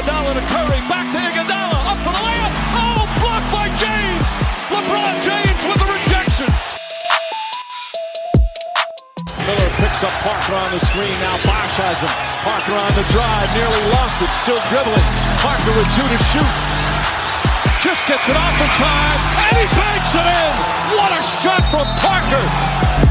Iguodala 0.00 0.32
to 0.32 0.44
Curry, 0.48 0.80
back 0.88 1.12
to 1.12 1.18
Iguodala, 1.20 1.76
up 1.92 2.00
for 2.00 2.12
the 2.16 2.24
layup. 2.24 2.52
Oh, 2.72 3.04
blocked 3.20 3.50
by 3.52 3.68
James. 3.76 4.28
LeBron 4.72 5.12
James 5.28 5.60
with 5.68 5.76
the 5.76 5.88
rejection. 5.92 6.48
Miller 9.44 9.70
picks 9.76 10.00
up 10.00 10.14
Parker 10.24 10.56
on 10.56 10.72
the 10.72 10.80
screen. 10.88 11.12
Now 11.20 11.36
Bosch 11.44 11.76
has 11.84 12.00
him. 12.00 12.08
Parker 12.48 12.80
on 12.80 12.92
the 12.96 13.04
drive, 13.12 13.48
nearly 13.52 13.84
lost 13.92 14.24
it, 14.24 14.32
still 14.40 14.60
dribbling. 14.72 15.04
Parker 15.44 15.72
with 15.76 15.88
two 15.92 16.08
to 16.08 16.20
shoot. 16.32 16.54
Just 17.84 18.08
gets 18.08 18.24
it 18.24 18.36
off 18.40 18.56
the 18.56 18.70
time, 18.80 19.20
and 19.52 19.54
he 19.60 19.66
banks 19.76 20.12
it 20.16 20.24
in. 20.24 20.52
What 20.96 21.12
a 21.12 21.20
shot 21.44 21.60
from 21.68 21.84
Parker. 22.00 23.09